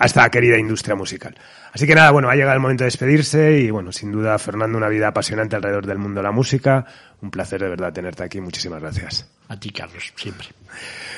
a 0.00 0.06
esta 0.06 0.28
querida 0.30 0.56
industria 0.56 0.96
musical. 0.96 1.36
Así 1.72 1.86
que 1.86 1.94
nada, 1.94 2.10
bueno, 2.10 2.30
ha 2.30 2.34
llegado 2.34 2.54
el 2.54 2.60
momento 2.60 2.84
de 2.84 2.86
despedirse 2.86 3.58
y 3.58 3.70
bueno, 3.70 3.92
sin 3.92 4.10
duda, 4.10 4.36
Fernando, 4.38 4.78
una 4.78 4.88
vida 4.88 5.08
apasionante 5.08 5.56
alrededor 5.56 5.86
del 5.86 5.98
mundo 5.98 6.20
de 6.20 6.24
la 6.24 6.32
música. 6.32 6.86
Un 7.20 7.30
placer 7.30 7.60
de 7.60 7.68
verdad 7.68 7.92
tenerte 7.92 8.24
aquí. 8.24 8.40
Muchísimas 8.40 8.80
gracias. 8.80 9.28
A 9.48 9.60
ti, 9.60 9.70
Carlos, 9.70 10.12
siempre. 10.16 10.48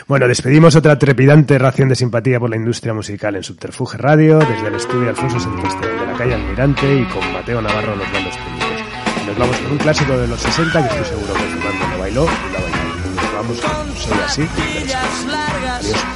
Bueno, 0.08 0.26
despedimos 0.26 0.74
otra 0.74 0.98
trepidante 0.98 1.58
ración 1.58 1.88
de 1.88 1.94
simpatía 1.94 2.40
por 2.40 2.50
la 2.50 2.56
industria 2.56 2.92
musical 2.92 3.36
en 3.36 3.44
Subterfuge 3.44 3.98
Radio, 3.98 4.40
desde 4.40 4.66
el 4.66 4.74
estudio 4.74 5.10
Alfonso 5.10 5.38
Santiste, 5.38 5.86
de 5.86 6.06
la 6.06 6.14
calle 6.14 6.34
Almirante 6.34 6.96
y 6.96 7.04
con 7.04 7.32
Mateo 7.32 7.62
Navarro 7.62 7.94
los 7.94 8.12
bandos 8.12 8.36
técnicos. 8.36 9.26
Nos 9.28 9.38
vamos 9.38 9.56
con 9.58 9.72
un 9.72 9.78
clásico 9.78 10.18
de 10.18 10.26
los 10.26 10.40
60 10.40 10.88
que 10.88 10.88
estoy 10.88 11.04
seguro 11.04 11.34
que 11.34 11.40
Fernando 11.40 11.88
lo 11.88 11.98
bailó 12.00 12.24
y 12.24 12.52
lo 12.52 12.62
bailó. 12.62 12.82
Nos 13.14 13.32
vamos 13.32 13.60
con 13.60 13.96
Soy 13.96 14.18
así. 14.26 14.48
Adiós. 14.82 16.11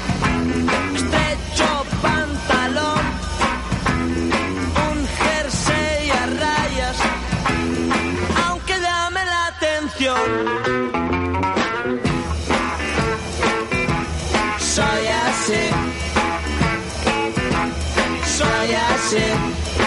Soy 19.09 19.86